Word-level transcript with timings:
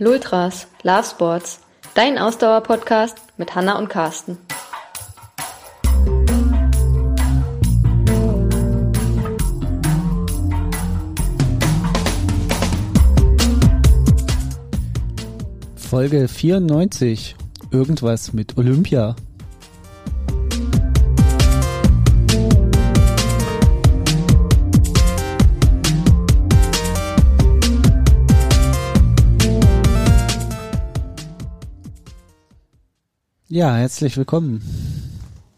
Lultras, 0.00 0.66
Love 0.82 1.04
Sports, 1.04 1.60
dein 1.92 2.16
Ausdauer-Podcast 2.16 3.18
mit 3.36 3.54
Hanna 3.54 3.78
und 3.78 3.90
Carsten. 3.90 4.38
Folge 15.76 16.28
94. 16.28 17.36
Irgendwas 17.70 18.32
mit 18.32 18.56
Olympia. 18.56 19.16
Ja, 33.52 33.74
herzlich 33.74 34.16
willkommen. 34.16 34.62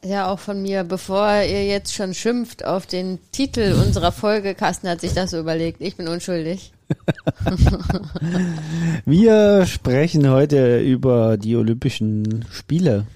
Ja, 0.02 0.32
auch 0.32 0.38
von 0.38 0.62
mir, 0.62 0.82
bevor 0.82 1.42
ihr 1.42 1.66
jetzt 1.66 1.92
schon 1.92 2.14
schimpft 2.14 2.64
auf 2.64 2.86
den 2.86 3.18
Titel 3.32 3.74
unserer 3.86 4.12
Folge, 4.12 4.54
Carsten 4.54 4.88
hat 4.88 5.02
sich 5.02 5.12
das 5.12 5.32
so 5.32 5.38
überlegt. 5.38 5.82
Ich 5.82 5.96
bin 5.96 6.08
unschuldig. 6.08 6.72
Wir 9.04 9.66
sprechen 9.66 10.30
heute 10.30 10.80
über 10.80 11.36
die 11.36 11.54
Olympischen 11.54 12.46
Spiele. 12.50 13.06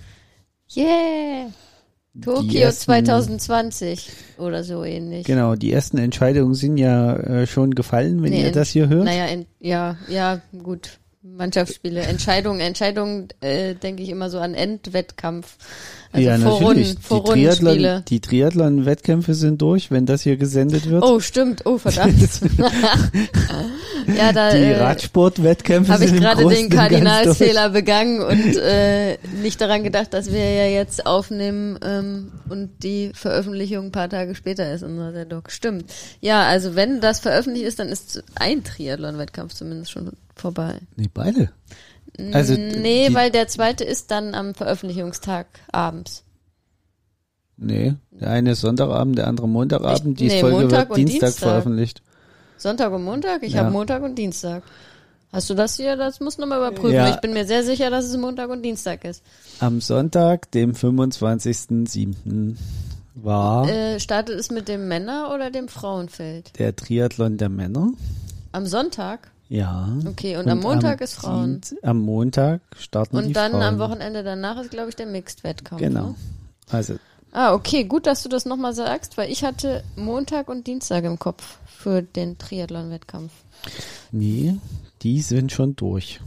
Yeah! 0.77 1.47
Tokio 2.21 2.61
ersten, 2.61 2.85
2020 2.85 4.11
oder 4.37 4.63
so 4.63 4.85
ähnlich. 4.85 5.25
Genau, 5.25 5.55
die 5.55 5.73
ersten 5.73 5.97
Entscheidungen 5.97 6.53
sind 6.53 6.77
ja 6.77 7.17
äh, 7.17 7.47
schon 7.47 7.75
gefallen, 7.75 8.23
wenn 8.23 8.31
nee, 8.31 8.43
ihr 8.43 8.53
das 8.53 8.69
hier 8.69 8.91
hört. 8.91 9.07
Naja, 9.07 9.25
in, 9.25 9.47
ja, 9.59 9.97
ja, 10.07 10.43
gut. 10.63 10.99
Mannschaftsspiele, 11.37 12.01
Entscheidungen, 12.01 12.61
Entscheidungen, 12.61 13.29
äh, 13.41 13.75
denke 13.75 14.03
ich 14.03 14.09
immer 14.09 14.31
so 14.31 14.39
an 14.39 14.55
Endwettkampf. 14.55 15.57
Also 16.13 16.29
ja, 16.29 16.39
natürlich. 16.39 16.97
Vor 17.01 17.25
die, 17.35 17.45
Triathlon, 17.45 18.05
die 18.09 18.21
Triathlon-Wettkämpfe 18.21 19.35
sind 19.35 19.61
durch, 19.61 19.91
wenn 19.91 20.07
das 20.07 20.23
hier 20.23 20.37
gesendet 20.37 20.89
wird. 20.89 21.03
Oh, 21.03 21.21
stimmt. 21.21 21.67
Oh, 21.67 21.79
verdammt. 21.79 22.17
ja, 24.17 24.33
da, 24.33 24.51
die 24.53 24.63
äh, 24.63 24.79
Radsport-Wettkämpfe 24.79 25.99
sind 25.99 26.25
Habe 26.25 26.41
ich 26.41 26.45
gerade 26.45 26.49
den 26.49 26.71
Kardinalsfehler 26.71 27.71
begangen 27.71 28.23
und 28.23 28.57
äh, 28.57 29.19
nicht 29.43 29.61
daran 29.61 29.83
gedacht, 29.83 30.15
dass 30.15 30.33
wir 30.33 30.39
ja 30.39 30.67
jetzt 30.67 31.07
aufnehmen 31.07 31.79
ähm, 31.85 32.33
und 32.49 32.71
die 32.83 33.11
Veröffentlichung 33.15 33.87
ein 33.87 33.93
paar 33.93 34.09
Tage 34.09 34.35
später 34.35 34.73
ist, 34.73 34.83
unser 34.83 35.13
Sendung. 35.13 35.43
Stimmt. 35.49 35.93
Ja, 36.21 36.45
also 36.45 36.77
wenn 36.77 37.01
das 37.01 37.21
veröffentlicht 37.21 37.67
ist, 37.67 37.79
dann 37.79 37.89
ist 37.89 38.23
ein 38.37 38.65
Triathlon-Wettkampf 38.65 39.55
zumindest 39.55 39.91
schon 39.91 40.13
vorbei. 40.37 40.81
Nee, 40.97 41.11
beide. 41.13 41.51
Also 42.33 42.55
nee, 42.55 43.09
weil 43.13 43.31
der 43.31 43.49
zweite 43.49 43.85
ist 43.85 44.11
dann 44.11 44.35
am 44.35 44.55
Veröffentlichungstag 44.55 45.47
abends. 45.71 46.25
Nee, 47.59 47.95
der 48.11 48.31
eine 48.31 48.53
ist 48.53 48.61
Sonntagabend, 48.61 49.19
der 49.19 49.27
andere 49.27 49.49
Montagabend. 49.49 50.21
Ich, 50.21 50.29
die 50.29 50.35
nee, 50.35 50.41
Folge 50.41 50.61
Montag 50.61 50.89
wird 50.91 50.99
Dienstag, 50.99 51.21
Dienstag, 51.29 51.49
veröffentlicht. 51.49 52.03
Sonntag 52.59 52.93
und 52.93 53.05
Montag? 53.05 53.43
Ich 53.43 53.55
ja. 53.55 53.61
habe 53.61 53.71
Montag 53.71 54.03
und 54.03 54.17
Dienstag. 54.17 54.63
Hast 55.33 55.51
du 55.51 55.55
das 55.55 55.77
hier? 55.77 55.97
Das 55.97 56.21
musst 56.21 56.39
du 56.39 56.43
nochmal 56.43 56.59
überprüfen. 56.59 56.95
Ja. 56.95 57.11
Ich 57.11 57.21
bin 57.21 57.33
mir 57.35 57.45
sehr 57.45 57.63
sicher, 57.65 57.91
dass 57.91 58.07
es 58.07 58.17
Montag 58.17 58.51
und 58.51 58.63
Dienstag 58.63 59.05
ist. 59.05 59.23
Am 59.61 59.81
Sonntag, 59.81 60.51
dem 60.53 60.73
25.07. 60.73 62.57
war... 63.15 63.69
Äh, 63.69 64.01
startet 64.01 64.39
es 64.39 64.51
mit 64.51 64.69
dem 64.69 64.89
Männer- 64.89 65.35
oder 65.35 65.51
dem 65.51 65.69
Frauenfeld? 65.69 66.59
Der 66.59 66.75
Triathlon 66.77 67.37
der 67.37 67.49
Männer. 67.49 67.93
Am 68.53 68.67
Sonntag? 68.67 69.31
Ja. 69.49 69.89
Okay, 70.07 70.37
und, 70.37 70.45
und 70.45 70.51
am 70.51 70.61
Montag 70.61 71.01
am 71.01 71.05
ist 71.05 71.15
Frauen. 71.15 71.61
Am 71.83 72.01
Montag 72.01 72.61
starten 72.77 73.17
und 73.17 73.29
die 73.29 73.33
dann 73.33 73.53
Frauen. 73.53 73.63
am 73.63 73.79
Wochenende 73.79 74.23
danach 74.23 74.61
ist, 74.61 74.71
glaube 74.71 74.89
ich, 74.89 74.97
der 74.97 75.07
Mixed-Wettkampf. 75.07 75.81
Genau. 75.81 76.09
Ne? 76.09 76.15
Also. 76.71 76.97
Ah, 77.33 77.53
okay, 77.53 77.85
gut, 77.85 78.07
dass 78.07 78.23
du 78.23 78.29
das 78.29 78.47
nochmal 78.47 78.75
sagst, 78.75 79.17
weil 79.19 79.31
ich 79.31 79.45
hatte 79.45 79.85
Montag 79.95 80.49
und 80.49 80.67
Dienstag 80.67 81.05
im 81.05 81.19
Kopf 81.19 81.59
für 81.67 82.03
den 82.03 82.39
Triathlon-Wettkampf. 82.39 83.33
Nee, 84.11 84.57
die 85.03 85.21
sind 85.21 85.53
schon 85.53 85.77
durch. 85.77 86.21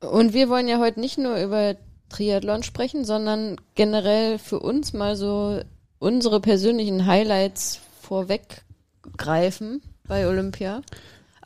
Und 0.00 0.32
wir 0.32 0.48
wollen 0.48 0.68
ja 0.68 0.78
heute 0.78 1.00
nicht 1.00 1.18
nur 1.18 1.36
über 1.36 1.76
Triathlon 2.08 2.62
sprechen, 2.62 3.04
sondern 3.04 3.56
generell 3.74 4.38
für 4.38 4.60
uns 4.60 4.92
mal 4.92 5.16
so 5.16 5.60
unsere 5.98 6.40
persönlichen 6.40 7.06
Highlights 7.06 7.80
vorweggreifen 8.00 9.82
bei 10.06 10.26
Olympia. 10.26 10.82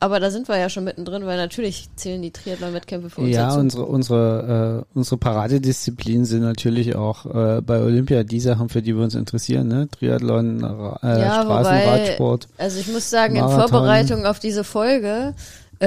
Aber 0.03 0.19
da 0.19 0.33
sind 0.33 0.49
wir 0.49 0.59
ja 0.59 0.69
schon 0.69 0.83
mittendrin, 0.83 1.27
weil 1.27 1.37
natürlich 1.37 1.89
zählen 1.95 2.21
die 2.21 2.33
Triathlon-Wettkämpfe 2.33 3.09
für 3.09 3.21
uns 3.21 3.31
ja, 3.31 3.47
dazu. 3.47 3.61
unsere 3.61 3.85
unsere 3.85 4.85
äh, 4.85 4.99
unsere 4.99 5.17
Paradedisziplinen 5.17 6.25
sind 6.25 6.43
natürlich 6.43 6.97
auch 6.97 7.25
äh, 7.27 7.61
bei 7.61 7.81
Olympia 7.81 8.25
die 8.25 8.41
Sachen, 8.41 8.69
für 8.69 8.83
die 8.83 8.97
wir 8.97 9.05
uns 9.05 9.15
interessieren, 9.15 9.69
ne? 9.69 9.87
Triathlon, 9.89 10.59
äh, 11.05 11.21
ja, 11.21 11.43
Straßenradsport. 11.45 12.49
Also 12.59 12.81
ich 12.81 12.89
muss 12.89 13.11
sagen, 13.11 13.35
Marathon. 13.35 13.63
in 13.63 13.69
Vorbereitung 13.69 14.27
auf 14.27 14.41
diese 14.41 14.65
Folge 14.65 15.35
äh, 15.79 15.87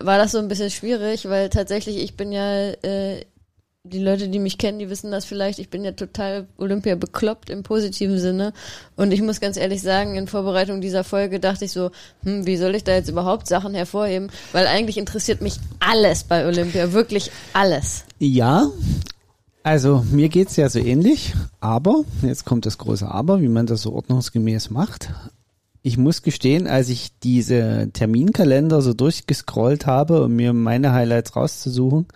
war 0.00 0.18
das 0.18 0.32
so 0.32 0.38
ein 0.38 0.48
bisschen 0.48 0.70
schwierig, 0.70 1.26
weil 1.26 1.48
tatsächlich 1.48 1.96
ich 1.96 2.14
bin 2.14 2.32
ja 2.32 2.68
äh, 2.82 3.24
die 3.86 3.98
Leute, 3.98 4.28
die 4.28 4.38
mich 4.38 4.58
kennen, 4.58 4.78
die 4.78 4.90
wissen 4.90 5.10
das 5.10 5.24
vielleicht. 5.24 5.58
Ich 5.58 5.70
bin 5.70 5.84
ja 5.84 5.92
total 5.92 6.46
Olympia 6.58 6.94
bekloppt 6.94 7.50
im 7.50 7.62
positiven 7.62 8.18
Sinne. 8.18 8.52
Und 8.96 9.12
ich 9.12 9.22
muss 9.22 9.40
ganz 9.40 9.56
ehrlich 9.56 9.82
sagen, 9.82 10.14
in 10.16 10.26
Vorbereitung 10.26 10.80
dieser 10.80 11.04
Folge 11.04 11.40
dachte 11.40 11.64
ich 11.64 11.72
so, 11.72 11.90
hm, 12.22 12.46
wie 12.46 12.56
soll 12.56 12.74
ich 12.74 12.84
da 12.84 12.92
jetzt 12.92 13.08
überhaupt 13.08 13.46
Sachen 13.46 13.74
hervorheben? 13.74 14.28
Weil 14.52 14.66
eigentlich 14.66 14.98
interessiert 14.98 15.40
mich 15.40 15.56
alles 15.80 16.24
bei 16.24 16.46
Olympia, 16.46 16.92
wirklich 16.92 17.30
alles. 17.52 18.04
Ja, 18.18 18.70
also 19.66 20.04
mir 20.12 20.28
geht's 20.28 20.54
ja 20.54 20.68
so 20.68 20.78
ähnlich, 20.78 21.34
aber, 21.58 22.04
jetzt 22.22 22.44
kommt 22.44 22.66
das 22.66 22.78
große 22.78 23.10
Aber, 23.10 23.40
wie 23.40 23.48
man 23.48 23.66
das 23.66 23.82
so 23.82 23.94
ordnungsgemäß 23.94 24.70
macht. 24.70 25.12
Ich 25.82 25.98
muss 25.98 26.22
gestehen, 26.22 26.68
als 26.68 26.88
ich 26.88 27.18
diese 27.18 27.90
Terminkalender 27.92 28.80
so 28.80 28.94
durchgescrollt 28.94 29.86
habe, 29.86 30.22
um 30.22 30.36
mir 30.36 30.52
meine 30.52 30.92
Highlights 30.92 31.34
rauszusuchen, 31.34 32.06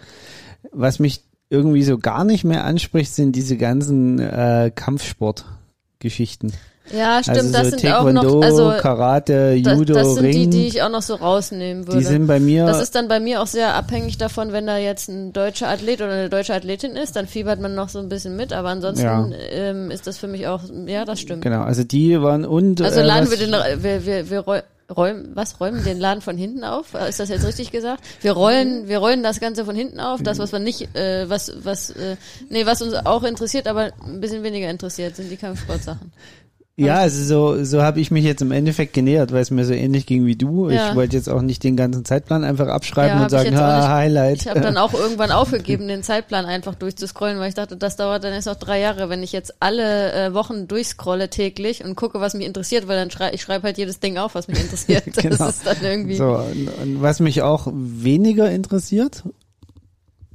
was 0.70 1.00
mich 1.00 1.25
irgendwie 1.50 1.83
so 1.83 1.99
gar 1.99 2.25
nicht 2.25 2.44
mehr 2.44 2.65
anspricht, 2.65 3.12
sind 3.12 3.33
diese 3.37 3.56
ganzen 3.56 4.19
äh, 4.21 4.71
Kampfsportgeschichten. 4.75 6.53
Ja, 6.93 7.22
stimmt, 7.22 7.38
also 7.38 7.53
das 7.53 7.62
so 7.62 7.71
sind 7.71 7.83
Taekwondo, 7.83 8.21
auch 8.21 8.25
noch, 8.25 8.43
also 8.43 8.72
Karate, 8.81 9.53
Judo, 9.53 9.94
das, 9.94 10.09
das 10.09 10.15
sind 10.15 10.25
Ring. 10.25 10.33
die, 10.33 10.50
die 10.50 10.66
ich 10.66 10.83
auch 10.83 10.88
noch 10.88 11.03
so 11.03 11.15
rausnehmen 11.15 11.87
würde. 11.87 11.99
Die 11.99 12.05
sind 12.05 12.27
bei 12.27 12.41
mir. 12.41 12.66
Das 12.66 12.83
ist 12.83 12.94
dann 12.94 13.06
bei 13.06 13.21
mir 13.21 13.43
auch 13.43 13.47
sehr 13.47 13.75
abhängig 13.75 14.19
davon, 14.19 14.53
wenn 14.53 14.66
da 14.66 14.77
jetzt 14.77 15.09
ein 15.09 15.33
deutscher 15.33 15.69
Athlet 15.69 16.00
oder 16.00 16.12
eine 16.12 16.28
deutsche 16.28 16.55
Athletin 16.55 16.97
ist, 16.97 17.15
dann 17.15 17.27
fiebert 17.27 17.61
man 17.61 17.75
noch 17.75 17.88
so 17.88 18.00
ein 18.00 18.09
bisschen 18.09 18.37
mit, 18.37 18.53
aber 18.53 18.71
ansonsten 18.71 19.05
ja. 19.05 19.28
ähm, 19.50 19.91
ist 19.91 20.06
das 20.06 20.19
für 20.19 20.27
mich 20.27 20.49
auch, 20.49 20.62
ja, 20.87 21.05
das 21.05 21.21
stimmt. 21.21 21.43
Genau, 21.43 21.62
also 21.62 21.84
die 21.84 22.21
waren 22.21 22.44
und. 22.44 22.81
Also 22.81 23.03
laden 23.03 23.28
äh, 23.28 23.31
wir 23.31 23.38
den, 23.38 23.82
wir, 23.82 24.06
wir, 24.06 24.31
wir 24.31 24.65
räumen, 24.96 25.30
was 25.34 25.60
räumen 25.60 25.84
den 25.84 25.98
Laden 25.98 26.20
von 26.20 26.36
hinten 26.36 26.64
auf? 26.64 26.94
Ist 26.94 27.20
das 27.20 27.28
jetzt 27.28 27.46
richtig 27.46 27.70
gesagt? 27.70 28.04
Wir 28.20 28.32
rollen, 28.32 28.88
wir 28.88 28.98
rollen 28.98 29.22
das 29.22 29.40
Ganze 29.40 29.64
von 29.64 29.76
hinten 29.76 30.00
auf. 30.00 30.22
Das, 30.22 30.38
was 30.38 30.52
wir 30.52 30.58
nicht, 30.58 30.94
äh, 30.96 31.28
was, 31.28 31.52
was, 31.64 31.90
äh, 31.90 32.16
nee, 32.48 32.66
was 32.66 32.82
uns 32.82 32.94
auch 32.94 33.22
interessiert, 33.22 33.66
aber 33.66 33.90
ein 34.04 34.20
bisschen 34.20 34.42
weniger 34.42 34.68
interessiert, 34.68 35.16
sind 35.16 35.30
die 35.30 35.36
Kampfsportsachen. 35.36 36.12
Ja, 36.86 36.96
also 36.96 37.22
so, 37.24 37.64
so 37.64 37.82
habe 37.82 38.00
ich 38.00 38.10
mich 38.10 38.24
jetzt 38.24 38.42
im 38.42 38.52
Endeffekt 38.52 38.92
genähert, 38.92 39.32
weil 39.32 39.42
es 39.42 39.50
mir 39.50 39.64
so 39.64 39.72
ähnlich 39.72 40.06
ging 40.06 40.26
wie 40.26 40.36
du. 40.36 40.70
Ja. 40.70 40.88
Ich 40.88 40.96
wollte 40.96 41.16
jetzt 41.16 41.28
auch 41.28 41.42
nicht 41.42 41.62
den 41.62 41.76
ganzen 41.76 42.04
Zeitplan 42.04 42.44
einfach 42.44 42.68
abschreiben 42.68 43.18
ja, 43.18 43.24
und 43.24 43.30
sagen, 43.30 43.56
ha, 43.58 43.94
Highlight. 43.94 44.42
Ich 44.42 44.48
habe 44.48 44.60
dann 44.60 44.76
auch 44.76 44.94
irgendwann 44.94 45.30
aufgegeben, 45.30 45.88
den 45.88 46.02
Zeitplan 46.02 46.46
einfach 46.46 46.74
durchzuscrollen, 46.74 47.38
weil 47.38 47.48
ich 47.48 47.54
dachte, 47.54 47.76
das 47.76 47.96
dauert 47.96 48.24
dann 48.24 48.32
erst 48.32 48.46
noch 48.46 48.56
drei 48.56 48.80
Jahre, 48.80 49.08
wenn 49.08 49.22
ich 49.22 49.32
jetzt 49.32 49.54
alle 49.60 50.12
äh, 50.12 50.34
Wochen 50.34 50.69
durchscrolle 50.69 51.30
täglich 51.30 51.84
und 51.84 51.96
gucke, 51.96 52.20
was 52.20 52.34
mich 52.34 52.46
interessiert, 52.46 52.88
weil 52.88 52.96
dann 52.96 53.10
schrei 53.10 53.30
ich 53.32 53.42
schreibe 53.42 53.64
halt 53.64 53.78
jedes 53.78 54.00
Ding 54.00 54.16
auf, 54.16 54.34
was 54.34 54.48
mich 54.48 54.60
interessiert. 54.62 55.04
genau. 55.16 55.36
Das 55.36 55.56
ist 55.56 55.66
dann 55.66 55.76
irgendwie. 55.82 56.16
So, 56.16 56.36
und, 56.36 56.69
und 56.82 57.02
was 57.02 57.20
mich 57.20 57.42
auch 57.42 57.69
weniger 57.72 58.50
interessiert, 58.50 59.22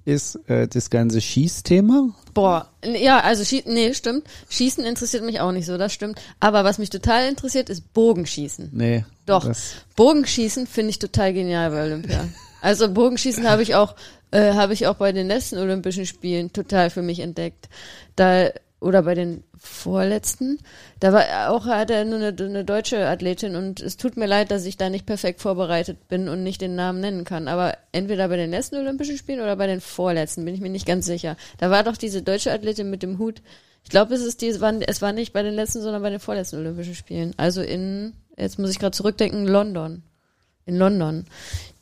ist 0.05 0.39
äh, 0.47 0.67
das 0.67 0.89
ganze 0.89 1.19
Schießthema. 1.19 2.09
Boah, 2.33 2.69
ja, 2.83 3.19
also 3.21 3.43
Schie 3.43 3.63
nee, 3.65 3.93
stimmt. 3.93 4.25
Schießen 4.49 4.85
interessiert 4.85 5.23
mich 5.23 5.39
auch 5.39 5.51
nicht 5.51 5.65
so, 5.65 5.77
das 5.77 5.93
stimmt. 5.93 6.21
Aber 6.39 6.63
was 6.63 6.77
mich 6.77 6.89
total 6.89 7.27
interessiert, 7.27 7.69
ist 7.69 7.93
Bogenschießen. 7.93 8.69
Nee. 8.71 9.05
Doch. 9.25 9.51
Bogenschießen 9.95 10.67
finde 10.67 10.91
ich 10.91 10.99
total 10.99 11.33
genial 11.33 11.71
bei 11.71 11.83
Olympia. 11.83 12.27
Also 12.61 12.91
Bogenschießen 12.91 13.47
habe 13.49 13.63
ich 13.63 13.75
auch 13.75 13.95
äh, 14.31 14.53
habe 14.53 14.73
ich 14.73 14.87
auch 14.87 14.95
bei 14.95 15.11
den 15.11 15.27
letzten 15.27 15.57
Olympischen 15.57 16.05
Spielen 16.05 16.51
total 16.51 16.89
für 16.89 17.01
mich 17.01 17.19
entdeckt. 17.19 17.69
Da 18.15 18.49
oder 18.79 19.03
bei 19.03 19.15
den 19.15 19.43
vorletzten. 19.57 20.59
Da 20.99 21.13
war 21.13 21.49
auch 21.49 21.65
hat 21.65 21.89
er 21.89 22.01
eine, 22.01 22.27
eine, 22.27 22.65
deutsche 22.65 23.07
Athletin 23.07 23.55
und 23.55 23.79
es 23.79 23.97
tut 23.97 24.17
mir 24.17 24.27
leid, 24.27 24.51
dass 24.51 24.65
ich 24.65 24.77
da 24.77 24.89
nicht 24.89 25.05
perfekt 25.05 25.41
vorbereitet 25.41 26.07
bin 26.07 26.29
und 26.29 26.43
nicht 26.43 26.61
den 26.61 26.75
Namen 26.75 26.99
nennen 26.99 27.23
kann. 27.23 27.47
Aber 27.47 27.77
entweder 27.91 28.27
bei 28.27 28.37
den 28.37 28.51
letzten 28.51 28.75
Olympischen 28.75 29.17
Spielen 29.17 29.39
oder 29.39 29.55
bei 29.55 29.67
den 29.67 29.81
vorletzten 29.81 30.45
bin 30.45 30.53
ich 30.53 30.61
mir 30.61 30.69
nicht 30.69 30.85
ganz 30.85 31.05
sicher. 31.05 31.37
Da 31.57 31.71
war 31.71 31.83
doch 31.83 31.97
diese 31.97 32.21
deutsche 32.21 32.51
Athletin 32.51 32.89
mit 32.89 33.01
dem 33.01 33.17
Hut. 33.17 33.41
Ich 33.83 33.89
glaube, 33.89 34.13
es 34.13 34.21
ist 34.21 34.41
die, 34.41 34.47
es 34.47 34.61
war, 34.61 34.73
es 34.85 35.01
war 35.01 35.13
nicht 35.13 35.31
bei 35.31 35.43
den 35.43 35.53
letzten, 35.53 35.81
sondern 35.81 36.01
bei 36.01 36.09
den 36.09 36.19
vorletzten 36.19 36.57
Olympischen 36.57 36.95
Spielen. 36.95 37.33
Also 37.37 37.61
in, 37.61 38.13
jetzt 38.35 38.59
muss 38.59 38.71
ich 38.71 38.79
gerade 38.79 38.95
zurückdenken, 38.95 39.47
London. 39.47 40.03
In 40.65 40.77
London. 40.77 41.25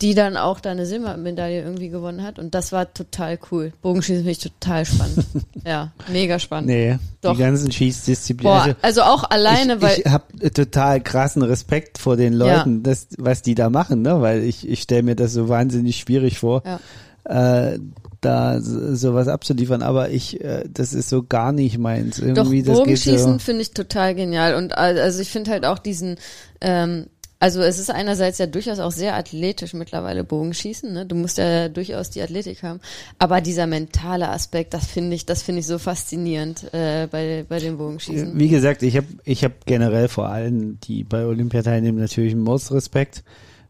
Die 0.02 0.16
dann 0.16 0.36
auch 0.36 0.60
da 0.60 0.72
eine 0.72 0.86
Silbermedaille 0.86 1.62
irgendwie 1.62 1.88
gewonnen 1.90 2.24
hat. 2.24 2.38
Und 2.40 2.56
das 2.56 2.72
war 2.74 2.94
total 2.94 3.40
cool. 3.52 3.72
Bogenschießen 3.82 4.18
finde 4.24 4.32
ich 4.32 4.40
total 4.40 4.86
spannend. 4.86 5.26
ja, 5.66 5.94
mega 6.12 6.40
spannend. 6.40 6.68
Nee, 6.70 6.98
Doch. 7.22 7.34
die 7.34 7.40
ganzen 7.40 7.72
Schießdisziplinen. 7.72 8.54
Boah, 8.54 8.76
also 8.82 9.04
auch 9.04 9.24
alleine, 9.30 9.76
ich, 9.76 9.82
weil. 9.82 10.00
ich 10.00 10.06
habe 10.12 10.52
total 10.52 11.00
krassen 11.00 11.42
Respekt 11.44 12.00
vor 12.00 12.18
den 12.18 12.34
Leuten, 12.34 12.84
das, 12.84 13.08
was 13.18 13.44
die 13.44 13.56
da 13.56 13.70
machen, 13.70 14.02
ne? 14.02 14.20
weil 14.20 14.44
ich, 14.44 14.68
ich 14.68 14.82
stelle 14.82 15.04
mir 15.04 15.16
das 15.16 15.32
so 15.34 15.48
wahnsinnig 15.48 15.98
schwierig 15.98 16.38
vor, 16.40 16.64
Ja. 16.66 17.72
äh, 17.74 17.80
da 18.20 18.62
so- 18.62 18.96
sowas 18.96 19.28
abzuliefern, 19.28 19.82
aber 19.84 20.10
ich, 20.10 20.42
äh, 20.42 20.64
das 20.70 20.94
ist 20.94 21.10
so 21.10 21.24
gar 21.24 21.52
nicht 21.52 21.78
meins. 21.78 22.18
Doch, 22.18 22.26
Irgendwie, 22.26 22.64
das 22.64 22.78
geht 22.78 22.84
Bogenschießen 22.86 23.34
so. 23.34 23.40
finde 23.40 23.62
ich 23.62 23.72
total 23.72 24.16
genial. 24.16 24.56
Und 24.56 24.78
al- 24.78 24.98
also 25.00 25.22
ich 25.22 25.30
finde 25.30 25.52
halt 25.52 25.66
auch 25.66 25.78
diesen, 25.78 26.16
ähm, 26.62 27.08
also 27.44 27.62
es 27.62 27.78
ist 27.78 27.92
einerseits 27.92 28.38
ja 28.38 28.48
durchaus 28.48 28.80
auch 28.80 28.94
sehr 28.94 29.18
athletisch 29.18 29.74
mittlerweile 29.74 30.24
Bogenschießen, 30.24 30.94
ne? 30.94 31.06
Du 31.06 31.14
musst 31.14 31.38
ja 31.38 31.68
durchaus 31.68 32.10
die 32.10 32.22
Athletik 32.22 32.64
haben. 32.64 32.80
Aber 33.20 33.42
dieser 33.42 33.68
mentale 33.68 34.30
Aspekt, 34.30 34.74
das 34.74 34.88
finde 34.88 35.18
ich, 35.18 35.26
das 35.26 35.44
finde 35.44 35.60
ich 35.60 35.68
so 35.68 35.78
faszinierend 35.78 36.74
äh, 36.74 37.06
bei, 37.12 37.44
bei 37.50 37.60
dem 37.60 37.78
Bogenschießen. 37.78 38.40
Wie 38.40 38.48
gesagt, 38.48 38.82
ich 38.82 38.96
habe 38.96 39.08
ich 39.26 39.44
hab 39.44 39.66
generell 39.66 40.08
vor 40.08 40.30
allem, 40.30 40.80
die 40.86 41.04
bei 41.04 41.26
Olympia 41.26 41.62
teilnehmen, 41.64 42.00
natürlich 42.00 42.32
einen 42.32 42.44
Mordsrespekt. 42.44 43.26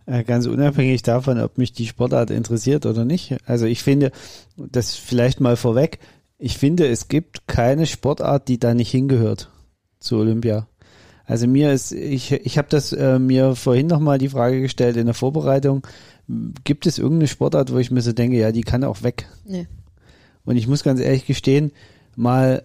Äh, 0.06 0.24
ganz 0.24 0.46
unabhängig 0.46 1.02
davon, 1.02 1.40
ob 1.40 1.58
mich 1.58 1.74
die 1.74 1.88
Sportart 1.88 2.30
interessiert 2.30 2.86
oder 2.86 3.06
nicht. 3.06 3.36
Also 3.48 3.66
ich 3.66 3.82
finde, 3.82 4.12
das 4.56 4.94
vielleicht 4.94 5.40
mal 5.40 5.56
vorweg, 5.56 5.98
ich 6.38 6.60
finde, 6.60 6.86
es 6.86 7.08
gibt 7.08 7.48
keine 7.48 7.88
Sportart, 7.88 8.50
die 8.50 8.60
da 8.60 8.76
nicht 8.76 8.92
hingehört 8.92 9.50
zu 9.98 10.18
Olympia. 10.18 10.68
Also 11.26 11.48
mir 11.48 11.72
ist, 11.72 11.92
ich, 11.92 12.32
ich 12.32 12.58
habe 12.58 12.68
das 12.70 12.92
äh, 12.92 13.18
mir 13.20 13.56
vorhin 13.56 13.88
nochmal 13.88 14.18
die 14.18 14.30
Frage 14.30 14.62
gestellt 14.62 14.98
in 14.98 15.06
der 15.06 15.14
Vorbereitung, 15.16 15.86
gibt 16.64 16.86
es 16.86 16.98
irgendeine 16.98 17.28
Sportart, 17.28 17.72
wo 17.74 17.78
ich 17.78 17.92
mir 17.92 18.02
so 18.02 18.12
denke, 18.12 18.38
ja, 18.38 18.52
die 18.52 18.62
kann 18.62 18.84
auch 18.84 19.04
weg. 19.04 19.28
Nee. 19.46 19.68
Und 20.46 20.58
ich 20.58 20.68
muss 20.68 20.84
ganz 20.84 21.00
ehrlich 21.00 21.26
gestehen, 21.26 21.72
mal 22.16 22.64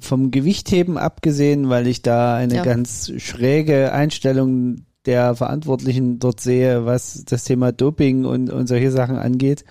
vom 0.00 0.30
Gewichtheben 0.30 0.98
abgesehen, 0.98 1.68
weil 1.68 1.86
ich 1.86 2.02
da 2.02 2.34
eine 2.34 2.56
Ja. 2.56 2.64
ganz 2.64 3.12
schräge 3.18 3.92
Einstellung 3.92 4.86
der 5.06 5.34
Verantwortlichen 5.34 6.18
dort 6.18 6.40
sehe, 6.40 6.84
was 6.86 7.24
das 7.24 7.44
Thema 7.44 7.72
Doping 7.72 8.24
und, 8.24 8.50
und 8.50 8.66
solche 8.66 8.90
Sachen 8.90 9.16
angeht. 9.16 9.64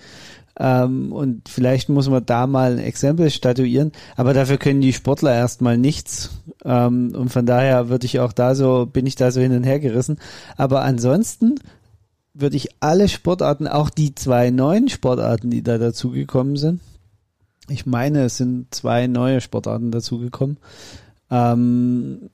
Ähm, 0.58 1.12
und 1.12 1.48
vielleicht 1.48 1.88
muss 1.88 2.08
man 2.08 2.26
da 2.26 2.46
mal 2.46 2.72
ein 2.72 2.78
Exempel 2.78 3.30
statuieren, 3.30 3.92
aber 4.16 4.34
dafür 4.34 4.58
können 4.58 4.80
die 4.80 4.92
Sportler 4.92 5.34
erstmal 5.34 5.78
nichts. 5.78 6.30
Ähm, 6.64 7.14
und 7.14 7.30
von 7.30 7.46
daher 7.46 7.88
würde 7.88 8.06
ich 8.06 8.20
auch 8.20 8.32
da 8.32 8.54
so, 8.54 8.86
bin 8.86 9.06
ich 9.06 9.14
da 9.14 9.30
so 9.30 9.40
hin 9.40 9.52
und 9.52 9.64
her 9.64 9.80
gerissen. 9.80 10.18
Aber 10.56 10.82
ansonsten 10.82 11.56
würde 12.34 12.56
ich 12.56 12.68
alle 12.80 13.08
Sportarten, 13.08 13.68
auch 13.68 13.90
die 13.90 14.14
zwei 14.14 14.50
neuen 14.50 14.88
Sportarten, 14.88 15.50
die 15.50 15.62
da 15.62 15.78
dazugekommen 15.78 16.56
sind, 16.56 16.80
ich 17.68 17.86
meine, 17.86 18.24
es 18.24 18.36
sind 18.36 18.74
zwei 18.74 19.06
neue 19.06 19.40
Sportarten 19.40 19.90
dazugekommen, 19.92 20.58
ähm, 21.30 22.30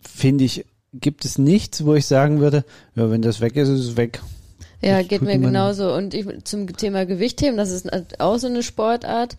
finde 0.00 0.44
ich, 0.44 0.64
gibt 0.94 1.24
es 1.24 1.38
nichts, 1.38 1.84
wo 1.84 1.94
ich 1.94 2.06
sagen 2.06 2.40
würde, 2.40 2.64
ja, 2.94 3.10
wenn 3.10 3.22
das 3.22 3.40
weg 3.40 3.56
ist, 3.56 3.68
ist 3.68 3.80
es 3.80 3.96
weg. 3.96 4.22
Ja, 4.82 5.00
Ich 5.00 5.08
geht 5.08 5.22
mir 5.22 5.38
genauso. 5.38 5.92
Und 5.92 6.14
ich, 6.14 6.26
zum 6.44 6.74
Thema 6.76 7.06
Gewichtheben, 7.06 7.56
das 7.56 7.70
ist 7.70 7.88
auch 8.20 8.38
so 8.38 8.46
eine 8.46 8.62
Sportart, 8.62 9.36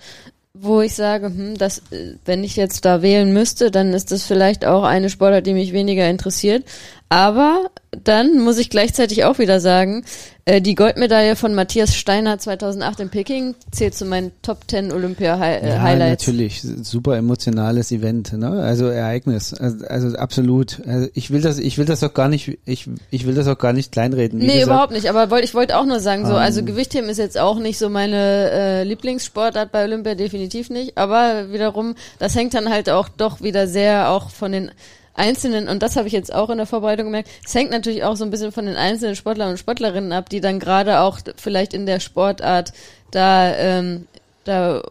wo 0.54 0.82
ich 0.82 0.96
sage, 0.96 1.28
hm, 1.28 1.58
das, 1.58 1.80
äh, 1.92 2.16
wenn 2.26 2.44
ich 2.44 2.56
jetzt 2.56 2.86
da 2.86 3.02
wählen 3.02 3.32
müsste, 3.34 3.72
dann 3.72 3.94
ist 3.94 4.12
das 4.12 4.24
vielleicht 4.24 4.66
auch 4.66 4.84
eine 4.84 5.10
Sportart, 5.10 5.48
die 5.48 5.54
mich 5.54 5.74
weniger 5.74 6.10
interessiert. 6.10 6.66
Aber 7.12 7.70
dann 8.06 8.40
muss 8.40 8.58
ich 8.58 8.70
gleichzeitig 8.70 9.26
auch 9.26 9.38
wieder 9.38 9.60
sagen, 9.60 10.06
äh, 10.46 10.62
die 10.62 10.76
Goldmedaille 10.76 11.36
von 11.36 11.54
Matthias 11.54 11.94
Steiner 11.94 12.40
2008 12.40 13.02
in 13.02 13.10
Peking 13.10 13.54
zählt 13.70 13.96
zu 13.96 14.06
meinen 14.06 14.32
Top 14.42 14.60
10 14.66 14.94
Olympia-Highlights. 14.94 16.26
natürlich, 16.26 16.62
super 16.62 17.18
emotionales 17.18 17.92
Event, 17.92 18.32
ne? 18.32 18.64
Also 18.64 18.86
Ereignis, 18.86 19.54
also, 19.54 19.86
also 19.88 20.18
absolut. 20.18 20.82
Also 20.88 21.10
ich 21.14 21.32
will 21.32 21.42
das, 21.42 21.60
ich 21.60 21.78
will 21.78 21.84
das 21.84 22.02
auch 22.02 22.14
gar 22.14 22.30
nicht, 22.30 22.58
ich, 22.64 22.90
ich 23.10 23.26
will 23.26 23.36
das 23.36 23.46
auch 23.50 23.58
gar 23.58 23.74
nicht 23.74 23.92
kleinreden. 23.92 24.40
Wie 24.40 24.46
Nee, 24.46 24.54
gesagt, 24.54 24.68
überhaupt 24.68 24.94
nicht. 24.94 25.10
Aber 25.10 25.30
wollt, 25.30 25.44
ich 25.44 25.54
wollte 25.54 25.78
auch 25.78 25.86
nur 25.86 26.00
sagen, 26.00 26.26
so, 26.26 26.32
Ähm. 26.32 26.38
also 26.38 26.64
Gewichtheben 26.64 27.10
ist 27.10 27.18
jetzt 27.18 27.38
auch 27.38 27.60
nicht 27.60 27.78
so 27.78 27.90
meine 27.90 28.52
äh, 28.52 28.84
Lieblingssportart 28.86 29.70
bei 29.74 29.84
Olympia, 29.84 30.16
definitiv 30.16 30.70
nicht. 30.70 30.98
Aber 30.98 31.52
wiederum, 31.52 31.96
das 32.20 32.36
hängt 32.36 32.54
dann 32.54 32.70
halt 32.70 32.90
auch 32.90 33.10
doch 33.10 33.42
wieder 33.42 33.68
sehr 33.68 34.10
auch 34.12 34.30
von 34.30 34.54
den 34.54 34.72
einzelnen, 35.14 35.68
und 35.68 35.84
das 35.84 35.96
habe 35.96 36.08
ich 36.08 36.14
jetzt 36.14 36.34
auch 36.34 36.50
in 36.50 36.58
der 36.58 36.66
Vorbereitung 36.66 37.06
gemerkt, 37.06 37.30
es 37.46 37.54
hängt 37.54 37.72
natürlich 37.72 38.04
auch 38.04 38.16
so 38.16 38.24
ein 38.24 38.32
bisschen 38.32 38.52
von 38.52 38.66
den 38.66 38.76
einzelnen 38.76 39.16
Sportlern 39.16 39.52
und 39.52 39.58
Sportlerinnen 39.58 40.14
ab, 40.14 40.30
die 40.30 40.42
dann 40.42 40.60
gerade 40.60 41.00
auch 41.00 41.20
vielleicht 41.36 41.74
in 41.74 41.86
der 41.86 42.00
Sportart 42.00 42.74
da, 43.12 43.54
ähm, 43.56 44.08
da 44.44 44.82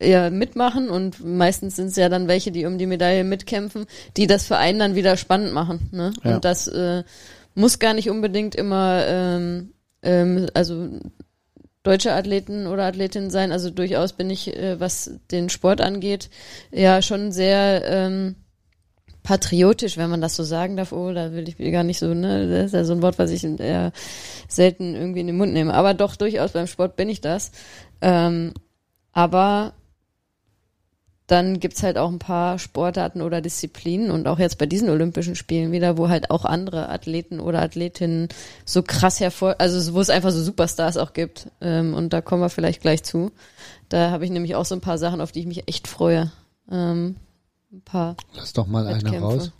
ja, 0.00 0.30
mitmachen 0.30 0.90
und 0.90 1.24
meistens 1.24 1.76
sind 1.76 1.88
es 1.88 1.96
ja 1.96 2.08
dann 2.08 2.28
welche, 2.28 2.52
die 2.52 2.66
um 2.66 2.78
die 2.78 2.86
Medaille 2.86 3.24
mitkämpfen, 3.24 3.86
die 4.16 4.26
das 4.26 4.46
für 4.46 4.56
einen 4.56 4.78
dann 4.78 4.94
wieder 4.94 5.16
spannend 5.16 5.52
machen. 5.52 5.88
Ne? 5.92 6.12
Ja. 6.22 6.36
Und 6.36 6.44
das 6.44 6.68
äh, 6.68 7.02
muss 7.54 7.78
gar 7.78 7.94
nicht 7.94 8.08
unbedingt 8.08 8.54
immer, 8.54 9.04
ähm, 9.06 9.72
ähm, 10.02 10.46
also 10.54 10.88
deutsche 11.82 12.12
Athleten 12.12 12.66
oder 12.66 12.84
Athletinnen 12.84 13.30
sein. 13.30 13.50
Also 13.50 13.70
durchaus 13.70 14.12
bin 14.12 14.30
ich, 14.30 14.56
äh, 14.56 14.78
was 14.78 15.10
den 15.30 15.48
Sport 15.48 15.80
angeht, 15.80 16.30
ja 16.70 17.02
schon 17.02 17.32
sehr 17.32 17.82
ähm, 17.86 18.36
patriotisch, 19.28 19.98
wenn 19.98 20.08
man 20.08 20.22
das 20.22 20.36
so 20.36 20.42
sagen 20.42 20.78
darf. 20.78 20.90
Oh, 20.90 21.12
da 21.12 21.32
will 21.32 21.50
ich 21.50 21.58
gar 21.70 21.82
nicht 21.82 21.98
so, 21.98 22.14
ne? 22.14 22.48
Das 22.48 22.68
ist 22.68 22.72
ja 22.72 22.84
so 22.84 22.94
ein 22.94 23.02
Wort, 23.02 23.18
was 23.18 23.30
ich 23.30 23.44
eher 23.44 23.92
selten 24.48 24.94
irgendwie 24.94 25.20
in 25.20 25.26
den 25.26 25.36
Mund 25.36 25.52
nehme. 25.52 25.74
Aber 25.74 25.92
doch 25.92 26.16
durchaus 26.16 26.52
beim 26.52 26.66
Sport 26.66 26.96
bin 26.96 27.10
ich 27.10 27.20
das. 27.20 27.52
Ähm, 28.00 28.54
aber 29.12 29.74
dann 31.26 31.60
gibt's 31.60 31.82
halt 31.82 31.98
auch 31.98 32.08
ein 32.08 32.18
paar 32.18 32.58
Sportarten 32.58 33.20
oder 33.20 33.42
Disziplinen 33.42 34.10
und 34.10 34.26
auch 34.28 34.38
jetzt 34.38 34.56
bei 34.56 34.64
diesen 34.64 34.88
Olympischen 34.88 35.36
Spielen 35.36 35.72
wieder, 35.72 35.98
wo 35.98 36.08
halt 36.08 36.30
auch 36.30 36.46
andere 36.46 36.88
Athleten 36.88 37.38
oder 37.38 37.60
Athletinnen 37.60 38.28
so 38.64 38.80
krass 38.82 39.20
hervor, 39.20 39.56
also 39.58 39.92
wo 39.92 40.00
es 40.00 40.08
einfach 40.08 40.30
so 40.30 40.42
Superstars 40.42 40.96
auch 40.96 41.12
gibt. 41.12 41.48
Ähm, 41.60 41.92
und 41.92 42.14
da 42.14 42.22
kommen 42.22 42.40
wir 42.40 42.48
vielleicht 42.48 42.80
gleich 42.80 43.02
zu. 43.02 43.30
Da 43.90 44.10
habe 44.10 44.24
ich 44.24 44.30
nämlich 44.30 44.54
auch 44.54 44.64
so 44.64 44.74
ein 44.74 44.80
paar 44.80 44.96
Sachen, 44.96 45.20
auf 45.20 45.32
die 45.32 45.40
ich 45.40 45.46
mich 45.46 45.68
echt 45.68 45.86
freue. 45.86 46.32
Ähm, 46.72 47.16
ein 47.72 47.82
paar 47.82 48.16
Lass 48.34 48.52
doch 48.52 48.66
mal 48.66 48.86
eine 48.86 48.96
Wettkämpfe. 48.96 49.20
raus. 49.20 49.52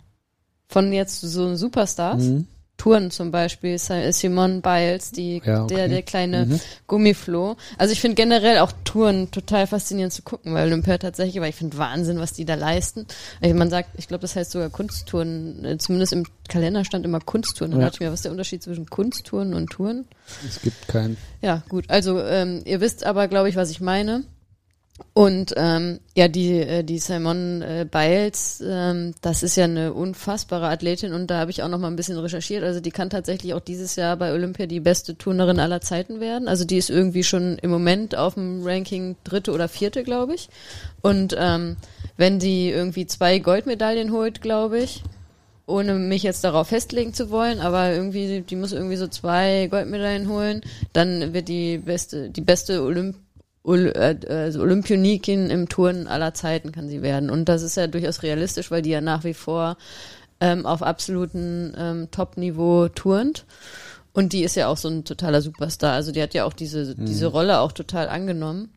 Von 0.67 0.93
jetzt 0.93 1.21
so 1.21 1.55
Superstars. 1.55 2.23
Mhm. 2.23 2.47
Touren 2.77 3.11
zum 3.11 3.29
Beispiel, 3.29 3.77
Si- 3.77 4.09
Simone 4.13 4.61
Biles, 4.61 5.11
die, 5.11 5.41
Ja, 5.43 5.63
okay. 5.65 5.75
der, 5.75 5.87
der 5.89 6.01
kleine 6.01 6.45
Mhm. 6.45 6.59
Gummifloh. 6.87 7.57
Also 7.77 7.91
ich 7.91 7.99
finde 7.99 8.15
generell 8.15 8.59
auch 8.59 8.71
Touren 8.85 9.31
total 9.31 9.67
faszinierend 9.67 10.13
zu 10.13 10.21
gucken, 10.21 10.53
weil 10.53 10.65
Olympia 10.67 10.97
tatsächlich, 10.97 11.41
weil 11.41 11.49
ich 11.49 11.57
finde 11.57 11.77
Wahnsinn, 11.77 12.19
was 12.19 12.31
die 12.31 12.45
da 12.45 12.55
leisten. 12.55 13.05
Also 13.41 13.53
man 13.55 13.69
sagt, 13.69 13.89
ich 13.97 14.07
glaube, 14.07 14.21
das 14.21 14.37
heißt 14.37 14.51
sogar 14.51 14.69
Kunsttouren, 14.69 15.65
äh, 15.65 15.77
zumindest 15.77 16.13
im 16.13 16.25
Kalender 16.47 16.85
stand 16.85 17.03
immer 17.03 17.19
Kunsttouren. 17.19 17.71
Dann 17.71 17.81
Ja. 17.81 17.87
dachte 17.87 17.97
ich 17.97 17.99
mir, 17.99 18.11
was 18.13 18.19
ist 18.19 18.25
der 18.25 18.31
Unterschied 18.31 18.63
zwischen 18.63 18.85
Kunsttouren 18.89 19.53
und 19.53 19.69
Touren? 19.71 20.05
Es 20.47 20.61
gibt 20.61 20.87
keinen. 20.87 21.17
Ja, 21.41 21.63
gut. 21.67 21.89
Also 21.89 22.21
ähm, 22.23 22.61
ihr 22.63 22.79
wisst 22.79 23.03
aber, 23.05 23.27
glaube 23.27 23.49
ich, 23.49 23.57
was 23.57 23.71
ich 23.71 23.81
meine. 23.81 24.23
Und 25.13 25.53
ähm, 25.57 25.99
ja, 26.15 26.27
die, 26.27 26.59
äh, 26.59 26.83
die 26.83 26.99
Simon 26.99 27.61
äh, 27.61 27.85
Biles, 27.89 28.63
ähm, 28.65 29.13
das 29.21 29.43
ist 29.43 29.57
ja 29.57 29.65
eine 29.65 29.93
unfassbare 29.93 30.67
Athletin 30.67 31.13
und 31.13 31.27
da 31.27 31.39
habe 31.39 31.51
ich 31.51 31.61
auch 31.61 31.67
noch 31.67 31.77
mal 31.77 31.87
ein 31.87 31.95
bisschen 31.95 32.17
recherchiert. 32.17 32.63
Also 32.63 32.79
die 32.79 32.91
kann 32.91 33.09
tatsächlich 33.09 33.53
auch 33.53 33.59
dieses 33.59 33.95
Jahr 33.95 34.15
bei 34.17 34.31
Olympia 34.31 34.65
die 34.65 34.79
beste 34.79 35.17
Turnerin 35.17 35.59
aller 35.59 35.81
Zeiten 35.81 36.19
werden. 36.19 36.47
Also 36.47 36.63
die 36.63 36.77
ist 36.77 36.89
irgendwie 36.89 37.23
schon 37.23 37.57
im 37.57 37.69
Moment 37.69 38.15
auf 38.15 38.35
dem 38.35 38.63
Ranking 38.63 39.15
dritte 39.23 39.51
oder 39.51 39.67
vierte, 39.67 40.03
glaube 40.03 40.35
ich. 40.35 40.49
Und 41.01 41.35
ähm, 41.37 41.77
wenn 42.17 42.39
die 42.39 42.69
irgendwie 42.69 43.05
zwei 43.05 43.39
Goldmedaillen 43.39 44.11
holt, 44.11 44.41
glaube 44.41 44.79
ich, 44.79 45.03
ohne 45.65 45.95
mich 45.95 46.23
jetzt 46.23 46.43
darauf 46.43 46.67
festlegen 46.67 47.13
zu 47.13 47.29
wollen, 47.29 47.59
aber 47.59 47.93
irgendwie, 47.93 48.41
die 48.41 48.55
muss 48.55 48.71
irgendwie 48.71 48.95
so 48.95 49.07
zwei 49.07 49.67
Goldmedaillen 49.69 50.27
holen, 50.29 50.61
dann 50.93 51.33
wird 51.33 51.47
die 51.47 51.77
beste, 51.77 52.29
die 52.29 52.41
beste 52.41 52.81
Olymp 52.83 53.15
Ol 53.15 53.15
äh, 53.15 53.28
also 53.63 54.61
Olympionikin 54.61 55.49
im 55.49 55.69
Turnen 55.69 56.07
aller 56.07 56.33
Zeiten 56.33 56.71
kann 56.71 56.87
sie 56.87 57.01
werden. 57.01 57.29
Und 57.29 57.49
das 57.49 57.61
ist 57.61 57.77
ja 57.77 57.87
durchaus 57.87 58.23
realistisch, 58.23 58.71
weil 58.71 58.81
die 58.81 58.89
ja 58.89 59.01
nach 59.01 59.23
wie 59.23 59.33
vor 59.33 59.77
ähm, 60.39 60.65
auf 60.65 60.81
absolutem 60.81 61.73
ähm, 61.77 62.11
Top-Niveau 62.11 62.87
turnt. 62.87 63.45
Und 64.13 64.33
die 64.33 64.43
ist 64.43 64.55
ja 64.55 64.67
auch 64.67 64.77
so 64.77 64.87
ein 64.87 65.03
totaler 65.03 65.41
Superstar. 65.41 65.93
Also 65.93 66.11
die 66.11 66.21
hat 66.21 66.33
ja 66.33 66.45
auch 66.45 66.53
diese, 66.53 66.95
diese 66.95 67.27
Rolle 67.27 67.59
auch 67.59 67.71
total 67.71 68.09
angenommen. 68.09 68.71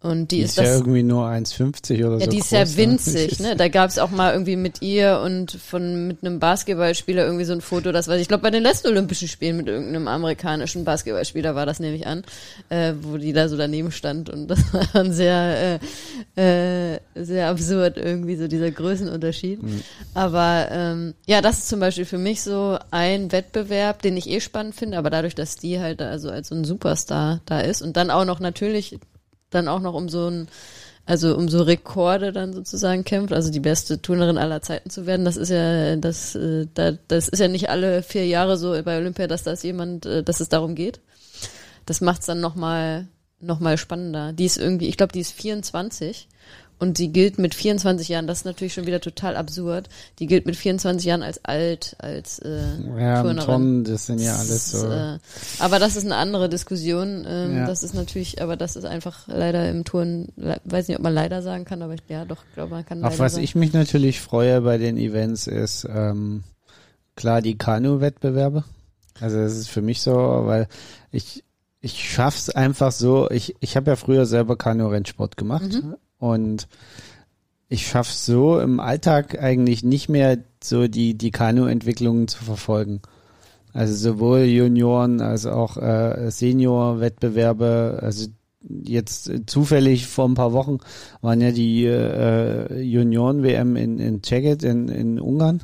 Und 0.00 0.30
die, 0.30 0.36
Die 0.36 0.42
ist 0.42 0.50
ist 0.50 0.56
ja 0.58 0.62
das. 0.62 0.74
irgendwie 0.76 1.02
nur 1.02 1.26
1,50 1.26 2.06
oder 2.06 2.18
so. 2.18 2.24
Ja, 2.24 2.30
die 2.30 2.38
ist 2.38 2.50
groß, 2.50 2.52
ja 2.52 2.64
ne? 2.64 2.76
winzig, 2.76 3.40
ne? 3.40 3.56
Da 3.58 3.66
gab 3.66 3.90
es 3.90 3.98
auch 3.98 4.10
mal 4.10 4.32
irgendwie 4.32 4.54
mit 4.54 4.80
ihr 4.80 5.20
und 5.24 5.50
von 5.50 6.06
mit 6.06 6.22
einem 6.22 6.38
Basketballspieler 6.38 7.24
irgendwie 7.24 7.44
so 7.44 7.52
ein 7.52 7.60
Foto, 7.60 7.90
das 7.90 8.06
weiß 8.06 8.14
ich. 8.16 8.22
Ich 8.22 8.28
glaube, 8.28 8.42
bei 8.42 8.52
den 8.52 8.62
letzten 8.62 8.86
Olympischen 8.88 9.26
Spielen 9.26 9.56
mit 9.56 9.66
irgendeinem 9.66 10.06
amerikanischen 10.06 10.84
Basketballspieler 10.84 11.56
war 11.56 11.66
das, 11.66 11.80
nehme 11.80 11.96
ich 11.96 12.06
an, 12.06 12.22
äh, 12.68 12.92
wo 13.02 13.16
die 13.16 13.32
da 13.32 13.48
so 13.48 13.56
daneben 13.56 13.90
stand 13.90 14.30
und 14.30 14.46
das 14.46 14.60
war 14.72 14.86
dann 14.92 15.12
sehr, 15.12 15.80
äh, 16.36 16.94
äh, 16.94 17.00
sehr 17.16 17.48
absurd 17.48 17.96
irgendwie, 17.96 18.36
so 18.36 18.46
dieser 18.46 18.70
Größenunterschied. 18.70 19.58
Aber 20.14 20.68
ähm, 20.70 21.14
ja, 21.26 21.40
das 21.40 21.58
ist 21.58 21.68
zum 21.68 21.80
Beispiel 21.80 22.04
für 22.04 22.18
mich 22.18 22.42
so 22.42 22.78
ein 22.92 23.32
Wettbewerb, 23.32 24.00
den 24.02 24.16
ich 24.16 24.30
eh 24.30 24.40
spannend 24.40 24.76
finde, 24.76 24.96
aber 24.96 25.10
dadurch, 25.10 25.34
dass 25.34 25.56
die 25.56 25.80
halt 25.80 26.00
also 26.02 26.30
als 26.30 26.50
so 26.50 26.54
ein 26.54 26.62
Superstar 26.62 27.40
da 27.46 27.58
ist 27.58 27.82
und 27.82 27.96
dann 27.96 28.12
auch 28.12 28.24
noch 28.24 28.38
natürlich 28.38 29.00
dann 29.50 29.68
auch 29.68 29.80
noch 29.80 29.94
um 29.94 30.08
so 30.08 30.28
ein, 30.28 30.48
also 31.06 31.36
um 31.36 31.48
so 31.48 31.62
Rekorde 31.62 32.32
dann 32.32 32.52
sozusagen 32.52 33.04
kämpft, 33.04 33.32
also 33.32 33.50
die 33.50 33.60
beste 33.60 34.02
Turnerin 34.02 34.38
aller 34.38 34.60
Zeiten 34.62 34.90
zu 34.90 35.06
werden, 35.06 35.24
das 35.24 35.36
ist 35.36 35.48
ja, 35.48 35.96
das, 35.96 36.34
äh, 36.34 36.66
da, 36.74 36.92
das 37.08 37.28
ist 37.28 37.40
ja 37.40 37.48
nicht 37.48 37.70
alle 37.70 38.02
vier 38.02 38.26
Jahre 38.26 38.56
so 38.56 38.80
bei 38.82 38.98
Olympia, 38.98 39.26
dass 39.26 39.42
das 39.42 39.62
jemand, 39.62 40.06
äh, 40.06 40.22
dass 40.22 40.40
es 40.40 40.48
darum 40.48 40.74
geht. 40.74 41.00
Das 41.86 42.00
macht's 42.00 42.26
dann 42.26 42.40
nochmal 42.40 43.08
noch 43.40 43.60
mal 43.60 43.78
spannender. 43.78 44.32
Die 44.32 44.44
ist 44.44 44.58
irgendwie, 44.58 44.88
ich 44.88 44.96
glaube, 44.96 45.12
die 45.12 45.20
ist 45.20 45.32
24 45.32 46.28
und 46.78 46.96
sie 46.96 47.08
gilt 47.12 47.38
mit 47.38 47.54
24 47.54 48.08
Jahren, 48.08 48.26
das 48.26 48.38
ist 48.38 48.44
natürlich 48.44 48.74
schon 48.74 48.86
wieder 48.86 49.00
total 49.00 49.36
absurd, 49.36 49.88
die 50.18 50.26
gilt 50.26 50.46
mit 50.46 50.56
24 50.56 51.04
Jahren 51.06 51.22
als 51.22 51.44
alt, 51.44 51.96
als 51.98 52.38
äh, 52.40 52.60
Ja, 52.98 53.22
Turnerin. 53.22 53.46
Tonnen, 53.46 53.84
das 53.84 54.06
sind 54.06 54.20
ja 54.20 54.36
alles 54.36 54.70
so. 54.70 54.86
Äh, 54.88 55.18
aber 55.58 55.78
das 55.78 55.96
ist 55.96 56.04
eine 56.04 56.16
andere 56.16 56.48
Diskussion. 56.48 57.26
Ähm, 57.28 57.56
Ja. 57.56 57.66
Das 57.66 57.82
ist 57.82 57.94
natürlich, 57.94 58.40
aber 58.42 58.56
das 58.56 58.76
ist 58.76 58.84
einfach 58.84 59.26
leider 59.28 59.68
im 59.68 59.84
Turn, 59.84 60.28
weiß 60.36 60.88
nicht, 60.88 60.96
ob 60.98 61.02
man 61.02 61.14
leider 61.14 61.42
sagen 61.42 61.64
kann, 61.64 61.82
aber 61.82 61.94
ich, 61.94 62.02
ja, 62.08 62.24
doch, 62.24 62.44
glaube 62.54 62.70
man 62.74 62.86
kann 62.86 63.04
Auf 63.04 63.18
was 63.18 63.32
sagen. 63.32 63.44
ich 63.44 63.54
mich 63.54 63.72
natürlich 63.72 64.20
freue 64.20 64.60
bei 64.60 64.78
den 64.78 64.96
Events 64.98 65.46
ist 65.46 65.86
ähm, 65.90 66.44
klar 67.16 67.42
die 67.42 67.58
Kanu-Wettbewerbe. 67.58 68.64
Also 69.20 69.36
das 69.38 69.56
ist 69.56 69.68
für 69.68 69.82
mich 69.82 70.00
so, 70.00 70.12
weil 70.14 70.68
ich 71.10 71.42
ich 71.80 72.08
schaff's 72.12 72.50
einfach 72.50 72.92
so. 72.92 73.28
Ich 73.30 73.56
ich 73.60 73.76
habe 73.76 73.90
ja 73.90 73.96
früher 73.96 74.26
selber 74.26 74.56
Kanu-Rennsport 74.56 75.36
gemacht 75.36 75.72
Mhm. 75.72 75.96
Und 76.18 76.68
ich 77.68 77.86
schaff's 77.86 78.24
so 78.24 78.58
im 78.60 78.80
Alltag 78.80 79.42
eigentlich 79.42 79.84
nicht 79.84 80.08
mehr 80.08 80.38
so 80.62 80.88
die 80.88 81.16
die 81.16 81.30
Kanu-Entwicklungen 81.30 82.28
zu 82.28 82.42
verfolgen. 82.42 83.02
Also 83.72 83.94
sowohl 83.94 84.40
Junioren 84.40 85.20
als 85.20 85.46
auch 85.46 85.76
äh, 85.76 86.30
Senior-Wettbewerbe. 86.30 88.00
Also 88.02 88.28
jetzt 88.62 89.28
äh, 89.28 89.44
zufällig 89.46 90.06
vor 90.06 90.28
ein 90.28 90.34
paar 90.34 90.52
Wochen 90.52 90.78
waren 91.20 91.40
ja 91.40 91.52
die 91.52 91.84
äh, 91.84 92.80
Junioren-WM 92.80 93.76
in, 93.76 93.98
in 93.98 94.22
Czechien, 94.22 94.58
in, 94.60 94.88
in 94.88 95.20
Ungarn. 95.20 95.62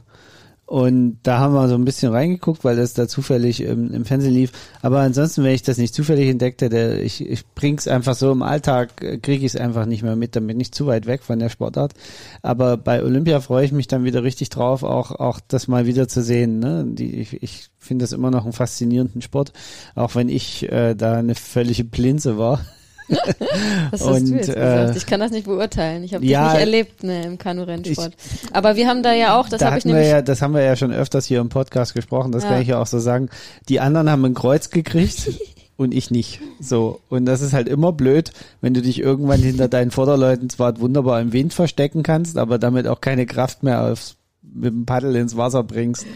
Und 0.66 1.18
da 1.24 1.38
haben 1.38 1.52
wir 1.52 1.68
so 1.68 1.74
ein 1.74 1.84
bisschen 1.84 2.10
reingeguckt, 2.10 2.64
weil 2.64 2.76
das 2.76 2.94
da 2.94 3.06
zufällig 3.06 3.60
im, 3.60 3.92
im 3.92 4.06
Fernsehen 4.06 4.32
lief. 4.32 4.52
Aber 4.80 5.00
ansonsten, 5.00 5.44
wenn 5.44 5.54
ich 5.54 5.62
das 5.62 5.76
nicht 5.76 5.94
zufällig 5.94 6.28
entdeckt 6.30 6.62
hätte, 6.62 7.00
ich, 7.02 7.26
ich 7.26 7.46
bring's 7.54 7.86
einfach 7.86 8.14
so 8.14 8.32
im 8.32 8.42
Alltag, 8.42 9.02
äh, 9.02 9.18
kriege 9.18 9.44
ich 9.44 9.54
es 9.54 9.60
einfach 9.60 9.84
nicht 9.84 10.02
mehr 10.02 10.16
mit, 10.16 10.36
damit 10.36 10.56
nicht 10.56 10.74
zu 10.74 10.86
weit 10.86 11.06
weg 11.06 11.22
von 11.22 11.38
der 11.38 11.50
Sportart. 11.50 11.92
Aber 12.40 12.78
bei 12.78 13.02
Olympia 13.02 13.40
freue 13.40 13.66
ich 13.66 13.72
mich 13.72 13.88
dann 13.88 14.04
wieder 14.04 14.24
richtig 14.24 14.48
drauf, 14.48 14.82
auch, 14.82 15.10
auch 15.12 15.38
das 15.46 15.68
mal 15.68 15.84
wieder 15.86 16.08
zu 16.08 16.22
sehen. 16.22 16.60
Ne? 16.60 16.86
Die, 16.88 17.20
ich 17.20 17.42
ich 17.42 17.68
finde 17.78 18.04
das 18.04 18.12
immer 18.12 18.30
noch 18.30 18.44
einen 18.44 18.54
faszinierenden 18.54 19.20
Sport, 19.20 19.52
auch 19.94 20.14
wenn 20.14 20.30
ich 20.30 20.70
äh, 20.72 20.94
da 20.94 21.14
eine 21.14 21.34
völlige 21.34 21.84
Plinze 21.84 22.38
war. 22.38 22.64
Was 23.90 24.00
hast 24.00 24.22
und, 24.22 24.30
du 24.30 24.34
jetzt 24.36 24.48
äh, 24.48 24.54
gesagt? 24.54 24.96
Ich 24.96 25.06
kann 25.06 25.20
das 25.20 25.30
nicht 25.30 25.46
beurteilen. 25.46 26.04
Ich 26.04 26.14
habe 26.14 26.24
ja, 26.24 26.44
das 26.44 26.52
nicht 26.54 26.60
erlebt 26.60 27.04
ne, 27.04 27.24
im 27.24 27.38
Kanu-Rennsport. 27.38 28.12
Aber 28.52 28.76
wir 28.76 28.88
haben 28.88 29.02
da 29.02 29.12
ja 29.12 29.38
auch, 29.38 29.48
das 29.48 29.60
da 29.60 29.66
habe 29.66 29.78
ich 29.78 29.84
nämlich, 29.84 30.08
ja, 30.08 30.22
das 30.22 30.42
haben 30.42 30.54
wir 30.54 30.62
ja 30.62 30.76
schon 30.76 30.92
öfters 30.92 31.26
hier 31.26 31.40
im 31.40 31.48
Podcast 31.48 31.94
gesprochen, 31.94 32.32
das 32.32 32.44
Ja. 32.44 32.50
kann 32.50 32.62
ich 32.62 32.68
ja 32.68 32.80
auch 32.80 32.86
so 32.86 32.98
sagen. 32.98 33.28
Die 33.68 33.80
anderen 33.80 34.10
haben 34.10 34.24
ein 34.24 34.34
Kreuz 34.34 34.70
gekriegt 34.70 35.30
und 35.76 35.92
ich 35.92 36.10
nicht. 36.10 36.40
So. 36.60 37.00
Und 37.08 37.26
das 37.26 37.40
ist 37.40 37.52
halt 37.52 37.68
immer 37.68 37.92
blöd, 37.92 38.32
wenn 38.60 38.74
du 38.74 38.82
dich 38.82 39.00
irgendwann 39.00 39.40
hinter 39.40 39.68
deinen 39.68 39.90
Vorderleuten 39.90 40.48
zwar 40.50 40.80
wunderbar 40.80 41.20
im 41.20 41.32
Wind 41.32 41.52
verstecken 41.52 42.02
kannst, 42.02 42.38
aber 42.38 42.58
damit 42.58 42.86
auch 42.86 43.00
keine 43.00 43.26
Kraft 43.26 43.62
mehr 43.62 43.82
aufs 43.84 44.16
mit 44.52 44.72
dem 44.72 44.86
Paddel 44.86 45.16
ins 45.16 45.36
Wasser 45.36 45.62
bringst. 45.64 46.06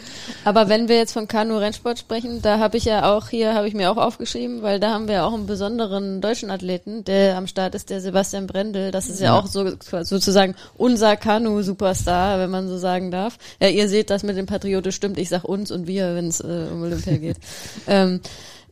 aber 0.44 0.68
wenn 0.68 0.88
wir 0.88 0.96
jetzt 0.96 1.12
von 1.12 1.26
Kanu-Rennsport 1.26 1.98
sprechen, 1.98 2.40
da 2.42 2.58
habe 2.60 2.76
ich 2.76 2.84
ja 2.84 3.12
auch 3.12 3.28
hier, 3.30 3.54
habe 3.54 3.66
ich 3.66 3.74
mir 3.74 3.90
auch 3.90 3.96
aufgeschrieben, 3.96 4.62
weil 4.62 4.78
da 4.78 4.92
haben 4.92 5.08
wir 5.08 5.24
auch 5.24 5.32
einen 5.34 5.46
besonderen 5.46 6.20
deutschen 6.20 6.50
Athleten, 6.50 7.02
der 7.04 7.36
am 7.36 7.46
Start 7.48 7.74
ist, 7.74 7.90
der 7.90 8.00
Sebastian 8.00 8.46
Brendel. 8.46 8.90
Das 8.92 9.08
ist 9.08 9.18
ja, 9.20 9.26
Ja. 9.34 9.38
auch 9.40 9.46
so 9.46 9.68
sozusagen 10.02 10.54
unser 10.76 11.16
Kanu-Superstar, 11.16 12.38
wenn 12.38 12.50
man 12.50 12.68
so 12.68 12.78
sagen 12.78 13.10
darf. 13.10 13.38
Ja, 13.60 13.68
ihr 13.68 13.88
seht, 13.88 14.10
das 14.10 14.22
mit 14.22 14.36
dem 14.36 14.46
Patriote 14.46 14.92
stimmt. 14.92 15.18
Ich 15.18 15.28
sag 15.28 15.44
uns 15.44 15.70
und 15.70 15.86
wir, 15.86 16.14
wenn 16.14 16.28
es 16.28 16.40
äh, 16.40 16.66
um 16.72 16.82
Olympia 16.82 17.16
geht. 17.16 17.38
ähm, 17.88 18.20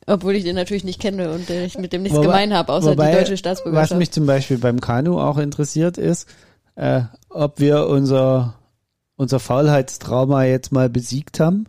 obwohl 0.06 0.36
ich 0.36 0.44
den 0.44 0.54
natürlich 0.54 0.84
nicht 0.84 1.00
kenne 1.00 1.32
und 1.32 1.50
äh, 1.50 1.64
ich 1.64 1.76
mit 1.78 1.92
dem 1.92 2.02
nichts 2.04 2.16
Wobei- 2.16 2.26
gemein 2.26 2.54
habe, 2.54 2.72
außer 2.72 2.90
wobei, 2.92 3.10
die 3.10 3.16
deutsche 3.16 3.32
Was 3.32 3.38
Staatsbürgerschaft. 3.40 3.98
mich 3.98 4.12
zum 4.12 4.26
Beispiel 4.26 4.58
beim 4.58 4.80
Kanu 4.80 5.18
auch 5.18 5.38
interessiert 5.38 5.98
ist, 5.98 6.28
äh, 6.76 7.00
ob 7.30 7.58
wir 7.58 7.88
unser, 7.88 8.54
unser 9.16 9.40
Faulheitstrauma 9.40 10.44
jetzt 10.44 10.72
mal 10.72 10.88
besiegt 10.88 11.40
haben. 11.40 11.66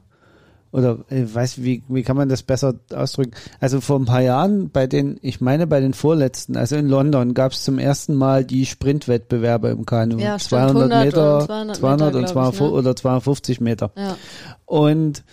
Oder 0.71 0.99
äh, 1.09 1.23
weiß 1.33 1.63
wie 1.63 1.81
wie 1.87 2.03
kann 2.03 2.17
man 2.17 2.27
das 2.27 2.43
besser 2.43 2.75
ausdrücken? 2.93 3.31
Also 3.59 3.79
vor 3.79 3.97
ein 3.99 4.05
paar 4.05 4.21
Jahren 4.21 4.69
bei 4.69 4.85
den, 4.85 5.17
ich 5.21 5.39
meine 5.39 5.65
bei 5.65 5.79
den 5.79 5.93
vorletzten, 5.93 6.57
also 6.57 6.75
in 6.75 6.87
London 6.89 7.33
gab 7.33 7.53
es 7.53 7.63
zum 7.63 7.79
ersten 7.79 8.15
Mal 8.15 8.43
die 8.43 8.65
Sprintwettbewerbe 8.65 9.69
im 9.69 9.85
Kanu. 9.85 10.19
Ja, 10.19 10.37
stimmt, 10.37 10.71
200 10.71 10.91
100 10.91 11.05
Meter, 11.05 11.37
und 11.37 11.45
200 11.45 11.77
200 11.77 12.15
und 12.15 12.21
Meter, 12.21 12.33
glaub 12.33 12.51
ich, 12.51 12.57
200 12.57 12.73
ne? 12.73 12.79
oder 12.79 12.95
250 12.95 13.61
Meter. 13.61 13.91
ja. 13.95 14.17
Und 14.65 15.23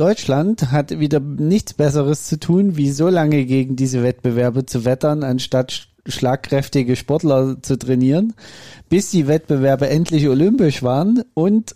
Deutschland 0.00 0.70
hat 0.70 0.98
wieder 0.98 1.20
nichts 1.20 1.74
Besseres 1.74 2.26
zu 2.26 2.38
tun, 2.38 2.76
wie 2.76 2.90
so 2.90 3.08
lange 3.08 3.44
gegen 3.44 3.76
diese 3.76 4.02
Wettbewerbe 4.02 4.64
zu 4.64 4.84
wettern, 4.84 5.24
anstatt 5.24 5.88
schlagkräftige 6.10 6.96
Sportler 6.96 7.62
zu 7.62 7.78
trainieren, 7.78 8.34
bis 8.88 9.10
die 9.10 9.26
Wettbewerbe 9.26 9.88
endlich 9.88 10.28
olympisch 10.28 10.82
waren 10.82 11.22
und 11.34 11.74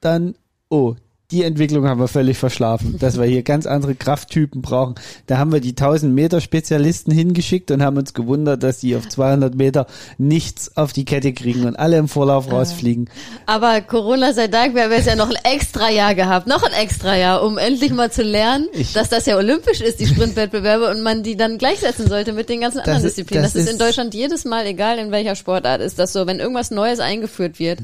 dann, 0.00 0.34
oh, 0.68 0.96
die 1.30 1.42
Entwicklung 1.42 1.88
haben 1.88 1.98
wir 2.00 2.06
völlig 2.06 2.36
verschlafen, 2.36 2.96
dass 3.00 3.18
wir 3.18 3.24
hier 3.24 3.42
ganz 3.42 3.66
andere 3.66 3.94
Krafttypen 3.94 4.60
brauchen. 4.62 4.94
Da 5.26 5.38
haben 5.38 5.52
wir 5.52 5.60
die 5.60 5.70
1000 5.70 6.14
Meter 6.14 6.40
Spezialisten 6.40 7.10
hingeschickt 7.12 7.70
und 7.70 7.82
haben 7.82 7.96
uns 7.96 8.12
gewundert, 8.14 8.62
dass 8.62 8.78
die 8.80 8.94
auf 8.94 9.08
200 9.08 9.54
Meter 9.54 9.86
nichts 10.18 10.76
auf 10.76 10.92
die 10.92 11.04
Kette 11.06 11.32
kriegen 11.32 11.64
und 11.64 11.76
alle 11.76 11.96
im 11.96 12.08
Vorlauf 12.08 12.52
rausfliegen. 12.52 13.08
Aber 13.46 13.80
Corona 13.80 14.32
sei 14.34 14.48
Dank, 14.48 14.74
wir 14.74 14.84
haben 14.84 14.92
jetzt 14.92 15.06
ja 15.06 15.16
noch 15.16 15.30
ein 15.30 15.38
extra 15.50 15.90
Jahr 15.90 16.14
gehabt, 16.14 16.46
noch 16.46 16.62
ein 16.62 16.72
extra 16.74 17.16
Jahr, 17.16 17.42
um 17.42 17.56
endlich 17.58 17.92
mal 17.92 18.12
zu 18.12 18.22
lernen, 18.22 18.68
Ich- 18.72 18.92
dass 18.92 19.08
das 19.08 19.24
ja 19.26 19.36
olympisch 19.36 19.80
ist, 19.80 20.00
die 20.00 20.06
Sprintwettbewerbe, 20.06 20.90
und 20.90 21.02
man 21.02 21.22
die 21.22 21.36
dann 21.36 21.56
gleichsetzen 21.58 22.06
sollte 22.06 22.32
mit 22.34 22.48
den 22.50 22.60
ganzen 22.60 22.80
anderen 22.80 22.98
ist- 22.98 23.16
Disziplinen. 23.16 23.42
Das, 23.44 23.54
das 23.54 23.62
ist 23.62 23.68
in 23.70 23.76
ist- 23.76 23.80
Deutschland 23.80 24.14
jedes 24.14 24.44
Mal, 24.44 24.66
egal 24.66 24.98
in 24.98 25.10
welcher 25.10 25.34
Sportart, 25.36 25.80
ist 25.80 25.98
das 25.98 26.12
so, 26.12 26.26
wenn 26.26 26.38
irgendwas 26.38 26.70
Neues 26.70 27.00
eingeführt 27.00 27.58
wird. 27.58 27.80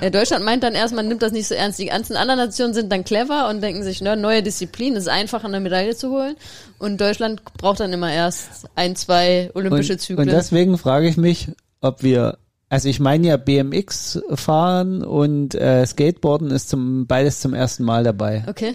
Äh, 0.00 0.10
Deutschland 0.10 0.44
meint 0.44 0.62
dann 0.62 0.74
erst, 0.74 0.94
man 0.94 1.08
nimmt 1.08 1.22
das 1.22 1.32
nicht 1.32 1.46
so 1.46 1.54
ernst. 1.54 1.78
Die 1.78 1.86
ganzen 1.86 2.16
anderen 2.16 2.40
Nationen 2.40 2.72
sind 2.72 2.90
dann 2.90 3.04
clever 3.04 3.48
und 3.50 3.60
denken 3.60 3.82
sich, 3.82 4.00
ne, 4.00 4.16
neue 4.16 4.42
Disziplin, 4.42 4.94
es 4.94 5.04
ist 5.04 5.08
einfach, 5.08 5.44
eine 5.44 5.60
Medaille 5.60 5.94
zu 5.94 6.10
holen. 6.10 6.36
Und 6.78 7.00
Deutschland 7.00 7.44
braucht 7.58 7.80
dann 7.80 7.92
immer 7.92 8.10
erst 8.10 8.66
ein, 8.74 8.96
zwei 8.96 9.50
olympische 9.54 9.92
und, 9.92 9.98
Zyklen. 10.00 10.28
Und 10.28 10.34
deswegen 10.34 10.78
frage 10.78 11.06
ich 11.06 11.18
mich, 11.18 11.48
ob 11.82 12.02
wir, 12.02 12.38
also 12.70 12.88
ich 12.88 12.98
meine 12.98 13.28
ja 13.28 13.36
BMX 13.36 14.22
fahren 14.34 15.04
und 15.04 15.54
äh, 15.54 15.84
Skateboarden 15.84 16.50
ist 16.50 16.70
zum 16.70 17.06
beides 17.06 17.40
zum 17.40 17.52
ersten 17.52 17.84
Mal 17.84 18.02
dabei. 18.02 18.44
okay. 18.48 18.74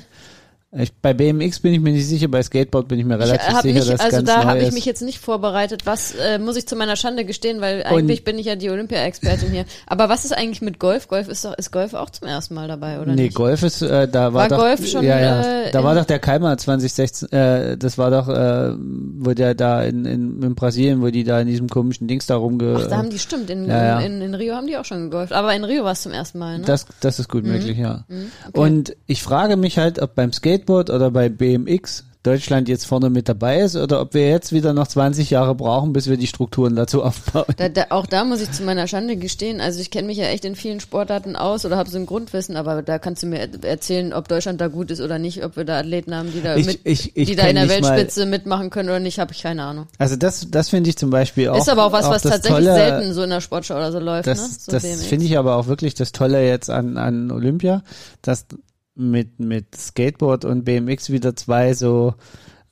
Ich, 0.77 0.93
bei 0.93 1.13
BMX 1.13 1.59
bin 1.59 1.73
ich 1.73 1.79
mir 1.79 1.93
nicht 1.93 2.05
sicher, 2.07 2.27
bei 2.27 2.43
Skateboard 2.43 2.89
bin 2.89 2.99
ich 2.99 3.05
mir 3.05 3.17
relativ 3.17 3.47
ich 3.47 3.57
sicher, 3.61 3.79
mich, 3.79 3.89
dass 3.91 3.99
also 4.01 4.17
ganz 4.17 4.29
da 4.29 4.43
habe 4.43 4.59
ich 4.59 4.71
mich 4.73 4.83
jetzt 4.85 5.01
nicht 5.01 5.19
vorbereitet. 5.19 5.85
Was 5.85 6.13
äh, 6.15 6.37
muss 6.37 6.57
ich 6.57 6.67
zu 6.67 6.75
meiner 6.75 6.97
Schande 6.97 7.23
gestehen, 7.23 7.61
weil 7.61 7.83
eigentlich 7.83 8.25
bin 8.25 8.37
ich 8.37 8.45
ja 8.47 8.55
die 8.57 8.69
Olympia-Expertin 8.69 9.51
hier. 9.51 9.63
Aber 9.87 10.09
was 10.09 10.25
ist 10.25 10.33
eigentlich 10.35 10.61
mit 10.61 10.77
Golf? 10.77 11.07
Golf 11.07 11.29
ist 11.29 11.45
doch 11.45 11.53
ist 11.57 11.71
Golf 11.71 11.93
auch 11.93 12.09
zum 12.09 12.27
ersten 12.27 12.55
Mal 12.55 12.67
dabei, 12.67 12.99
oder 12.99 13.15
Nee, 13.15 13.23
nicht? 13.23 13.35
Golf 13.35 13.63
ist, 13.63 13.81
äh, 13.81 14.07
da 14.09 14.33
war, 14.33 14.41
War 14.41 14.49
doch, 14.49 14.57
Golf 14.57 14.85
schon, 14.85 15.05
ja, 15.05 15.17
ja, 15.17 15.61
äh, 15.63 15.71
da 15.71 15.81
war 15.83 15.93
in- 15.93 15.99
doch 15.99 16.05
der 16.05 16.19
Keimer 16.19 16.57
2016, 16.57 17.31
äh, 17.31 17.77
das 17.77 17.97
war 17.97 18.11
doch, 18.11 18.27
äh, 18.27 18.75
wo 18.77 19.33
der 19.33 19.55
da 19.55 19.81
in, 19.81 20.03
in, 20.03 20.43
in 20.43 20.55
Brasilien, 20.55 21.01
wo 21.01 21.07
die 21.07 21.23
da 21.23 21.39
in 21.39 21.47
diesem 21.47 21.69
komischen 21.69 22.07
Dings 22.07 22.25
da 22.25 22.35
rumge... 22.35 22.79
Ach, 22.81 22.87
da 22.87 22.97
haben 22.97 23.09
die 23.09 23.19
stimmt. 23.19 23.49
In, 23.49 23.65
Ja, 23.67 23.83
ja. 23.85 23.99
In, 24.01 24.21
in 24.21 24.35
Rio 24.35 24.55
haben 24.55 24.67
die 24.67 24.75
auch 24.77 24.85
schon 24.85 25.09
gegolft. 25.09 25.31
Aber 25.31 25.55
in 25.55 25.63
Rio 25.63 25.85
war 25.85 25.93
es 25.93 26.01
zum 26.01 26.11
ersten 26.11 26.39
Mal, 26.39 26.59
ne? 26.59 26.65
Das, 26.65 26.85
das 26.99 27.19
ist 27.19 27.29
gut 27.29 27.45
möglich, 27.45 27.77
ja. 27.77 28.03
okay. 28.09 28.59
Und 28.59 28.95
ich 29.05 29.23
frage 29.23 29.55
mich 29.55 29.77
halt, 29.77 30.01
ob 30.01 30.15
beim 30.15 30.33
Skateboard 30.33 30.64
oder 30.69 31.11
bei 31.11 31.29
BMX 31.29 32.03
Deutschland 32.23 32.67
jetzt 32.67 32.87
vorne 32.87 33.11
mit 33.11 33.29
dabei 33.29 33.59
ist 33.59 33.75
oder 33.75 34.01
ob 34.01 34.15
wir 34.15 34.27
jetzt 34.27 34.51
wieder 34.51 34.73
noch 34.73 34.87
20 34.87 35.29
Jahre 35.29 35.53
brauchen, 35.53 35.93
bis 35.93 36.09
wir 36.09 36.17
die 36.17 36.25
Strukturen 36.25 36.75
dazu 36.75 37.03
aufbauen. 37.03 37.45
Da, 37.57 37.69
da, 37.69 37.85
auch 37.91 38.07
da 38.07 38.25
muss 38.25 38.41
ich 38.41 38.51
zu 38.51 38.63
meiner 38.63 38.87
Schande 38.87 39.15
gestehen, 39.15 39.61
also 39.61 39.79
ich 39.79 39.91
kenne 39.91 40.07
mich 40.07 40.17
ja 40.17 40.25
echt 40.25 40.43
in 40.43 40.55
vielen 40.55 40.79
Sportarten 40.79 41.35
aus 41.35 41.67
oder 41.67 41.77
habe 41.77 41.87
so 41.87 41.99
ein 41.99 42.07
Grundwissen, 42.07 42.55
aber 42.57 42.81
da 42.81 42.97
kannst 42.97 43.21
du 43.21 43.27
mir 43.27 43.41
er- 43.41 43.63
erzählen, 43.63 44.11
ob 44.11 44.27
Deutschland 44.27 44.59
da 44.59 44.69
gut 44.69 44.89
ist 44.89 45.01
oder 45.01 45.19
nicht, 45.19 45.45
ob 45.45 45.55
wir 45.55 45.65
da 45.65 45.77
Athleten 45.77 46.15
haben, 46.15 46.31
die 46.33 46.41
da, 46.41 46.55
Ich- 46.55 46.65
mit, 46.65 46.79
ich- 46.83 47.15
ich 47.15 47.27
die 47.29 47.35
da 47.35 47.43
in 47.45 47.57
der 47.57 47.69
Weltspitze 47.69 48.25
mitmachen 48.25 48.71
können 48.71 48.89
oder 48.89 48.99
nicht, 48.99 49.19
habe 49.19 49.31
ich 49.31 49.43
keine 49.43 49.61
Ahnung. 49.61 49.85
Also 49.99 50.15
das, 50.15 50.47
das 50.49 50.69
finde 50.69 50.89
ich 50.89 50.97
zum 50.97 51.11
Beispiel 51.11 51.49
auch. 51.49 51.59
ist 51.59 51.69
aber 51.69 51.85
auch 51.85 51.91
was, 51.91 52.09
was 52.09 52.23
das 52.23 52.31
tatsächlich 52.41 52.65
Tolle, 52.65 52.73
selten 52.75 53.13
so 53.13 53.21
in 53.21 53.29
der 53.29 53.41
Sportschau 53.41 53.75
oder 53.75 53.91
so 53.91 53.99
läuft, 53.99 54.25
ne? 54.25 54.33
Das, 54.33 54.65
So 54.65 54.71
das 54.71 54.83
finde 54.83 55.25
ich 55.27 55.37
aber 55.37 55.57
auch 55.57 55.67
wirklich 55.67 55.93
das 55.93 56.11
Tolle 56.11 56.43
jetzt 56.43 56.71
an, 56.71 56.97
an 56.97 57.29
Olympia, 57.29 57.83
dass 58.23 58.47
mit, 58.95 59.39
mit 59.39 59.75
Skateboard 59.75 60.45
und 60.45 60.63
BMX 60.63 61.09
wieder 61.09 61.35
zwei 61.35 61.73
so 61.73 62.15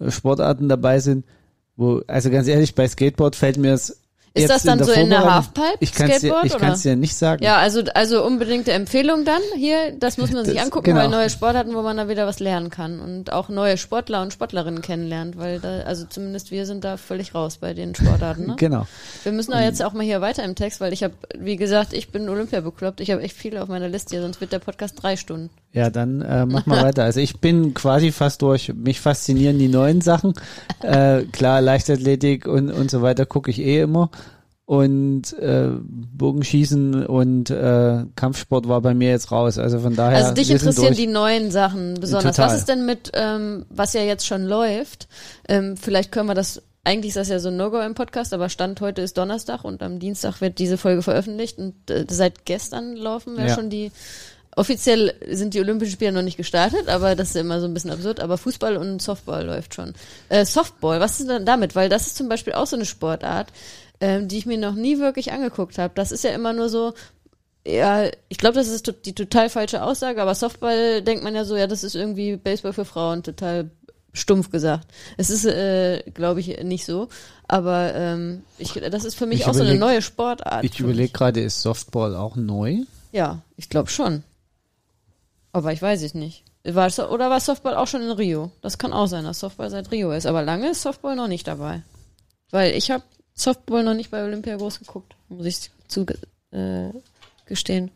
Sportarten 0.10 0.70
dabei 0.70 1.00
sind, 1.00 1.26
wo, 1.76 2.02
also 2.08 2.30
ganz 2.30 2.48
ehrlich, 2.48 2.76
bei 2.76 2.88
Skateboard 2.88 3.36
fällt 3.36 3.58
mir 3.58 3.74
es 3.74 4.00
Ist 4.36 4.50
das 4.50 4.64
dann 4.64 4.80
der 4.80 4.88
so 4.88 4.94
in 4.94 5.10
der 5.10 5.24
Halfpipe, 5.32 5.78
Ich 5.80 5.92
kann 5.94 6.10
es 6.10 6.22
dir, 6.22 6.36
ich 6.44 6.58
kann's 6.58 6.82
dir 6.82 6.96
nicht 6.96 7.16
sagen. 7.16 7.44
Ja, 7.44 7.58
also, 7.58 7.84
also 7.94 8.26
unbedingte 8.26 8.72
Empfehlung 8.72 9.26
dann 9.26 9.42
hier. 9.56 9.92
Das 10.00 10.18
muss 10.18 10.32
man 10.32 10.44
sich 10.46 10.56
Das- 10.56 10.64
angucken, 10.66 10.86
genau. 10.86 11.02
weil 11.02 11.10
neue 11.10 11.30
Sportarten, 11.30 11.76
wo 11.76 11.82
man 11.84 11.98
da 11.98 12.10
wieder 12.10 12.26
was 12.26 12.40
lernen 12.40 12.70
kann 12.72 13.00
und 13.00 13.32
auch 13.32 13.50
neue 13.50 13.78
Sportler 13.78 14.22
und 14.24 14.34
Sportlerinnen 14.34 14.82
kennenlernt, 14.82 15.38
weil 15.38 15.60
da, 15.60 15.82
also 15.82 16.06
zumindest 16.06 16.50
wir 16.52 16.66
sind 16.66 16.84
da 16.84 16.98
völlig 16.98 17.36
raus 17.36 17.58
bei 17.58 17.74
den 17.74 17.94
Sportarten. 17.96 18.48
Ne? 18.48 18.56
Genau. 18.64 18.88
Wir 19.24 19.32
müssen 19.34 19.54
aber 19.54 19.64
jetzt 19.64 19.84
auch 19.84 19.94
mal 19.94 20.04
hier 20.04 20.22
weiter 20.22 20.44
im 20.44 20.56
Text, 20.56 20.80
weil 20.82 20.94
ich 20.94 21.04
habe, 21.04 21.14
wie 21.38 21.56
gesagt, 21.56 21.94
ich 21.94 22.10
bin 22.10 22.28
Olympia 22.30 22.62
bekloppt. 22.62 23.02
Ich 23.02 23.12
habe 23.12 23.22
echt 23.22 23.36
viele 23.38 23.62
auf 23.62 23.70
meiner 23.70 23.90
Liste 23.90 24.16
hier, 24.16 24.22
sonst 24.22 24.42
wird 24.42 24.52
der 24.52 24.60
Podcast 24.60 24.96
drei 25.02 25.16
Stunden. 25.16 25.50
Ja, 25.74 25.90
dann 25.90 26.22
äh, 26.22 26.46
mach 26.46 26.68
mal 26.68 26.84
weiter. 26.84 27.04
Also 27.04 27.20
ich 27.20 27.40
bin 27.40 27.74
quasi 27.74 28.12
fast 28.12 28.44
durch. 28.44 28.72
Mich 28.76 29.02
faszinieren 29.02 29.58
die 29.58 29.68
neuen 29.68 30.02
Sachen. 30.02 30.34
Äh, 30.84 31.24
klar, 31.32 31.62
Leichtathletik 31.62 32.48
und, 32.48 32.72
und 32.72 32.92
so 32.92 33.02
weiter 33.02 33.26
gucke 33.26 33.50
ich 33.50 33.60
eh 33.60 33.82
immer. 33.82 34.12
Und 34.66 35.34
äh, 35.40 35.70
Bogenschießen 35.82 37.06
und 37.06 37.50
äh, 37.50 38.06
Kampfsport 38.16 38.68
war 38.68 38.82
bei 38.82 38.94
mir 38.94 39.10
jetzt 39.10 39.32
raus. 39.32 39.58
Also 39.58 39.80
von 39.80 39.96
daher. 39.96 40.18
Also 40.20 40.34
dich 40.34 40.52
interessieren 40.52 40.94
die 40.94 41.08
neuen 41.08 41.52
Sachen 41.52 41.96
besonders. 41.96 42.36
Total. 42.38 42.52
Was 42.52 42.60
ist 42.60 42.70
denn 42.70 42.86
mit, 42.86 43.12
ähm, 43.14 43.66
was 43.70 43.94
ja 43.94 44.02
jetzt 44.02 44.26
schon 44.28 44.46
läuft? 44.46 45.08
Ähm, 45.50 45.76
vielleicht 45.76 46.12
können 46.12 46.30
wir 46.30 46.36
das, 46.36 46.62
eigentlich 46.84 47.10
ist 47.10 47.18
das 47.18 47.30
ja 47.30 47.40
so 47.40 47.50
ein 47.50 47.58
No-Go 47.58 47.80
im 47.82 47.94
Podcast, 47.96 48.34
aber 48.34 48.48
Stand 48.48 48.80
heute 48.80 49.02
ist 49.02 49.18
Donnerstag 49.18 49.64
und 49.64 49.82
am 49.84 50.00
Dienstag 50.00 50.40
wird 50.40 50.60
diese 50.60 50.78
Folge 50.78 51.02
veröffentlicht 51.02 51.58
und 51.58 51.74
äh, 51.90 52.06
seit 52.10 52.46
gestern 52.46 52.96
laufen 52.96 53.36
ja, 53.38 53.48
Ja. 53.48 53.56
schon 53.56 53.70
die, 53.70 53.92
offiziell 54.56 55.14
sind 55.32 55.54
die 55.54 55.60
Olympischen 55.60 55.94
Spiele 55.94 56.12
noch 56.12 56.22
nicht 56.22 56.38
gestartet, 56.38 56.88
aber 56.90 57.16
das 57.16 57.30
ist 57.30 57.36
immer 57.36 57.60
so 57.60 57.68
ein 57.68 57.74
bisschen 57.74 57.92
absurd, 57.92 58.20
aber 58.20 58.38
Fußball 58.38 58.78
und 58.78 59.02
Softball 59.02 59.46
läuft 59.46 59.74
schon. 59.76 59.94
Äh, 60.30 60.46
Softball, 60.46 61.00
was 61.00 61.20
ist 61.20 61.30
denn 61.30 61.46
damit? 61.46 61.76
Weil 61.76 61.90
das 61.90 62.08
ist 62.08 62.18
zum 62.18 62.30
Beispiel 62.30 62.54
auch 62.54 62.68
so 62.68 62.76
eine 62.76 62.86
Sportart, 62.86 63.48
ähm, 64.02 64.28
die 64.28 64.38
ich 64.38 64.46
mir 64.46 64.58
noch 64.58 64.76
nie 64.76 65.00
wirklich 65.00 65.32
angeguckt 65.32 65.78
habe. 65.78 65.94
Das 65.96 66.12
ist 66.12 66.24
ja 66.24 66.32
immer 66.32 66.54
nur 66.54 66.70
so, 66.70 66.94
ja, 67.66 68.06
ich 68.30 68.38
glaube, 68.38 68.56
das 68.56 68.68
ist 68.68 68.94
die 69.06 69.16
total 69.16 69.50
falsche 69.50 69.84
Aussage, 69.84 70.22
aber 70.22 70.36
Softball 70.36 71.02
denkt 71.02 71.24
man 71.24 71.34
ja 71.36 71.46
so, 71.46 71.56
ja, 71.56 71.68
das 71.68 71.84
ist 71.84 71.96
irgendwie 71.96 72.36
Baseball 72.36 72.74
für 72.74 72.86
Frauen, 72.86 73.24
total 73.24 73.70
stumpf 74.12 74.52
gesagt. 74.52 74.88
Es 75.18 75.30
ist, 75.30 75.46
äh, 75.46 76.04
glaube 76.14 76.40
ich, 76.42 76.62
nicht 76.64 76.86
so, 76.86 77.08
aber 77.48 77.94
ähm, 77.96 78.44
ich, 78.60 78.74
das 78.74 79.06
ist 79.06 79.16
für 79.16 79.26
mich 79.26 79.40
Ich 79.40 79.46
auch 79.48 79.54
so 79.54 79.62
eine 79.64 79.72
überleg- 79.74 79.80
neue 79.80 80.02
Sportart. 80.02 80.64
Ich 80.64 80.80
überlege 80.80 81.12
gerade, 81.12 81.42
ist 81.42 81.62
Softball 81.62 82.16
auch 82.16 82.36
neu? 82.36 82.80
Ja, 83.12 83.42
ich 83.58 83.70
glaube 83.70 83.90
schon. 83.90 84.24
Aber 85.54 85.72
ich 85.72 85.82
weiß 85.82 86.02
es 86.04 86.14
nicht. 86.14 86.44
War 86.66 86.90
oder 87.12 87.30
war 87.30 87.40
Softball 87.40 87.76
auch 87.76 87.88
schon 87.88 88.02
in 88.02 88.12
Rio? 88.12 88.52
Das 88.62 88.78
kann 88.78 88.92
auch 88.94 89.08
sein, 89.08 89.24
dass 89.24 89.40
Softball 89.40 89.70
seit 89.70 89.92
Rio 89.92 90.12
ist. 90.12 90.26
Aber 90.26 90.42
lange 90.42 90.70
ist 90.72 90.82
Softball 90.82 91.16
noch 91.16 91.28
nicht 91.28 91.48
dabei. 91.48 91.84
Weil 92.52 92.74
ich 92.74 92.92
habe 92.92 93.04
Softball 93.34 93.84
noch 93.84 93.94
nicht 93.94 94.12
bei 94.12 94.24
Olympia 94.24 94.56
groß 94.58 94.80
geguckt, 94.80 95.16
muss 95.30 95.46
ich 95.46 95.72
zu 95.88 96.06
äh, 96.52 96.90
gestehen. 97.46 97.92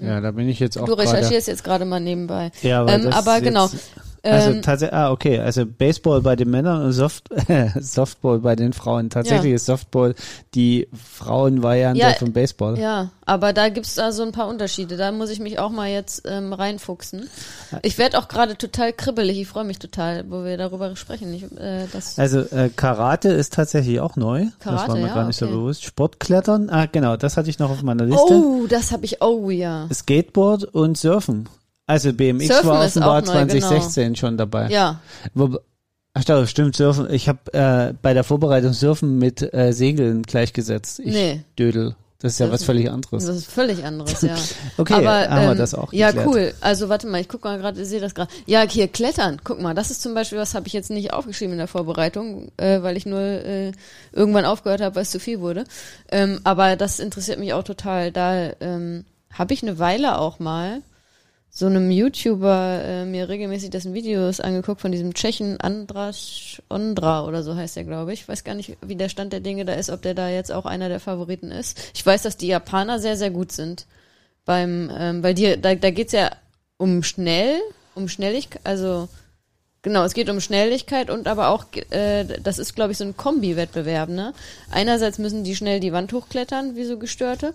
Ja, 0.00 0.20
da 0.20 0.30
bin 0.30 0.48
ich 0.48 0.58
jetzt 0.60 0.78
auch 0.78 0.86
Du 0.86 0.96
gerade. 0.96 1.08
recherchierst 1.10 1.48
jetzt 1.48 1.62
gerade 1.64 1.84
mal 1.84 2.00
nebenbei. 2.00 2.50
Ja, 2.62 2.84
weil 2.86 3.00
Ähm, 3.00 3.04
das 3.06 3.14
aber 3.14 3.36
ist 3.36 3.42
genau. 3.44 3.68
Also 4.24 4.50
Ähm, 4.50 4.62
tatsächlich, 4.62 4.94
ah, 4.96 5.10
okay, 5.10 5.40
also 5.40 5.66
Baseball 5.66 6.20
bei 6.22 6.36
den 6.36 6.48
Männern 6.50 6.82
und 6.84 6.92
Soft, 6.92 7.28
Softball 7.80 8.38
bei 8.38 8.54
den 8.54 8.72
Frauen. 8.72 9.10
Tatsächlich 9.10 9.50
Ja. 9.50 9.56
ist 9.56 9.66
Softball 9.66 10.14
die 10.54 10.86
Frauenvariante 10.92 12.00
Ja, 12.00 12.12
vom 12.12 12.32
Baseball. 12.32 12.78
Ja, 12.78 13.10
aber 13.26 13.52
da 13.52 13.68
gibt's 13.68 13.96
da 13.96 14.12
so 14.12 14.22
ein 14.22 14.32
paar 14.32 14.46
Unterschiede. 14.48 14.96
Da 14.96 15.10
muss 15.12 15.30
ich 15.30 15.40
mich 15.40 15.58
auch 15.58 15.70
mal 15.70 15.88
jetzt 15.88 16.22
ähm, 16.26 16.52
reinfuchsen. 16.52 17.28
Ich 17.82 17.98
werde 17.98 18.18
auch 18.18 18.28
gerade 18.28 18.56
total 18.56 18.92
kribbelig. 18.92 19.40
Ich 19.40 19.48
freue 19.48 19.64
mich 19.64 19.78
total, 19.80 20.24
wo 20.30 20.44
wir 20.44 20.56
darüber 20.56 20.94
sprechen. 20.94 21.32
Ich, 21.34 21.42
äh, 21.58 21.86
das, 21.92 22.18
Also 22.18 22.40
äh, 22.40 22.70
Karate 22.74 23.28
ist 23.30 23.52
tatsächlich 23.54 23.98
auch 24.00 24.16
neu. 24.16 24.44
das 24.44 24.58
Karate, 24.60 24.88
war 24.88 24.96
mir 24.96 25.06
ja, 25.08 25.14
gar 25.14 25.26
nicht 25.26 25.38
so 25.38 25.46
okay. 25.46 25.54
bewusst. 25.54 25.84
Sportklettern, 25.84 26.70
ah 26.70 26.86
genau, 26.86 27.16
das 27.16 27.36
hatte 27.36 27.50
ich 27.50 27.58
noch 27.58 27.70
auf 27.70 27.82
meiner 27.82 28.04
Liste. 28.04 28.22
oh, 28.34 28.66
das 28.68 28.92
habe 28.92 29.04
ich. 29.04 29.20
Oh 29.20 29.50
ja. 29.50 29.88
Skateboard 29.92 30.64
und 30.64 30.96
Surfen. 30.96 31.48
Also 31.92 32.12
BMX 32.12 32.46
Surfen 32.48 32.68
war 32.70 32.84
offenbar 32.86 33.22
auch 33.22 33.26
neu, 33.26 33.46
genau. 33.46 33.68
2016 33.68 34.16
schon 34.16 34.36
dabei. 34.36 34.68
Ja, 34.70 35.00
Wo, 35.34 35.58
ach 36.14 36.24
doch, 36.24 36.46
stimmt, 36.46 36.74
Surfen. 36.76 37.12
Ich 37.12 37.28
habe 37.28 37.52
äh, 37.52 37.92
bei 38.00 38.14
der 38.14 38.24
Vorbereitung 38.24 38.72
Surfen 38.72 39.18
mit 39.18 39.42
äh, 39.54 39.72
Segeln 39.72 40.22
gleichgesetzt. 40.22 41.00
Ich 41.00 41.12
Nee. 41.12 41.42
Dödel. 41.58 41.94
Das 42.20 42.34
ist 42.34 42.38
ja 42.38 42.46
Das- 42.46 42.60
was 42.60 42.64
völlig 42.64 42.88
anderes. 42.88 43.26
das 43.26 43.36
ist 43.36 43.50
völlig 43.50 43.84
anderes, 43.84 44.22
ja. 44.22 44.36
Okay, 44.78 44.94
aber, 44.94 45.28
haben 45.28 45.44
wir 45.46 45.52
ähm, 45.52 45.58
das 45.58 45.74
auch 45.74 45.92
Ja, 45.92 46.12
geklärt. 46.12 46.28
cool. 46.28 46.54
Also 46.60 46.88
warte 46.88 47.08
mal, 47.08 47.20
ich 47.20 47.28
guck 47.28 47.42
mal 47.42 47.58
gerade, 47.58 47.82
ich 47.82 47.88
sehe 47.88 48.00
das 48.00 48.14
gerade. 48.14 48.30
Ja, 48.46 48.62
hier 48.62 48.86
Klettern. 48.86 49.40
Guck 49.42 49.60
mal, 49.60 49.74
das 49.74 49.90
ist 49.90 50.02
zum 50.02 50.14
Beispiel 50.14 50.38
was, 50.38 50.54
habe 50.54 50.68
ich 50.68 50.72
jetzt 50.72 50.88
nicht 50.90 51.12
aufgeschrieben 51.12 51.52
in 51.54 51.58
der 51.58 51.66
Vorbereitung, 51.66 52.52
äh, 52.58 52.80
weil 52.82 52.96
ich 52.96 53.06
nur 53.06 53.18
äh, 53.20 53.72
irgendwann 54.12 54.44
aufgehört 54.44 54.80
habe, 54.80 54.94
weil 54.94 55.02
es 55.02 55.10
zu 55.10 55.18
viel 55.18 55.40
wurde. 55.40 55.64
Ähm, 56.12 56.40
aber 56.44 56.76
das 56.76 57.00
interessiert 57.00 57.40
mich 57.40 57.54
auch 57.54 57.64
total. 57.64 58.12
Da 58.12 58.52
ähm, 58.60 59.04
habe 59.32 59.52
ich 59.52 59.62
eine 59.64 59.80
Weile 59.80 60.16
auch 60.18 60.38
mal 60.38 60.80
so 61.54 61.66
einem 61.66 61.90
YouTuber 61.90 62.82
äh, 62.82 63.04
mir 63.04 63.28
regelmäßig 63.28 63.68
dessen 63.68 63.92
Videos 63.92 64.40
angeguckt 64.40 64.80
von 64.80 64.90
diesem 64.90 65.12
Tschechen 65.12 65.60
Andras 65.60 66.62
Ondra 66.70 67.26
oder 67.26 67.42
so 67.42 67.54
heißt 67.54 67.76
er, 67.76 67.84
glaube 67.84 68.14
ich. 68.14 68.22
Ich 68.22 68.28
weiß 68.28 68.42
gar 68.42 68.54
nicht, 68.54 68.78
wie 68.80 68.96
der 68.96 69.10
Stand 69.10 69.34
der 69.34 69.40
Dinge 69.40 69.66
da 69.66 69.74
ist, 69.74 69.90
ob 69.90 70.00
der 70.00 70.14
da 70.14 70.30
jetzt 70.30 70.50
auch 70.50 70.64
einer 70.64 70.88
der 70.88 70.98
Favoriten 70.98 71.50
ist. 71.50 71.78
Ich 71.94 72.04
weiß, 72.04 72.22
dass 72.22 72.38
die 72.38 72.46
Japaner 72.46 72.98
sehr, 72.98 73.18
sehr 73.18 73.30
gut 73.30 73.52
sind 73.52 73.86
beim, 74.46 74.90
ähm, 74.96 75.22
weil 75.22 75.34
die, 75.34 75.60
da, 75.60 75.74
da 75.74 75.90
geht's 75.90 76.12
ja 76.12 76.30
um 76.78 77.02
schnell, 77.02 77.60
um 77.94 78.08
Schnelligkeit, 78.08 78.62
also 78.64 79.10
genau, 79.82 80.04
es 80.04 80.14
geht 80.14 80.30
um 80.30 80.40
Schnelligkeit 80.40 81.10
und 81.10 81.28
aber 81.28 81.48
auch, 81.48 81.66
äh, 81.90 82.24
das 82.42 82.58
ist, 82.58 82.74
glaube 82.74 82.92
ich, 82.92 82.98
so 82.98 83.04
ein 83.04 83.16
Kombi-Wettbewerb, 83.16 84.08
ne? 84.08 84.32
Einerseits 84.70 85.18
müssen 85.18 85.44
die 85.44 85.54
schnell 85.54 85.80
die 85.80 85.92
Wand 85.92 86.14
hochklettern, 86.14 86.76
wie 86.76 86.84
so 86.84 86.98
Gestörte. 86.98 87.52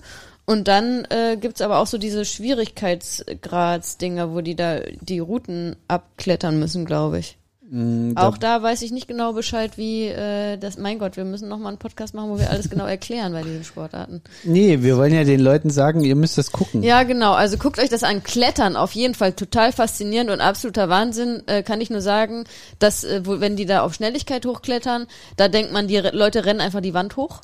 Und 0.50 0.68
dann 0.70 1.06
äh, 1.10 1.36
gibt's 1.36 1.60
aber 1.62 1.80
auch 1.80 1.88
so 1.88 1.98
diese 1.98 2.24
Schwierigkeitsgrads-Dinger, 2.24 4.34
wo 4.34 4.40
die 4.42 4.56
da 4.56 4.80
die 5.02 5.20
Routen 5.20 5.76
abklettern 5.90 6.58
müssen, 6.58 6.86
glaube 6.86 7.20
ich. 7.20 7.38
Mm, 7.70 8.14
da- 8.16 8.30
Auch 8.30 8.38
da 8.38 8.64
weiß 8.64 8.82
ich 8.84 8.92
nicht 8.92 9.10
genau 9.10 9.34
Bescheid, 9.34 9.78
wie 9.78 10.06
äh, 10.08 10.56
das. 10.58 10.78
Mein 10.78 11.00
Gott, 11.00 11.18
wir 11.18 11.26
müssen 11.26 11.50
noch 11.50 11.58
mal 11.58 11.68
einen 11.68 11.80
Podcast 11.80 12.14
machen, 12.14 12.30
wo 12.30 12.40
wir 12.40 12.50
alles 12.50 12.70
genau 12.70 12.86
erklären 12.86 13.34
bei 13.34 13.44
diesen 13.44 13.66
Sportarten. 13.66 14.22
Nee, 14.46 14.82
wir 14.84 14.96
wollen 14.96 15.14
ja 15.14 15.26
den 15.26 15.42
Leuten 15.42 15.70
sagen, 15.70 16.06
ihr 16.06 16.16
müsst 16.16 16.38
das 16.38 16.54
gucken. 16.54 16.82
Ja, 16.82 17.04
genau. 17.04 17.34
Also 17.34 17.58
guckt 17.58 17.78
euch 17.78 17.90
das 17.90 18.04
an. 18.04 18.24
Klettern 18.24 18.78
auf 18.78 18.94
jeden 18.94 19.16
Fall 19.16 19.34
total 19.34 19.74
faszinierend 19.74 20.32
und 20.32 20.40
absoluter 20.40 20.88
Wahnsinn. 20.88 21.44
Äh, 21.48 21.62
kann 21.62 21.82
ich 21.82 21.90
nur 21.90 22.00
sagen, 22.02 22.46
dass 22.80 23.04
äh, 23.04 23.20
wo, 23.26 23.42
wenn 23.42 23.58
die 23.58 23.66
da 23.66 23.82
auf 23.82 23.96
Schnelligkeit 23.96 24.46
hochklettern, 24.46 25.08
da 25.36 25.50
denkt 25.50 25.74
man, 25.74 25.90
die 25.90 25.98
Re 25.98 26.12
Leute 26.16 26.46
rennen 26.46 26.62
einfach 26.62 26.80
die 26.82 26.94
Wand 26.94 27.18
hoch. 27.18 27.42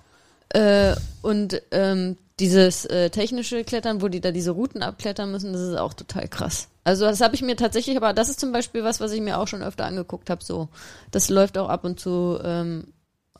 Äh, 0.49 0.95
und 1.21 1.61
ähm, 1.71 2.17
dieses 2.39 2.85
äh, 2.85 3.09
technische 3.09 3.63
Klettern, 3.63 4.01
wo 4.01 4.07
die 4.07 4.21
da 4.21 4.31
diese 4.31 4.51
Routen 4.51 4.81
abklettern 4.81 5.31
müssen, 5.31 5.53
das 5.53 5.61
ist 5.61 5.77
auch 5.77 5.93
total 5.93 6.27
krass. 6.27 6.67
Also 6.83 7.05
das 7.05 7.21
habe 7.21 7.35
ich 7.35 7.41
mir 7.41 7.55
tatsächlich, 7.55 7.95
aber 7.95 8.13
das 8.13 8.29
ist 8.29 8.39
zum 8.39 8.51
Beispiel 8.51 8.83
was, 8.83 8.99
was 8.99 9.11
ich 9.11 9.21
mir 9.21 9.39
auch 9.39 9.47
schon 9.47 9.61
öfter 9.61 9.85
angeguckt 9.85 10.29
habe. 10.29 10.43
So, 10.43 10.67
das 11.11 11.29
läuft 11.29 11.57
auch 11.57 11.69
ab 11.69 11.85
und 11.85 11.99
zu. 11.99 12.39
Ähm, 12.43 12.87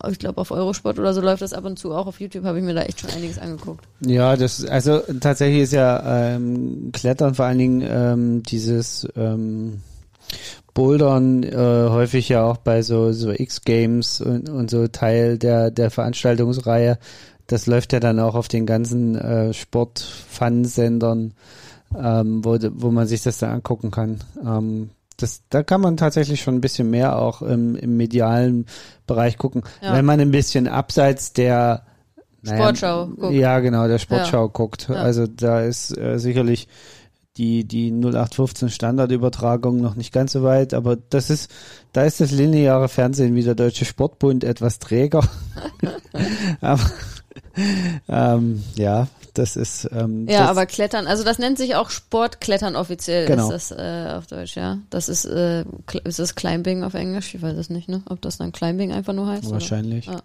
ich 0.09 0.19
glaube 0.19 0.41
auf 0.41 0.51
Eurosport 0.51 0.99
oder 0.99 1.13
so 1.13 1.21
läuft 1.21 1.41
das 1.41 1.53
ab 1.53 1.65
und 1.65 1.77
zu 1.79 1.93
auch 1.93 2.07
auf 2.07 2.19
YouTube. 2.19 2.45
Habe 2.45 2.59
ich 2.59 2.63
mir 2.63 2.73
da 2.73 2.83
echt 2.83 2.99
schon 2.99 3.09
einiges 3.11 3.39
angeguckt. 3.39 3.85
Ja, 4.01 4.35
das 4.35 4.65
also 4.65 4.99
tatsächlich 5.19 5.63
ist 5.63 5.73
ja 5.73 6.33
ähm, 6.35 6.91
Klettern 6.93 7.35
vor 7.35 7.45
allen 7.45 7.57
Dingen 7.57 7.81
ähm, 7.87 8.43
dieses 8.43 9.07
ähm, 9.15 9.81
Bouldern 10.73 11.43
äh, 11.43 11.55
häufig 11.55 12.29
ja 12.29 12.43
auch 12.43 12.57
bei 12.57 12.81
so 12.81 13.11
so 13.11 13.31
X 13.31 13.61
Games 13.61 14.21
und, 14.21 14.49
und 14.49 14.69
so 14.69 14.87
Teil 14.87 15.37
der 15.37 15.71
der 15.71 15.91
Veranstaltungsreihe. 15.91 16.97
Das 17.47 17.67
läuft 17.67 17.93
ja 17.93 17.99
dann 17.99 18.19
auch 18.19 18.35
auf 18.35 18.47
den 18.47 18.65
ganzen 18.65 19.15
äh, 19.15 19.53
Sport-Fun-Sendern, 19.53 21.33
ähm, 21.97 22.45
wo 22.45 22.57
wo 22.73 22.89
man 22.89 23.07
sich 23.07 23.21
das 23.21 23.37
dann 23.37 23.51
angucken 23.51 23.91
kann. 23.91 24.19
Ähm, 24.43 24.89
das, 25.17 25.43
da 25.49 25.61
kann 25.63 25.81
man 25.81 25.97
tatsächlich 25.97 26.41
schon 26.41 26.55
ein 26.55 26.61
bisschen 26.61 26.89
mehr 26.89 27.19
auch 27.19 27.41
im, 27.41 27.75
im 27.75 27.97
medialen 27.97 28.65
Bereich 29.05 29.37
gucken. 29.37 29.63
Ja. 29.81 29.93
Wenn 29.93 30.05
man 30.05 30.19
ein 30.19 30.31
bisschen 30.31 30.67
abseits 30.67 31.33
der 31.33 31.83
naja, 32.41 32.57
Sportschau 32.57 33.07
guckt. 33.07 33.33
Ja, 33.33 33.59
genau, 33.59 33.87
der 33.87 33.99
Sportschau 33.99 34.49
guckt. 34.49 34.87
Ja. 34.89 34.95
Also 34.95 35.27
da 35.27 35.61
ist 35.61 35.97
äh, 35.97 36.17
sicherlich 36.19 36.67
die, 37.37 37.63
die 37.63 37.91
0815 37.91 38.69
Standardübertragung 38.69 39.81
noch 39.81 39.95
nicht 39.95 40.13
ganz 40.13 40.33
so 40.33 40.43
weit, 40.43 40.73
aber 40.73 40.95
das 40.95 41.29
ist, 41.29 41.49
da 41.91 42.03
ist 42.03 42.19
das 42.21 42.31
lineare 42.31 42.89
Fernsehen 42.89 43.35
wie 43.35 43.43
der 43.43 43.55
Deutsche 43.55 43.85
Sportbund 43.85 44.43
etwas 44.43 44.79
träger. 44.79 45.27
aber 46.61 46.91
ähm, 48.07 48.63
ja, 48.75 49.07
das 49.33 49.55
ist. 49.55 49.89
Ähm, 49.91 50.27
Ja, 50.29 50.41
das, 50.41 50.49
aber 50.49 50.65
Klettern, 50.65 51.07
also 51.07 51.23
das 51.23 51.39
nennt 51.39 51.57
sich 51.57 51.75
auch 51.75 51.89
Sportklettern 51.89 52.75
offiziell, 52.75 53.25
Genau. 53.25 53.51
ist 53.51 53.71
das 53.71 53.77
äh, 53.77 54.13
auf 54.13 54.27
Deutsch, 54.27 54.55
ja. 54.55 54.77
Das 54.89 55.09
ist, 55.09 55.25
äh, 55.25 55.65
ist 56.03 56.19
das 56.19 56.35
Climbing 56.35 56.83
auf 56.83 56.93
Englisch? 56.93 57.33
Ich 57.33 57.41
weiß 57.41 57.57
es 57.57 57.69
nicht, 57.69 57.89
ne? 57.89 58.03
Ob 58.09 58.21
das 58.21 58.37
dann 58.37 58.51
Climbing 58.51 58.91
einfach 58.91 59.13
nur 59.13 59.27
heißt? 59.27 59.49
wahrscheinlich. 59.49 60.07
Oder? 60.07 60.17
Ja, 60.17 60.23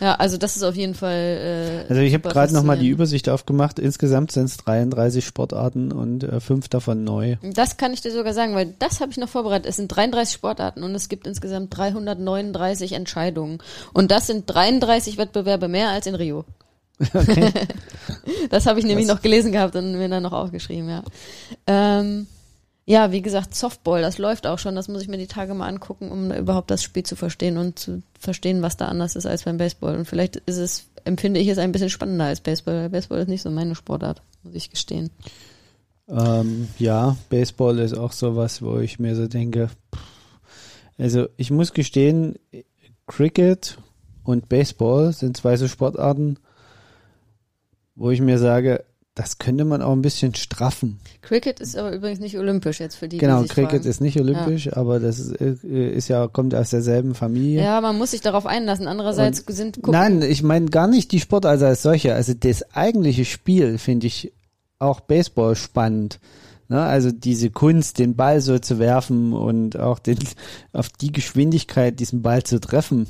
also 0.00 0.36
das 0.36 0.56
ist 0.56 0.62
auf 0.62 0.74
jeden 0.74 0.94
Fall. 0.94 1.84
Äh, 1.88 1.88
Also 1.88 2.02
ich 2.02 2.12
habe 2.14 2.28
gerade 2.28 2.52
nochmal 2.52 2.78
die. 2.78 2.88
Übersicht 2.88 3.28
aufgemacht. 3.28 3.78
Insgesamt 3.78 4.32
sind 4.32 4.44
es 4.44 4.56
33 4.58 5.24
Sportarten 5.24 5.92
und 5.92 6.24
äh, 6.24 6.40
fünf 6.40 6.68
davon 6.68 7.04
neu. 7.04 7.36
Das 7.42 7.76
kann 7.76 7.92
ich 7.92 8.00
dir 8.00 8.12
sogar 8.12 8.34
sagen, 8.34 8.54
weil 8.54 8.74
das 8.78 9.00
habe 9.00 9.10
ich 9.10 9.16
noch 9.16 9.28
vorbereitet. 9.28 9.66
Es 9.66 9.76
sind 9.76 9.88
33 9.88 10.34
Sportarten 10.34 10.82
und 10.82 10.94
es 10.94 11.08
gibt 11.08 11.26
insgesamt 11.26 11.76
339 11.76 12.92
Entscheidungen. 12.92 13.58
Und 13.92 14.10
das 14.10 14.26
sind 14.26 14.44
33 14.46 15.18
Wettbewerbe 15.18 15.68
mehr 15.68 15.88
als 15.90 16.06
in 16.06 16.14
Rio. 16.14 16.44
Okay. 17.12 17.52
Das 18.50 18.66
habe 18.66 18.78
ich 18.80 18.86
nämlich 18.86 19.06
noch 19.06 19.22
gelesen 19.22 19.52
gehabt 19.52 19.76
und 19.76 19.98
mir 19.98 20.08
dann 20.08 20.22
noch 20.22 20.32
aufgeschrieben, 20.32 20.88
ja. 20.88 21.02
Ähm, 21.66 22.26
ja, 22.88 23.10
wie 23.10 23.20
gesagt, 23.20 23.56
Softball, 23.56 24.00
das 24.00 24.18
läuft 24.18 24.46
auch 24.46 24.60
schon. 24.60 24.76
Das 24.76 24.86
muss 24.86 25.02
ich 25.02 25.08
mir 25.08 25.18
die 25.18 25.26
Tage 25.26 25.54
mal 25.54 25.66
angucken, 25.66 26.12
um 26.12 26.30
überhaupt 26.30 26.70
das 26.70 26.84
Spiel 26.84 27.02
zu 27.02 27.16
verstehen 27.16 27.58
und 27.58 27.80
zu 27.80 28.02
verstehen, 28.18 28.62
was 28.62 28.76
da 28.76 28.86
anders 28.86 29.16
ist 29.16 29.26
als 29.26 29.42
beim 29.42 29.58
Baseball. 29.58 29.96
Und 29.96 30.04
vielleicht 30.06 30.36
ist 30.36 30.58
es, 30.58 30.86
empfinde 31.04 31.40
ich 31.40 31.48
es 31.48 31.58
ein 31.58 31.72
bisschen 31.72 31.90
spannender 31.90 32.26
als 32.26 32.40
Baseball. 32.40 32.74
weil 32.74 32.88
Baseball 32.90 33.18
ist 33.18 33.28
nicht 33.28 33.42
so 33.42 33.50
meine 33.50 33.74
Sportart, 33.74 34.22
muss 34.44 34.54
ich 34.54 34.70
gestehen. 34.70 35.10
Ähm, 36.08 36.68
ja, 36.78 37.16
Baseball 37.28 37.80
ist 37.80 37.94
auch 37.98 38.12
sowas, 38.12 38.62
wo 38.62 38.78
ich 38.78 39.00
mir 39.00 39.16
so 39.16 39.26
denke, 39.26 39.68
also 40.96 41.26
ich 41.36 41.50
muss 41.50 41.72
gestehen, 41.72 42.36
Cricket 43.08 43.78
und 44.22 44.48
Baseball 44.48 45.12
sind 45.12 45.36
zwei 45.36 45.56
so 45.56 45.66
Sportarten, 45.66 46.38
wo 47.96 48.12
ich 48.12 48.20
mir 48.20 48.38
sage, 48.38 48.84
das 49.16 49.38
könnte 49.38 49.64
man 49.64 49.80
auch 49.80 49.92
ein 49.92 50.02
bisschen 50.02 50.34
straffen. 50.34 51.00
Cricket 51.22 51.58
ist 51.58 51.74
aber 51.74 51.90
übrigens 51.90 52.20
nicht 52.20 52.38
olympisch 52.38 52.80
jetzt 52.80 52.96
für 52.96 53.08
die, 53.08 53.16
genau, 53.16 53.42
die 53.42 53.48
Cricket 53.48 53.70
fragen. 53.70 53.88
ist 53.88 54.02
nicht 54.02 54.20
olympisch, 54.20 54.70
aber 54.76 55.00
das 55.00 55.18
ist, 55.18 55.40
äh, 55.40 55.88
ist 55.90 56.08
ja, 56.08 56.28
kommt 56.28 56.54
aus 56.54 56.68
derselben 56.68 57.14
Familie. 57.14 57.62
Ja, 57.62 57.80
man 57.80 57.96
muss 57.96 58.10
sich 58.10 58.20
darauf 58.20 58.44
einlassen. 58.44 58.86
Andererseits 58.86 59.42
sind 59.48 59.76
gucken, 59.76 59.92
Nein, 59.92 60.20
ich 60.20 60.42
meine 60.42 60.66
gar 60.66 60.86
nicht 60.86 61.12
die 61.12 61.20
Sportart 61.20 61.62
als 61.62 61.82
solche. 61.82 62.14
Also 62.14 62.34
das 62.34 62.74
eigentliche 62.74 63.24
Spiel 63.24 63.78
finde 63.78 64.06
ich 64.06 64.34
auch 64.78 65.00
Baseball 65.00 65.56
spannend. 65.56 66.20
Ne? 66.68 66.82
Also 66.82 67.10
diese 67.10 67.48
Kunst, 67.48 67.98
den 67.98 68.16
Ball 68.16 68.42
so 68.42 68.58
zu 68.58 68.78
werfen 68.78 69.32
und 69.32 69.78
auch 69.78 69.98
den, 69.98 70.18
auf 70.74 70.90
die 70.90 71.10
Geschwindigkeit 71.10 71.98
diesen 71.98 72.20
Ball 72.20 72.42
zu 72.42 72.60
treffen. 72.60 73.08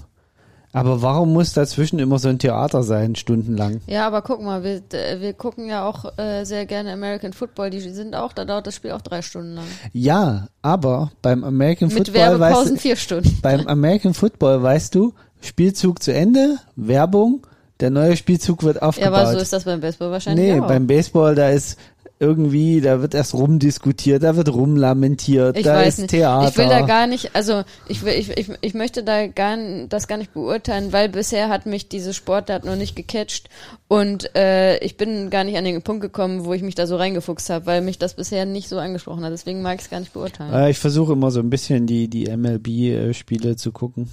Aber 0.77 1.01
warum 1.01 1.33
muss 1.33 1.53
dazwischen 1.55 1.99
immer 1.99 2.19
so 2.19 2.29
ein 2.29 2.39
Theater 2.39 2.83
sein, 2.83 3.15
stundenlang? 3.15 3.81
Ja, 3.87 4.07
aber 4.07 4.21
guck 4.23 4.43
mal, 4.43 4.62
wir, 4.62 4.83
wir 5.21 5.33
gucken 5.33 5.69
ja 5.69 5.89
auch 5.89 6.19
äh, 6.19 6.45
sehr 6.45 6.67
gerne 6.67 6.93
American 6.93 7.33
Football. 7.33 7.71
Die 7.71 7.81
sind 7.81 8.15
auch, 8.15 8.33
da 8.35 8.45
dauert 8.45 8.67
das 8.67 8.75
Spiel 8.75 8.93
auch 8.93 9.01
drei 9.01 9.23
Stunden 9.23 9.55
lang. 9.55 9.65
Ja, 9.93 10.49
aber 10.61 11.12
beim 11.23 11.45
American 11.45 11.89
Mit 11.89 12.09
Football 12.09 12.23
weißt 12.23 12.41
Werbepausen 12.41 12.75
du, 12.75 12.81
vier 12.81 12.97
Stunden. 12.97 13.39
beim 13.43 13.67
American 13.67 14.12
Football 14.12 14.62
weißt 14.62 14.95
du, 14.95 15.15
Spielzug 15.41 16.03
zu 16.03 16.12
Ende, 16.12 16.59
Werbung, 16.77 17.47
der 17.81 17.91
neue 17.91 18.17
Spielzug 18.17 18.62
wird 18.62 18.77
Ja, 18.77 18.83
aufgebaut. 18.83 19.15
aber 19.15 19.33
so 19.33 19.39
ist 19.39 19.53
das 19.53 19.65
beim 19.65 19.81
Baseball 19.81 20.11
wahrscheinlich 20.11 20.47
Nee, 20.47 20.61
auch. 20.61 20.67
beim 20.67 20.87
Baseball, 20.87 21.35
da 21.35 21.49
ist 21.51 21.79
irgendwie, 22.18 22.81
da 22.81 23.02
wird 23.02 23.14
erst 23.14 23.35
rumdiskutiert, 23.35 24.22
da 24.22 24.37
wird 24.37 24.48
rumlamentiert, 24.48 25.57
ich 25.57 25.64
da 25.64 25.74
weiß 25.74 25.94
ist 25.94 25.98
nicht. 25.98 26.11
Theater. 26.11 26.48
Ich 26.48 26.57
will 26.57 26.68
da 26.68 26.81
gar 26.81 27.07
nicht, 27.07 27.35
also 27.35 27.62
ich 27.88 28.02
will, 28.05 28.14
ich, 28.14 28.31
ich, 28.31 28.50
ich 28.61 28.74
möchte 28.74 29.02
da 29.02 29.26
gar 29.26 29.59
das 29.88 30.09
gar 30.09 30.16
nicht 30.16 30.33
beurteilen, 30.33 30.92
weil 30.92 31.11
bisher 31.11 31.50
hat 31.50 31.66
mich 31.66 31.88
diese 31.88 32.14
Sportart 32.14 32.64
noch 32.64 32.76
nicht 32.76 32.96
gecatcht 32.96 33.50
und 33.87 34.35
äh, 34.35 34.79
ich 34.79 34.96
bin 34.96 35.29
gar 35.29 35.44
nicht 35.44 35.59
an 35.59 35.64
den 35.64 35.83
Punkt 35.83 36.00
gekommen, 36.00 36.46
wo 36.46 36.55
ich 36.55 36.62
mich 36.62 36.74
da 36.74 36.87
so 36.87 36.96
reingefuchst 36.96 37.50
habe, 37.50 37.66
weil 37.66 37.83
mich 37.83 37.98
das 37.98 38.14
bisher 38.14 38.46
nicht 38.46 38.68
so 38.68 38.79
angesprochen 38.79 39.22
hat. 39.22 39.33
Deswegen 39.33 39.61
mag 39.61 39.76
ich 39.76 39.83
es 39.83 39.90
gar 39.90 40.00
nicht 40.00 40.14
beurteilen. 40.14 40.55
äh, 40.55 40.70
ich 40.70 40.79
versuche 40.79 41.12
immer 41.12 41.31
so 41.31 41.40
ein 41.40 41.50
bisschen 41.50 41.87
die, 41.87 42.09
die 42.09 42.35
MLB-Spiele 42.35 43.57
zu 43.57 43.72
gucken. 43.72 44.11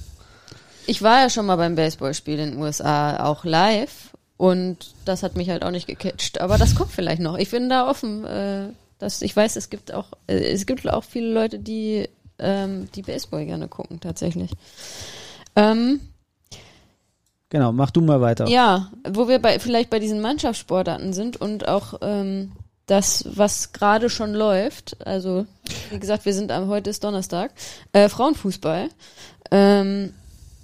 Ich 0.86 1.02
war 1.02 1.22
ja 1.22 1.30
schon 1.30 1.46
mal 1.46 1.56
beim 1.56 1.76
Baseballspiel 1.76 2.40
in 2.40 2.52
den 2.52 2.60
USA, 2.60 3.24
auch 3.24 3.46
live. 3.46 4.13
Und 4.38 4.94
das 5.06 5.24
hat 5.24 5.36
mich 5.36 5.50
halt 5.50 5.64
auch 5.64 5.72
nicht 5.72 5.88
gecatcht. 5.88 6.42
Aber 6.42 6.58
das 6.58 6.76
kommt 6.76 6.92
vielleicht 6.92 7.22
noch. 7.22 7.38
Ich 7.38 7.52
bin 7.52 7.70
da 7.70 7.90
offen. 7.90 8.26
Äh, 8.26 8.70
dass 9.04 9.22
ich 9.22 9.36
weiß, 9.36 9.56
es 9.58 9.70
gibt 9.70 9.94
auch, 9.94 10.08
äh, 10.28 10.36
es 10.36 10.66
gibt 10.66 10.88
auch 10.90 11.04
viele 11.04 11.32
Leute, 11.34 11.60
die, 11.60 12.08
ähm, 12.40 12.88
die 12.96 13.02
Baseball 13.02 13.46
gerne 13.46 13.68
gucken, 13.68 14.00
tatsächlich. 14.00 14.52
Ähm, 15.56 16.00
Genau, 17.50 17.72
mach 17.72 17.92
du 17.92 18.02
mal 18.02 18.20
weiter. 18.20 18.48
ja, 18.48 18.92
wo 19.08 19.28
wir 19.28 19.38
bei, 19.40 19.60
vielleicht 19.60 19.92
bei 19.92 20.00
diesen 20.00 20.22
Mannschaftssportarten 20.22 21.14
sind 21.14 21.40
und 21.40 21.68
auch 21.68 21.96
ähm, 22.02 22.54
das, 22.88 23.26
was 23.30 23.74
gerade 23.74 24.10
schon 24.10 24.34
läuft, 24.34 25.06
also 25.06 25.46
wie 25.92 26.00
gesagt, 26.00 26.26
wir 26.26 26.34
sind 26.34 26.52
am, 26.52 26.68
heute 26.68 26.90
ist 26.90 27.04
Donnerstag, 27.04 27.52
äh, 27.92 28.10
Frauenfußball, 28.10 28.90
ähm, 29.52 30.14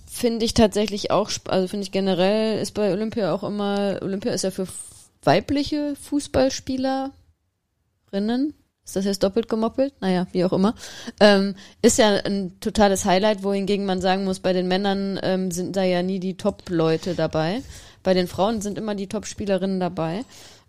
finde 0.09 0.43
ich 0.43 0.53
tatsächlich 0.55 1.11
auch, 1.11 1.29
also 1.47 1.67
finde 1.67 1.83
ich 1.83 1.91
generell 1.91 2.59
ist 2.59 2.73
bei 2.73 2.91
Olympia 2.91 3.31
auch 3.33 3.43
immer, 3.43 3.99
Olympia 4.01 4.31
ist 4.31 4.43
ja 4.43 4.51
für 4.51 4.67
weibliche 5.23 5.95
Fußballspielerinnen, 5.95 7.13
ist 8.83 8.95
das 8.95 9.05
jetzt 9.05 9.21
doppelt 9.21 9.47
gemoppelt? 9.47 9.93
Naja, 10.01 10.25
wie 10.31 10.43
auch 10.45 10.53
immer. 10.53 10.73
Ähm, 11.19 11.53
ist 11.83 11.99
ja 11.99 12.15
ein 12.25 12.59
totales 12.59 13.05
Highlight, 13.05 13.43
wohingegen 13.43 13.85
man 13.85 14.01
sagen 14.01 14.23
muss, 14.23 14.39
bei 14.39 14.51
den 14.51 14.67
Männern 14.67 15.19
ähm, 15.21 15.51
sind 15.51 15.75
da 15.75 15.83
ja 15.83 16.01
nie 16.01 16.19
die 16.19 16.37
Top-Leute 16.37 17.13
dabei. 17.13 17.61
Bei 18.01 18.15
den 18.15 18.27
Frauen 18.27 18.61
sind 18.61 18.79
immer 18.79 18.95
die 18.95 19.07
Top-Spielerinnen 19.07 19.79
dabei. 19.79 20.25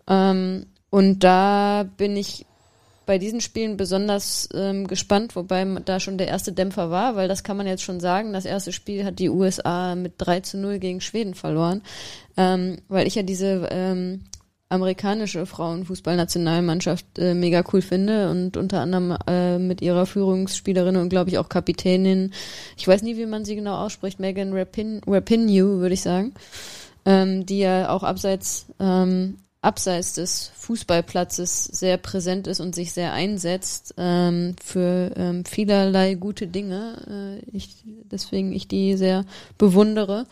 Ähm, 0.07 0.67
und 0.91 1.23
da 1.23 1.89
bin 1.97 2.15
ich 2.15 2.45
bei 3.11 3.17
diesen 3.17 3.41
Spielen 3.41 3.75
besonders 3.75 4.47
ähm, 4.53 4.87
gespannt, 4.87 5.35
wobei 5.35 5.65
da 5.83 5.99
schon 5.99 6.17
der 6.17 6.29
erste 6.29 6.53
Dämpfer 6.53 6.91
war, 6.91 7.17
weil 7.17 7.27
das 7.27 7.43
kann 7.43 7.57
man 7.57 7.67
jetzt 7.67 7.83
schon 7.83 7.99
sagen. 7.99 8.31
Das 8.31 8.45
erste 8.45 8.71
Spiel 8.71 9.03
hat 9.03 9.19
die 9.19 9.27
USA 9.27 9.95
mit 9.95 10.13
3 10.19 10.39
zu 10.39 10.57
0 10.57 10.79
gegen 10.79 11.01
Schweden 11.01 11.33
verloren, 11.33 11.81
ähm, 12.37 12.77
weil 12.87 13.07
ich 13.07 13.15
ja 13.15 13.23
diese 13.23 13.67
ähm, 13.69 14.21
amerikanische 14.69 15.45
Frauenfußballnationalmannschaft 15.45 17.19
äh, 17.19 17.33
mega 17.33 17.65
cool 17.73 17.81
finde 17.81 18.29
und 18.29 18.55
unter 18.55 18.79
anderem 18.79 19.17
äh, 19.27 19.59
mit 19.59 19.81
ihrer 19.81 20.05
Führungsspielerin 20.05 20.95
und 20.95 21.09
glaube 21.09 21.31
ich 21.31 21.37
auch 21.37 21.49
Kapitänin, 21.49 22.31
ich 22.77 22.87
weiß 22.87 23.01
nie, 23.01 23.17
wie 23.17 23.25
man 23.25 23.43
sie 23.43 23.57
genau 23.57 23.75
ausspricht, 23.75 24.21
Megan 24.21 24.53
Rapin, 24.53 25.01
Rapinoe, 25.05 25.81
würde 25.81 25.95
ich 25.95 26.01
sagen, 26.01 26.33
ähm, 27.03 27.45
die 27.45 27.59
ja 27.59 27.89
auch 27.89 28.03
abseits 28.03 28.67
ähm, 28.79 29.35
abseits 29.61 30.13
des 30.13 30.51
Fußballplatzes 30.55 31.65
sehr 31.65 31.97
präsent 31.97 32.47
ist 32.47 32.59
und 32.59 32.73
sich 32.73 32.93
sehr 32.93 33.13
einsetzt 33.13 33.93
ähm, 33.97 34.55
für 34.63 35.11
ähm, 35.15 35.45
vielerlei 35.45 36.15
gute 36.15 36.47
Dinge. 36.47 37.41
Äh, 37.45 37.55
ich, 37.55 37.83
deswegen 38.11 38.53
ich 38.53 38.67
die 38.67 38.97
sehr 38.97 39.23
bewundere 39.59 40.25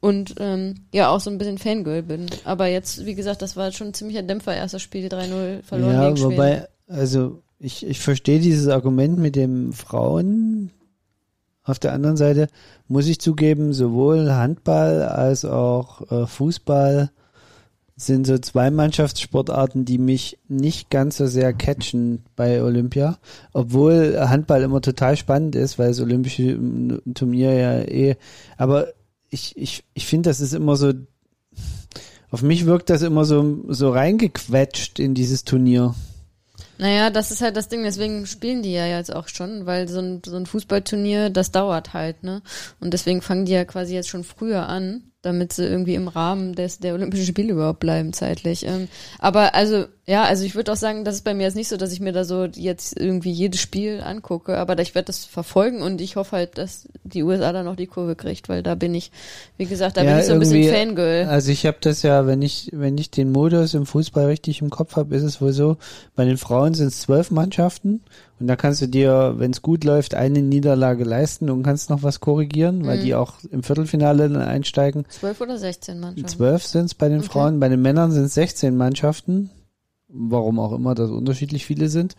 und 0.00 0.34
ähm, 0.38 0.76
ja 0.92 1.10
auch 1.10 1.20
so 1.20 1.28
ein 1.28 1.36
bisschen 1.36 1.58
Fangirl 1.58 2.02
bin. 2.02 2.26
Aber 2.44 2.68
jetzt, 2.68 3.04
wie 3.04 3.14
gesagt, 3.14 3.42
das 3.42 3.54
war 3.54 3.70
schon 3.72 3.88
ein 3.88 3.94
ziemlicher 3.94 4.22
Dämpfer, 4.22 4.54
erstes 4.54 4.80
Spiel 4.80 5.08
3-0 5.08 5.62
verloren 5.62 5.92
ja, 5.92 6.04
gegen 6.04 6.16
Schweden. 6.16 6.32
wobei, 6.32 6.68
also 6.88 7.42
ich, 7.58 7.86
ich 7.86 8.00
verstehe 8.00 8.40
dieses 8.40 8.68
Argument 8.68 9.18
mit 9.18 9.36
dem 9.36 9.74
Frauen. 9.74 10.70
Auf 11.62 11.78
der 11.78 11.92
anderen 11.92 12.16
Seite 12.16 12.48
muss 12.88 13.06
ich 13.06 13.20
zugeben, 13.20 13.74
sowohl 13.74 14.32
Handball 14.32 15.02
als 15.02 15.44
auch 15.44 16.10
äh, 16.10 16.26
Fußball 16.26 17.10
sind 18.06 18.26
so 18.26 18.38
zwei 18.38 18.70
Mannschaftssportarten, 18.70 19.84
die 19.84 19.98
mich 19.98 20.38
nicht 20.48 20.90
ganz 20.90 21.16
so 21.16 21.26
sehr 21.26 21.52
catchen 21.52 22.24
bei 22.36 22.62
Olympia, 22.62 23.18
obwohl 23.52 24.18
Handball 24.18 24.62
immer 24.62 24.80
total 24.80 25.16
spannend 25.16 25.54
ist, 25.56 25.78
weil 25.78 25.88
das 25.88 26.00
olympische 26.00 26.58
Turnier 27.14 27.52
ja 27.52 27.80
eh, 27.80 28.16
aber 28.56 28.88
ich, 29.30 29.56
ich, 29.56 29.84
ich 29.94 30.06
finde, 30.06 30.30
das 30.30 30.40
ist 30.40 30.54
immer 30.54 30.76
so, 30.76 30.92
auf 32.30 32.42
mich 32.42 32.66
wirkt 32.66 32.90
das 32.90 33.02
immer 33.02 33.24
so, 33.24 33.64
so 33.68 33.90
reingequetscht 33.90 34.98
in 34.98 35.14
dieses 35.14 35.44
Turnier. 35.44 35.94
Naja, 36.78 37.10
das 37.10 37.30
ist 37.30 37.42
halt 37.42 37.56
das 37.56 37.68
Ding, 37.68 37.82
deswegen 37.82 38.24
spielen 38.26 38.62
die 38.62 38.72
ja 38.72 38.86
jetzt 38.86 39.14
auch 39.14 39.28
schon, 39.28 39.66
weil 39.66 39.86
so 39.86 40.00
ein, 40.00 40.22
so 40.24 40.36
ein 40.36 40.46
Fußballturnier, 40.46 41.28
das 41.28 41.52
dauert 41.52 41.92
halt, 41.92 42.22
ne? 42.22 42.40
Und 42.80 42.94
deswegen 42.94 43.20
fangen 43.20 43.44
die 43.44 43.52
ja 43.52 43.66
quasi 43.66 43.94
jetzt 43.94 44.08
schon 44.08 44.24
früher 44.24 44.66
an, 44.66 45.09
damit 45.22 45.52
sie 45.52 45.66
irgendwie 45.66 45.94
im 45.94 46.08
Rahmen 46.08 46.54
des, 46.54 46.78
der 46.78 46.94
Olympischen 46.94 47.26
Spiele 47.26 47.52
überhaupt 47.52 47.80
bleiben 47.80 48.12
zeitlich. 48.12 48.66
Ähm, 48.66 48.88
aber 49.18 49.54
also 49.54 49.86
Ja, 50.10 50.24
also 50.24 50.42
ich 50.44 50.56
würde 50.56 50.72
auch 50.72 50.76
sagen, 50.76 51.04
das 51.04 51.14
ist 51.14 51.22
bei 51.24 51.34
mir 51.34 51.44
jetzt 51.44 51.54
nicht 51.54 51.68
so, 51.68 51.76
dass 51.76 51.92
ich 51.92 52.00
mir 52.00 52.12
da 52.12 52.24
so 52.24 52.44
jetzt 52.46 52.98
irgendwie 52.98 53.30
jedes 53.30 53.60
Spiel 53.60 54.00
angucke, 54.04 54.58
aber 54.58 54.76
ich 54.80 54.96
werde 54.96 55.06
das 55.06 55.24
verfolgen 55.24 55.82
und 55.82 56.00
ich 56.00 56.16
hoffe 56.16 56.32
halt, 56.32 56.58
dass 56.58 56.88
die 57.04 57.22
USA 57.22 57.52
da 57.52 57.62
noch 57.62 57.76
die 57.76 57.86
Kurve 57.86 58.16
kriegt, 58.16 58.48
weil 58.48 58.64
da 58.64 58.74
bin 58.74 58.92
ich, 58.92 59.12
wie 59.56 59.66
gesagt, 59.66 59.96
da 59.96 60.02
Ja, 60.02 60.10
bin 60.10 60.18
ich 60.18 60.26
so 60.26 60.32
ein 60.32 60.40
bisschen 60.40 60.74
Fangirl. 60.74 61.26
Also 61.28 61.52
ich 61.52 61.64
habe 61.64 61.76
das 61.80 62.02
ja, 62.02 62.26
wenn 62.26 62.42
ich 62.42 62.70
wenn 62.72 62.98
ich 62.98 63.12
den 63.12 63.30
Modus 63.30 63.74
im 63.74 63.86
Fußball 63.86 64.26
richtig 64.26 64.60
im 64.62 64.70
Kopf 64.70 64.96
habe, 64.96 65.14
ist 65.14 65.22
es 65.22 65.40
wohl 65.40 65.52
so, 65.52 65.76
bei 66.16 66.24
den 66.24 66.38
Frauen 66.38 66.74
sind 66.74 66.88
es 66.88 67.02
zwölf 67.02 67.30
Mannschaften 67.30 68.00
und 68.40 68.48
da 68.48 68.56
kannst 68.56 68.82
du 68.82 68.88
dir, 68.88 69.34
wenn 69.36 69.52
es 69.52 69.62
gut 69.62 69.84
läuft, 69.84 70.14
eine 70.16 70.42
Niederlage 70.42 71.04
leisten 71.04 71.50
und 71.50 71.62
kannst 71.62 71.88
noch 71.88 72.02
was 72.02 72.18
korrigieren, 72.18 72.84
weil 72.84 72.98
Mhm. 72.98 73.02
die 73.02 73.14
auch 73.14 73.34
im 73.52 73.62
Viertelfinale 73.62 74.28
dann 74.28 74.42
einsteigen. 74.42 75.04
Zwölf 75.08 75.40
oder 75.40 75.56
16 75.56 76.00
Mannschaften. 76.00 76.26
Zwölf 76.36 76.66
sind 76.66 76.86
es 76.86 76.94
bei 76.94 77.08
den 77.08 77.20
Okay. 77.20 77.28
Frauen, 77.28 77.60
bei 77.60 77.68
den 77.68 77.80
Männern 77.80 78.10
sind 78.10 78.24
es 78.24 78.34
16 78.34 78.76
Mannschaften, 78.76 79.50
warum 80.12 80.58
auch 80.58 80.72
immer 80.72 80.94
das 80.94 81.10
unterschiedlich 81.10 81.66
viele 81.66 81.88
sind. 81.88 82.14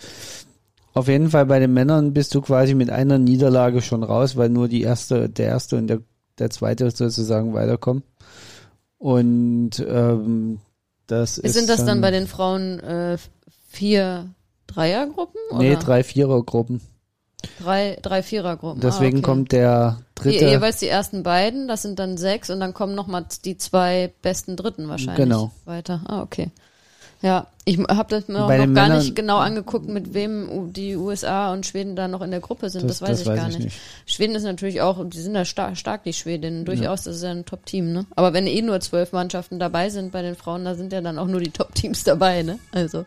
Auf 0.93 1.07
jeden 1.07 1.29
Fall 1.29 1.45
bei 1.45 1.59
den 1.59 1.73
Männern 1.73 2.13
bist 2.13 2.35
du 2.35 2.41
quasi 2.41 2.73
mit 2.73 2.89
einer 2.89 3.17
Niederlage 3.17 3.81
schon 3.81 4.03
raus, 4.03 4.35
weil 4.35 4.49
nur 4.49 4.67
die 4.67 4.81
erste, 4.81 5.29
der 5.29 5.47
erste 5.47 5.77
und 5.77 5.87
der, 5.87 5.99
der 6.37 6.49
zweite 6.49 6.89
sozusagen 6.91 7.53
weiterkommen. 7.53 8.03
Und 8.97 9.71
ähm, 9.87 10.59
das 11.07 11.37
ist 11.37 11.53
Sind 11.53 11.69
das 11.69 11.77
dann 11.77 11.87
dann 11.87 12.01
bei 12.01 12.11
den 12.11 12.27
Frauen 12.27 12.79
äh, 12.81 13.17
vier 13.69 14.33
Dreiergruppen? 14.67 15.39
nee 15.57 15.71
oder? 15.71 15.79
drei 15.79 16.03
Vierergruppen. 16.03 16.81
drei, 17.61 17.97
drei 18.01 18.21
Vierergruppen. 18.21 18.81
Deswegen 18.81 19.17
ah, 19.17 19.19
okay. 19.19 19.25
kommt 19.25 19.51
der 19.53 19.97
Je, 20.23 20.31
dritte. 20.31 20.45
jeweils 20.49 20.77
die 20.77 20.87
ersten 20.87 21.23
beiden, 21.23 21.67
das 21.67 21.81
sind 21.81 21.99
dann 21.99 22.17
sechs 22.17 22.49
und 22.49 22.59
dann 22.59 22.73
kommen 22.73 22.95
nochmal 22.95 23.25
die 23.45 23.57
zwei 23.57 24.13
besten 24.21 24.55
Dritten 24.57 24.87
wahrscheinlich 24.89 25.23
Genau. 25.23 25.51
weiter. 25.65 26.01
Ah, 26.05 26.21
okay. 26.21 26.51
Ja, 27.23 27.45
ich 27.65 27.77
habe 27.77 28.09
das 28.09 28.27
mir 28.27 28.37
auch 28.39 28.49
noch 28.49 28.57
gar 28.57 28.65
Männern- 28.65 28.97
nicht 28.97 29.15
genau 29.15 29.37
angeguckt, 29.37 29.87
mit 29.87 30.15
wem 30.15 30.73
die 30.73 30.95
USA 30.95 31.53
und 31.53 31.67
Schweden 31.67 31.95
da 31.95 32.07
noch 32.07 32.23
in 32.23 32.31
der 32.31 32.39
Gruppe 32.39 32.71
sind. 32.71 32.89
Das, 32.89 32.97
Das- 32.97 33.01
weiß 33.03 33.09
das 33.09 33.21
ich 33.21 33.27
weiß 33.27 33.37
gar 33.39 33.49
ich 33.49 33.55
nicht. 33.59 33.65
nicht. 33.65 33.79
Schweden 34.07 34.33
ist 34.33 34.41
natürlich 34.41 34.81
auch, 34.81 35.07
die 35.07 35.19
sind 35.19 35.35
da 35.35 35.45
stark, 35.45 35.77
stark 35.77 36.03
die 36.03 36.13
Schwedinnen, 36.13 36.65
durchaus, 36.65 37.03
das 37.03 37.17
ist 37.17 37.21
ja 37.23 37.29
ein 37.29 37.45
Top-Team, 37.45 37.93
ne? 37.93 38.07
Aber 38.15 38.33
wenn 38.33 38.47
eh 38.47 38.63
nur 38.63 38.79
zwölf 38.79 39.11
Mannschaften 39.11 39.59
dabei 39.59 39.91
sind 39.91 40.11
bei 40.11 40.23
den 40.23 40.35
Frauen, 40.35 40.65
da 40.65 40.73
sind 40.73 40.91
ja 40.91 41.01
dann 41.01 41.19
auch 41.19 41.27
nur 41.27 41.39
die 41.39 41.51
Top-Teams 41.51 42.03
dabei, 42.03 42.41
ne? 42.41 42.57
Also. 42.71 43.05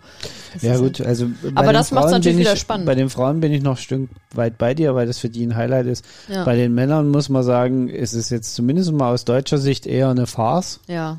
Ja 0.63 0.77
gut, 0.77 1.01
also 1.01 1.27
Aber 1.57 1.73
das 1.73 1.91
macht's 1.91 2.05
Frauen 2.07 2.13
natürlich 2.21 2.39
ich, 2.39 2.45
wieder 2.47 2.57
spannend. 2.57 2.87
Bei 2.87 2.95
den 2.95 3.11
Frauen 3.11 3.41
bin 3.41 3.53
ich 3.53 3.63
noch 3.65 3.73
ein 3.73 3.83
Stück 3.83 4.09
weit 4.35 4.57
bei 4.59 4.75
dir, 4.75 4.95
weil 4.95 5.09
das 5.09 5.19
für 5.19 5.29
die 5.29 5.45
ein 5.45 5.57
Highlight 5.57 5.87
ist. 5.87 6.05
Ja. 6.29 6.45
Bei 6.45 6.55
den 6.55 6.73
Männern 6.75 7.09
muss 7.11 7.29
man 7.29 7.43
sagen, 7.43 7.89
ist 7.89 8.13
es 8.13 8.31
jetzt 8.31 8.55
zumindest 8.55 8.93
mal 8.93 9.13
aus 9.13 9.25
deutscher 9.25 9.59
Sicht 9.59 9.85
eher 9.87 10.11
eine 10.11 10.29
Farce. 10.29 10.79
Ja. 10.87 11.19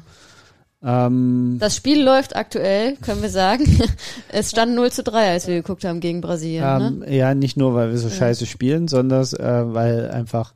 Ähm, 0.86 1.58
Das 1.60 1.76
Spiel 1.76 2.04
läuft 2.04 2.36
aktuell, 2.36 2.95
können 2.98 3.21
wir 3.21 3.30
sagen. 3.30 3.65
Es 4.30 4.52
stand 4.52 4.76
0 4.76 4.91
zu 4.91 5.04
3, 5.04 5.32
als 5.32 5.48
wir 5.48 5.56
geguckt 5.56 5.84
haben 5.84 6.00
gegen 6.00 6.21
Brasilien. 6.21 6.63
ähm, 6.63 7.00
ne? 7.00 7.15
Ja, 7.15 7.34
nicht 7.34 7.58
nur, 7.58 7.74
weil 7.74 7.89
wir 7.91 7.98
so 7.98 8.10
scheiße 8.10 8.45
spielen, 8.45 8.88
sondern 8.88 9.24
äh, 9.24 9.74
weil 9.74 10.12
einfach 10.12 10.54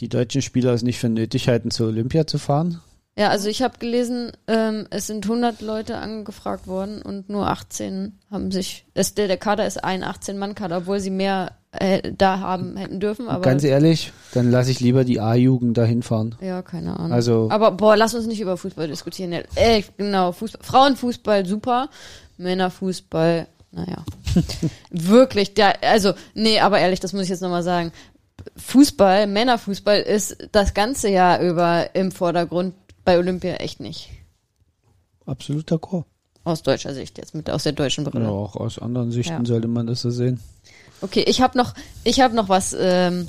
die 0.00 0.08
deutschen 0.08 0.42
Spieler 0.42 0.72
es 0.72 0.82
nicht 0.82 0.98
für 0.98 1.08
nötig 1.08 1.48
halten, 1.48 1.70
zur 1.70 1.88
Olympia 1.88 2.26
zu 2.26 2.38
fahren. 2.38 2.80
Ja, 3.16 3.28
also 3.28 3.48
ich 3.48 3.62
habe 3.62 3.78
gelesen, 3.78 4.32
ähm, 4.46 4.86
es 4.90 5.06
sind 5.06 5.24
100 5.26 5.60
Leute 5.60 5.98
angefragt 5.98 6.66
worden 6.66 7.02
und 7.02 7.28
nur 7.28 7.46
18 7.48 8.18
haben 8.30 8.50
sich, 8.50 8.86
es, 8.94 9.14
der, 9.14 9.28
der 9.28 9.36
Kader 9.36 9.66
ist 9.66 9.84
ein 9.84 10.02
18-Mann-Kader, 10.02 10.78
obwohl 10.78 10.98
sie 10.98 11.10
mehr 11.10 11.52
äh, 11.72 12.12
da 12.16 12.38
haben 12.40 12.76
hätten 12.76 13.00
dürfen, 13.00 13.28
aber 13.28 13.42
Ganz 13.42 13.64
ehrlich, 13.64 14.12
dann 14.34 14.50
lasse 14.50 14.70
ich 14.70 14.80
lieber 14.80 15.04
die 15.04 15.20
A-Jugend 15.20 15.76
dahin 15.78 16.02
fahren. 16.02 16.36
ja, 16.40 16.62
keine 16.62 16.98
Ahnung. 16.98 17.12
Also- 17.12 17.48
aber 17.50 17.70
boah, 17.72 17.96
lass 17.96 18.14
uns 18.14 18.26
nicht 18.26 18.40
über 18.40 18.56
Fußball 18.56 18.88
diskutieren. 18.88 19.32
Äh, 19.54 19.82
genau, 19.96 20.32
Fußball, 20.32 20.60
Frauenfußball 20.62 21.46
super, 21.46 21.88
Männerfußball, 22.36 23.46
naja. 23.70 24.04
Wirklich, 24.90 25.54
der, 25.54 25.82
also, 25.82 26.12
nee, 26.34 26.60
aber 26.60 26.78
ehrlich, 26.78 27.00
das 27.00 27.12
muss 27.12 27.22
ich 27.24 27.28
jetzt 27.30 27.40
nochmal 27.42 27.62
sagen. 27.62 27.92
Fußball, 28.56 29.26
Männerfußball 29.26 30.00
ist 30.00 30.36
das 30.52 30.74
ganze 30.74 31.08
Jahr 31.08 31.40
über 31.40 31.94
im 31.94 32.10
Vordergrund 32.12 32.74
bei 33.04 33.16
Olympia 33.18 33.54
echt 33.54 33.80
nicht. 33.80 34.10
Absolut 35.26 35.70
d'accord. 35.70 36.04
Aus 36.44 36.62
deutscher 36.62 36.92
Sicht 36.92 37.18
jetzt, 37.18 37.34
mit 37.34 37.48
aus 37.48 37.62
der 37.62 37.72
deutschen 37.72 38.04
Brille. 38.04 38.24
Ja, 38.24 38.30
auch 38.30 38.56
aus 38.56 38.78
anderen 38.80 39.12
Sichten 39.12 39.32
Ja. 39.34 39.44
sollte 39.44 39.68
man 39.68 39.86
das 39.86 40.00
so 40.02 40.10
sehen. 40.10 40.40
Okay, 41.02 41.24
ich 41.26 41.40
habe 41.40 41.58
noch, 41.58 41.74
ich 42.04 42.20
habe 42.20 42.34
noch 42.34 42.48
was, 42.48 42.74
ähm, 42.78 43.28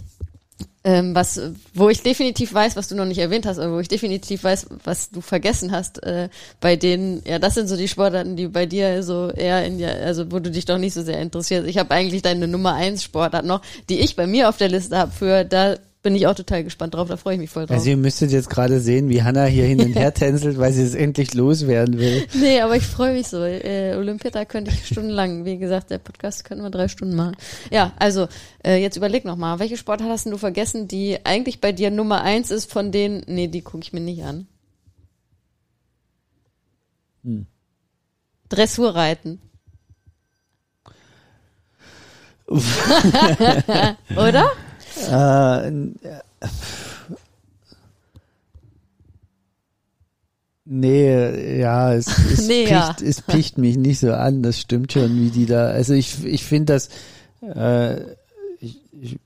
ähm, 0.83 1.15
was, 1.15 1.41
wo 1.73 1.89
ich 1.89 2.03
definitiv 2.03 2.53
weiß, 2.53 2.75
was 2.75 2.87
du 2.87 2.95
noch 2.95 3.05
nicht 3.05 3.17
erwähnt 3.17 3.45
hast, 3.45 3.57
aber 3.57 3.75
wo 3.75 3.79
ich 3.79 3.87
definitiv 3.87 4.43
weiß, 4.43 4.67
was 4.83 5.09
du 5.09 5.21
vergessen 5.21 5.71
hast, 5.71 6.03
äh, 6.03 6.29
bei 6.59 6.75
denen, 6.75 7.23
ja, 7.25 7.39
das 7.39 7.55
sind 7.55 7.67
so 7.67 7.77
die 7.77 7.87
Sportarten, 7.87 8.35
die 8.35 8.47
bei 8.47 8.65
dir 8.65 9.01
so 9.01 9.29
eher 9.31 9.65
in 9.65 9.77
dir, 9.77 9.91
also 10.05 10.31
wo 10.31 10.39
du 10.39 10.51
dich 10.51 10.65
doch 10.65 10.77
nicht 10.77 10.93
so 10.93 11.01
sehr 11.01 11.19
interessierst. 11.19 11.67
Ich 11.67 11.77
habe 11.77 11.91
eigentlich 11.91 12.21
deine 12.21 12.47
Nummer 12.47 12.73
eins 12.73 13.03
Sportart 13.03 13.45
noch, 13.45 13.61
die 13.89 13.99
ich 13.99 14.15
bei 14.15 14.27
mir 14.27 14.49
auf 14.49 14.57
der 14.57 14.69
Liste 14.69 14.97
habe 14.97 15.11
für, 15.11 15.45
da 15.45 15.77
bin 16.03 16.15
ich 16.15 16.27
auch 16.27 16.35
total 16.35 16.65
gespannt 16.65 16.93
drauf, 16.93 17.07
da 17.07 17.15
freue 17.15 17.35
ich 17.35 17.39
mich 17.39 17.49
voll 17.49 17.65
drauf. 17.65 17.77
Also 17.77 17.89
ihr 17.89 17.97
müsstet 17.97 18.29
jetzt 18.31 18.49
gerade 18.49 18.81
sehen, 18.81 19.07
wie 19.09 19.23
Hannah 19.23 19.45
hier 19.45 19.63
hin 19.63 19.79
und 19.81 19.93
her 19.95 20.13
tänzelt, 20.13 20.57
weil 20.59 20.73
sie 20.73 20.83
es 20.83 20.95
endlich 20.95 21.33
loswerden 21.33 21.97
will. 21.97 22.27
Nee, 22.33 22.59
aber 22.59 22.75
ich 22.75 22.83
freue 22.83 23.13
mich 23.13 23.27
so. 23.27 23.41
Äh, 23.41 23.95
Olympia, 23.95 24.29
da 24.29 24.43
könnte 24.43 24.69
ich 24.69 24.85
stundenlang, 24.85 25.45
wie 25.45 25.57
gesagt, 25.57 25.89
der 25.89 25.99
Podcast 25.99 26.43
könnte 26.43 26.63
wir 26.63 26.69
drei 26.69 26.89
Stunden 26.89 27.15
machen. 27.15 27.37
Ja, 27.71 27.93
also 27.97 28.27
äh, 28.65 28.75
jetzt 28.81 28.97
überleg 28.97 29.23
noch 29.23 29.37
mal, 29.37 29.59
welche 29.59 29.77
Sportart 29.77 30.09
hast 30.09 30.25
du 30.25 30.37
vergessen, 30.37 30.89
die 30.89 31.17
eigentlich 31.23 31.61
bei 31.61 31.71
dir 31.71 31.89
Nummer 31.89 32.21
eins 32.21 32.51
ist 32.51 32.69
von 32.71 32.91
denen, 32.91 33.23
nee, 33.27 33.47
die 33.47 33.61
gucke 33.61 33.83
ich 33.83 33.93
mir 33.93 34.01
nicht 34.01 34.23
an. 34.23 34.47
Hm. 37.23 37.47
Dressurreiten. 38.49 39.39
Oder? 44.17 44.51
Äh, 44.97 45.67
n- 45.67 45.95
äh, 46.03 46.47
nee, 50.65 51.59
ja, 51.59 51.93
es, 51.93 52.07
es, 52.07 52.47
Nee, 52.47 52.63
picht, 52.65 52.71
ja. 52.71 52.95
es 53.01 53.21
picht 53.21 53.57
mich 53.57 53.77
nicht 53.77 53.99
so 53.99 54.13
an, 54.13 54.43
das 54.43 54.59
stimmt 54.59 54.93
schon, 54.93 55.15
wie 55.19 55.29
die 55.29 55.45
da, 55.45 55.67
also 55.67 55.93
ich, 55.93 56.23
ich 56.25 56.43
finde 56.43 56.73
das, 56.73 56.89
äh, 57.41 58.01
ich, 58.59 58.79
ich, 59.01 59.19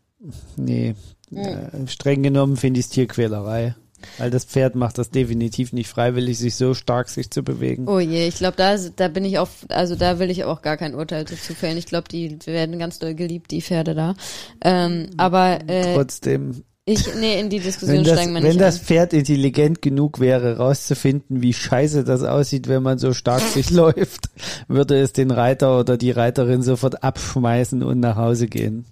nee, 0.56 0.96
äh, 1.32 1.88
streng 1.88 2.24
genommen 2.24 2.58
finde 2.58 2.80
ich 2.80 2.88
es 2.88 2.92
Tierquälerei. 2.92 3.76
Weil 4.18 4.30
das 4.30 4.46
Pferd 4.46 4.76
macht 4.76 4.98
das 4.98 5.10
definitiv 5.10 5.74
nicht 5.74 5.90
freiwillig, 5.90 6.38
sich 6.38 6.56
so 6.56 6.74
stark 6.74 7.10
sich 7.10 7.32
zu 7.32 7.44
bewegen. 7.44 7.88
Oh 7.88 8.00
je, 8.00 8.28
ich 8.28 8.36
glaube, 8.36 8.58
da, 8.58 8.78
da 8.78 9.08
bin 9.08 9.26
ich 9.26 9.40
auf, 9.40 9.66
also 9.70 9.96
da 9.96 10.20
will 10.20 10.30
ich 10.30 10.44
auch 10.44 10.62
gar 10.62 10.78
kein 10.78 10.96
Urteil 10.96 11.26
dazu 11.26 11.54
fällen. 11.54 11.78
Ich 11.78 11.86
glaube, 11.86 12.08
die 12.10 12.38
werden 12.46 12.80
ganz 12.80 13.00
doll 13.00 13.16
geliebt, 13.16 13.52
die 13.52 13.62
Pferde 13.62 13.96
da. 13.96 14.16
Ähm, 14.64 15.10
aber 15.18 15.60
äh, 15.68 15.96
Trotzdem, 15.96 16.64
ich, 16.90 17.06
nee, 17.16 17.38
in 17.40 17.50
die 17.50 17.60
Diskussion 17.60 17.98
wenn 17.98 18.04
das, 18.06 18.14
steigen 18.14 18.34
wir 18.34 18.42
wenn 18.42 18.50
nicht 18.50 18.62
das 18.62 18.80
ein. 18.80 18.86
Pferd 18.86 19.14
intelligent 19.14 19.82
genug 19.82 20.22
wäre, 20.22 20.58
rauszufinden, 20.58 21.42
wie 21.42 21.54
scheiße 21.54 22.06
das 22.06 22.24
aussieht, 22.24 22.70
wenn 22.70 22.82
man 22.82 22.98
so 22.98 23.14
stark 23.14 23.42
sich 23.54 23.70
läuft, 23.72 24.30
würde 24.68 24.98
es 25.00 25.12
den 25.12 25.32
Reiter 25.32 25.80
oder 25.80 25.98
die 25.98 26.12
Reiterin 26.12 26.62
sofort 26.62 27.04
abschmeißen 27.04 27.84
und 27.84 28.00
nach 28.00 28.16
Hause 28.16 28.48
gehen. 28.48 28.86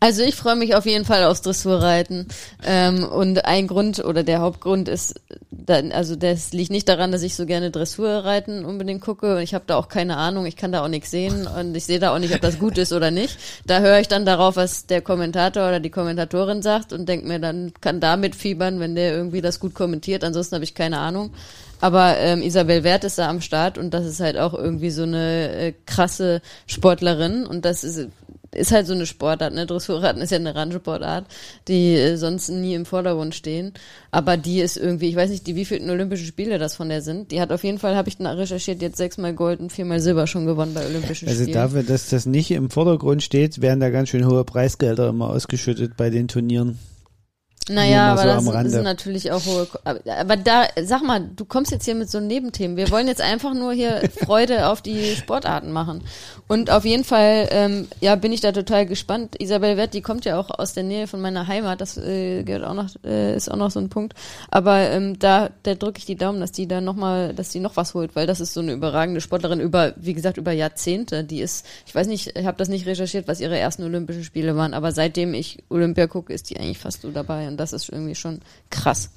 Also 0.00 0.22
ich 0.22 0.36
freue 0.36 0.54
mich 0.54 0.76
auf 0.76 0.86
jeden 0.86 1.04
Fall 1.04 1.24
aufs 1.24 1.42
Dressurreiten. 1.42 2.28
Ähm, 2.64 3.04
und 3.04 3.44
ein 3.44 3.66
Grund 3.66 4.04
oder 4.04 4.22
der 4.22 4.40
Hauptgrund 4.40 4.88
ist, 4.88 5.20
dann, 5.50 5.90
also 5.90 6.14
das 6.14 6.52
liegt 6.52 6.70
nicht 6.70 6.88
daran, 6.88 7.10
dass 7.10 7.22
ich 7.22 7.34
so 7.34 7.46
gerne 7.46 7.72
Dressurreiten 7.72 8.64
unbedingt 8.64 9.00
gucke. 9.00 9.36
Und 9.36 9.42
ich 9.42 9.54
habe 9.54 9.64
da 9.66 9.76
auch 9.76 9.88
keine 9.88 10.16
Ahnung, 10.16 10.46
ich 10.46 10.56
kann 10.56 10.70
da 10.70 10.84
auch 10.84 10.88
nichts 10.88 11.10
sehen 11.10 11.48
und 11.48 11.76
ich 11.76 11.84
sehe 11.84 11.98
da 11.98 12.14
auch 12.14 12.20
nicht, 12.20 12.32
ob 12.32 12.40
das 12.40 12.58
gut 12.60 12.78
ist 12.78 12.92
oder 12.92 13.10
nicht. 13.10 13.36
Da 13.66 13.80
höre 13.80 13.98
ich 13.98 14.06
dann 14.06 14.24
darauf, 14.24 14.54
was 14.54 14.86
der 14.86 15.02
Kommentator 15.02 15.66
oder 15.66 15.80
die 15.80 15.90
Kommentatorin 15.90 16.62
sagt 16.62 16.92
und 16.92 17.08
denke 17.08 17.26
mir, 17.26 17.40
dann 17.40 17.72
kann 17.80 17.98
damit 17.98 18.36
fiebern, 18.36 18.78
wenn 18.78 18.94
der 18.94 19.12
irgendwie 19.12 19.40
das 19.40 19.58
gut 19.58 19.74
kommentiert. 19.74 20.22
Ansonsten 20.22 20.54
habe 20.54 20.64
ich 20.64 20.74
keine 20.74 20.98
Ahnung. 20.98 21.32
Aber 21.80 22.18
ähm, 22.18 22.42
Isabel 22.42 22.82
Wert 22.82 23.04
ist 23.04 23.18
da 23.18 23.28
am 23.28 23.40
Start 23.40 23.78
und 23.78 23.94
das 23.94 24.04
ist 24.04 24.20
halt 24.20 24.36
auch 24.36 24.54
irgendwie 24.54 24.90
so 24.90 25.02
eine 25.04 25.52
äh, 25.52 25.72
krasse 25.86 26.40
Sportlerin 26.66 27.46
und 27.46 27.64
das 27.64 27.84
ist 27.84 28.08
ist 28.54 28.72
halt 28.72 28.86
so 28.86 28.94
eine 28.94 29.06
Sportart, 29.06 29.54
ne? 29.54 29.66
Dressurraten 29.66 30.22
ist 30.22 30.30
ja 30.30 30.38
eine 30.38 30.54
Randsportart, 30.54 31.26
die 31.68 31.94
äh, 31.94 32.16
sonst 32.16 32.48
nie 32.48 32.74
im 32.74 32.86
Vordergrund 32.86 33.34
stehen. 33.34 33.72
Aber 34.10 34.36
die 34.36 34.60
ist 34.60 34.76
irgendwie, 34.76 35.08
ich 35.08 35.16
weiß 35.16 35.30
nicht, 35.30 35.46
die 35.46 35.54
wievielten 35.56 35.90
Olympischen 35.90 36.26
Spiele 36.26 36.58
das 36.58 36.74
von 36.74 36.88
der 36.88 37.02
sind. 37.02 37.30
Die 37.30 37.40
hat 37.40 37.52
auf 37.52 37.64
jeden 37.64 37.78
Fall, 37.78 37.96
habe 37.96 38.08
ich 38.08 38.18
recherchiert, 38.20 38.80
jetzt 38.80 38.96
sechsmal 38.96 39.34
Gold 39.34 39.60
und 39.60 39.72
viermal 39.72 40.00
Silber 40.00 40.26
schon 40.26 40.46
gewonnen 40.46 40.74
bei 40.74 40.86
Olympischen 40.86 41.28
Also 41.28 41.42
Spielen. 41.42 41.54
dafür, 41.54 41.82
dass 41.82 42.08
das 42.08 42.26
nicht 42.26 42.50
im 42.50 42.70
Vordergrund 42.70 43.22
steht, 43.22 43.60
werden 43.60 43.80
da 43.80 43.90
ganz 43.90 44.08
schön 44.08 44.26
hohe 44.26 44.44
Preisgelder 44.44 45.08
immer 45.10 45.30
ausgeschüttet 45.30 45.96
bei 45.96 46.10
den 46.10 46.28
Turnieren. 46.28 46.78
Naja, 47.70 48.12
aber 48.12 48.22
so 48.22 48.28
das 48.46 48.54
Rande. 48.54 48.70
sind 48.70 48.84
natürlich 48.84 49.30
auch 49.32 49.44
hohe. 49.46 49.66
Ko- 49.66 49.78
Aber, 49.84 50.00
aber 50.06 50.36
da, 50.36 50.64
sag 50.82 51.02
mal, 51.02 51.20
du 51.36 51.44
kommst 51.44 51.70
jetzt 51.72 51.84
hier 51.84 51.94
mit 51.94 52.10
so 52.10 52.20
Nebenthemen. 52.20 52.76
Wir 52.76 52.90
wollen 52.90 53.06
jetzt 53.08 53.20
einfach 53.20 53.54
nur 53.54 53.72
hier 53.72 54.02
Freude 54.24 54.68
auf 54.68 54.82
die 54.82 55.14
Sportarten 55.16 55.72
machen. 55.72 56.02
Und 56.48 56.70
auf 56.70 56.84
jeden 56.84 57.04
Fall, 57.04 57.48
ähm, 57.50 57.88
ja, 58.00 58.16
bin 58.16 58.32
ich 58.32 58.40
da 58.40 58.52
total 58.52 58.86
gespannt. 58.86 59.36
Isabel 59.38 59.76
Wett, 59.76 59.92
die 59.94 60.00
kommt 60.00 60.24
ja 60.24 60.38
auch 60.40 60.50
aus 60.50 60.72
der 60.72 60.82
Nähe 60.82 61.06
von 61.06 61.20
meiner 61.20 61.46
Heimat. 61.46 61.80
Das 61.80 61.98
äh, 61.98 62.42
gehört 62.42 62.64
auch 62.64 62.74
noch, 62.74 62.88
äh, 63.04 63.36
ist 63.36 63.50
auch 63.50 63.56
noch 63.56 63.70
so 63.70 63.80
ein 63.80 63.90
Punkt. 63.90 64.14
Aber 64.50 64.78
ähm, 64.78 65.18
da, 65.18 65.50
da 65.62 65.74
drücke 65.74 65.98
ich 65.98 66.06
die 66.06 66.16
Daumen, 66.16 66.40
dass 66.40 66.52
die 66.52 66.66
da 66.66 66.80
noch 66.80 66.96
mal, 66.96 67.34
dass 67.34 67.50
die 67.50 67.60
noch 67.60 67.76
was 67.76 67.92
holt, 67.92 68.16
weil 68.16 68.26
das 68.26 68.40
ist 68.40 68.54
so 68.54 68.60
eine 68.60 68.72
überragende 68.72 69.20
Sportlerin 69.20 69.60
über, 69.60 69.92
wie 69.96 70.14
gesagt, 70.14 70.38
über 70.38 70.52
Jahrzehnte. 70.52 71.22
Die 71.24 71.40
ist, 71.40 71.66
ich 71.86 71.94
weiß 71.94 72.06
nicht, 72.06 72.34
ich 72.38 72.46
habe 72.46 72.56
das 72.56 72.68
nicht 72.68 72.86
recherchiert, 72.86 73.28
was 73.28 73.40
ihre 73.40 73.58
ersten 73.58 73.82
Olympischen 73.84 74.24
Spiele 74.24 74.56
waren, 74.56 74.72
aber 74.72 74.92
seitdem 74.92 75.34
ich 75.34 75.58
Olympia 75.68 76.06
gucke, 76.06 76.32
ist 76.32 76.48
die 76.48 76.58
eigentlich 76.58 76.78
fast 76.78 77.02
so 77.02 77.10
dabei 77.10 77.46
und 77.48 77.57
das 77.58 77.72
ist 77.72 77.90
irgendwie 77.90 78.14
schon 78.14 78.40
krass. 78.70 79.10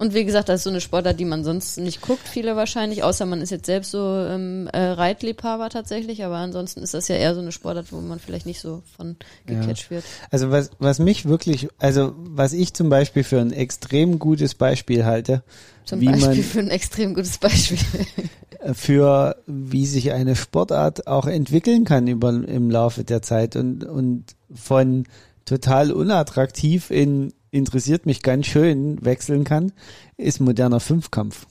Und 0.00 0.14
wie 0.14 0.24
gesagt, 0.24 0.48
das 0.48 0.60
ist 0.60 0.64
so 0.64 0.70
eine 0.70 0.80
Sportart, 0.80 1.18
die 1.18 1.24
man 1.24 1.42
sonst 1.42 1.76
nicht 1.76 2.00
guckt, 2.00 2.28
viele 2.28 2.54
wahrscheinlich, 2.54 3.02
außer 3.02 3.26
man 3.26 3.40
ist 3.40 3.50
jetzt 3.50 3.66
selbst 3.66 3.90
so 3.90 3.98
ähm, 3.98 4.68
äh, 4.72 4.78
Reitliebhaber 4.78 5.70
tatsächlich, 5.70 6.24
aber 6.24 6.36
ansonsten 6.36 6.82
ist 6.82 6.94
das 6.94 7.08
ja 7.08 7.16
eher 7.16 7.34
so 7.34 7.40
eine 7.40 7.50
Sportart, 7.50 7.90
wo 7.90 8.00
man 8.00 8.20
vielleicht 8.20 8.46
nicht 8.46 8.60
so 8.60 8.84
von 8.96 9.16
gecatcht 9.46 9.90
wird. 9.90 10.04
Also 10.30 10.52
was, 10.52 10.70
was 10.78 11.00
mich 11.00 11.24
wirklich, 11.24 11.66
also 11.78 12.14
was 12.16 12.52
ich 12.52 12.74
zum 12.74 12.90
Beispiel 12.90 13.24
für 13.24 13.40
ein 13.40 13.52
extrem 13.52 14.20
gutes 14.20 14.54
Beispiel 14.54 15.04
halte, 15.04 15.42
Zum 15.84 16.04
Beispiel 16.04 16.44
für 16.44 16.60
ein 16.60 16.70
extrem 16.70 17.14
gutes 17.14 17.38
Beispiel. 17.38 17.78
für 18.74 19.36
wie 19.46 19.86
sich 19.86 20.12
eine 20.12 20.36
Sportart 20.36 21.08
auch 21.08 21.26
entwickeln 21.26 21.84
kann 21.84 22.06
über 22.06 22.28
im 22.28 22.70
Laufe 22.70 23.02
der 23.02 23.22
Zeit 23.22 23.56
und 23.56 23.84
und 23.84 24.36
von 24.54 25.06
total 25.44 25.90
unattraktiv 25.90 26.90
in 26.90 27.32
interessiert 27.50 28.06
mich 28.06 28.22
ganz 28.22 28.46
schön 28.46 29.04
wechseln 29.04 29.44
kann, 29.44 29.72
ist 30.16 30.40
moderner 30.40 30.80
Fünfkampf. 30.80 31.46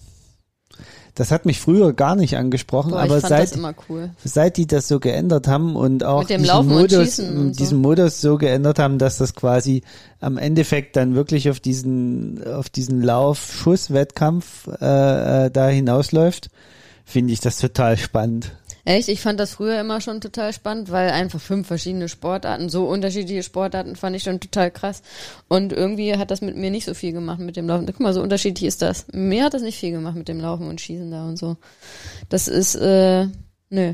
Das 1.17 1.31
hat 1.31 1.47
mich 1.47 1.59
früher 1.59 1.93
gar 1.93 2.15
nicht 2.15 2.37
angesprochen, 2.37 2.91
Boah, 2.91 2.99
aber 2.99 3.19
seit 3.21 3.57
cool. 3.89 4.11
seit 4.23 4.55
die 4.55 4.67
das 4.67 4.87
so 4.87 4.99
geändert 4.99 5.47
haben 5.47 5.75
und 5.75 6.03
auch 6.03 6.23
diesen 6.23 6.47
und 6.47 6.67
Modus, 6.67 7.17
und 7.17 7.53
so. 7.55 7.57
diesen 7.57 7.79
Modus 7.79 8.21
so 8.21 8.37
geändert 8.37 8.77
haben, 8.77 8.99
dass 8.99 9.17
das 9.17 9.33
quasi 9.33 9.81
am 10.19 10.37
Endeffekt 10.37 10.95
dann 10.95 11.15
wirklich 11.15 11.49
auf 11.49 11.59
diesen 11.59 12.43
auf 12.45 12.69
diesen 12.69 13.01
Lauf-Schuss-Wettkampf 13.01 14.67
äh, 14.79 15.45
äh, 15.45 15.49
da 15.49 15.67
hinausläuft, 15.69 16.51
finde 17.03 17.33
ich 17.33 17.39
das 17.39 17.57
total 17.57 17.97
spannend. 17.97 18.51
Echt? 18.87 19.09
Ich 19.09 19.19
fand 19.19 19.37
das 19.37 19.51
früher 19.51 19.81
immer 19.81 19.99
schon 19.99 20.21
total 20.21 20.53
spannend, 20.53 20.89
weil 20.91 21.09
einfach 21.09 21.41
fünf 21.41 21.67
verschiedene 21.67 22.07
Sportarten, 22.07 22.69
so 22.69 22.87
unterschiedliche 22.87 23.43
Sportarten 23.43 23.97
fand 23.97 24.15
ich 24.15 24.23
schon 24.23 24.39
total 24.39 24.71
krass. 24.71 25.01
Und 25.49 25.73
irgendwie 25.73 26.15
hat 26.15 26.31
das 26.31 26.39
mit 26.39 26.55
mir 26.55 26.71
nicht 26.71 26.85
so 26.85 26.93
viel 26.93 27.11
gemacht 27.11 27.39
mit 27.39 27.57
dem 27.57 27.67
Laufen. 27.67 27.85
Guck 27.85 27.99
mal, 27.99 28.13
so 28.13 28.21
unterschiedlich 28.21 28.65
ist 28.65 28.81
das. 28.81 29.05
Mir 29.11 29.43
hat 29.43 29.53
das 29.53 29.61
nicht 29.61 29.77
viel 29.77 29.91
gemacht 29.91 30.15
mit 30.15 30.29
dem 30.29 30.39
Laufen 30.39 30.69
und 30.69 30.79
Schießen 30.79 31.11
da 31.11 31.27
und 31.27 31.37
so. 31.37 31.57
Das 32.29 32.47
ist, 32.47 32.75
äh, 32.75 33.27
nö. 33.69 33.93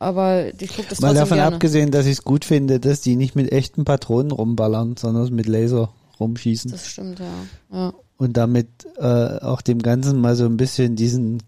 Aber 0.00 0.46
ich 0.60 0.74
guck 0.74 0.88
das 0.88 1.00
Mal 1.00 1.14
davon 1.14 1.36
gerne. 1.36 1.54
abgesehen, 1.54 1.92
dass 1.92 2.06
ich 2.06 2.12
es 2.14 2.24
gut 2.24 2.44
finde, 2.44 2.80
dass 2.80 3.00
die 3.00 3.14
nicht 3.14 3.36
mit 3.36 3.52
echten 3.52 3.84
Patronen 3.84 4.32
rumballern, 4.32 4.96
sondern 4.96 5.32
mit 5.32 5.46
Laser 5.46 5.92
rumschießen 6.18 6.72
Das 6.72 6.88
stimmt, 6.88 7.20
ja. 7.20 7.26
ja. 7.72 7.94
und 8.16 8.36
damit 8.36 8.66
äh, 8.96 9.38
auch 9.38 9.62
dem 9.62 9.78
Ganzen 9.78 10.20
mal 10.20 10.34
so 10.34 10.46
ein 10.46 10.56
bisschen 10.56 10.96
diesen 10.96 11.46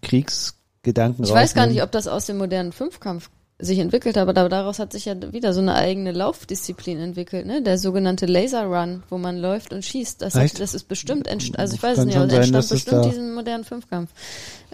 Kriegsgedanken 0.85 1.23
Ich 1.25 1.31
weiß 1.31 1.53
gar 1.53 1.63
rausnehmen. 1.63 1.73
nicht, 1.75 1.83
ob 1.83 1.91
das 1.91 2.07
aus 2.07 2.25
dem 2.25 2.37
modernen 2.37 2.71
Fünfkampf 2.71 3.29
sich 3.57 3.79
entwickelt, 3.79 4.17
aber 4.17 4.33
da- 4.33 4.49
daraus 4.49 4.79
hat 4.79 4.91
sich 4.91 5.05
ja 5.05 5.15
wieder 5.31 5.53
so 5.53 5.61
eine 5.61 5.75
eigene 5.75 6.11
Laufdisziplin 6.11 6.99
entwickelt, 6.99 7.45
ne? 7.45 7.61
Der 7.61 7.77
sogenannte 7.77 8.25
Laser 8.25 8.65
Run, 8.65 9.03
wo 9.09 9.17
man 9.17 9.37
läuft 9.37 9.71
und 9.71 9.83
schießt. 9.85 10.21
Das, 10.21 10.35
hat, 10.35 10.59
das 10.59 10.73
ist 10.73 10.87
bestimmt, 10.89 11.29
also 11.29 11.75
ich 11.75 11.81
weiß 11.81 11.99
es 11.99 12.05
nicht, 12.05 12.17
aber 12.17 12.25
es 12.31 12.49
es 12.49 12.69
bestimmt 12.69 13.05
diesem 13.05 13.33
modernen 13.33 13.63
Fünfkampf. 13.63 14.11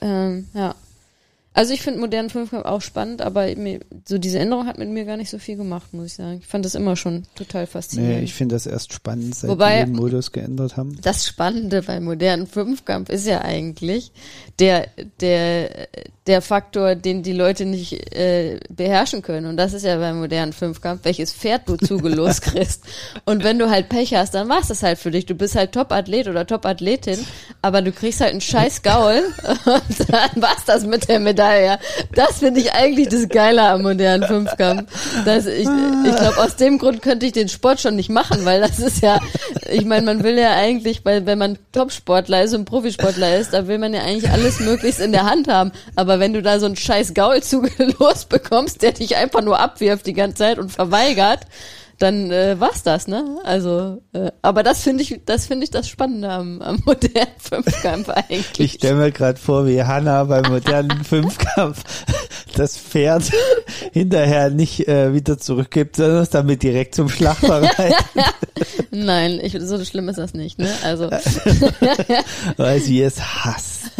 Ähm, 0.01 0.47
ja. 0.55 0.73
Also 1.53 1.73
ich 1.73 1.81
finde 1.81 1.99
modernen 1.99 2.29
Fünfkampf 2.29 2.63
auch 2.65 2.81
spannend, 2.81 3.21
aber 3.21 3.53
mir, 3.57 3.81
so 4.07 4.17
diese 4.17 4.39
Änderung 4.39 4.67
hat 4.67 4.77
mit 4.77 4.87
mir 4.87 5.03
gar 5.03 5.17
nicht 5.17 5.29
so 5.29 5.37
viel 5.37 5.57
gemacht, 5.57 5.93
muss 5.93 6.05
ich 6.05 6.13
sagen. 6.13 6.37
Ich 6.39 6.47
fand 6.47 6.63
das 6.63 6.75
immer 6.75 6.95
schon 6.95 7.23
total 7.35 7.67
faszinierend. 7.67 8.19
Nee, 8.19 8.23
ich 8.23 8.33
finde 8.33 8.55
das 8.55 8.65
erst 8.65 8.93
spannend, 8.93 9.35
seit 9.35 9.49
Wobei- 9.49 9.79
die 9.83 9.91
den 9.91 9.97
Modus 9.97 10.31
geändert 10.31 10.77
haben. 10.77 10.97
Das 11.01 11.27
Spannende 11.27 11.81
beim 11.81 12.05
modernen 12.05 12.47
Fünfkampf 12.47 13.09
ist 13.09 13.27
ja 13.27 13.41
eigentlich 13.41 14.13
der, 14.59 14.87
der, 15.19 15.89
der 16.25 16.41
Faktor, 16.41 16.95
den 16.95 17.21
die 17.21 17.33
Leute 17.33 17.65
nicht 17.65 18.15
äh, 18.15 18.57
beherrschen 18.69 19.21
können. 19.21 19.47
Und 19.47 19.57
das 19.57 19.73
ist 19.73 19.83
ja 19.83 19.97
beim 19.97 20.19
modernen 20.19 20.53
Fünfkampf, 20.53 21.03
welches 21.03 21.33
Pferd 21.33 21.67
du 21.67 21.75
zugelost 21.75 22.41
kriegst. 22.43 22.83
Und 23.25 23.43
wenn 23.43 23.59
du 23.59 23.69
halt 23.69 23.89
Pech 23.89 24.13
hast, 24.13 24.35
dann 24.35 24.47
war's 24.47 24.69
das 24.69 24.83
halt 24.83 24.99
für 24.99 25.11
dich. 25.11 25.25
Du 25.25 25.35
bist 25.35 25.55
halt 25.55 25.73
Top-Athlet 25.73 26.29
oder 26.29 26.47
Top-Athletin, 26.47 27.19
aber 27.61 27.81
du 27.81 27.91
kriegst 27.91 28.21
halt 28.21 28.31
einen 28.31 28.39
scheiß 28.39 28.83
Gaul 28.83 29.21
und 29.65 30.09
dann 30.09 30.41
war's 30.41 30.63
das 30.65 30.85
mit 30.85 31.09
der 31.09 31.19
Medaille. 31.19 31.40
Das 32.13 32.39
finde 32.39 32.59
ich 32.59 32.73
eigentlich 32.73 33.09
das 33.09 33.27
Geile 33.29 33.63
am 33.63 33.83
modernen 33.83 34.23
Fünfkampf. 34.23 34.91
Das, 35.25 35.45
ich 35.45 35.67
ich 36.05 36.15
glaube, 36.15 36.37
aus 36.37 36.55
dem 36.55 36.77
Grund 36.77 37.01
könnte 37.01 37.25
ich 37.25 37.31
den 37.31 37.49
Sport 37.49 37.81
schon 37.81 37.95
nicht 37.95 38.09
machen, 38.09 38.45
weil 38.45 38.61
das 38.61 38.79
ist 38.79 39.01
ja, 39.01 39.19
ich 39.69 39.85
meine, 39.85 40.05
man 40.05 40.23
will 40.23 40.37
ja 40.37 40.51
eigentlich, 40.51 41.05
weil 41.05 41.25
wenn 41.25 41.37
man 41.37 41.57
Top-Sportler 41.71 42.43
ist 42.43 42.53
und 42.53 42.65
Profisportler 42.65 43.37
ist, 43.37 43.53
da 43.53 43.67
will 43.67 43.77
man 43.77 43.93
ja 43.93 44.01
eigentlich 44.01 44.29
alles 44.29 44.59
möglichst 44.59 44.99
in 44.99 45.11
der 45.11 45.25
Hand 45.25 45.47
haben. 45.47 45.71
Aber 45.95 46.19
wenn 46.19 46.33
du 46.33 46.41
da 46.41 46.59
so 46.59 46.65
einen 46.65 46.75
scheiß 46.75 47.13
Gaul 47.13 47.41
zugelost 47.41 48.29
bekommst, 48.29 48.81
der 48.81 48.93
dich 48.93 49.15
einfach 49.15 49.41
nur 49.41 49.59
abwirft 49.59 50.05
die 50.05 50.13
ganze 50.13 50.37
Zeit 50.37 50.59
und 50.59 50.71
verweigert, 50.71 51.41
dann 52.01 52.31
äh, 52.31 52.59
war's 52.59 52.81
das, 52.81 53.07
ne? 53.07 53.37
Also, 53.43 54.01
äh, 54.13 54.31
aber 54.41 54.63
das 54.63 54.81
finde 54.81 55.03
ich, 55.03 55.21
das 55.25 55.45
finde 55.45 55.65
ich 55.65 55.69
das 55.69 55.87
Spannende 55.87 56.29
am, 56.29 56.61
am 56.61 56.81
modernen 56.85 57.27
Fünfkampf 57.37 58.09
eigentlich. 58.09 58.59
Ich 58.59 58.73
stelle 58.73 58.95
mir 58.95 59.11
gerade 59.11 59.39
vor, 59.39 59.67
wie 59.67 59.83
Hanna 59.83 60.23
beim 60.23 60.51
modernen 60.51 61.03
Fünfkampf 61.03 61.83
das 62.55 62.77
Pferd 62.77 63.31
hinterher 63.93 64.49
nicht 64.49 64.87
äh, 64.87 65.13
wieder 65.13 65.37
zurückgibt, 65.37 65.97
sondern 65.97 66.23
es 66.23 66.31
damit 66.31 66.63
direkt 66.63 66.95
zum 66.95 67.07
Schlachter 67.07 67.61
reitet, 67.77 67.95
Nein, 68.89 69.39
ich, 69.41 69.55
so 69.59 69.83
schlimm 69.85 70.09
ist 70.09 70.17
das 70.17 70.33
nicht, 70.33 70.57
ne? 70.57 70.71
Also, 70.83 71.09
weil 72.57 72.79
sie 72.81 73.01
es 73.01 73.21
hasst. 73.21 73.91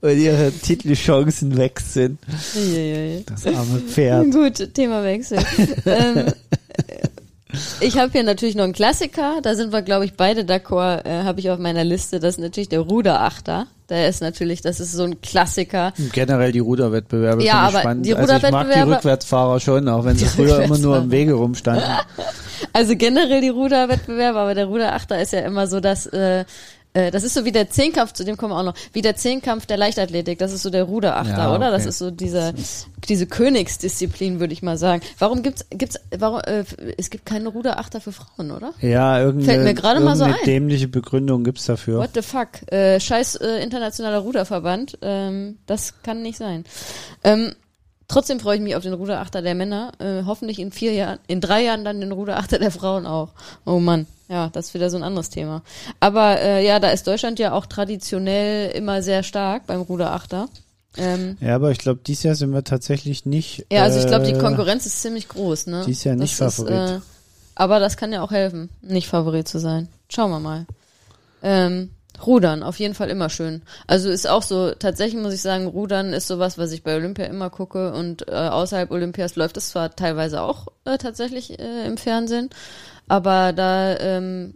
Und 0.00 0.16
ihre 0.16 0.50
Titelchancen 0.50 1.56
weg 1.58 1.78
sind. 1.80 2.18
Das 3.26 3.46
arme 3.46 3.80
Pferd. 3.80 4.30
Gut, 4.32 4.74
Themawechsel. 4.74 5.38
ähm, 5.84 6.32
ich 7.80 7.98
habe 7.98 8.12
hier 8.12 8.22
natürlich 8.22 8.54
noch 8.54 8.64
einen 8.64 8.72
Klassiker, 8.72 9.40
da 9.42 9.54
sind 9.54 9.72
wir, 9.72 9.82
glaube 9.82 10.04
ich, 10.04 10.14
beide 10.14 10.42
d'accord, 10.42 11.04
äh, 11.04 11.24
habe 11.24 11.40
ich 11.40 11.50
auf 11.50 11.58
meiner 11.58 11.84
Liste. 11.84 12.20
Das 12.20 12.36
ist 12.36 12.40
natürlich 12.40 12.68
der 12.68 12.80
Ruderachter. 12.80 13.66
Der 13.88 14.08
ist 14.08 14.22
natürlich, 14.22 14.62
das 14.62 14.78
ist 14.78 14.92
so 14.92 15.02
ein 15.02 15.20
Klassiker. 15.20 15.92
Generell 16.12 16.52
die 16.52 16.60
Ruderwettbewerbe 16.60 17.42
Ja, 17.42 17.62
aber 17.62 17.80
spannend. 17.80 18.06
die 18.06 18.14
also 18.14 18.34
ich 18.34 18.50
mag 18.50 18.72
die 18.72 18.80
Rückwärtsfahrer 18.80 19.58
schon, 19.58 19.88
auch 19.88 20.04
wenn 20.04 20.16
sie 20.16 20.26
früher 20.26 20.62
immer 20.62 20.78
nur 20.78 20.98
im 20.98 21.10
Wege 21.10 21.34
rumstanden. 21.34 21.84
Also 22.74 22.94
generell 22.94 23.40
die 23.40 23.48
Ruderwettbewerbe, 23.48 24.38
aber 24.38 24.54
der 24.54 24.66
Ruderachter 24.66 25.20
ist 25.20 25.32
ja 25.32 25.40
immer 25.40 25.66
so, 25.66 25.80
dass 25.80 26.04
äh, 26.06 26.44
äh, 26.92 27.10
das 27.10 27.22
ist 27.22 27.34
so 27.34 27.44
wie 27.44 27.52
der 27.52 27.70
Zehnkampf, 27.70 28.12
zu 28.12 28.24
dem 28.24 28.36
kommen 28.36 28.52
wir 28.52 28.58
auch 28.58 28.64
noch, 28.64 28.74
wie 28.92 29.02
der 29.02 29.16
Zehnkampf 29.16 29.66
der 29.66 29.76
Leichtathletik, 29.76 30.38
das 30.38 30.52
ist 30.52 30.62
so 30.62 30.70
der 30.70 30.84
Ruderachter, 30.84 31.36
Ja, 31.38 31.54
oder? 31.54 31.70
Das 31.70 31.82
okay. 31.82 31.88
ist 31.90 31.98
so 31.98 32.10
diese, 32.10 32.52
diese 33.08 33.26
Königsdisziplin, 33.26 34.40
würde 34.40 34.52
ich 34.52 34.62
mal 34.62 34.76
sagen. 34.78 35.02
Warum 35.18 35.42
gibt's, 35.42 35.64
gibt's, 35.70 35.98
warum, 36.16 36.40
äh, 36.40 36.64
es 36.98 37.10
gibt 37.10 37.26
keine 37.26 37.48
Ruderachter 37.48 38.00
für 38.00 38.12
Frauen, 38.12 38.50
oder? 38.50 38.72
Ja, 38.80 39.20
irgendeine, 39.20 39.52
Fällt 39.52 39.64
mir 39.64 39.74
gerade 39.74 40.00
mal 40.00 40.16
so 40.16 40.24
ein. 40.24 40.34
dämliche 40.46 40.88
Begründung 40.88 41.44
gibt's 41.44 41.66
dafür. 41.66 41.98
What 41.98 42.10
the 42.14 42.22
fuck? 42.22 42.48
Äh, 42.72 42.98
scheiß 43.00 43.36
äh, 43.36 43.62
internationaler 43.62 44.18
Ruderverband. 44.18 44.98
Ähm, 45.02 45.58
das 45.66 46.02
kann 46.02 46.22
nicht 46.22 46.38
sein. 46.38 46.64
Ähm, 47.22 47.54
trotzdem 48.08 48.40
freue 48.40 48.56
ich 48.56 48.62
mich 48.62 48.74
auf 48.74 48.82
den 48.82 48.94
Ruderachter 48.94 49.42
der 49.42 49.54
Männer. 49.54 49.92
Äh, 50.00 50.24
hoffentlich 50.26 50.58
in 50.58 50.72
vier 50.72 50.92
Jahren, 50.92 51.18
in 51.28 51.40
drei 51.40 51.62
Jahren 51.62 51.84
dann 51.84 52.00
den 52.00 52.10
Ruderachter 52.12 52.58
der 52.58 52.70
Frauen 52.72 53.06
auch. 53.06 53.30
Oh 53.64 53.78
Mann. 53.78 54.06
Ja, 54.30 54.48
das 54.48 54.68
ist 54.68 54.74
wieder 54.74 54.90
so 54.90 54.96
ein 54.96 55.02
anderes 55.02 55.28
Thema. 55.28 55.62
Aber 55.98 56.40
äh, 56.40 56.64
ja, 56.64 56.78
da 56.78 56.90
ist 56.90 57.06
Deutschland 57.08 57.40
ja 57.40 57.52
auch 57.52 57.66
traditionell 57.66 58.70
immer 58.70 59.02
sehr 59.02 59.24
stark 59.24 59.66
beim 59.66 59.80
Ruderachter. 59.80 60.48
Ähm, 60.96 61.36
Ja, 61.40 61.56
aber 61.56 61.72
ich 61.72 61.78
glaube, 61.78 62.00
dieses 62.06 62.22
Jahr 62.22 62.34
sind 62.36 62.52
wir 62.52 62.62
tatsächlich 62.62 63.26
nicht. 63.26 63.66
ja, 63.72 63.82
also 63.82 63.98
ich 63.98 64.06
glaube, 64.06 64.26
die 64.26 64.32
äh, 64.32 64.38
Konkurrenz 64.38 64.86
ist 64.86 65.02
ziemlich 65.02 65.28
groß, 65.28 65.66
ne? 65.66 65.82
die 65.84 65.92
ist 65.92 66.04
ja 66.04 66.14
nicht 66.14 66.40
das 66.40 66.56
Favorit. 66.56 66.74
Ist, 66.74 66.90
äh, 66.90 67.00
aber 67.56 67.80
das 67.80 67.96
kann 67.96 68.12
ja 68.12 68.22
auch 68.22 68.30
helfen, 68.30 68.70
nicht 68.82 69.08
Favorit 69.08 69.48
zu 69.48 69.58
sein. 69.58 69.88
Schauen 70.08 70.30
wir 70.30 70.40
mal. 70.40 70.66
Ähm, 71.42 71.90
Rudern, 72.26 72.62
auf 72.62 72.78
jeden 72.78 72.94
Fall 72.94 73.10
immer 73.10 73.28
schön. 73.28 73.62
Also 73.86 74.10
ist 74.10 74.28
auch 74.28 74.42
so, 74.42 74.72
tatsächlich 74.72 75.20
muss 75.20 75.34
ich 75.34 75.42
sagen, 75.42 75.66
Rudern 75.66 76.12
ist 76.12 76.26
sowas, 76.26 76.58
was 76.58 76.72
ich 76.72 76.82
bei 76.82 76.96
Olympia 76.96 77.26
immer 77.26 77.50
gucke 77.50 77.92
und 77.92 78.28
äh, 78.28 78.32
außerhalb 78.32 78.90
Olympias 78.90 79.36
läuft 79.36 79.56
es 79.56 79.70
zwar 79.70 79.94
teilweise 79.94 80.42
auch 80.42 80.68
äh, 80.84 80.98
tatsächlich 80.98 81.58
äh, 81.58 81.86
im 81.86 81.96
Fernsehen, 81.96 82.50
aber 83.08 83.52
da 83.52 83.96
ähm, 83.98 84.54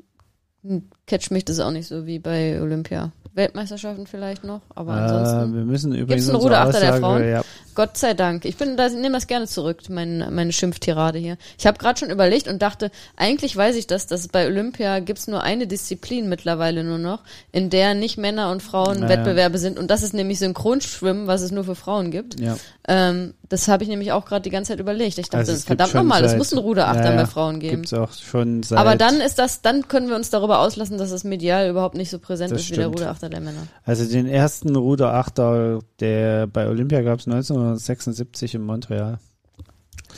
catcht 1.06 1.30
mich 1.30 1.44
das 1.44 1.60
auch 1.60 1.70
nicht 1.70 1.88
so 1.88 2.06
wie 2.06 2.18
bei 2.18 2.60
Olympia. 2.60 3.12
Weltmeisterschaften 3.34 4.06
vielleicht 4.06 4.44
noch, 4.44 4.60
aber 4.76 4.92
ansonsten. 4.92 5.52
Äh, 5.52 5.56
wir 5.56 5.64
müssen 5.64 5.92
übrigens 5.92 6.28
einen 6.28 6.36
unsere 6.36 6.54
Ruderachter 6.54 6.78
der 6.80 6.94
Frauen? 6.98 7.28
Ja, 7.28 7.42
Gott 7.74 7.96
sei 7.96 8.14
Dank. 8.14 8.44
Ich 8.44 8.56
bin, 8.56 8.76
da, 8.76 8.88
nehme 8.88 9.14
das 9.14 9.26
gerne 9.26 9.48
zurück, 9.48 9.78
mein, 9.88 10.32
meine 10.32 10.52
Schimpftirade 10.52 11.18
hier. 11.18 11.36
Ich 11.58 11.66
habe 11.66 11.76
gerade 11.76 11.98
schon 11.98 12.10
überlegt 12.10 12.46
und 12.46 12.62
dachte, 12.62 12.92
eigentlich 13.16 13.56
weiß 13.56 13.74
ich 13.74 13.88
das, 13.88 14.06
dass 14.06 14.28
bei 14.28 14.46
Olympia 14.46 15.00
gibt's 15.00 15.26
nur 15.26 15.42
eine 15.42 15.66
Disziplin 15.66 16.28
mittlerweile 16.28 16.84
nur 16.84 16.98
noch, 16.98 17.22
in 17.50 17.70
der 17.70 17.94
nicht 17.94 18.18
Männer 18.18 18.52
und 18.52 18.62
Frauen 18.62 19.00
Naja. 19.00 19.08
Wettbewerbe 19.08 19.58
sind. 19.58 19.80
Und 19.80 19.90
das 19.90 20.04
ist 20.04 20.14
nämlich 20.14 20.38
Synchronschwimmen, 20.38 21.26
was 21.26 21.42
es 21.42 21.50
nur 21.50 21.64
für 21.64 21.74
Frauen 21.74 22.12
gibt. 22.12 22.38
ja. 22.38 22.56
Ähm, 22.86 23.34
das 23.48 23.68
habe 23.68 23.84
ich 23.84 23.88
nämlich 23.88 24.10
auch 24.10 24.24
gerade 24.24 24.42
die 24.42 24.50
ganze 24.50 24.72
Zeit 24.72 24.80
überlegt. 24.80 25.16
Ich 25.18 25.26
dachte, 25.26 25.38
Also 25.38 25.52
es 25.52 25.58
gibt 25.58 25.78
verdammt 25.78 25.94
nochmal, 25.94 26.24
es 26.24 26.36
muss 26.36 26.52
einen 26.52 26.62
Ruderachter 26.62 27.04
ja, 27.04 27.10
ja, 27.12 27.16
bei 27.16 27.26
Frauen 27.26 27.60
geben. 27.60 27.82
Gibt's 27.82 27.94
auch 27.94 28.12
schon 28.12 28.62
seit. 28.62 28.78
Aber 28.78 28.96
dann 28.96 29.20
ist 29.20 29.38
das, 29.38 29.62
dann 29.62 29.86
können 29.86 30.08
wir 30.08 30.16
uns 30.16 30.30
darüber 30.30 30.58
auslassen, 30.58 30.93
dass 30.98 31.10
das 31.10 31.24
medial 31.24 31.68
überhaupt 31.70 31.96
nicht 31.96 32.10
so 32.10 32.18
präsent 32.18 32.50
Das 32.52 32.60
ist 32.62 32.70
wie 32.70 32.74
der 32.74 32.82
stimmt. 32.82 32.96
Ruderachter 32.96 33.28
der 33.28 33.40
Männer. 33.40 33.66
Also 33.84 34.04
den 34.10 34.26
ersten 34.26 34.74
Ruderachter, 34.76 35.80
der 36.00 36.46
bei 36.46 36.68
Olympia 36.68 37.02
gab 37.02 37.20
es 37.20 37.26
1976 37.26 38.54
in 38.54 38.62
Montreal. 38.62 39.18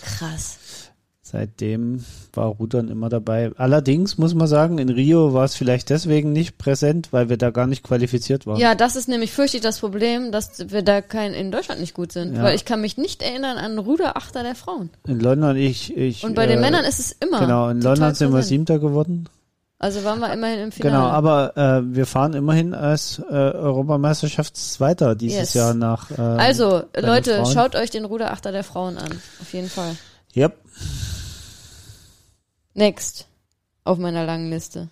Krass. 0.03 0.59
Seitdem 1.29 2.05
war 2.35 2.47
Rudern 2.47 2.89
immer 2.89 3.09
dabei. 3.09 3.51
Allerdings 3.57 4.17
muss 4.17 4.33
man 4.35 4.47
sagen, 4.47 4.79
in 4.79 4.89
Rio 4.91 5.35
war 5.35 5.45
es 5.45 5.57
vielleicht 5.57 5.91
deswegen 5.91 6.33
nicht 6.33 6.57
präsent, 6.57 7.09
weil 7.11 7.29
wir 7.29 7.37
da 7.37 7.51
gar 7.51 7.67
nicht 7.67 7.83
qualifiziert 7.83 8.47
waren. 8.47 8.61
Ja, 8.61 8.77
das 8.77 8.95
ist 8.95 9.09
nämlich 9.09 9.33
fürchte 9.33 9.57
ich 9.57 9.63
das 9.63 9.81
Problem, 9.81 10.31
dass 10.31 10.71
wir 10.71 10.83
da 10.83 11.01
kein 11.01 11.35
in 11.35 11.51
Deutschland 11.51 11.81
nicht 11.81 11.95
gut 11.95 12.13
sind, 12.13 12.37
Ja. 12.37 12.45
weil 12.45 12.55
ich 12.55 12.65
kann 12.65 12.81
mich 12.81 12.97
nicht 12.97 13.23
erinnern 13.23 13.59
an 13.59 13.65
einen 13.73 13.79
Ruderachter 13.81 14.45
der 14.45 14.55
Frauen. 14.55 14.91
In 15.09 15.19
London, 15.19 15.57
ich, 15.57 15.97
ich. 15.97 16.23
Und 16.23 16.37
bei 16.37 16.47
den 16.47 16.59
äh, 16.59 16.61
Männern 16.61 16.85
ist 16.85 17.01
es 17.01 17.11
immer. 17.19 17.41
Genau, 17.41 17.71
in 17.71 17.81
London 17.81 18.15
sind 18.15 18.33
wir. 18.33 18.43
Siebter 18.45 18.79
geworden. 18.79 19.29
Also 19.79 20.05
waren 20.05 20.21
wir 20.21 20.33
immerhin 20.33 20.61
im 20.61 20.73
Finale. 20.73 20.95
Genau, 20.95 21.07
aber 21.07 21.57
äh, 21.57 21.95
wir 21.95 22.07
fahren 22.07 22.33
immerhin 22.33 22.73
als 22.73 23.19
äh, 23.19 23.33
Europameisterschaftszweiter 23.33 25.15
dieses 25.15 25.39
Yes. 25.39 25.55
Jahr 25.55 25.75
nach. 25.75 26.11
Äh, 26.11 26.21
also 26.21 26.85
Leute, 26.97 27.37
Frauen. 27.43 27.53
schaut 27.53 27.75
euch 27.77 27.91
den 27.91 28.07
Ruderachter 28.07 28.53
der 28.53 28.65
Frauen 28.65 28.97
an, 28.97 29.13
auf 29.41 29.53
jeden 29.53 29.69
Fall. 29.69 29.97
Yep. 30.35 30.57
Next 32.75 33.27
auf 33.85 33.99
meiner 33.99 34.25
langen 34.25 34.51
Liste. 34.51 34.89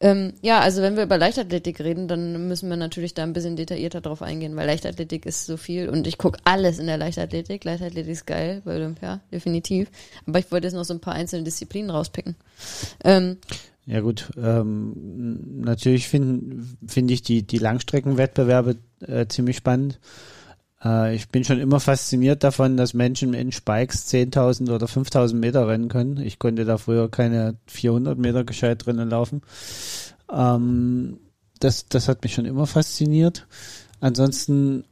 Ähm, 0.00 0.34
ja, 0.42 0.60
also 0.60 0.80
wenn 0.80 0.94
wir 0.96 1.02
über 1.02 1.18
Leichtathletik 1.18 1.80
reden, 1.80 2.06
dann 2.06 2.46
müssen 2.46 2.68
wir 2.68 2.76
natürlich 2.76 3.14
da 3.14 3.24
ein 3.24 3.32
bisschen 3.32 3.56
detaillierter 3.56 4.00
drauf 4.00 4.22
eingehen, 4.22 4.54
weil 4.54 4.66
Leichtathletik 4.66 5.26
ist 5.26 5.46
so 5.46 5.56
viel 5.56 5.88
und 5.88 6.06
ich 6.06 6.18
gucke 6.18 6.38
alles 6.44 6.78
in 6.78 6.86
der 6.86 6.98
Leichtathletik. 6.98 7.64
Leichtathletik 7.64 8.12
ist 8.12 8.26
geil 8.26 8.62
bei 8.64 8.76
Olympia, 8.76 9.20
definitiv. 9.32 9.90
Aber 10.24 10.38
ich 10.38 10.52
wollte 10.52 10.68
jetzt 10.68 10.74
noch 10.74 10.84
so 10.84 10.94
ein 10.94 11.00
paar 11.00 11.14
einzelne 11.14 11.42
Disziplinen 11.42 11.90
rauspicken. 11.90 12.36
Ähm, 13.02 13.38
Ja 13.88 14.00
gut, 14.00 14.30
ähm, 14.36 15.62
natürlich 15.62 16.08
finde 16.08 16.62
find 16.86 17.10
ich 17.10 17.22
die, 17.22 17.42
die 17.42 17.56
Langstreckenwettbewerbe 17.56 18.76
äh, 19.00 19.26
ziemlich 19.28 19.56
spannend. 19.56 19.98
Äh, 20.84 21.14
ich 21.14 21.30
bin 21.30 21.42
schon 21.42 21.58
immer 21.58 21.80
fasziniert 21.80 22.44
davon, 22.44 22.76
dass 22.76 22.92
Menschen 22.92 23.32
in 23.32 23.50
Spikes 23.50 24.06
10.000 24.12 24.70
oder 24.74 24.84
5.000 24.84 25.36
Meter 25.36 25.68
rennen 25.68 25.88
können. 25.88 26.18
Ich 26.18 26.38
konnte 26.38 26.66
da 26.66 26.76
früher 26.76 27.10
keine 27.10 27.56
400 27.66 28.18
Meter 28.18 28.44
gescheit 28.44 28.84
drinnen 28.84 29.08
laufen. 29.08 29.40
Ähm, 30.30 31.20
das, 31.58 31.86
das 31.86 32.08
hat 32.08 32.22
mich 32.22 32.34
schon 32.34 32.44
immer 32.44 32.66
fasziniert. 32.66 33.46
Ansonsten 34.00 34.84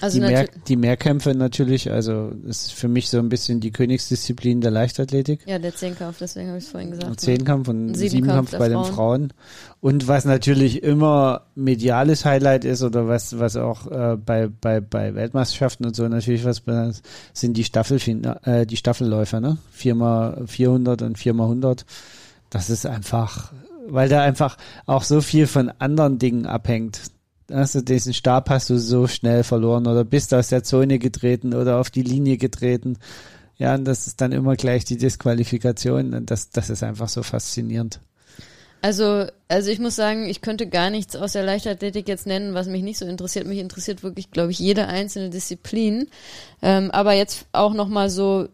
also 0.00 0.18
die, 0.18 0.26
Mehr, 0.26 0.48
die 0.68 0.76
Mehrkämpfe 0.76 1.34
natürlich, 1.34 1.90
also 1.90 2.30
das 2.44 2.66
ist 2.66 2.72
für 2.72 2.88
mich 2.88 3.08
so 3.08 3.18
ein 3.18 3.28
bisschen 3.28 3.60
die 3.60 3.70
Königsdisziplin 3.70 4.60
der 4.60 4.70
Leichtathletik. 4.70 5.40
ja, 5.46 5.58
der 5.58 5.74
Zehnkampf, 5.74 6.18
deswegen 6.18 6.48
habe 6.48 6.58
ich 6.58 6.64
es 6.64 6.70
vorhin 6.70 6.90
gesagt. 6.90 7.08
ne? 7.10 7.16
Zehnkampf 7.16 7.68
und 7.68 7.94
Siebenkampf 7.94 8.50
Siebenkampf 8.50 8.58
bei 8.58 8.68
den 8.68 8.84
Frauen. 8.84 9.32
Und 9.80 10.08
was 10.08 10.24
natürlich 10.24 10.82
immer 10.82 11.42
mediales 11.54 12.24
Highlight 12.24 12.64
ist 12.64 12.82
oder 12.82 13.08
was, 13.08 13.38
was 13.38 13.56
auch 13.56 13.86
äh, 13.90 14.16
bei, 14.16 14.48
bei, 14.48 14.80
bei 14.80 15.14
Weltmeisterschaften 15.14 15.86
und 15.86 15.96
so 15.96 16.06
natürlich 16.08 16.44
was 16.44 16.62
sind 17.32 17.56
die 17.56 17.64
Staffelfin 17.64 18.24
äh, 18.24 18.66
die 18.66 18.76
Staffelläufer, 18.76 19.40
ne? 19.40 19.58
Viermal 19.70 20.46
400 20.46 21.02
und 21.02 21.18
viermal 21.18 21.46
100. 21.46 21.84
Das 22.50 22.68
ist 22.68 22.84
einfach, 22.84 23.52
weil 23.88 24.08
da 24.08 24.22
einfach 24.22 24.56
auch 24.86 25.04
so 25.04 25.20
viel 25.20 25.46
von 25.46 25.70
anderen 25.78 26.18
Dingen 26.18 26.46
abhängt. 26.46 27.00
Also 27.52 27.80
diesen 27.80 28.14
Stab 28.14 28.50
hast 28.50 28.70
du 28.70 28.78
so 28.78 29.06
schnell 29.06 29.44
verloren 29.44 29.86
oder 29.86 30.04
bist 30.04 30.32
aus 30.34 30.48
der 30.48 30.62
Zone 30.62 30.98
getreten 30.98 31.54
oder 31.54 31.78
auf 31.80 31.90
die 31.90 32.02
Linie 32.02 32.36
getreten. 32.36 32.98
Ja, 33.56 33.74
und 33.74 33.84
das 33.84 34.06
ist 34.06 34.20
dann 34.20 34.32
immer 34.32 34.56
gleich 34.56 34.84
die 34.84 34.96
Disqualifikation 34.96 36.14
und 36.14 36.30
das, 36.30 36.50
das 36.50 36.70
ist 36.70 36.82
einfach 36.82 37.08
so 37.08 37.22
faszinierend. 37.22 38.00
Also, 38.82 39.26
also 39.48 39.70
ich 39.70 39.78
muss 39.78 39.96
sagen, 39.96 40.26
ich 40.26 40.40
könnte 40.40 40.66
gar 40.66 40.88
nichts 40.88 41.14
aus 41.14 41.32
der 41.32 41.44
Leichtathletik 41.44 42.08
jetzt 42.08 42.26
nennen, 42.26 42.54
was 42.54 42.66
mich 42.66 42.82
nicht 42.82 42.98
so 42.98 43.04
interessiert. 43.04 43.46
Mich 43.46 43.58
interessiert 43.58 44.02
wirklich, 44.02 44.30
glaube 44.30 44.52
ich, 44.52 44.58
jede 44.58 44.86
einzelne 44.86 45.28
Disziplin. 45.28 46.08
Ähm, 46.62 46.90
aber 46.90 47.12
jetzt 47.12 47.46
auch 47.52 47.74
nochmal 47.74 48.08
so 48.08 48.48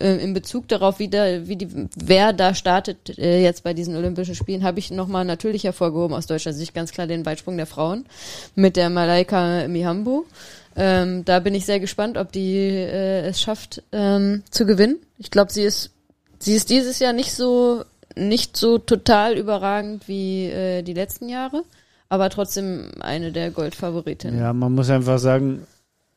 äh, 0.00 0.16
in 0.16 0.34
Bezug 0.34 0.68
darauf, 0.68 0.98
wie, 0.98 1.08
da, 1.08 1.46
wie 1.46 1.56
die, 1.56 1.88
wer 1.96 2.32
da 2.32 2.54
startet 2.54 3.18
äh, 3.18 3.42
jetzt 3.42 3.64
bei 3.64 3.74
diesen 3.74 3.96
Olympischen 3.96 4.34
Spielen, 4.34 4.62
habe 4.62 4.78
ich 4.78 4.90
nochmal 4.90 5.24
natürlich 5.24 5.64
hervorgehoben 5.64 6.16
aus 6.16 6.26
deutscher 6.26 6.52
Sicht 6.52 6.74
ganz 6.74 6.92
klar 6.92 7.06
den 7.06 7.26
Weitsprung 7.26 7.56
der 7.56 7.66
Frauen 7.66 8.06
mit 8.54 8.76
der 8.76 8.90
Malaika 8.90 9.68
Mihambo. 9.68 10.26
Ähm, 10.74 11.24
da 11.24 11.40
bin 11.40 11.54
ich 11.54 11.66
sehr 11.66 11.80
gespannt, 11.80 12.16
ob 12.16 12.32
die 12.32 12.56
äh, 12.56 13.26
es 13.26 13.40
schafft 13.40 13.82
ähm, 13.92 14.42
zu 14.50 14.64
gewinnen. 14.64 14.96
Ich 15.18 15.30
glaube, 15.30 15.52
sie 15.52 15.62
ist 15.62 15.90
sie 16.38 16.54
ist 16.54 16.70
dieses 16.70 16.98
Jahr 16.98 17.12
nicht 17.12 17.32
so 17.32 17.84
nicht 18.16 18.56
so 18.56 18.78
total 18.78 19.36
überragend 19.36 20.08
wie 20.08 20.46
äh, 20.46 20.82
die 20.82 20.94
letzten 20.94 21.28
Jahre, 21.28 21.64
aber 22.08 22.30
trotzdem 22.30 22.90
eine 23.00 23.32
der 23.32 23.50
Goldfavoritinnen. 23.50 24.38
Ja, 24.38 24.52
man 24.52 24.72
muss 24.74 24.90
einfach 24.90 25.18
sagen, 25.18 25.66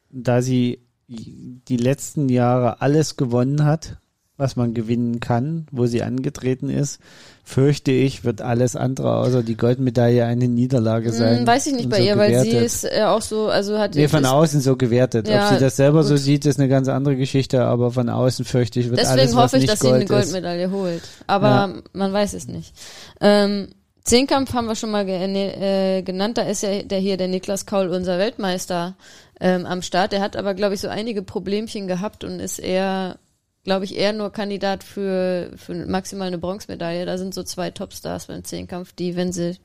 da 0.09 0.41
sie 0.41 0.79
die 1.07 1.77
letzten 1.77 2.29
Jahre 2.29 2.81
alles 2.81 3.15
gewonnen 3.17 3.63
hat, 3.65 3.97
was 4.37 4.57
man 4.57 4.73
gewinnen 4.73 5.21
kann, 5.21 5.65
wo 5.71 5.85
sie 5.85 6.03
angetreten 6.03 6.69
ist, 6.69 6.99
fürchte 7.45 7.91
ich, 7.91 8.25
wird 8.25 8.41
alles 8.41 8.75
andere 8.75 9.15
außer 9.15 9.43
die 9.43 9.55
Goldmedaille 9.55 10.25
eine 10.25 10.49
Niederlage 10.49 11.13
sein. 11.13 11.39
Hm, 11.39 11.47
weiß 11.47 11.67
ich 11.67 11.73
nicht 11.75 11.89
bei 11.89 11.99
so 11.99 12.03
ihr, 12.03 12.17
weil 12.17 12.39
sie 12.41 12.49
gewertet. 12.49 12.65
ist 12.65 12.83
äh, 12.83 13.03
auch 13.03 13.21
so, 13.21 13.47
also 13.47 13.77
hat 13.79 13.95
Nee, 13.95 14.09
von 14.09 14.25
außen 14.25 14.59
so 14.59 14.75
gewertet. 14.75 15.29
Ja, 15.29 15.47
Ob 15.47 15.53
sie 15.53 15.59
das 15.63 15.77
selber 15.77 16.03
so 16.03 16.15
gut. 16.15 16.23
sieht, 16.23 16.45
ist 16.45 16.59
eine 16.59 16.67
ganz 16.67 16.89
andere 16.89 17.15
Geschichte, 17.15 17.63
aber 17.63 17.91
von 17.91 18.09
außen 18.09 18.43
fürchte 18.43 18.81
ich, 18.81 18.89
wird 18.89 18.99
Deswegen 18.99 19.19
alles, 19.19 19.35
was 19.35 19.43
hoffe 19.53 19.57
ich, 19.59 19.67
dass 19.67 19.79
sie 19.79 19.87
eine 19.87 20.05
Gold 20.05 20.23
ist. 20.23 20.31
Goldmedaille 20.33 20.71
holt. 20.71 21.03
Aber 21.27 21.47
Ja. 21.47 21.73
man 21.93 22.11
weiß 22.11 22.33
es 22.33 22.47
nicht. 22.49 22.73
Ähm, 23.21 23.69
Zehnkampf 24.03 24.53
haben 24.53 24.67
wir 24.67 24.75
schon 24.75 24.91
mal 24.91 25.05
ge 25.05 25.27
ne, 25.27 25.97
äh, 25.97 26.01
genannt. 26.03 26.37
Da 26.37 26.43
ist 26.43 26.61
ja 26.61 26.83
der 26.83 26.99
hier, 26.99 27.15
der 27.17 27.27
Niklas 27.29 27.65
Kaul, 27.65 27.87
unser 27.87 28.19
Weltmeister 28.19 28.95
ähm, 29.39 29.65
am 29.65 29.81
Start. 29.81 30.11
Der 30.11 30.21
hat 30.21 30.35
aber, 30.35 30.53
glaube 30.53 30.75
ich, 30.75 30.81
so 30.81 30.87
einige 30.87 31.21
Problemchen 31.21 31.87
gehabt 31.87 32.23
und 32.23 32.39
ist 32.39 32.59
eher, 32.59 33.17
glaube 33.63 33.85
ich, 33.85 33.95
eher 33.95 34.13
nur 34.13 34.31
Kandidat 34.31 34.83
für, 34.83 35.51
für 35.55 35.73
maximal 35.87 36.27
eine 36.27 36.37
Bronzemedaille. 36.37 37.05
Da 37.05 37.17
sind 37.17 37.33
so 37.33 37.43
zwei 37.43 37.71
Topstars 37.71 38.27
beim 38.27 38.43
Zehnkampf, 38.43 38.93
die, 38.93 39.15
wenn 39.15 39.31
sie 39.31 39.57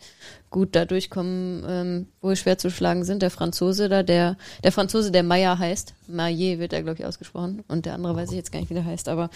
gut 0.50 0.74
da 0.74 0.84
durchkommen, 0.84 1.64
ähm, 1.68 2.06
wohl 2.20 2.36
schwer 2.36 2.58
zu 2.58 2.70
schlagen 2.70 3.04
sind. 3.04 3.22
Der 3.22 3.30
Franzose 3.30 3.88
da, 3.88 4.02
der, 4.02 4.36
der 4.64 4.72
Franzose, 4.72 5.12
der 5.12 5.22
Meyer 5.22 5.58
heißt. 5.58 5.94
Maillet 6.08 6.58
wird 6.58 6.72
er, 6.72 6.82
glaube 6.82 6.98
ich, 6.98 7.06
ausgesprochen. 7.06 7.62
Und 7.68 7.86
der 7.86 7.94
andere 7.94 8.16
weiß 8.16 8.30
ich 8.30 8.36
jetzt 8.36 8.52
gar 8.52 8.60
nicht, 8.60 8.70
wie 8.70 8.74
der 8.74 8.84
heißt. 8.84 9.08
Aber 9.08 9.30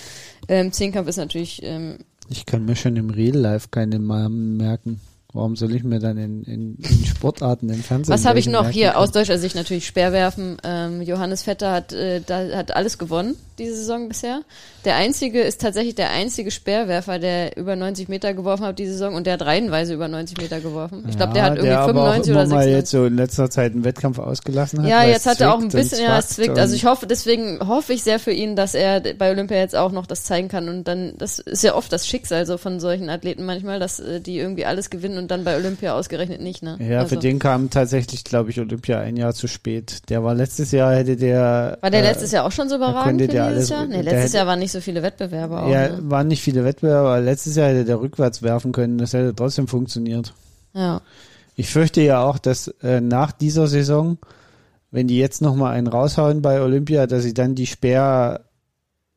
ähm, 0.48 0.72
Zehnkampf 0.72 1.08
ist 1.08 1.18
natürlich 1.18 1.62
ähm, 1.62 1.98
Ich 2.28 2.46
kann 2.46 2.64
mir 2.64 2.76
schon 2.76 2.96
im 2.96 3.10
Real 3.10 3.36
Life 3.36 3.68
keine 3.70 3.98
Namen 3.98 4.56
merken. 4.56 5.00
Warum 5.34 5.56
soll 5.56 5.74
ich 5.74 5.82
mir 5.82 5.98
dann 5.98 6.16
in, 6.16 6.44
in, 6.44 6.76
in 6.76 7.04
Sportarten 7.06 7.68
im 7.68 7.82
Fernsehen 7.82 8.14
Was 8.14 8.24
habe 8.24 8.38
ich 8.38 8.46
noch 8.46 8.70
hier 8.70 8.90
können? 8.90 8.98
aus 8.98 9.10
deutscher 9.10 9.36
Sicht 9.36 9.56
natürlich 9.56 9.84
Speerwerfen. 9.84 10.58
Ähm, 10.62 11.02
Johannes 11.02 11.42
Vetter 11.42 11.72
hat 11.72 11.92
äh, 11.92 12.20
da, 12.24 12.56
hat 12.56 12.74
alles 12.74 12.98
gewonnen 12.98 13.34
diese 13.58 13.76
Saison 13.76 14.08
bisher. 14.08 14.42
Der 14.84 14.96
einzige 14.96 15.40
ist 15.40 15.60
tatsächlich 15.60 15.94
der 15.94 16.10
einzige 16.10 16.50
Speerwerfer, 16.50 17.18
der 17.18 17.56
über 17.56 17.76
90 17.76 18.08
Meter 18.08 18.34
geworfen 18.34 18.64
hat 18.66 18.78
diese 18.78 18.92
Saison 18.92 19.14
und 19.14 19.26
der 19.26 19.34
hat 19.34 19.42
reihenweise 19.42 19.94
über 19.94 20.08
90 20.08 20.38
Meter 20.38 20.60
geworfen. 20.60 21.04
Ich 21.08 21.16
glaube, 21.16 21.32
der 21.32 21.44
Ja, 21.44 21.50
hat 21.50 21.56
irgendwie 21.58 21.74
aber 21.74 22.02
auch 22.02 22.14
95 22.14 22.30
immer 22.30 22.40
oder 22.40 22.48
mal 22.48 22.64
96. 22.64 22.76
jetzt 22.76 22.90
so 22.90 23.04
in 23.06 23.16
letzter 23.16 23.50
Zeit 23.50 23.72
einen 23.72 23.84
Wettkampf 23.84 24.18
ausgelassen 24.18 24.82
hat. 24.82 24.88
Ja, 24.88 25.04
jetzt 25.04 25.26
hat 25.26 25.40
er 25.40 25.54
auch 25.54 25.60
ein 25.60 25.68
bisschen, 25.68 26.02
ja, 26.02 26.18
es 26.18 26.30
zwickt. 26.30 26.58
Also 26.58 26.74
ich 26.74 26.84
hoffe, 26.84 27.06
deswegen 27.06 27.60
hoffe 27.66 27.92
ich 27.92 28.02
sehr 28.02 28.18
für 28.18 28.32
ihn, 28.32 28.56
dass 28.56 28.74
er 28.74 29.00
bei 29.00 29.30
Olympia 29.30 29.58
jetzt 29.58 29.76
auch 29.76 29.92
noch 29.92 30.06
das 30.06 30.24
zeigen 30.24 30.48
kann. 30.48 30.68
Und 30.68 30.88
dann, 30.88 31.14
das 31.18 31.38
ist 31.38 31.62
ja 31.62 31.74
oft 31.74 31.92
das 31.92 32.06
Schicksal 32.06 32.46
so 32.46 32.58
von 32.58 32.80
solchen 32.80 33.08
Athleten 33.08 33.44
manchmal, 33.44 33.78
dass 33.78 34.00
äh, 34.00 34.20
die 34.20 34.38
irgendwie 34.38 34.66
alles 34.66 34.90
gewinnen 34.90 35.18
und 35.18 35.23
dann 35.28 35.44
bei 35.44 35.56
Olympia 35.56 35.94
ausgerechnet 35.94 36.40
nicht, 36.40 36.62
ne? 36.62 36.78
Ja, 36.80 37.00
also, 37.00 37.14
für 37.16 37.20
den 37.20 37.38
kam 37.38 37.70
tatsächlich, 37.70 38.24
glaube 38.24 38.50
ich, 38.50 38.60
Olympia 38.60 39.00
ein 39.00 39.16
Jahr 39.16 39.34
zu 39.34 39.46
spät. 39.48 40.08
Der 40.08 40.22
war 40.24 40.34
letztes 40.34 40.70
Jahr, 40.72 40.94
hätte 40.94 41.16
der. 41.16 41.78
War 41.80 41.90
der 41.90 42.00
äh, 42.00 42.08
letztes 42.08 42.32
Jahr 42.32 42.44
auch 42.44 42.52
schon 42.52 42.68
so 42.68 42.76
überragend 42.76 43.20
wie 43.20 43.26
der 43.26 43.48
dieses 43.50 43.70
alles- 43.70 43.70
Jahr? 43.70 43.86
Nee, 43.86 44.02
letztes 44.02 44.32
Jahr 44.32 44.46
waren 44.46 44.58
nicht 44.58 44.72
so 44.72 44.80
viele 44.80 45.02
Wettbewerbe 45.02 45.62
auch. 45.62 45.68
Ja, 45.68 45.88
ne? 45.88 45.98
waren 46.02 46.28
nicht 46.28 46.42
viele 46.42 46.64
Wettbewerbe, 46.64 47.08
aber 47.08 47.20
letztes 47.20 47.56
Jahr 47.56 47.68
hätte 47.68 47.84
der 47.84 48.00
rückwärts 48.00 48.42
werfen 48.42 48.72
können. 48.72 48.98
Das 48.98 49.12
hätte 49.12 49.34
trotzdem 49.34 49.68
funktioniert. 49.68 50.32
ja. 50.74 51.00
Ich 51.56 51.70
fürchte 51.70 52.00
ja 52.00 52.24
auch, 52.24 52.38
dass 52.38 52.66
äh, 52.82 53.00
nach 53.00 53.30
dieser 53.30 53.68
Saison, 53.68 54.18
wenn 54.90 55.06
die 55.06 55.18
jetzt 55.18 55.40
nochmal 55.40 55.74
einen 55.74 55.86
raushauen 55.86 56.42
bei 56.42 56.60
Olympia, 56.60 57.06
dass 57.06 57.22
sie 57.22 57.32
dann 57.32 57.54
die 57.54 57.66
Speer, 57.66 58.40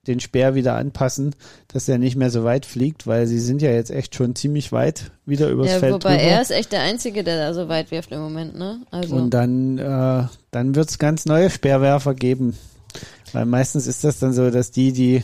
den 0.07 0.19
Speer 0.19 0.55
wieder 0.55 0.75
anpassen, 0.75 1.35
dass 1.67 1.87
er 1.87 1.97
nicht 1.97 2.15
mehr 2.15 2.29
so 2.29 2.43
weit 2.43 2.65
fliegt, 2.65 3.07
weil 3.07 3.27
sie 3.27 3.39
sind 3.39 3.61
ja 3.61 3.71
jetzt 3.71 3.91
echt 3.91 4.15
schon 4.15 4.35
ziemlich 4.35 4.71
weit 4.71 5.11
wieder 5.25 5.49
übers 5.49 5.71
Ja, 5.71 5.79
Feld 5.79 5.93
wobei 5.93 6.17
drüber. 6.17 6.29
er 6.29 6.41
ist 6.41 6.51
echt 6.51 6.71
der 6.71 6.81
Einzige, 6.81 7.23
der 7.23 7.37
da 7.37 7.53
so 7.53 7.67
weit 7.67 7.91
wirft 7.91 8.11
im 8.11 8.19
Moment, 8.19 8.55
ne? 8.57 8.81
Also. 8.91 9.15
Und 9.15 9.31
dann, 9.31 9.77
äh, 9.77 10.23
dann 10.51 10.75
wird's 10.75 10.97
ganz 10.99 11.25
neue 11.25 11.49
Speerwerfer 11.49 12.13
geben. 12.15 12.57
Weil 13.33 13.45
meistens 13.45 13.87
ist 13.87 14.03
das 14.03 14.19
dann 14.19 14.33
so, 14.33 14.49
dass 14.49 14.71
die, 14.71 14.93
die 14.93 15.23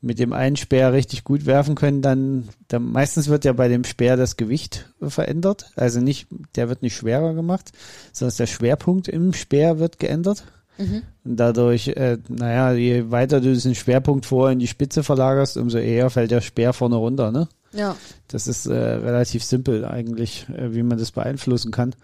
mit 0.00 0.18
dem 0.18 0.32
einen 0.32 0.56
Speer 0.56 0.92
richtig 0.92 1.24
gut 1.24 1.46
werfen 1.46 1.74
können, 1.74 2.00
dann, 2.02 2.48
dann 2.68 2.90
meistens 2.90 3.28
wird 3.28 3.44
ja 3.44 3.52
bei 3.52 3.68
dem 3.68 3.84
Speer 3.84 4.16
das 4.16 4.36
Gewicht 4.36 4.88
verändert. 5.00 5.70
Also 5.76 6.00
nicht, 6.00 6.26
der 6.54 6.68
wird 6.68 6.82
nicht 6.82 6.96
schwerer 6.96 7.34
gemacht, 7.34 7.72
sondern 8.12 8.36
der 8.36 8.46
Schwerpunkt 8.46 9.08
im 9.08 9.32
Speer 9.32 9.78
wird 9.78 9.98
geändert. 9.98 10.44
Mhm. 10.78 11.02
Und 11.24 11.36
dadurch, 11.36 11.88
äh, 11.88 12.18
naja, 12.28 12.72
je 12.72 13.10
weiter 13.10 13.40
du 13.40 13.52
diesen 13.52 13.74
Schwerpunkt 13.74 14.26
vor 14.26 14.50
in 14.50 14.58
die 14.58 14.66
Spitze 14.66 15.02
verlagerst, 15.02 15.56
umso 15.56 15.78
eher 15.78 16.10
fällt 16.10 16.30
der 16.30 16.40
Speer 16.40 16.72
vorne 16.72 16.96
runter, 16.96 17.32
ne? 17.32 17.48
ja. 17.72 17.96
Das 18.28 18.46
ist 18.46 18.66
äh, 18.66 18.74
relativ 18.74 19.44
simpel 19.44 19.84
eigentlich, 19.84 20.48
äh, 20.48 20.74
wie 20.74 20.82
man 20.82 20.98
das 20.98 21.12
beeinflussen 21.12 21.70
kann. 21.70 21.94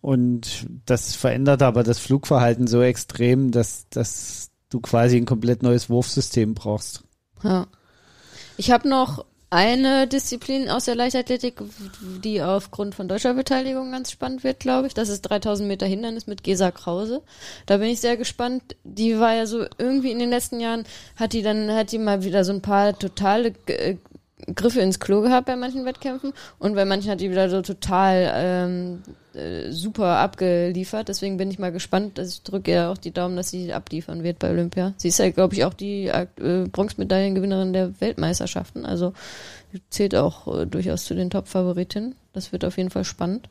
Und 0.00 0.66
das 0.84 1.14
verändert 1.14 1.62
aber 1.62 1.82
das 1.82 1.98
Flugverhalten 1.98 2.66
so 2.66 2.82
extrem, 2.82 3.50
dass, 3.50 3.88
dass 3.88 4.50
du 4.68 4.80
quasi 4.80 5.16
ein 5.16 5.24
komplett 5.24 5.62
neues 5.62 5.88
Wurfsystem 5.88 6.54
brauchst. 6.54 7.04
Ja. 7.42 7.66
Ich 8.56 8.70
habe 8.70 8.88
noch 8.88 9.24
eine 9.54 10.08
Disziplin 10.08 10.68
aus 10.68 10.86
der 10.86 10.96
Leichtathletik, 10.96 11.62
die 12.24 12.42
aufgrund 12.42 12.96
von 12.96 13.06
deutscher 13.06 13.34
Beteiligung 13.34 13.92
ganz 13.92 14.10
spannend 14.10 14.42
wird, 14.42 14.58
glaube 14.58 14.88
ich. 14.88 14.94
Das 14.94 15.08
ist 15.08 15.22
3000 15.22 15.68
Meter 15.68 15.86
Hindernis 15.86 16.26
mit 16.26 16.42
Gesa 16.42 16.72
Krause. 16.72 17.22
Da 17.66 17.76
bin 17.76 17.88
ich 17.88 18.00
sehr 18.00 18.16
gespannt. 18.16 18.74
Die 18.82 19.20
war 19.20 19.32
ja 19.32 19.46
so 19.46 19.64
irgendwie 19.78 20.10
in 20.10 20.18
den 20.18 20.30
letzten 20.30 20.58
Jahren, 20.58 20.82
hat 21.14 21.34
die 21.34 21.42
dann, 21.42 21.70
hat 21.70 21.92
die 21.92 21.98
mal 21.98 22.24
wieder 22.24 22.44
so 22.44 22.52
ein 22.52 22.62
paar 22.62 22.98
totale 22.98 23.52
äh, 23.66 23.94
Griffe 24.54 24.80
ins 24.80 25.00
Klo 25.00 25.22
gehabt 25.22 25.46
bei 25.46 25.56
manchen 25.56 25.84
Wettkämpfen 25.84 26.32
und 26.58 26.74
bei 26.74 26.84
manchen 26.84 27.10
hat 27.10 27.20
die 27.20 27.30
wieder 27.30 27.48
so 27.48 27.62
total 27.62 28.32
ähm, 28.34 29.02
äh, 29.34 29.70
super 29.70 30.18
abgeliefert. 30.18 31.08
Deswegen 31.08 31.36
bin 31.36 31.50
ich 31.50 31.58
mal 31.58 31.72
gespannt. 31.72 32.18
Also 32.18 32.30
ich 32.30 32.42
drücke 32.42 32.72
ihr 32.72 32.90
auch 32.90 32.98
die 32.98 33.12
Daumen, 33.12 33.36
dass 33.36 33.50
sie 33.50 33.72
abliefern 33.72 34.22
wird 34.22 34.40
bei 34.40 34.50
Olympia. 34.50 34.92
Sie 34.96 35.08
ist 35.08 35.18
ja, 35.18 35.30
glaube 35.30 35.54
ich, 35.54 35.64
auch 35.64 35.74
die 35.74 36.06
äh, 36.06 36.26
Bronzemedaillengewinnerin 36.70 37.72
der 37.72 38.00
Weltmeisterschaften. 38.00 38.84
Also 38.84 39.12
zählt 39.90 40.14
auch 40.14 40.62
äh, 40.62 40.66
durchaus 40.66 41.04
zu 41.04 41.14
den 41.14 41.30
Top-Favoritinnen. 41.30 42.14
Das 42.32 42.52
wird 42.52 42.64
auf 42.64 42.76
jeden 42.76 42.90
Fall 42.90 43.04
spannend. 43.04 43.48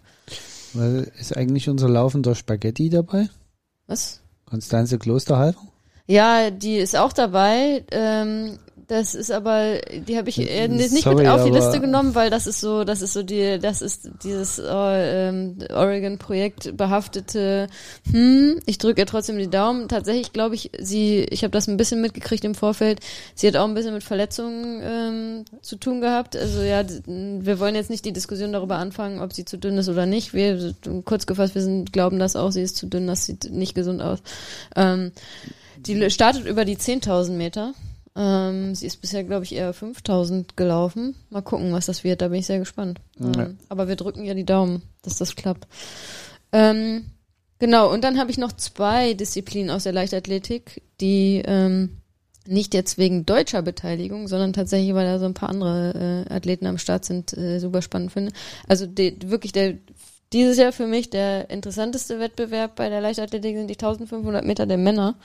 Weil 0.73 1.11
ist 1.19 1.36
eigentlich 1.36 1.69
unser 1.69 1.89
laufender 1.89 2.36
Spaghetti 2.36 2.89
dabei? 2.89 3.29
Was? 3.88 4.21
Konstanze 4.45 4.99
Klosterhalber? 4.99 5.59
Ja, 6.05 6.51
die 6.51 6.75
ist 6.75 6.97
auch 6.97 7.13
dabei. 7.13 7.86
Ähm, 7.91 8.59
das 8.88 9.15
ist 9.15 9.31
aber, 9.31 9.79
die 10.07 10.17
habe 10.17 10.29
ich 10.29 10.39
äh, 10.39 10.67
nicht 10.67 11.03
Sorry, 11.03 11.15
mit 11.15 11.27
auf 11.27 11.43
die 11.43 11.51
Liste 11.51 11.79
genommen, 11.79 12.15
weil 12.15 12.29
das 12.29 12.47
ist 12.47 12.59
so, 12.59 12.84
das 12.84 13.01
ist 13.01 13.13
so 13.13 13.23
die, 13.23 13.59
das 13.59 13.81
ist 13.81 14.09
dieses 14.23 14.59
äh, 14.59 15.29
ähm, 15.29 15.57
Oregon-Projekt 15.69 16.75
behaftete. 16.75 17.67
Hm, 18.11 18.59
ich 18.65 18.77
drücke 18.77 19.01
ihr 19.01 19.05
trotzdem 19.05 19.38
die 19.38 19.49
Daumen. 19.49 19.88
Tatsächlich 19.88 20.34
glaube 20.34 20.55
ich, 20.55 20.71
sie, 20.79 21.25
ich 21.29 21.43
habe 21.43 21.51
das 21.51 21.67
ein 21.67 21.77
bisschen 21.77 22.01
mitgekriegt 22.01 22.43
im 22.43 22.55
Vorfeld. 22.55 22.99
Sie 23.36 23.47
hat 23.47 23.55
auch 23.55 23.67
ein 23.67 23.73
bisschen 23.73 23.93
mit 23.93 24.03
Verletzungen 24.03 24.81
ähm, 24.84 25.45
zu 25.61 25.77
tun 25.77 26.01
gehabt. 26.01 26.36
Also 26.36 26.61
ja, 26.61 26.84
wir 27.05 27.59
wollen 27.59 27.75
jetzt 27.75 27.89
nicht 27.89 28.05
die 28.05 28.13
Diskussion 28.13 28.53
darüber 28.53 28.77
anfangen, 28.77 29.21
ob 29.21 29.34
sie 29.34 29.45
zu 29.45 29.57
dünn 29.57 29.77
ist 29.77 29.89
oder 29.89 30.05
nicht. 30.05 30.34
Wir 30.34 30.73
kurz 31.05 31.25
gefasst, 31.25 31.55
wir 31.55 31.61
sind, 31.61 31.93
glauben 31.93 32.19
das 32.19 32.36
auch. 32.36 32.51
Sie 32.51 32.61
ist 32.61 32.77
zu 32.77 32.88
dünn, 32.88 33.07
das 33.07 33.25
sieht 33.25 33.51
nicht 33.51 33.75
gesund 33.75 34.01
aus. 34.01 34.19
Ähm, 34.75 35.11
die 35.77 36.09
startet 36.09 36.45
über 36.45 36.65
die 36.65 36.77
10.000 36.77 37.31
Meter. 37.31 37.73
Ähm, 38.16 38.76
sie 38.76 38.86
ist 38.86 39.01
bisher, 39.01 39.24
glaube 39.24 39.43
ich, 39.43 39.55
eher 39.55 39.74
5.000 39.74 40.55
gelaufen. 40.55 41.16
Mal 41.30 41.41
gucken, 41.41 41.74
was 41.74 41.88
das 41.88 42.03
wird. 42.03 42.22
Da 42.22 42.28
bin 42.28 42.39
ich 42.39 42.45
sehr 42.45 42.59
gespannt. 42.59 42.99
Ja. 43.20 43.45
Ähm, 43.45 43.57
aber 43.70 43.88
wir 43.88 43.95
drücken 43.95 44.24
ihr 44.24 44.36
die 44.36 44.45
Daumen, 44.45 44.84
dass 45.01 45.18
das 45.18 45.36
klappt. 45.36 45.68
Ähm, 46.51 47.05
genau, 47.59 47.91
und 47.91 48.03
dann 48.03 48.20
habe 48.20 48.30
ich 48.30 48.38
noch 48.38 48.51
zwei 48.51 49.14
Disziplinen 49.14 49.72
aus 49.72 49.84
der 49.84 49.93
Leichtathletik, 49.93 50.84
die 51.01 51.41
ähm, 51.45 51.97
nicht 52.45 52.74
jetzt 52.74 52.97
wegen 52.97 53.26
deutscher 53.26 53.61
Beteiligung, 53.61 54.28
sondern 54.28 54.53
tatsächlich, 54.53 54.93
weil 54.93 55.05
da 55.05 55.18
so 55.18 55.26
ein 55.26 55.34
paar 55.34 55.49
andere 55.49 56.26
äh, 56.30 56.34
Athleten 56.34 56.68
am 56.68 56.78
Start 56.78 57.05
sind, 57.05 57.36
äh, 57.36 57.59
super 57.59 57.82
spannend 57.82 58.11
finde. 58.11 58.32
Also 58.68 58.86
die, 58.86 59.18
wirklich 59.26 59.53
der 59.53 59.76
dieses 60.34 60.57
Jahr 60.57 60.72
für 60.72 60.88
mich 60.88 61.11
der 61.11 61.49
interessanteste 61.51 62.20
Wettbewerb 62.20 62.76
bei 62.76 62.89
der 62.89 63.01
Leichtathletik 63.01 63.55
sind 63.55 63.68
die 63.68 63.76
1500 63.76 64.43
Meter 64.43 64.66
der 64.66 64.78
Männer, 64.78 65.16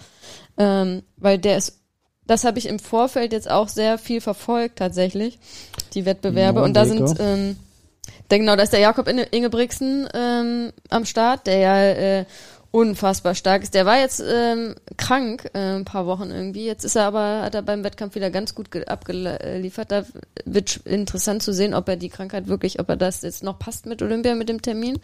ähm, 0.59 1.03
weil 1.17 1.39
der 1.39 1.57
ist, 1.57 1.81
das 2.29 2.45
habe 2.45 2.61
ich 2.61 2.69
im 2.69 2.79
Vorfeld 2.79 3.33
jetzt 3.33 3.51
auch 3.51 3.67
sehr 3.67 3.99
viel 3.99 4.21
verfolgt 4.21 4.79
tatsächlich, 4.79 5.41
die 5.95 6.05
Wettbewerbe. 6.07 6.63
Und 6.63 6.75
da 6.75 6.85
sind 6.85 7.17
ähm, 7.19 7.57
der, 8.31 8.39
genau, 8.39 8.55
da 8.55 8.63
ist 8.63 8.73
der 8.73 8.81
Jakob 8.81 9.09
Inge- 9.09 9.27
Ingebrigtsen 9.33 10.09
ähm, 10.15 10.73
am 10.91 11.05
Start, 11.05 11.47
der 11.49 11.59
ja 11.59 11.83
äh, 11.83 12.25
unfassbar 12.71 13.35
stark 13.35 13.63
ist. 13.63 13.73
Der 13.75 13.87
war 13.87 13.99
jetzt 13.99 14.23
ähm, 14.27 14.75
krank 14.99 15.51
äh, 15.55 15.77
ein 15.77 15.85
paar 15.87 16.07
Wochen 16.07 16.31
irgendwie. 16.31 16.67
Jetzt 16.67 16.85
ist 16.85 16.97
er 16.97 17.05
aber, 17.05 17.43
hat 17.43 17.55
er 17.55 17.63
beim 17.63 17.83
Wettkampf 17.83 18.15
wieder 18.15 18.31
ganz 18.31 18.55
gut 18.55 18.71
ge- 18.71 18.85
abgeliefert. 18.85 19.91
Da 19.91 20.05
wird 20.45 20.77
interessant 20.85 21.43
zu 21.43 21.55
sehen, 21.55 21.73
ob 21.73 21.89
er 21.89 21.97
die 21.97 22.11
Krankheit 22.11 22.47
wirklich, 22.47 22.79
ob 22.79 22.91
er 22.91 22.97
das 22.97 23.23
jetzt 23.23 23.43
noch 23.43 23.59
passt 23.59 23.87
mit 23.87 24.03
Olympia, 24.03 24.35
mit 24.35 24.51
dem 24.51 24.61
Termin. 24.61 24.99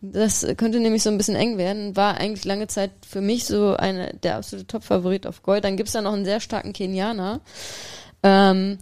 Das 0.00 0.46
könnte 0.56 0.78
nämlich 0.78 1.02
so 1.02 1.10
ein 1.10 1.18
bisschen 1.18 1.34
eng 1.34 1.58
werden. 1.58 1.96
War 1.96 2.16
eigentlich 2.16 2.44
lange 2.44 2.68
Zeit 2.68 2.92
für 3.08 3.20
mich 3.20 3.44
so 3.44 3.74
eine, 3.76 4.14
der 4.22 4.36
absolute 4.36 4.68
Top-Favorit 4.68 5.26
auf 5.26 5.42
Gold. 5.42 5.64
Dann 5.64 5.76
gibt's 5.76 5.92
da 5.92 6.02
noch 6.02 6.12
einen 6.12 6.24
sehr 6.24 6.40
starken 6.40 6.72
Kenianer. 6.72 7.40
Ähm, 8.22 8.78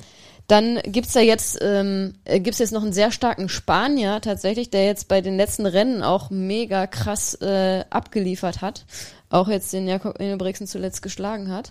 dann 0.48 0.80
gibt's 0.82 1.12
da 1.12 1.20
jetzt 1.20 1.58
ähm, 1.60 2.14
äh, 2.24 2.40
gibt's 2.40 2.58
jetzt 2.58 2.72
noch 2.72 2.82
einen 2.82 2.94
sehr 2.94 3.12
starken 3.12 3.50
Spanier 3.50 4.20
tatsächlich, 4.22 4.70
der 4.70 4.86
jetzt 4.86 5.06
bei 5.06 5.20
den 5.20 5.36
letzten 5.36 5.66
Rennen 5.66 6.02
auch 6.02 6.30
mega 6.30 6.86
krass 6.86 7.34
äh, 7.34 7.84
abgeliefert 7.90 8.62
hat, 8.62 8.86
auch 9.28 9.48
jetzt 9.48 9.72
den 9.74 9.86
Jakob 9.86 10.18
Ingebrigtsen 10.18 10.66
zuletzt 10.66 11.02
geschlagen 11.02 11.52
hat. 11.52 11.70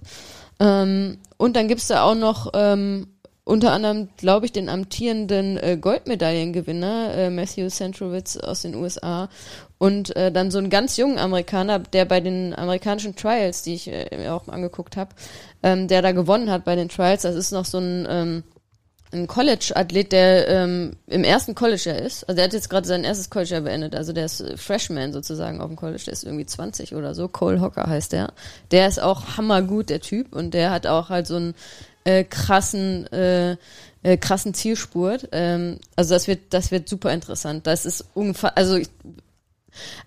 Ähm, 0.59 1.17
und 1.37 1.55
dann 1.55 1.67
gibt's 1.67 1.87
da 1.87 2.03
auch 2.03 2.13
noch 2.13 2.51
ähm, 2.53 3.07
unter 3.43 3.71
anderem, 3.71 4.09
glaube 4.17 4.45
ich, 4.45 4.51
den 4.51 4.69
amtierenden 4.69 5.57
äh, 5.57 5.77
Goldmedaillengewinner 5.79 7.13
äh, 7.15 7.29
Matthew 7.31 7.69
Centrowitz 7.69 8.37
aus 8.37 8.61
den 8.61 8.75
USA 8.75 9.29
und 9.79 10.15
äh, 10.15 10.31
dann 10.31 10.51
so 10.51 10.59
einen 10.59 10.69
ganz 10.69 10.97
jungen 10.97 11.17
Amerikaner, 11.17 11.79
der 11.79 12.05
bei 12.05 12.19
den 12.19 12.53
amerikanischen 12.53 13.15
Trials, 13.15 13.63
die 13.63 13.73
ich 13.73 13.87
äh, 13.87 14.15
mir 14.15 14.35
auch 14.35 14.47
angeguckt 14.49 14.97
habe, 14.97 15.15
ähm, 15.63 15.87
der 15.87 16.03
da 16.03 16.11
gewonnen 16.11 16.51
hat 16.51 16.63
bei 16.63 16.75
den 16.75 16.89
Trials. 16.89 17.23
Das 17.23 17.35
ist 17.35 17.51
noch 17.51 17.65
so 17.65 17.79
ein 17.79 18.07
ähm, 18.07 18.43
ein 19.11 19.27
College-Athlet, 19.27 20.11
der 20.11 20.47
ähm, 20.47 20.97
im 21.07 21.23
ersten 21.23 21.55
College-Jahr 21.55 21.97
ist. 21.99 22.23
Also 22.27 22.35
der 22.35 22.45
hat 22.45 22.53
jetzt 22.53 22.69
gerade 22.69 22.87
sein 22.87 23.03
erstes 23.03 23.29
College-Jahr 23.29 23.61
beendet. 23.61 23.95
Also 23.95 24.11
der 24.13 24.25
ist 24.25 24.41
äh, 24.41 24.57
Freshman 24.57 25.13
sozusagen 25.13 25.61
auf 25.61 25.67
dem 25.67 25.77
College. 25.77 26.03
Der 26.05 26.13
ist 26.13 26.23
irgendwie 26.23 26.45
20 26.45 26.93
oder 26.93 27.15
so. 27.15 27.27
Cole 27.27 27.61
Hocker 27.61 27.87
heißt 27.87 28.11
der. 28.11 28.33
Der 28.71 28.87
ist 28.87 29.01
auch 29.01 29.37
hammergut, 29.37 29.89
der 29.89 30.01
Typ. 30.01 30.35
Und 30.35 30.53
der 30.53 30.71
hat 30.71 30.87
auch 30.87 31.09
halt 31.09 31.27
so 31.27 31.37
einen 31.37 31.55
äh, 32.03 32.23
krassen, 32.25 33.07
äh, 33.13 33.55
äh, 34.03 34.17
krassen 34.17 34.53
Zielspurt. 34.53 35.29
Ähm, 35.31 35.79
also 35.95 36.13
das 36.13 36.27
wird, 36.27 36.39
das 36.49 36.71
wird 36.71 36.89
super 36.89 37.13
interessant. 37.13 37.65
Das 37.65 37.85
ist 37.85 38.05
unfassbar, 38.13 38.57
also 38.57 38.75
ich, 38.75 38.89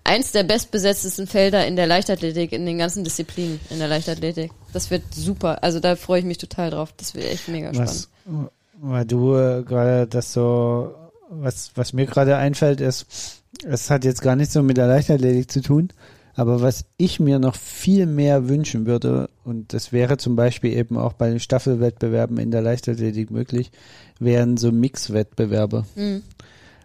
eins 0.03 0.31
der 0.31 0.43
bestbesetztesten 0.43 1.27
Felder 1.27 1.65
in 1.65 1.75
der 1.75 1.87
Leichtathletik, 1.87 2.51
in 2.51 2.65
den 2.65 2.77
ganzen 2.77 3.03
Disziplinen 3.03 3.59
in 3.69 3.79
der 3.79 3.87
Leichtathletik. 3.87 4.51
Das 4.73 4.91
wird 4.91 5.03
super. 5.13 5.63
Also 5.63 5.79
da 5.79 5.95
freue 5.95 6.19
ich 6.19 6.25
mich 6.25 6.37
total 6.37 6.69
drauf. 6.69 6.93
Das 6.97 7.15
wird 7.15 7.25
echt 7.25 7.47
mega 7.47 7.73
spannend. 7.73 8.07
Was, 8.25 8.51
weil 8.81 9.05
du 9.05 9.35
äh, 9.35 9.63
gerade 9.63 10.07
das 10.07 10.33
so, 10.33 10.93
was, 11.29 11.71
was 11.75 11.93
mir 11.93 12.07
gerade 12.07 12.35
einfällt, 12.35 12.81
ist, 12.81 13.43
es 13.63 13.89
hat 13.89 14.03
jetzt 14.03 14.21
gar 14.21 14.35
nichts 14.35 14.53
so 14.53 14.63
mit 14.63 14.77
der 14.77 14.87
Leichtathletik 14.87 15.51
zu 15.51 15.61
tun, 15.61 15.89
aber 16.33 16.61
was 16.61 16.85
ich 16.97 17.19
mir 17.19 17.37
noch 17.37 17.55
viel 17.55 18.07
mehr 18.07 18.49
wünschen 18.49 18.87
würde, 18.87 19.29
und 19.43 19.73
das 19.73 19.91
wäre 19.91 20.17
zum 20.17 20.35
Beispiel 20.35 20.73
eben 20.73 20.97
auch 20.97 21.13
bei 21.13 21.29
den 21.29 21.39
Staffelwettbewerben 21.39 22.37
in 22.37 22.49
der 22.49 22.61
Leichtathletik 22.61 23.29
möglich, 23.29 23.71
wären 24.19 24.57
so 24.57 24.71
Mixwettbewerbe. 24.71 25.85
Mhm. 25.95 26.23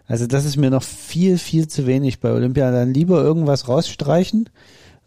Also 0.07 0.27
das 0.27 0.45
ist 0.45 0.57
mir 0.57 0.71
noch 0.71 0.83
viel, 0.83 1.39
viel 1.39 1.67
zu 1.67 1.87
wenig 1.87 2.21
bei 2.21 2.31
Olympia. 2.31 2.71
Dann 2.71 2.95
lieber 2.95 3.23
irgendwas 3.23 3.69
rausstreichen, 3.69 4.49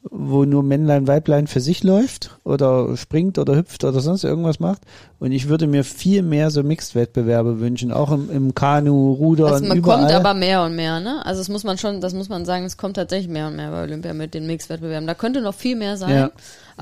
wo 0.03 0.45
nur 0.45 0.63
Männlein, 0.63 1.07
Weiblein 1.07 1.47
für 1.47 1.59
sich 1.59 1.83
läuft 1.83 2.37
oder 2.45 2.95
springt 2.95 3.37
oder 3.37 3.55
hüpft 3.55 3.83
oder 3.83 3.99
sonst 3.99 4.23
irgendwas 4.23 4.59
macht. 4.59 4.81
Und 5.19 5.33
ich 5.33 5.49
würde 5.49 5.67
mir 5.67 5.83
viel 5.83 6.21
mehr 6.21 6.51
so 6.51 6.63
Mixed-Wettbewerbe 6.63 7.59
wünschen, 7.59 7.91
auch 7.91 8.11
im, 8.11 8.29
im 8.31 8.55
Kanu, 8.55 9.11
Rudern, 9.13 9.51
Also 9.53 9.65
man 9.65 9.77
überall. 9.77 9.99
kommt 9.99 10.11
aber 10.13 10.33
mehr 10.33 10.63
und 10.63 10.75
mehr, 10.75 10.99
ne? 11.01 11.25
Also 11.25 11.41
das 11.41 11.49
muss 11.49 11.63
man 11.65 11.77
schon, 11.77 11.99
das 11.99 12.13
muss 12.13 12.29
man 12.29 12.45
sagen, 12.45 12.63
es 12.63 12.77
kommt 12.77 12.95
tatsächlich 12.95 13.29
mehr 13.29 13.47
und 13.47 13.57
mehr 13.57 13.71
bei 13.71 13.83
Olympia 13.83 14.13
mit 14.13 14.33
den 14.33 14.47
Mix-Wettbewerben. 14.47 15.05
Da 15.05 15.15
könnte 15.15 15.41
noch 15.41 15.53
viel 15.53 15.75
mehr 15.75 15.97
sein. 15.97 16.11
Ja. 16.15 16.31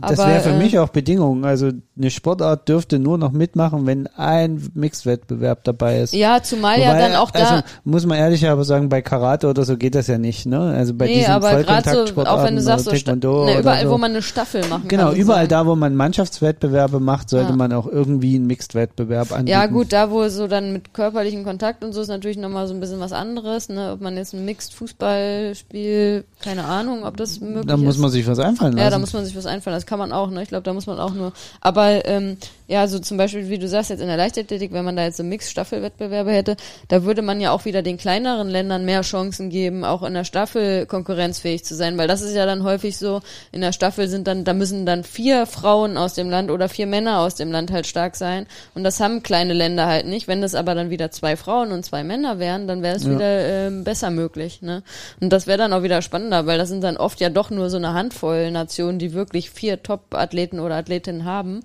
Das 0.01 0.17
wäre 0.17 0.39
für 0.41 0.49
äh, 0.51 0.57
mich 0.57 0.77
auch 0.79 0.89
Bedingung. 0.89 1.45
Also 1.45 1.71
eine 1.97 2.11
Sportart 2.11 2.67
dürfte 2.69 2.99
nur 2.99 3.17
noch 3.17 3.31
mitmachen, 3.31 3.85
wenn 3.85 4.07
ein 4.07 4.69
Mixed-Wettbewerb 4.73 5.63
dabei 5.63 6.01
ist. 6.01 6.13
Ja, 6.13 6.41
zumal 6.43 6.79
ja 6.79 6.89
Wobei, 6.89 6.99
dann 6.99 7.15
auch 7.15 7.31
da. 7.31 7.39
Also 7.39 7.63
muss 7.83 8.05
man 8.05 8.17
ehrlich 8.17 8.47
aber 8.47 8.63
sagen, 8.63 8.89
bei 8.89 9.01
Karate 9.01 9.47
oder 9.47 9.63
so 9.65 9.77
geht 9.77 9.95
das 9.95 10.07
ja 10.07 10.17
nicht, 10.17 10.45
ne? 10.45 10.59
Also 10.59 10.93
bei 10.93 11.05
nee, 11.07 11.15
diesen 11.15 11.31
aber 11.31 11.63
gerade 11.63 12.05
so, 12.13 12.21
auch 12.25 12.43
wenn 12.43 12.55
du 12.55 12.61
sagst, 12.61 12.85
so 12.85 12.91
Taekwondo 12.91 13.45
ne, 13.45 13.59
überall, 13.59 13.83
so. 13.83 13.91
wo 13.91 13.97
man 13.97 14.11
eine 14.11 14.21
Staffel 14.21 14.65
machen 14.67 14.87
Genau, 14.87 15.07
kann. 15.09 15.15
überall 15.15 15.43
sozusagen. 15.45 15.65
da, 15.65 15.71
wo 15.71 15.75
man 15.75 15.95
Mannschaftswettbewerbe 15.95 16.99
macht, 16.99 17.29
sollte 17.29 17.49
Ja. 17.51 17.55
man 17.55 17.73
auch 17.73 17.87
irgendwie 17.87 18.35
einen 18.35 18.47
Mixed-Wettbewerb 18.47 19.31
anbieten. 19.31 19.47
Ja, 19.47 19.65
gut, 19.67 19.93
da 19.93 20.11
wo 20.11 20.27
so 20.29 20.47
dann 20.47 20.73
mit 20.73 20.93
körperlichem 20.93 21.43
Kontakt 21.43 21.83
und 21.83 21.93
so 21.93 22.01
ist 22.01 22.07
natürlich 22.09 22.37
nochmal 22.37 22.67
so 22.67 22.73
ein 22.73 22.79
bisschen 22.79 22.99
was 22.99 23.11
anderes, 23.13 23.69
ne? 23.69 23.93
Ob 23.93 24.01
man 24.01 24.15
jetzt 24.17 24.33
ein 24.33 24.45
Mixed 24.45 24.73
Fußball 24.73 25.55
spielt, 25.55 26.25
keine 26.41 26.65
Ahnung, 26.65 27.03
ob 27.03 27.17
das 27.17 27.39
möglich 27.39 27.65
Da 27.65 27.75
ist. 27.75 27.81
muss 27.81 27.97
man 27.97 28.11
sich 28.11 28.27
was 28.27 28.39
einfallen 28.39 28.73
lassen. 28.73 28.83
Ja, 28.83 28.89
da 28.89 28.99
muss 28.99 29.13
man 29.13 29.25
sich 29.25 29.35
was 29.35 29.45
einfallen. 29.45 29.75
Das 29.75 29.85
kann 29.87 29.97
man 29.97 30.11
auch, 30.11 30.29
ne? 30.29 30.43
Ich 30.43 30.49
glaube, 30.49 30.63
da 30.63 30.73
muss 30.73 30.85
man 30.85 30.99
auch 30.99 31.13
nur. 31.13 31.33
Aber 31.61 32.05
ähm, 32.05 32.37
ja, 32.67 32.85
so 32.87 32.99
zum 32.99 33.17
Beispiel, 33.17 33.49
wie 33.49 33.57
du 33.57 33.67
sagst, 33.67 33.89
jetzt 33.89 34.01
in 34.01 34.07
der 34.07 34.17
Leichtathletik, 34.17 34.73
wenn 34.73 34.83
man 34.85 34.95
da 34.95 35.03
jetzt 35.03 35.17
so 35.17 35.23
Mix-Staffelwettbewerbe 35.23 36.31
hätte, 36.31 36.57
da 36.89 37.03
würde 37.03 37.21
man 37.21 37.39
ja 37.41 37.51
auch 37.51 37.65
wieder 37.65 37.81
den 37.81 37.97
kleineren 37.97 38.49
Ländern 38.49 38.85
mehr 38.85 39.01
Chancen 39.01 39.49
geben, 39.49 39.83
auch 39.85 40.03
in 40.03 40.13
der 40.13 40.25
Staffel 40.25 40.85
konkurrenzfähig 40.85 41.63
zu 41.63 41.75
sein, 41.75 41.97
weil 41.97 42.07
das 42.07 42.21
ist 42.21 42.35
ja 42.35 42.45
dann 42.45 42.63
häufig 42.63 42.97
so, 42.97 43.21
in 43.51 43.61
der 43.61 43.71
Staffel 43.71 44.07
sind 44.09 44.27
dann, 44.27 44.43
da 44.43 44.53
müssen 44.53 44.85
dann 44.85 45.03
vier 45.05 45.45
Frauen 45.45 45.97
aus 45.97 46.13
dem 46.13 46.29
Land 46.29 46.51
oder 46.51 46.67
vier 46.69 46.87
Männer 46.87 47.19
aus 47.19 47.35
dem 47.35 47.51
Land 47.51 47.71
halt 47.71 47.87
stark 47.87 48.15
sein. 48.17 48.45
Und 48.75 48.83
das 48.83 48.99
haben 48.99 49.23
kleine 49.23 49.53
Länder 49.53 49.87
halt 49.87 50.05
nicht. 50.05 50.27
Wenn 50.27 50.41
das 50.41 50.53
aber 50.53 50.75
dann 50.75 50.89
wieder 50.89 51.09
zwei 51.11 51.37
Frauen 51.37 51.71
und 51.71 51.85
zwei 51.85 52.03
Männer 52.03 52.37
wären, 52.37 52.67
dann 52.67 52.81
wäre 52.83 52.97
es 52.97 53.03
Ja. 53.05 53.11
wieder 53.11 53.47
ähm, 53.67 53.83
besser 53.85 54.09
möglich. 54.09 54.61
Ne? 54.61 54.83
Und 55.21 55.31
das 55.31 55.47
wäre 55.47 55.57
dann 55.57 55.71
auch 55.71 55.83
wieder 55.83 56.01
spannender, 56.01 56.45
weil 56.45 56.57
das 56.57 56.67
sind 56.69 56.83
dann 56.83 56.97
oft 56.97 57.21
ja 57.21 57.29
doch 57.29 57.49
nur 57.49 57.69
so 57.69 57.77
eine 57.77 57.93
Handvoll 57.93 58.51
Nationen, 58.51 58.99
die 58.99 59.13
wirklich 59.13 59.49
vier 59.49 59.76
Top-Athleten 59.81 60.59
oder 60.59 60.75
Athletinnen 60.75 61.25
haben. 61.25 61.61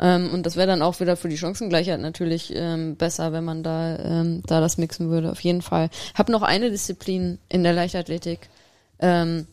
Ähm, 0.00 0.30
und 0.32 0.46
das 0.46 0.56
wäre 0.56 0.66
dann 0.66 0.82
auch 0.82 1.00
wieder 1.00 1.16
für 1.16 1.28
die 1.28 1.38
Chancengleichheit 1.38 2.00
natürlich 2.00 2.52
ähm, 2.54 2.96
besser, 2.96 3.32
wenn 3.32 3.44
man 3.44 3.62
da, 3.62 3.98
ähm, 3.98 4.42
da 4.46 4.60
das 4.60 4.78
mixen 4.78 5.10
würde. 5.10 5.30
Auf 5.30 5.40
jeden 5.40 5.62
Fall. 5.62 5.90
Hab 6.14 6.28
noch 6.28 6.42
eine 6.42 6.70
Disziplin 6.70 7.38
in 7.48 7.62
der 7.62 7.72
Leichtathletik. 7.72 8.48
Ähm, 8.98 9.46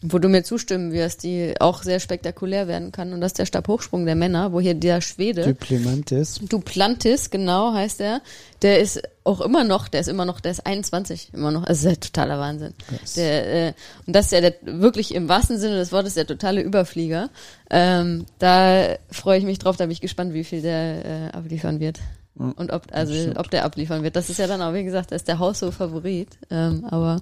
wo 0.00 0.20
du 0.20 0.28
mir 0.28 0.44
zustimmen 0.44 0.92
wirst, 0.92 1.24
die 1.24 1.54
auch 1.58 1.82
sehr 1.82 1.98
spektakulär 1.98 2.68
werden 2.68 2.92
kann. 2.92 3.12
Und 3.12 3.20
das 3.20 3.30
ist 3.30 3.40
der 3.40 3.46
Stabhochsprung 3.46 4.06
der 4.06 4.14
Männer, 4.14 4.52
wo 4.52 4.60
hier 4.60 4.74
der 4.74 5.00
Schwede, 5.00 5.42
Duplemantis. 5.42 6.38
Duplantis, 6.48 7.30
genau 7.30 7.74
heißt 7.74 8.00
er, 8.00 8.22
der 8.62 8.78
ist 8.78 9.02
auch 9.24 9.40
immer 9.40 9.64
noch, 9.64 9.88
der 9.88 10.00
ist 10.00 10.06
immer 10.06 10.24
noch, 10.24 10.38
der 10.38 10.52
ist 10.52 10.64
21, 10.64 11.30
immer 11.34 11.50
noch, 11.50 11.64
also 11.64 11.72
das 11.72 11.78
ist 11.78 11.84
ja 11.84 12.10
totaler 12.10 12.38
Wahnsinn. 12.38 12.74
Der, 13.16 13.68
äh, 13.68 13.72
und 14.06 14.14
das 14.14 14.26
ist 14.26 14.32
ja 14.32 14.40
der, 14.40 14.54
wirklich 14.62 15.12
im 15.12 15.28
wahrsten 15.28 15.58
Sinne 15.58 15.74
des 15.74 15.90
Wortes 15.90 16.14
der 16.14 16.28
totale 16.28 16.62
Überflieger. 16.62 17.28
Ähm, 17.68 18.24
da 18.38 18.94
freue 19.10 19.40
ich 19.40 19.44
mich 19.44 19.58
drauf, 19.58 19.76
da 19.76 19.84
bin 19.84 19.92
ich 19.92 20.00
gespannt, 20.00 20.32
wie 20.32 20.44
viel 20.44 20.62
der 20.62 21.04
äh, 21.04 21.36
abliefern 21.36 21.80
wird. 21.80 21.98
Ja, 22.38 22.52
Und 22.56 22.70
ob, 22.70 22.84
also 22.92 23.32
ob 23.34 23.50
der 23.50 23.64
abliefern 23.64 24.04
wird. 24.04 24.14
Das 24.14 24.30
ist 24.30 24.38
ja 24.38 24.46
dann 24.46 24.62
auch, 24.62 24.74
wie 24.74 24.84
gesagt, 24.84 25.10
das 25.10 25.22
ist 25.22 25.28
der 25.28 25.40
Haushof-Favorit. 25.40 26.38
Ähm, 26.50 26.84
aber 26.84 27.20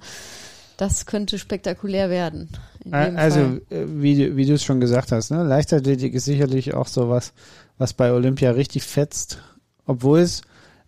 das 0.77 1.07
könnte 1.07 1.39
spektakulär 1.39 2.11
werden. 2.11 2.49
Also, 2.91 3.41
Fall. 3.41 3.62
äh, 3.70 3.85
wie, 3.89 4.16
du- 4.16 4.37
wie 4.37 4.47
du 4.47 4.55
es 4.55 4.62
schon 4.64 4.81
gesagt 4.81 5.11
hast, 5.12 5.31
ne? 5.31 5.43
Leichtathletik 5.43 6.14
ist 6.14 6.24
sicherlich 6.27 6.74
auch 6.74 6.87
sowas, 6.87 7.33
was 7.79 7.93
bei 7.95 8.12
Olympia 8.12 8.53
richtig 8.53 8.85
fetzt, 8.85 9.39
obwohl 9.87 10.20
es 10.20 10.43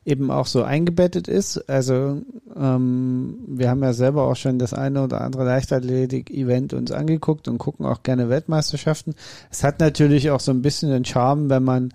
eben 0.04 0.30
auch 0.30 0.46
so 0.46 0.62
eingebettet 0.62 1.28
ist. 1.28 1.58
Also, 1.68 2.22
ähm, 2.56 3.38
wir 3.46 3.68
haben 3.68 3.82
ja 3.82 3.92
selber 3.92 4.22
auch 4.24 4.36
schon 4.36 4.58
das 4.58 4.72
eine 4.72 5.02
oder 5.02 5.20
andere 5.22 5.44
Leichtathletik-Event 5.44 6.72
uns 6.72 6.92
angeguckt 6.92 7.48
und 7.48 7.58
gucken 7.58 7.84
auch 7.84 8.02
gerne 8.02 8.28
Weltmeisterschaften. 8.28 9.14
Es 9.50 9.64
hat 9.64 9.80
natürlich 9.80 10.30
auch 10.30 10.40
so 10.40 10.52
ein 10.52 10.62
bisschen 10.62 10.90
den 10.90 11.04
Charme, 11.04 11.50
wenn 11.50 11.64
man 11.64 11.92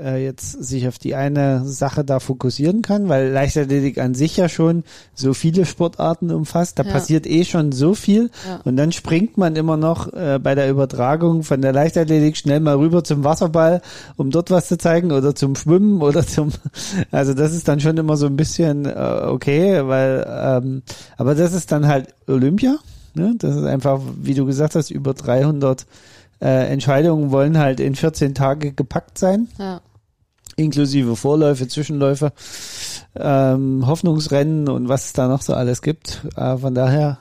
äh, 0.00 0.24
jetzt 0.24 0.50
sich 0.64 0.88
auf 0.88 0.98
die 0.98 1.14
eine 1.14 1.64
Sache 1.66 2.04
da 2.04 2.18
fokussieren 2.18 2.80
kann, 2.80 3.08
weil 3.10 3.28
Leichtathletik 3.28 3.98
an 3.98 4.14
sich 4.14 4.36
ja 4.36 4.48
schon 4.48 4.82
so 5.14 5.34
viele 5.34 5.66
Sportarten 5.66 6.30
umfasst. 6.30 6.78
Da 6.78 6.84
Ja. 6.84 6.92
passiert 6.92 7.26
eh 7.26 7.44
schon 7.44 7.70
so 7.72 7.94
viel 7.94 8.30
Ja. 8.48 8.60
und 8.64 8.76
dann 8.76 8.92
springt 8.92 9.36
man 9.36 9.56
immer 9.56 9.76
noch 9.76 10.12
äh, 10.12 10.38
bei 10.42 10.54
der 10.54 10.70
Übertragung 10.70 11.42
von 11.42 11.60
der 11.60 11.72
Leichtathletik 11.72 12.36
schnell 12.36 12.60
mal 12.60 12.76
rüber 12.76 13.04
zum 13.04 13.24
Wasserball, 13.24 13.82
um 14.16 14.30
dort 14.30 14.50
was 14.50 14.68
zu 14.68 14.78
zeigen 14.78 15.12
oder 15.12 15.34
zum 15.34 15.54
Schwimmen 15.54 16.00
oder 16.02 16.26
zum, 16.26 16.50
also 17.10 17.34
das 17.34 17.52
ist 17.52 17.68
dann 17.68 17.80
schon 17.80 17.96
immer 17.98 18.16
so 18.16 18.26
ein 18.26 18.36
bisschen 18.36 18.86
äh, 18.86 19.20
okay, 19.26 19.86
weil, 19.86 20.26
ähm, 20.28 20.82
aber 21.18 21.34
das 21.34 21.52
ist 21.52 21.70
dann 21.72 21.86
halt 21.86 22.14
Olympia. 22.26 22.76
Ne? 23.16 23.34
Das 23.38 23.54
ist 23.54 23.64
einfach, 23.64 24.00
wie 24.20 24.34
du 24.34 24.44
gesagt 24.46 24.74
hast, 24.74 24.90
über 24.90 25.14
300 25.14 25.86
äh, 26.44 26.68
Entscheidungen 26.68 27.30
wollen 27.30 27.58
halt 27.58 27.80
in 27.80 27.94
14 27.94 28.34
Tage 28.34 28.72
gepackt 28.72 29.18
sein 29.18 29.48
ja. 29.58 29.80
inklusive 30.56 31.16
Vorläufe, 31.16 31.66
Zwischenläufe, 31.66 32.32
ähm, 33.16 33.86
Hoffnungsrennen 33.86 34.68
und 34.68 34.88
was 34.88 35.06
es 35.06 35.12
da 35.14 35.26
noch 35.26 35.42
so 35.42 35.54
alles 35.54 35.82
gibt. 35.82 36.20
Äh, 36.36 36.58
von 36.58 36.74
daher 36.74 37.18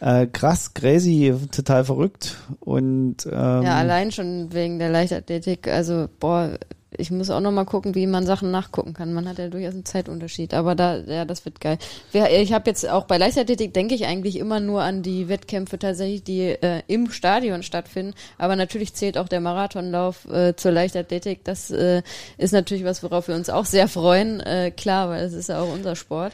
äh, 0.00 0.26
krass, 0.26 0.74
crazy, 0.74 1.34
total 1.52 1.84
verrückt 1.84 2.36
und 2.60 3.26
ähm, 3.26 3.62
Ja, 3.62 3.76
allein 3.76 4.12
schon 4.12 4.52
wegen 4.52 4.78
der 4.78 4.90
Leichtathletik. 4.90 5.68
Also, 5.68 6.08
boah, 6.20 6.58
ich 6.98 7.10
muss 7.10 7.30
auch 7.30 7.40
noch 7.40 7.52
mal 7.52 7.64
gucken, 7.64 7.94
wie 7.94 8.06
man 8.06 8.26
Sachen 8.26 8.50
nachgucken 8.50 8.94
kann. 8.94 9.12
Man 9.12 9.28
hat 9.28 9.38
ja 9.38 9.48
durchaus 9.48 9.74
einen 9.74 9.84
Zeitunterschied. 9.84 10.54
Aber 10.54 10.74
da, 10.74 10.98
ja, 10.98 11.24
das 11.24 11.44
wird 11.44 11.60
geil. 11.60 11.78
Ich 12.12 12.52
habe 12.52 12.70
jetzt 12.70 12.88
auch 12.88 13.04
bei 13.04 13.18
Leichtathletik 13.18 13.74
denke 13.74 13.94
ich 13.94 14.06
eigentlich 14.06 14.38
immer 14.38 14.60
nur 14.60 14.82
an 14.82 15.02
die 15.02 15.28
Wettkämpfe 15.28 15.78
tatsächlich, 15.78 16.22
die 16.22 16.40
äh, 16.40 16.82
im 16.86 17.10
Stadion 17.10 17.62
stattfinden. 17.62 18.14
Aber 18.38 18.56
natürlich 18.56 18.94
zählt 18.94 19.18
auch 19.18 19.28
der 19.28 19.40
Marathonlauf 19.40 20.26
äh, 20.30 20.54
zur 20.56 20.72
Leichtathletik. 20.72 21.44
Das 21.44 21.70
äh, 21.70 22.02
ist 22.38 22.52
natürlich 22.52 22.84
was, 22.84 23.02
worauf 23.02 23.28
wir 23.28 23.34
uns 23.34 23.50
auch 23.50 23.64
sehr 23.64 23.88
freuen. 23.88 24.40
Äh, 24.40 24.70
klar, 24.70 25.08
weil 25.10 25.24
es 25.24 25.34
ist 25.34 25.48
ja 25.48 25.60
auch 25.60 25.72
unser 25.72 25.96
Sport. 25.96 26.32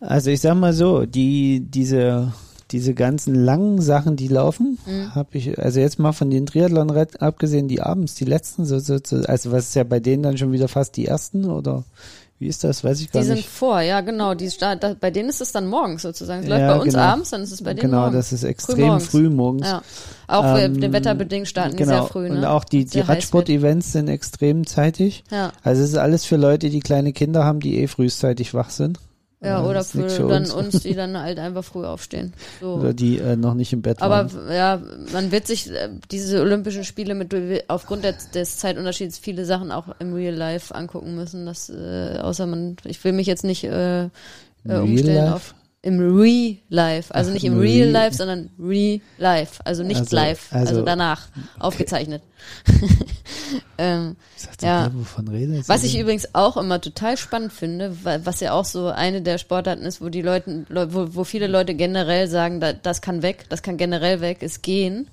Also 0.00 0.30
ich 0.30 0.40
sag 0.40 0.54
mal 0.54 0.72
so, 0.72 1.06
die 1.06 1.60
diese 1.60 2.32
diese 2.74 2.92
ganzen 2.92 3.34
langen 3.36 3.80
Sachen, 3.80 4.16
die 4.16 4.26
laufen, 4.28 4.78
Mhm. 4.84 5.14
habe 5.14 5.28
ich 5.38 5.56
also 5.58 5.78
jetzt 5.78 6.00
mal 6.00 6.12
von 6.12 6.28
den 6.30 6.44
Triathlon 6.46 6.90
abgesehen, 7.20 7.68
die 7.68 7.80
abends 7.80 8.16
die 8.16 8.24
letzten 8.24 8.64
so, 8.64 8.80
so, 8.80 8.98
so 9.04 9.16
also 9.22 9.52
was 9.52 9.68
ist 9.68 9.74
ja 9.76 9.84
bei 9.84 10.00
denen 10.00 10.24
dann 10.24 10.36
schon 10.36 10.50
wieder 10.50 10.66
fast 10.66 10.96
die 10.96 11.06
ersten 11.06 11.44
oder 11.44 11.84
wie 12.40 12.48
ist 12.48 12.64
das, 12.64 12.82
weiß 12.82 13.00
ich 13.00 13.12
gar 13.12 13.20
Die 13.22 13.26
sind 13.28 13.36
nicht. 13.36 13.48
vor, 13.48 13.80
ja 13.80 14.00
genau. 14.00 14.34
Die 14.34 14.50
da, 14.58 14.74
bei 15.00 15.12
denen 15.12 15.28
ist 15.28 15.40
es 15.40 15.52
dann 15.52 15.68
morgens 15.68 16.02
sozusagen. 16.02 16.42
Es 16.42 16.48
läuft 16.48 16.60
Ja, 16.62 16.74
bei 16.74 16.82
uns 16.82 16.92
genau. 16.92 17.04
abends, 17.04 17.30
dann 17.30 17.42
ist 17.42 17.52
es 17.52 17.62
bei 17.62 17.74
denen 17.74 17.90
Genau, 17.90 18.00
morgens. 18.02 18.16
das 18.16 18.32
ist 18.32 18.42
extrem 18.42 18.76
Frühmorgens. 18.76 19.06
früh 19.06 19.30
morgens. 19.30 19.66
Ja. 19.68 19.82
Auch 20.26 20.58
Ähm, 20.58 20.82
ähm, 20.82 20.92
wetterbedingt 20.92 21.46
starten 21.46 21.76
die 21.76 21.84
genau. 21.84 21.92
sehr 21.92 22.02
früh, 22.08 22.28
ne? 22.28 22.38
Und 22.38 22.44
auch 22.44 22.64
die, 22.64 22.86
die. 22.86 22.98
Radsport-Events 23.00 23.92
sind 23.92 24.08
extrem 24.08 24.66
zeitig. 24.66 25.22
Ja, 25.30 25.52
Also 25.62 25.84
es 25.84 25.90
ist 25.90 25.96
alles 25.96 26.24
für 26.24 26.36
Leute, 26.36 26.70
die 26.70 26.80
kleine 26.80 27.12
Kinder 27.12 27.44
haben, 27.44 27.60
die 27.60 27.78
eh 27.78 27.86
frühzeitig 27.86 28.52
wach 28.52 28.70
sind. 28.70 28.98
Ja, 29.44 29.62
Äh, 29.62 29.66
oder 29.66 29.84
für, 29.84 30.08
für 30.08 30.28
dann 30.28 30.42
uns. 30.44 30.52
uns. 30.52 30.82
die 30.82 30.94
dann 30.94 31.18
halt 31.18 31.38
einfach 31.38 31.64
früh 31.64 31.84
aufstehen. 31.84 32.32
So. 32.60 32.74
Oder 32.74 32.94
die 32.94 33.18
äh, 33.18 33.36
noch 33.36 33.54
nicht 33.54 33.72
im 33.72 33.82
Bett 33.82 34.00
Aber 34.02 34.32
waren. 34.32 34.52
ja, 34.52 34.80
man 35.12 35.30
wird 35.32 35.46
sich 35.46 35.70
äh, 35.70 35.90
diese 36.10 36.40
Olympischen 36.40 36.84
Spiele 36.84 37.14
mit 37.14 37.34
aufgrund 37.68 38.04
des, 38.04 38.30
des 38.30 38.58
Zeitunterschieds 38.58 39.18
viele 39.18 39.44
Sachen 39.44 39.70
auch 39.72 39.88
im 39.98 40.14
Real 40.14 40.34
Life 40.34 40.74
angucken 40.74 41.14
müssen. 41.14 41.46
Das, 41.46 41.68
äh, 41.70 42.18
außer 42.20 42.46
man, 42.46 42.76
ich 42.84 43.02
will 43.04 43.12
mich 43.12 43.26
jetzt 43.26 43.44
nicht 43.44 43.64
äh, 43.64 44.04
äh, 44.04 44.08
Real 44.66 44.82
umstellen 44.82 45.24
Life? 45.26 45.34
auf 45.34 45.54
im 45.84 45.98
Real 46.18 46.56
Life, 46.70 47.14
also 47.14 47.30
nicht 47.30 47.44
im 47.44 47.58
Real 47.58 47.88
Life, 47.88 48.16
sondern 48.16 48.50
Real 48.58 49.00
Life, 49.18 49.60
also 49.64 49.82
nicht 49.82 50.00
Also- 50.00 50.16
live, 50.16 50.48
also, 50.52 50.68
also- 50.74 50.82
danach 50.82 51.28
aufgezeichnet. 51.58 52.22
ähm, 53.78 54.16
ja. 54.62 54.88
der, 54.88 54.94
wovon 54.94 55.28
redet 55.28 55.68
was 55.68 55.84
ich 55.84 55.98
übrigens 55.98 56.34
auch 56.34 56.56
immer 56.56 56.80
total 56.80 57.16
spannend 57.16 57.52
finde, 57.52 57.96
wa- 58.04 58.18
was 58.24 58.40
ja 58.40 58.52
auch 58.52 58.64
so 58.64 58.88
eine 58.88 59.22
der 59.22 59.38
Sportarten 59.38 59.82
ist, 59.84 60.00
wo 60.00 60.08
die 60.08 60.22
Leute, 60.22 60.64
Leu- 60.68 60.86
wo, 60.90 61.14
wo 61.14 61.24
viele 61.24 61.46
Leute 61.46 61.74
generell 61.74 62.28
sagen, 62.28 62.60
da, 62.60 62.72
das 62.72 63.00
kann 63.00 63.22
weg, 63.22 63.44
das 63.48 63.62
kann 63.62 63.76
generell 63.76 64.20
weg, 64.20 64.42
ist 64.42 64.62
gehen. 64.62 65.08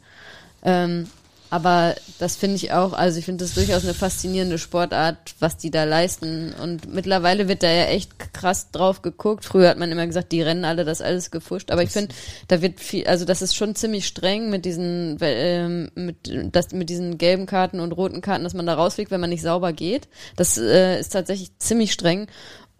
Ähm, 0.63 1.07
aber 1.51 1.95
das 2.17 2.37
finde 2.37 2.55
ich 2.55 2.71
auch, 2.71 2.93
also 2.93 3.19
ich 3.19 3.25
finde 3.25 3.43
das 3.43 3.55
durchaus 3.55 3.83
eine 3.83 3.93
faszinierende 3.93 4.57
Sportart, 4.57 5.35
was 5.39 5.57
die 5.57 5.69
da 5.69 5.83
leisten. 5.83 6.53
Und 6.53 6.93
mittlerweile 6.93 7.49
wird 7.49 7.61
da 7.61 7.69
ja 7.69 7.83
echt 7.87 8.33
krass 8.33 8.71
drauf 8.71 9.01
geguckt. 9.01 9.43
Früher 9.43 9.67
hat 9.67 9.77
man 9.77 9.91
immer 9.91 10.07
gesagt, 10.07 10.31
die 10.31 10.41
rennen 10.41 10.63
alle 10.63 10.85
das 10.85 11.01
alles 11.01 11.29
gefuscht. 11.29 11.69
Aber 11.69 11.83
ich 11.83 11.89
finde, 11.89 12.15
da 12.47 12.61
wird 12.61 12.79
viel, 12.79 13.05
also 13.05 13.25
das 13.25 13.41
ist 13.41 13.53
schon 13.53 13.75
ziemlich 13.75 14.07
streng 14.07 14.49
mit 14.49 14.63
diesen, 14.63 15.17
ähm, 15.19 15.91
mit, 15.93 16.31
das, 16.53 16.71
mit 16.71 16.89
diesen 16.89 17.17
gelben 17.17 17.47
Karten 17.47 17.81
und 17.81 17.91
roten 17.91 18.21
Karten, 18.21 18.45
dass 18.45 18.53
man 18.53 18.65
da 18.65 18.75
rausfliegt, 18.75 19.11
wenn 19.11 19.19
man 19.19 19.29
nicht 19.29 19.43
sauber 19.43 19.73
geht. 19.73 20.07
Das 20.37 20.57
äh, 20.57 21.01
ist 21.01 21.09
tatsächlich 21.09 21.51
ziemlich 21.59 21.91
streng. 21.91 22.27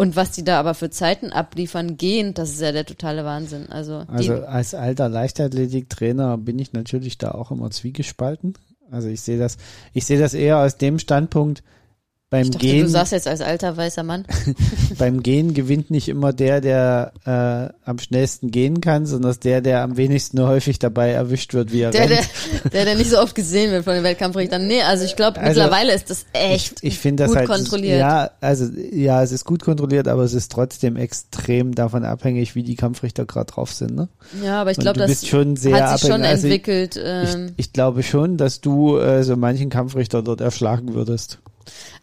Und 0.02 0.16
was 0.16 0.32
die 0.32 0.44
da 0.44 0.60
aber 0.60 0.74
für 0.74 0.90
Zeiten 0.90 1.32
abliefern, 1.32 1.96
gehend, 1.96 2.40
das 2.40 2.50
ist 2.50 2.60
ja 2.60 2.72
der 2.72 2.88
totale 2.88 3.24
Wahnsinn. 3.24 3.68
Also, 3.70 4.04
Also 4.08 4.34
als 4.34 4.74
alter 4.74 5.08
Leichtathletiktrainer 5.08 6.40
bin 6.40 6.58
ich 6.58 6.74
natürlich 6.74 7.20
da 7.20 7.30
auch 7.30 7.52
immer 7.52 7.70
zwiegespalten. 7.70 8.56
Also 8.90 9.10
ich 9.10 9.22
sehe 9.22 9.38
das, 9.38 9.58
ich 9.94 10.08
sehe 10.08 10.20
das 10.20 10.34
eher 10.34 10.58
aus 10.58 10.78
dem 10.78 10.98
Standpunkt, 10.98 11.62
beim 12.32 12.44
Ich 12.44 12.50
dachte, 12.52 12.66
Gehen, 12.66 12.84
du 12.84 12.88
sagst 12.90 13.12
jetzt 13.12 13.28
als 13.28 13.42
alter 13.42 13.76
weißer 13.76 14.04
Mann. 14.04 14.26
beim 14.98 15.22
Gehen 15.22 15.54
gewinnt 15.54 15.92
nicht 15.92 16.08
immer 16.08 16.32
der, 16.32 16.62
der 16.62 17.12
äh, 17.26 17.74
am 17.88 18.00
schnellsten 18.00 18.52
gehen 18.52 18.80
kann, 18.80 19.06
sondern 19.06 19.36
der, 19.44 19.60
der 19.60 19.82
am 19.84 19.98
wenigsten 19.98 20.42
häufig 20.42 20.80
dabei 20.80 21.10
erwischt 21.12 21.54
wird, 21.54 21.74
wie 21.74 21.82
er 21.82 21.92
Der, 21.92 22.08
der, 22.08 22.18
rennt. 22.20 22.30
der, 22.74 22.86
der 22.86 22.96
nicht 22.96 23.10
so 23.10 23.20
oft 23.20 23.36
gesehen 23.36 23.72
wird 23.74 23.84
von 23.84 23.96
den 23.96 24.04
Wettkampfrichtern. 24.06 24.66
Nee, 24.66 24.82
also 24.82 25.04
ich 25.04 25.18
glaube, 25.18 25.42
Also, 25.42 25.60
mittlerweile 25.60 25.94
ist 25.94 26.10
das 26.10 26.26
echt 26.32 26.80
ich, 26.82 26.94
ich 26.94 27.00
finde 27.00 27.24
das 27.24 27.32
gut 27.32 27.38
halt 27.40 27.50
kontrolliert. 27.50 28.00
ja 28.00 28.32
also 28.40 28.66
ja 28.94 29.22
es 29.22 29.34
ist 29.34 29.44
gut 29.44 29.62
kontrolliert 29.62 30.08
aber 30.08 30.24
es 30.24 30.34
ist 30.34 30.54
trotzdem 30.54 30.96
extrem 30.96 31.76
davon 31.76 32.06
abhängig 32.06 32.56
wie 32.56 32.64
die 32.64 32.76
Kampfrichter 32.78 33.26
gerade 33.26 33.52
drauf 33.52 33.74
sind 33.74 33.94
ne 33.96 34.08
Ja, 34.42 34.62
aber 34.62 34.72
ich 34.72 34.78
glaube, 34.78 35.00
das 35.00 35.10
bist 35.10 35.28
schon 35.28 35.58
sehr 35.58 35.76
hat 35.90 36.00
sich 36.00 36.08
schon 36.10 36.22
abhängig. 36.24 36.30
Also 36.32 36.48
ich- 36.48 36.54
entwickelt. 36.54 36.96
ich, 36.96 37.36
Ähm, 37.36 37.54
ich 37.58 37.74
glaube 37.74 38.04
schon 38.04 38.38
dass 38.38 38.62
du 38.62 38.98
äh, 38.98 39.22
so 39.24 39.36
manchen 39.36 39.70
Kampfrichter 39.70 40.22
dort 40.24 40.40
erschlagen 40.40 40.94
würdest 40.94 41.40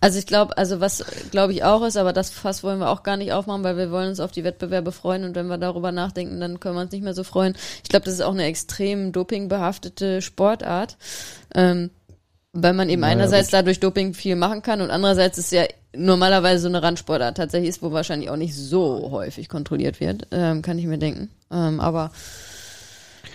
also 0.01 0.19
ich 0.19 0.27
glaube, 0.27 0.57
also 0.57 0.81
was 0.81 1.05
glaube 1.31 1.53
ich 1.53 1.65
auch 1.65 1.85
ist, 1.85 1.97
aber 1.97 2.13
das 2.13 2.31
Fass 2.31 2.63
wollen 2.63 2.79
wir 2.79 2.91
auch 2.91 3.03
gar 3.03 3.17
nicht 3.17 3.33
aufmachen, 3.33 3.65
weil 3.65 3.77
wir 3.77 3.91
wollen 3.91 4.09
uns 4.09 4.21
auf 4.21 4.33
die 4.33 4.45
Wettbewerbe 4.45 4.93
freuen 4.93 5.25
und 5.25 5.35
wenn 5.35 5.47
wir 5.47 5.59
darüber 5.59 5.93
nachdenken, 5.93 6.41
dann 6.41 6.61
können 6.61 6.77
wir 6.77 6.83
uns 6.83 6.93
nicht 6.93 7.05
mehr 7.05 7.15
so 7.15 7.25
freuen. 7.25 7.55
Ich 7.83 7.89
glaube, 7.89 8.05
das 8.05 8.15
ist 8.15 8.23
auch 8.23 8.33
eine 8.33 8.45
extrem 8.45 9.13
dopingbehaftete 9.13 10.23
Sportart. 10.23 10.97
Ähm, 11.55 11.91
weil 12.53 12.73
man 12.73 12.89
eben 12.89 13.03
Naja, 13.03 13.13
einerseits 13.13 13.49
gut. 13.49 13.55
dadurch 13.55 13.81
Doping 13.81 14.15
viel 14.15 14.35
machen 14.37 14.63
kann 14.63 14.81
und 14.81 14.91
andererseits 14.91 15.39
ist 15.39 15.53
ja 15.53 15.65
normalerweise 15.95 16.63
so 16.63 16.69
eine 16.69 16.83
Randsportart 16.83 17.37
tatsächlich 17.37 17.69
ist, 17.71 17.83
wo 17.83 17.93
wahrscheinlich 17.93 18.31
auch 18.31 18.37
nicht 18.37 18.55
so 18.55 19.11
häufig 19.11 19.49
kontrolliert 19.49 20.01
wird, 20.01 20.27
ähm, 20.31 20.63
kann 20.63 20.79
ich 20.79 20.87
mir 20.87 20.99
denken. 20.99 21.31
Ähm, 21.51 21.81
aber 21.81 22.11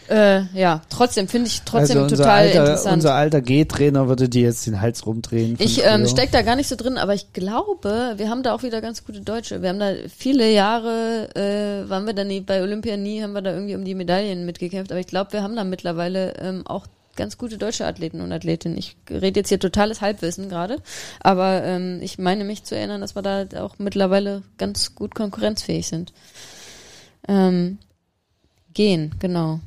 äh, 0.10 0.41
ja, 0.54 0.82
trotzdem 0.89 1.28
finde 1.28 1.47
ich 1.47 1.62
trotzdem 1.64 2.04
also 2.04 2.16
total 2.16 2.45
alter, 2.45 2.60
interessant. 2.60 2.95
unser 2.95 3.14
alter 3.14 3.41
G-Trainer 3.41 4.08
würde 4.08 4.28
dir 4.28 4.43
jetzt 4.43 4.66
den 4.68 4.82
Hals 4.82 5.06
rumdrehen 5.06 5.56
Ich 5.60 5.84
ähm, 5.86 6.08
steck 6.08 6.32
da 6.32 6.41
gar 6.41 6.56
nicht 6.56 6.68
so 6.68 6.76
drin, 6.76 6.97
aber 6.97 7.14
ich 7.14 7.32
glaube, 7.34 8.14
wir 8.18 8.30
haben 8.30 8.43
da 8.43 8.54
auch 8.54 8.64
wieder 8.64 8.82
ganz 8.82 9.06
gute 9.06 9.22
Deutsche. 9.22 9.62
Wir 9.62 9.70
haben 9.70 9.80
da 9.80 9.93
viele 10.16 10.51
Jahre, 10.51 11.30
äh, 11.36 11.89
waren 11.89 12.06
wir 12.06 12.14
da 12.14 12.24
nie, 12.24 12.41
bei 12.41 12.62
Olympia 12.62 12.97
nie, 12.97 13.24
haben 13.24 13.34
wir 13.34 13.41
da 13.41 13.54
irgendwie 13.54 13.76
um 13.76 13.86
die 13.86 13.95
Medaillen 13.95 14.45
mitgekämpft, 14.45 14.91
aber 14.91 14.99
ich 14.99 15.08
glaube, 15.08 15.34
wir 15.34 15.43
haben 15.43 15.56
da 15.56 15.64
mittlerweile 15.64 16.34
ähm, 16.39 16.68
auch 16.68 16.86
ganz 17.16 17.38
gute 17.38 17.58
deutsche 17.58 17.86
Athleten 17.86 18.22
und 18.22 18.32
Athletinnen. 18.32 18.78
Ich 18.78 18.95
rede 19.10 19.39
jetzt 19.39 19.49
hier 19.49 19.60
totales 19.60 20.01
Halbwissen 20.01 20.49
gerade, 20.49 20.78
aber 21.20 21.64
ähm, 21.64 21.99
ich 22.01 22.18
meine 22.18 22.43
mich 22.43 22.64
zu 22.64 22.76
erinnern, 22.76 23.01
dass 23.01 23.16
wir 23.16 23.22
da 23.22 23.45
auch 23.64 23.78
mittlerweile 23.78 24.43
ganz 24.58 24.95
gut 24.95 25.16
konkurrenzfähig 25.16 25.88
sind. 25.88 26.14
Ähm, 27.28 27.78
gehen, 28.74 29.16
genau. 29.20 29.60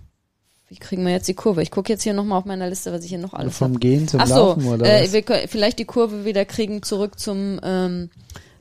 Wie 0.77 0.81
kriegen 0.81 1.05
wir 1.07 1.13
jetzt 1.13 1.27
die 1.27 1.33
Kurve? 1.33 1.63
Ich 1.63 1.71
gucke 1.71 1.91
jetzt 1.91 2.03
hier 2.03 2.13
nochmal 2.13 2.39
auf 2.39 2.45
meiner 2.45 2.69
Liste, 2.69 2.93
was 2.93 3.03
ich 3.03 3.09
hier 3.09 3.17
noch 3.19 3.33
alles 3.33 3.55
hab. 3.55 3.71
vom 3.71 3.81
Gehen 3.81 4.07
zum 4.09 4.21
Ach 4.21 4.27
so, 4.27 4.35
Laufen 4.35 4.67
oder 4.67 4.85
äh, 4.85 5.05
was? 5.05 5.13
wir 5.15 5.23
können 5.23 5.49
vielleicht 5.49 5.79
die 5.79 5.87
Kurve 5.87 6.27
wieder 6.27 6.45
kriegen 6.45 6.83
zurück 6.83 7.19
zum 7.19 7.59
ähm, 7.63 8.11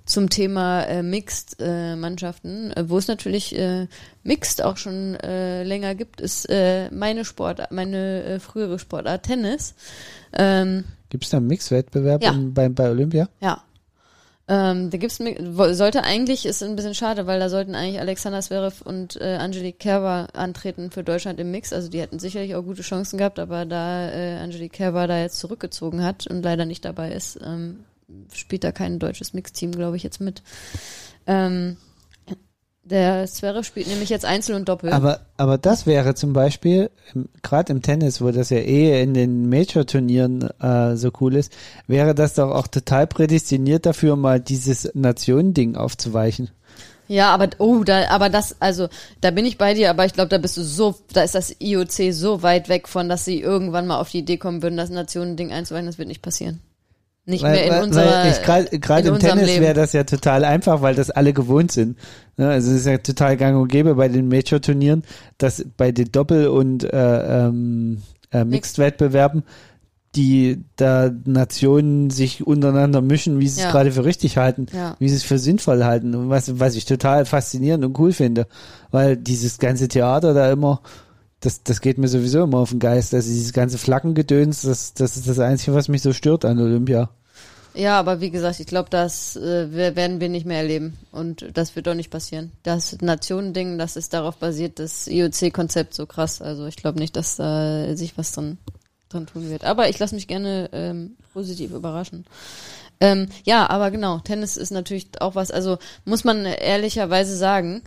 zum 0.05 0.29
Thema 0.29 0.83
äh, 0.83 1.03
Mixed 1.03 1.57
äh, 1.59 1.97
Mannschaften, 1.97 2.71
äh, 2.71 2.87
wo 2.89 2.97
es 2.99 3.09
natürlich 3.09 3.53
äh, 3.57 3.87
Mixed 4.23 4.63
auch 4.63 4.77
schon 4.77 5.15
äh, 5.15 5.63
länger 5.63 5.93
gibt, 5.95 6.21
ist 6.21 6.49
äh, 6.49 6.89
meine 6.91 7.25
Sport, 7.25 7.69
meine 7.71 8.23
äh, 8.23 8.39
frühere 8.39 8.79
Sportart 8.79 9.23
Tennis. 9.23 9.73
Ähm, 10.31 10.85
Gibt 11.09 11.25
es 11.25 11.31
da 11.31 11.37
einen 11.37 11.47
Mixwettbewerb 11.47 12.23
Ja. 12.23 12.31
im- 12.31 12.53
bei, 12.53 12.69
bei 12.69 12.89
Olympia? 12.89 13.27
ja. 13.41 13.61
Ähm, 14.47 14.91
da 14.91 14.97
gibt's 14.97 15.17
sollte 15.17 16.03
eigentlich 16.03 16.45
ist 16.45 16.61
ein 16.61 16.75
bisschen 16.75 16.93
schade, 16.93 17.25
weil 17.25 17.39
da 17.39 17.49
sollten 17.49 17.73
eigentlich 17.73 17.99
Alexander 17.99 18.41
Zverev 18.41 18.83
und 18.83 19.19
äh, 19.19 19.37
Angelique 19.37 19.79
Kerber 19.79 20.27
antreten 20.33 20.91
für 20.91 21.03
Deutschland 21.03 21.39
im 21.39 21.49
Mix. 21.49 21.73
Also 21.73 21.89
die 21.89 21.99
hätten 21.99 22.19
sicherlich 22.19 22.53
auch 22.53 22.61
gute 22.61 22.83
Chancen 22.83 23.17
gehabt, 23.17 23.39
aber 23.39 23.65
da 23.65 24.11
äh, 24.11 24.37
Angelique 24.37 24.73
Kerber 24.73 25.07
da 25.07 25.19
jetzt 25.19 25.39
zurückgezogen 25.39 26.03
hat 26.03 26.27
und 26.27 26.43
leider 26.43 26.65
nicht 26.65 26.85
dabei 26.85 27.11
ist, 27.11 27.39
ähm, 27.43 27.85
spielt 28.33 28.63
da 28.63 28.71
kein 28.71 28.99
deutsches 28.99 29.33
Mix-Team, 29.33 29.71
glaube 29.71 29.97
ich, 29.97 30.03
jetzt 30.03 30.21
mit. 30.21 30.43
Ähm, 31.25 31.77
der 32.85 33.25
Zverev 33.25 33.65
spielt 33.65 33.87
nämlich 33.87 34.09
jetzt 34.09 34.25
Einzel 34.25 34.55
und 34.55 34.69
Doppel. 34.69 34.93
Aber, 34.93 35.21
aber 35.37 35.57
das 35.57 35.85
wäre 35.85 36.13
zum 36.13 36.33
Beispiel, 36.33 36.91
gerade 37.41 37.73
im 37.73 37.81
Tennis, 37.81 38.21
wo 38.21 38.31
das 38.31 38.51
ja 38.51 38.59
eh 38.59 39.01
in 39.01 39.13
den 39.13 39.49
Major-Turnieren 39.49 40.49
äh, 40.59 40.95
so 40.95 41.11
cool 41.19 41.35
ist, 41.35 41.51
wäre 41.87 42.13
das 42.13 42.35
doch 42.35 42.51
auch 42.51 42.67
total 42.67 43.07
prädestiniert 43.07 43.85
dafür, 43.85 44.15
mal 44.15 44.39
dieses 44.39 44.91
Nationending 44.93 45.75
aufzuweichen. 45.75 46.51
Ja, 47.07 47.33
aber 47.33 47.49
oh, 47.59 47.83
da, 47.83 48.09
aber 48.09 48.29
das, 48.29 48.55
also 48.59 48.87
da 49.21 49.31
bin 49.31 49.45
ich 49.45 49.57
bei 49.57 49.73
dir, 49.73 49.89
aber 49.89 50.05
ich 50.05 50.13
glaube, 50.13 50.29
da 50.29 50.37
bist 50.37 50.57
du 50.57 50.63
so, 50.63 50.95
da 51.13 51.23
ist 51.23 51.35
das 51.35 51.55
IOC 51.59 52.11
so 52.13 52.41
weit 52.41 52.69
weg 52.69 52.87
von, 52.87 53.09
dass 53.09 53.25
sie 53.25 53.41
irgendwann 53.41 53.87
mal 53.87 53.99
auf 53.99 54.09
die 54.09 54.19
Idee 54.19 54.37
kommen 54.37 54.63
würden, 54.63 54.77
das 54.77 54.89
Nationending 54.89 55.51
einzuweichen. 55.51 55.87
Das 55.87 55.97
wird 55.97 56.07
nicht 56.07 56.23
passieren. 56.23 56.61
Nicht 57.27 57.43
Weil, 57.43 57.53
mehr 57.53 57.65
in 57.65 57.71
weil, 57.71 57.83
unserer. 57.83 58.05
weil 58.23 58.67
ich 58.71 58.81
gerade 58.81 59.07
im 59.07 59.17
Tennis 59.19 59.59
wäre 59.59 59.73
das 59.73 59.93
ja 59.93 60.03
total 60.03 60.43
einfach, 60.45 60.81
weil 60.83 60.93
das 60.93 61.09
alle 61.09 61.33
gewohnt 61.33 61.71
sind. 61.71 61.97
Ne, 62.37 62.49
also 62.49 62.69
es 62.71 62.77
ist 62.81 62.85
ja 62.85 62.97
total 62.99 63.35
gang 63.37 63.59
und 63.59 63.67
gäbe 63.69 63.95
bei 63.95 64.07
den 64.09 64.27
Major-Turnieren, 64.27 65.03
dass 65.39 65.65
bei 65.75 65.91
den 65.91 66.11
Doppel- 66.11 66.49
und 66.49 66.83
äh, 66.83 67.47
ähm, 67.47 68.03
äh, 68.31 68.43
Mixed-Wettbewerben 68.45 69.43
die 70.15 70.63
da 70.77 71.11
Nationen 71.25 72.09
sich 72.09 72.47
untereinander 72.47 73.01
mischen, 73.01 73.41
wie 73.41 73.49
sie 73.49 73.59
es 73.59 73.65
Ja. 73.65 73.71
gerade 73.71 73.91
für 73.91 74.05
richtig 74.05 74.37
halten, 74.37 74.67
Ja. 74.73 74.95
wie 74.97 75.09
sie 75.09 75.15
es 75.17 75.23
für 75.23 75.37
sinnvoll 75.37 75.83
halten 75.83 76.15
und 76.15 76.29
was, 76.29 76.57
was 76.57 76.75
ich 76.75 76.85
total 76.85 77.25
faszinierend 77.25 77.83
und 77.83 77.99
cool 77.99 78.13
finde, 78.13 78.47
weil 78.91 79.17
dieses 79.17 79.57
ganze 79.59 79.89
Theater 79.89 80.33
da 80.33 80.49
immer, 80.51 80.79
das, 81.45 81.63
das 81.63 81.81
geht 81.81 81.97
mir 81.97 82.07
sowieso 82.07 82.43
immer 82.43 82.57
auf 82.57 82.71
den 82.71 82.79
Geist, 82.79 83.13
also 83.13 83.29
dieses 83.29 83.53
ganze 83.53 83.77
Flaggengedöns, 83.77 84.63
das, 84.63 84.93
das 84.93 85.15
ist 85.15 85.27
das 85.27 85.39
Einzige, 85.39 85.75
was 85.75 85.87
mich 85.87 86.01
so 86.01 86.11
stört 86.11 86.43
an 86.43 86.59
Olympia. 86.59 87.09
Ja, 87.75 87.99
aber 87.99 88.21
wie 88.21 88.31
gesagt, 88.31 88.61
ich 88.61 88.67
glaube, 88.67 88.89
das 88.89 89.35
äh, 89.35 89.95
werden 89.95 90.21
wir 90.21 90.29
nicht 90.29 90.45
mehr 90.45 90.59
erleben. 90.59 90.97
Und 91.11 91.45
das 91.53 91.75
wird 91.75 91.87
doch 91.87 91.93
nicht 91.93 92.09
passieren. 92.09 92.53
Das 92.63 92.97
Nationending, 93.01 93.77
das 93.77 93.97
ist 93.97 94.13
darauf 94.13 94.37
basiert, 94.37 94.79
das 94.79 95.07
IOC-Konzept 95.07 95.93
so 95.93 96.05
krass. 96.05 96.41
Also 96.41 96.67
ich 96.67 96.77
glaube 96.77 96.99
nicht, 96.99 97.17
dass 97.17 97.35
da 97.35 97.93
sich 97.97 98.17
was 98.17 98.31
dran, 98.31 98.57
dran 99.09 99.27
tun 99.27 99.49
wird. 99.49 99.65
Aber 99.65 99.89
ich 99.89 99.99
lasse 99.99 100.15
mich 100.15 100.27
gerne 100.27 100.69
ähm, 100.71 101.17
positiv 101.33 101.71
überraschen. 101.71 102.25
Ähm, 103.01 103.27
ja, 103.43 103.69
aber 103.69 103.91
genau, 103.91 104.19
Tennis 104.19 104.55
ist 104.55 104.71
natürlich 104.71 105.09
auch 105.19 105.35
was, 105.35 105.51
also 105.51 105.77
muss 106.05 106.23
man 106.23 106.45
ehrlicherweise 106.45 107.35
sagen, 107.35 107.81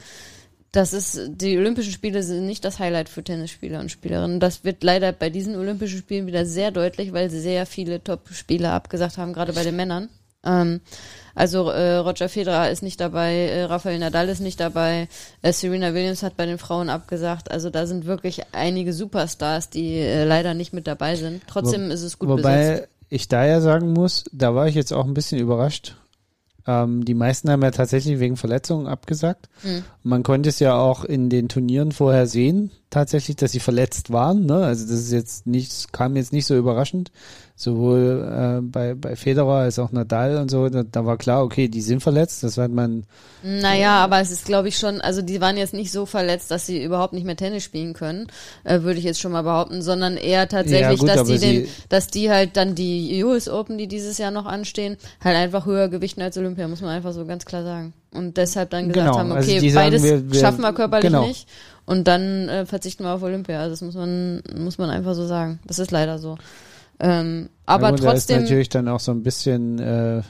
das 0.72 0.92
ist, 0.92 1.18
die 1.28 1.56
Olympischen 1.56 1.92
Spiele 1.92 2.22
sind 2.22 2.46
nicht 2.46 2.64
das 2.64 2.78
Highlight 2.78 3.08
für 3.08 3.24
Tennisspieler 3.24 3.80
und 3.80 3.90
Spielerinnen. 3.90 4.38
Das 4.38 4.64
wird 4.64 4.84
leider 4.84 5.12
bei 5.12 5.30
diesen 5.30 5.56
Olympischen 5.56 5.98
Spielen 5.98 6.26
wieder 6.26 6.44
sehr 6.44 6.70
deutlich, 6.70 7.12
weil 7.12 7.30
sehr 7.30 7.64
viele 7.64 8.04
Top-Spieler 8.04 8.72
abgesagt 8.72 9.16
haben, 9.16 9.32
gerade 9.32 9.54
bei 9.54 9.64
den 9.64 9.76
Männern. 9.76 10.10
Ähm, 10.44 10.80
also 11.34 11.70
äh, 11.70 11.96
Roger 11.96 12.28
Federer 12.28 12.70
ist 12.70 12.82
nicht 12.82 13.00
dabei, 13.00 13.34
äh, 13.34 13.64
Rafael 13.64 13.98
Nadal 13.98 14.28
ist 14.28 14.40
nicht 14.40 14.60
dabei, 14.60 15.08
äh, 15.42 15.52
Serena 15.52 15.94
Williams 15.94 16.22
hat 16.22 16.36
bei 16.36 16.46
den 16.46 16.58
Frauen 16.58 16.90
abgesagt. 16.90 17.50
Also 17.50 17.70
da 17.70 17.86
sind 17.86 18.06
wirklich 18.06 18.42
einige 18.52 18.92
Superstars, 18.92 19.70
die 19.70 19.98
äh, 19.98 20.24
leider 20.24 20.54
nicht 20.54 20.72
mit 20.72 20.86
dabei 20.86 21.16
sind. 21.16 21.42
Trotzdem 21.46 21.90
ist 21.90 22.02
es 22.02 22.18
gut 22.18 22.28
Wobei 22.28 22.70
besetzt. 22.70 22.88
ich 23.08 23.28
da 23.28 23.46
ja 23.46 23.60
sagen 23.60 23.92
muss, 23.92 24.24
da 24.32 24.54
war 24.54 24.68
ich 24.68 24.74
jetzt 24.74 24.92
auch 24.92 25.06
ein 25.06 25.14
bisschen 25.14 25.38
überrascht. 25.38 25.96
Ähm, 26.68 27.06
die 27.06 27.14
meisten 27.14 27.50
haben 27.50 27.62
ja 27.62 27.70
tatsächlich 27.70 28.20
wegen 28.20 28.36
Verletzungen 28.36 28.86
abgesagt. 28.86 29.48
Hm. 29.62 29.84
Man 30.02 30.22
konnte 30.22 30.50
es 30.50 30.60
ja 30.60 30.76
auch 30.76 31.02
in 31.02 31.30
den 31.30 31.48
Turnieren 31.48 31.92
vorher 31.92 32.26
sehen, 32.26 32.70
tatsächlich, 32.90 33.36
dass 33.36 33.52
sie 33.52 33.60
verletzt 33.60 34.12
waren. 34.12 34.44
Ne? 34.44 34.58
Also 34.58 34.84
das 34.84 35.00
ist 35.00 35.12
jetzt 35.12 35.46
nicht, 35.46 35.94
kam 35.94 36.14
jetzt 36.14 36.34
nicht 36.34 36.44
so 36.44 36.54
überraschend. 36.54 37.10
Sowohl 37.60 38.60
äh, 38.60 38.60
bei, 38.62 38.94
bei 38.94 39.16
Federer 39.16 39.54
als 39.62 39.80
auch 39.80 39.90
Nadal 39.90 40.36
und 40.36 40.48
so, 40.48 40.68
da, 40.68 40.84
da 40.84 41.04
war 41.04 41.16
klar, 41.16 41.42
okay, 41.42 41.66
die 41.66 41.80
sind 41.80 42.00
verletzt. 42.00 42.44
Das 42.44 42.56
hat 42.56 42.70
man 42.70 43.02
Naja, 43.42 43.96
aber 43.96 44.20
es 44.20 44.30
ist, 44.30 44.44
glaube 44.44 44.68
ich, 44.68 44.78
schon, 44.78 45.00
also 45.00 45.22
die 45.22 45.40
waren 45.40 45.56
jetzt 45.56 45.74
nicht 45.74 45.90
so 45.90 46.06
verletzt, 46.06 46.52
dass 46.52 46.66
sie 46.66 46.80
überhaupt 46.80 47.14
nicht 47.14 47.26
mehr 47.26 47.34
Tennis 47.34 47.64
spielen 47.64 47.94
können, 47.94 48.28
äh, 48.62 48.82
würde 48.82 49.00
ich 49.00 49.04
jetzt 49.04 49.18
schon 49.20 49.32
mal 49.32 49.42
behaupten, 49.42 49.82
sondern 49.82 50.16
eher 50.16 50.46
tatsächlich, 50.48 50.82
Ja, 50.82 50.94
gut, 50.94 51.08
dass 51.08 51.26
die 51.26 51.38
den, 51.40 51.68
dass 51.88 52.06
die 52.06 52.30
halt 52.30 52.56
dann 52.56 52.76
die 52.76 53.24
US 53.24 53.48
Open, 53.48 53.76
die 53.76 53.88
dieses 53.88 54.18
Jahr 54.18 54.30
noch 54.30 54.46
anstehen, 54.46 54.96
halt 55.20 55.36
einfach 55.36 55.66
höher 55.66 55.88
gewichten 55.88 56.22
als 56.22 56.38
Olympia, 56.38 56.68
muss 56.68 56.80
man 56.80 56.90
einfach 56.90 57.12
so 57.12 57.26
ganz 57.26 57.44
klar 57.44 57.64
sagen. 57.64 57.92
Und 58.14 58.36
deshalb 58.36 58.70
dann 58.70 58.86
gesagt 58.88 59.08
Genau, 59.08 59.18
haben, 59.18 59.32
also 59.32 59.50
okay, 59.50 59.58
die 59.58 59.70
sagen, 59.70 59.86
beides 59.90 60.02
wir- 60.04 60.30
wir- 60.30 60.40
schaffen 60.40 60.60
wir 60.60 60.72
körperlich 60.72 61.10
genau. 61.10 61.26
nicht 61.26 61.48
und 61.86 62.06
dann 62.06 62.48
äh, 62.48 62.66
verzichten 62.66 63.02
wir 63.02 63.14
auf 63.14 63.22
Olympia. 63.24 63.58
Also 63.58 63.70
das 63.70 63.82
muss 63.82 63.94
man, 63.96 64.42
muss 64.56 64.78
man 64.78 64.90
einfach 64.90 65.14
so 65.14 65.26
sagen. 65.26 65.58
Das 65.66 65.80
ist 65.80 65.90
leider 65.90 66.20
so. 66.20 66.38
Ähm, 67.00 67.48
aber 67.66 67.86
Ja, 67.86 67.90
gut, 67.90 68.02
Da 68.04 68.12
ist 68.12 68.26
trotzdem. 68.26 68.42
natürlich 68.42 68.68
dann 68.68 68.88
auch 68.88 69.00
so 69.00 69.12
ein 69.12 69.22
bisschen 69.22 69.78
äh, 69.78 70.22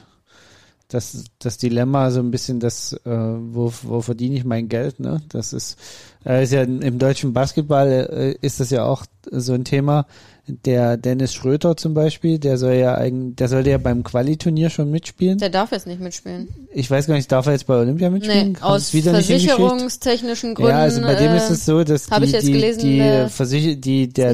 das, 0.89 1.25
das 1.37 1.57
Dilemma, 1.59 2.09
so 2.09 2.19
ein 2.19 2.31
bisschen 2.31 2.59
das, 2.59 2.93
äh, 3.05 3.09
wo, 3.09 3.71
wo 3.83 4.01
verdiene 4.01 4.35
ich 4.35 4.43
mein 4.43 4.69
Geld, 4.69 4.99
ne? 4.99 5.21
Das 5.29 5.53
ist, 5.53 5.77
äh, 6.25 6.43
ist 6.43 6.51
ja 6.51 6.63
im 6.63 6.97
deutschen 6.97 7.31
Basketball 7.31 7.87
äh, 8.11 8.35
ist 8.45 8.59
das 8.59 8.71
ja 8.71 8.85
auch 8.85 9.05
so 9.29 9.53
ein 9.53 9.65
Thema. 9.65 10.07
Der 10.47 10.97
Dennis 10.97 11.35
Schröter 11.35 11.77
zum 11.77 11.93
Beispiel, 11.93 12.39
der 12.39 12.57
soll 12.57 12.73
ja 12.73 12.95
eigentlich, 12.95 13.35
der 13.35 13.49
sollte 13.49 13.69
ja 13.69 13.77
beim 13.77 14.03
Quali-Turnier 14.03 14.71
schon 14.71 14.89
mitspielen. 14.89 15.37
Der 15.37 15.51
darf 15.51 15.71
jetzt 15.71 15.85
nicht 15.85 16.01
mitspielen. 16.01 16.47
Ich 16.73 16.89
weiß 16.89 17.05
gar 17.05 17.13
nicht, 17.13 17.31
darf 17.31 17.45
er 17.45 17.51
jetzt 17.51 17.67
bei 17.67 17.75
Olympia 17.75 18.09
mitspielen? 18.09 18.53
Nee, 18.53 18.59
Haben 18.59 18.73
aus 18.73 18.89
versicherungstechnischen 18.89 20.55
Gründen. 20.55 20.71
Ja, 20.71 20.79
also 20.79 21.01
bei 21.01 21.13
dem 21.13 21.33
äh, 21.33 21.37
ist 21.37 21.51
es 21.51 21.65
so, 21.67 21.83
dass 21.83 22.09
hab 22.09 22.23
die, 22.23 22.31
die, 22.31 22.51
gelesen, 22.51 22.79
die, 22.79 22.97
der 22.97 23.29
Versicher 23.29 23.75
die, 23.75 24.09
der. 24.09 24.33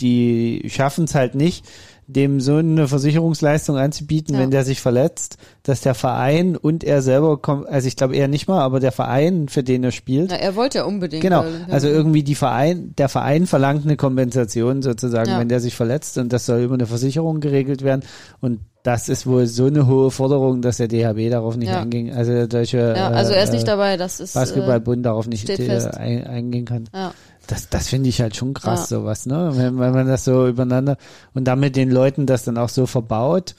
Die 0.00 0.62
schaffen 0.68 1.04
es 1.04 1.14
halt 1.14 1.34
nicht, 1.34 1.64
dem 2.08 2.40
so 2.40 2.56
eine 2.56 2.86
Versicherungsleistung 2.86 3.76
anzubieten, 3.76 4.34
Ja. 4.34 4.40
wenn 4.40 4.52
der 4.52 4.62
sich 4.64 4.80
verletzt, 4.80 5.38
dass 5.64 5.80
der 5.80 5.94
Verein 5.94 6.54
und 6.56 6.84
er 6.84 7.02
selber 7.02 7.36
kommt, 7.38 7.66
also 7.68 7.88
ich 7.88 7.96
glaube 7.96 8.14
eher 8.14 8.28
nicht 8.28 8.46
mal, 8.46 8.60
aber 8.60 8.78
der 8.78 8.92
Verein, 8.92 9.48
für 9.48 9.64
den 9.64 9.82
er 9.82 9.90
spielt, 9.90 10.28
Na, 10.30 10.36
er 10.36 10.54
wollte 10.54 10.78
ja 10.78 10.84
unbedingt. 10.84 11.22
Genau, 11.22 11.44
also 11.68 11.88
sein. 11.88 11.96
irgendwie 11.96 12.22
die 12.22 12.36
Verein, 12.36 12.94
der 12.96 13.08
Verein 13.08 13.46
verlangt 13.48 13.84
eine 13.84 13.96
Kompensation 13.96 14.82
sozusagen, 14.82 15.30
Ja. 15.30 15.40
wenn 15.40 15.48
der 15.48 15.58
sich 15.58 15.74
verletzt 15.74 16.16
und 16.18 16.32
das 16.32 16.46
soll 16.46 16.60
über 16.60 16.74
eine 16.74 16.86
Versicherung 16.86 17.40
geregelt 17.40 17.82
werden 17.82 18.02
und 18.40 18.60
das 18.84 19.08
ist 19.08 19.26
wohl 19.26 19.46
so 19.48 19.66
eine 19.66 19.88
hohe 19.88 20.12
Forderung, 20.12 20.62
dass 20.62 20.76
der 20.76 20.86
DHB 20.86 21.28
darauf 21.28 21.56
nicht 21.56 21.70
Ja. 21.70 21.80
einging, 21.80 22.12
also 22.12 22.30
der 22.30 22.46
deutsche 22.46 22.94
Ja, 22.96 23.08
also 23.08 23.32
er 23.32 23.42
ist 23.42 23.52
nicht 23.52 23.64
äh, 23.64 23.66
dabei, 23.66 23.96
das 23.96 24.20
ist. 24.20 24.36
Äh, 24.36 24.38
Basketballbund 24.38 25.04
darauf 25.04 25.26
nicht 25.26 25.48
äh, 25.50 25.80
eingehen 25.98 26.64
kann. 26.66 26.88
ja. 26.94 27.12
Das, 27.46 27.68
das 27.68 27.88
finde 27.88 28.08
ich 28.08 28.20
halt 28.20 28.34
schon 28.36 28.54
krass, 28.54 28.90
Ja. 28.90 28.98
sowas, 28.98 29.26
ne? 29.26 29.50
Wenn, 29.54 29.78
wenn 29.78 29.92
man 29.92 30.06
das 30.06 30.24
so 30.24 30.48
übereinander 30.48 30.96
und 31.34 31.44
damit 31.44 31.76
den 31.76 31.90
Leuten 31.90 32.26
das 32.26 32.44
dann 32.44 32.58
auch 32.58 32.68
so 32.68 32.86
verbaut. 32.86 33.54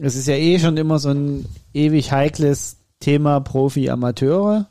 Es 0.00 0.16
ist 0.16 0.28
ja 0.28 0.34
eh 0.34 0.58
schon 0.58 0.76
immer 0.76 0.98
so 0.98 1.10
ein 1.10 1.46
ewig 1.74 2.12
heikles 2.12 2.76
Thema 3.00 3.40
Profi-Amateure. 3.40 4.66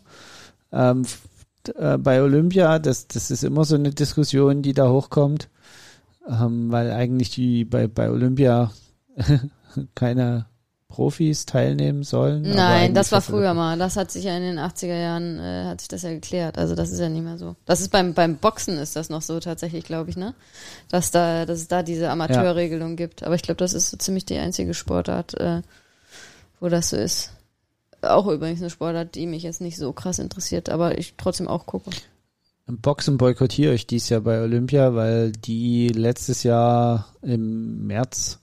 Ähm, 0.71 1.05
äh, 1.75 1.97
bei 1.97 2.21
Olympia, 2.21 2.79
das, 2.79 3.07
das 3.07 3.31
ist 3.31 3.43
immer 3.43 3.65
so 3.65 3.75
eine 3.75 3.91
Diskussion, 3.91 4.61
die 4.61 4.73
da 4.73 4.89
hochkommt. 4.89 5.49
Ähm, 6.27 6.71
weil 6.71 6.91
eigentlich 6.91 7.31
die 7.31 7.65
bei, 7.65 7.87
bei 7.87 8.09
Olympia 8.09 8.71
keine 9.95 10.45
Profis 10.89 11.45
teilnehmen 11.45 12.01
sollen. 12.03 12.41
Nein, 12.41 12.95
das 12.95 13.11
war 13.11 13.21
früher 13.21 13.53
mal. 13.53 13.77
Das 13.77 13.95
hat 13.95 14.11
sich 14.11 14.25
ja 14.25 14.35
in 14.35 14.41
den 14.41 14.57
80er 14.57 14.99
Jahren, 14.99 15.39
äh, 15.39 15.65
hat 15.65 15.81
sich 15.81 15.87
das 15.87 16.01
ja 16.01 16.09
geklärt. 16.09 16.57
Also 16.57 16.73
das 16.75 16.89
ist 16.89 16.99
ja 16.99 17.07
nicht 17.07 17.23
mehr 17.23 17.37
so. 17.37 17.55
Das 17.65 17.79
ist 17.79 17.89
beim, 17.89 18.15
beim 18.15 18.37
Boxen 18.37 18.77
ist 18.79 18.95
das 18.95 19.09
noch 19.09 19.21
so 19.21 19.39
tatsächlich, 19.39 19.85
glaube 19.85 20.09
ich, 20.09 20.17
ne? 20.17 20.33
Dass 20.89 21.11
da, 21.11 21.45
dass 21.45 21.59
es 21.59 21.67
da 21.67 21.83
diese 21.83 22.09
Amateurregelung 22.09 22.95
gibt. 22.95 23.21
Aber 23.23 23.35
ich 23.35 23.43
glaube, 23.43 23.59
das 23.59 23.73
ist 23.73 23.91
so 23.91 23.97
ziemlich 23.97 24.25
die 24.25 24.39
einzige 24.39 24.73
Sportart, 24.73 25.35
äh, 25.35 25.61
wo 26.59 26.69
das 26.69 26.89
so 26.89 26.97
ist. 26.97 27.33
Auch 28.01 28.27
übrigens 28.27 28.59
eine 28.59 28.71
Sportart, 28.71 29.13
die 29.13 29.27
mich 29.27 29.43
jetzt 29.43 29.61
nicht 29.61 29.77
so 29.77 29.93
krass 29.93 30.17
interessiert, 30.17 30.69
aber 30.69 30.97
ich 30.97 31.13
trotzdem 31.17 31.47
auch 31.47 31.67
gucke. 31.67 31.91
Boxen 32.65 33.17
boykottiere 33.17 33.73
ich 33.73 33.85
dies 33.85 34.09
Jahr 34.09 34.21
bei 34.21 34.41
Olympia, 34.41 34.95
weil 34.95 35.31
die 35.31 35.89
letztes 35.89 36.43
Jahr 36.43 37.13
im 37.21 37.85
März 37.85 38.39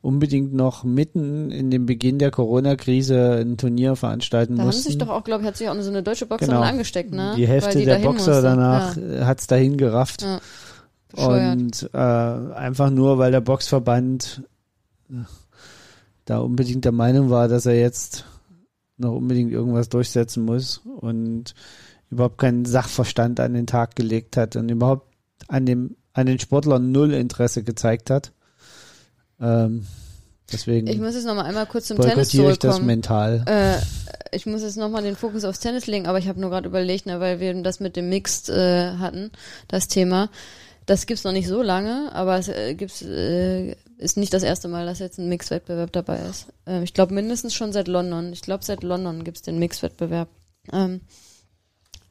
unbedingt 0.00 0.54
noch 0.54 0.84
mitten 0.84 1.50
in 1.50 1.70
dem 1.70 1.86
Beginn 1.86 2.18
der 2.18 2.30
Corona-Krise 2.30 3.38
ein 3.40 3.56
Turnier 3.56 3.96
veranstalten 3.96 4.54
Da 4.56 4.60
haben 4.62 4.68
mussten. 4.68 4.84
sich 4.84 4.98
doch 4.98 5.08
auch, 5.08 5.24
glaube 5.24 5.42
ich, 5.42 5.48
hat 5.48 5.56
sich 5.56 5.68
auch 5.68 5.80
so 5.80 5.90
eine 5.90 6.02
deutsche 6.02 6.26
Boxerin 6.26 6.54
Genau. 6.54 6.66
angesteckt, 6.66 7.12
ne? 7.12 7.34
Die 7.36 7.48
Hälfte 7.48 7.70
Weil 7.74 7.78
die 7.80 7.84
der 7.86 7.98
Boxer 7.98 8.30
musste. 8.32 8.42
danach 8.42 8.96
Ja, 8.96 9.26
hat's 9.26 9.46
dahin 9.48 9.76
gerafft. 9.76 10.22
ja. 10.22 10.40
Und 11.16 11.88
äh, 11.94 11.96
einfach 11.98 12.90
nur, 12.90 13.18
weil 13.18 13.32
der 13.32 13.40
Boxverband 13.40 14.42
da 16.26 16.38
unbedingt 16.38 16.84
der 16.84 16.92
Meinung 16.92 17.30
war, 17.30 17.48
dass 17.48 17.66
er 17.66 17.78
jetzt 17.78 18.24
noch 18.98 19.14
unbedingt 19.14 19.50
irgendwas 19.52 19.88
durchsetzen 19.88 20.44
muss 20.44 20.78
und 21.00 21.54
überhaupt 22.10 22.38
keinen 22.38 22.64
Sachverstand 22.64 23.40
an 23.40 23.54
den 23.54 23.66
Tag 23.66 23.96
gelegt 23.96 24.36
hat 24.36 24.56
und 24.56 24.68
überhaupt 24.70 25.06
an 25.48 25.66
dem 25.66 25.96
an 26.12 26.26
den 26.26 26.38
Sportlern 26.40 26.90
null 26.90 27.12
Interesse 27.12 27.62
gezeigt 27.62 28.10
hat. 28.10 28.32
Ähm, 29.40 29.86
deswegen 30.52 30.86
Ich 30.86 30.98
muss 30.98 31.14
jetzt 31.14 31.26
noch 31.26 31.34
mal 31.34 31.44
einmal 31.44 31.66
kurz 31.66 31.86
zum 31.86 31.96
Tennis 31.98 32.14
boykottiere 32.14 32.52
ich 32.52 32.58
das 32.58 32.70
zurückkommen. 32.70 32.86
mental. 32.86 33.44
Äh, 33.46 34.36
ich 34.36 34.46
muss 34.46 34.62
jetzt 34.62 34.76
nochmal 34.76 35.02
den 35.02 35.16
Fokus 35.16 35.44
aufs 35.44 35.60
Tennis 35.60 35.86
legen, 35.86 36.06
aber 36.06 36.18
ich 36.18 36.28
habe 36.28 36.40
nur 36.40 36.50
gerade 36.50 36.68
überlegt, 36.68 37.06
ne, 37.06 37.20
weil 37.20 37.40
wir 37.40 37.54
das 37.62 37.80
mit 37.80 37.96
dem 37.96 38.08
Mixed 38.08 38.48
äh, 38.48 38.96
hatten, 38.98 39.30
das 39.68 39.88
Thema. 39.88 40.30
Das 40.86 41.06
gibt's 41.06 41.24
noch 41.24 41.32
nicht 41.32 41.48
so 41.48 41.62
lange, 41.62 42.10
aber 42.14 42.38
es 42.38 42.48
äh, 42.48 42.74
gibt's, 42.74 43.02
äh, 43.02 43.74
ist 43.98 44.16
nicht 44.16 44.32
das 44.32 44.42
erste 44.42 44.68
Mal, 44.68 44.86
dass 44.86 45.00
jetzt 45.00 45.18
ein 45.18 45.28
Mixed-Wettbewerb 45.28 45.92
dabei 45.92 46.18
ist. 46.20 46.46
Ähm, 46.66 46.82
ich 46.82 46.94
glaube 46.94 47.14
mindestens 47.14 47.54
schon 47.54 47.72
seit 47.72 47.88
London. 47.88 48.32
Ich 48.32 48.40
glaube 48.42 48.64
seit 48.64 48.82
London 48.82 49.22
gibt's 49.24 49.42
den 49.42 49.58
Mixed-Wettbewerb. 49.58 50.28
Ähm, 50.72 51.02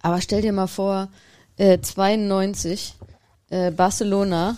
aber 0.02 0.22
stell 0.22 0.42
dir 0.42 0.54
mal 0.54 0.68
vor, 0.68 1.10
äh, 1.58 1.80
92, 1.80 2.94
äh, 3.50 3.72
Barcelona, 3.72 4.58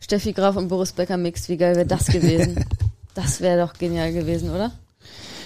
Steffi 0.00 0.32
Graf 0.32 0.56
und 0.56 0.68
Boris 0.68 0.92
Becker 0.92 1.16
Mixed, 1.16 1.48
wie 1.48 1.56
geil 1.56 1.76
wäre 1.76 1.86
das 1.86 2.06
gewesen? 2.06 2.64
das 3.14 3.40
wäre 3.40 3.66
doch 3.66 3.74
genial 3.74 4.12
gewesen, 4.12 4.50
oder? 4.50 4.72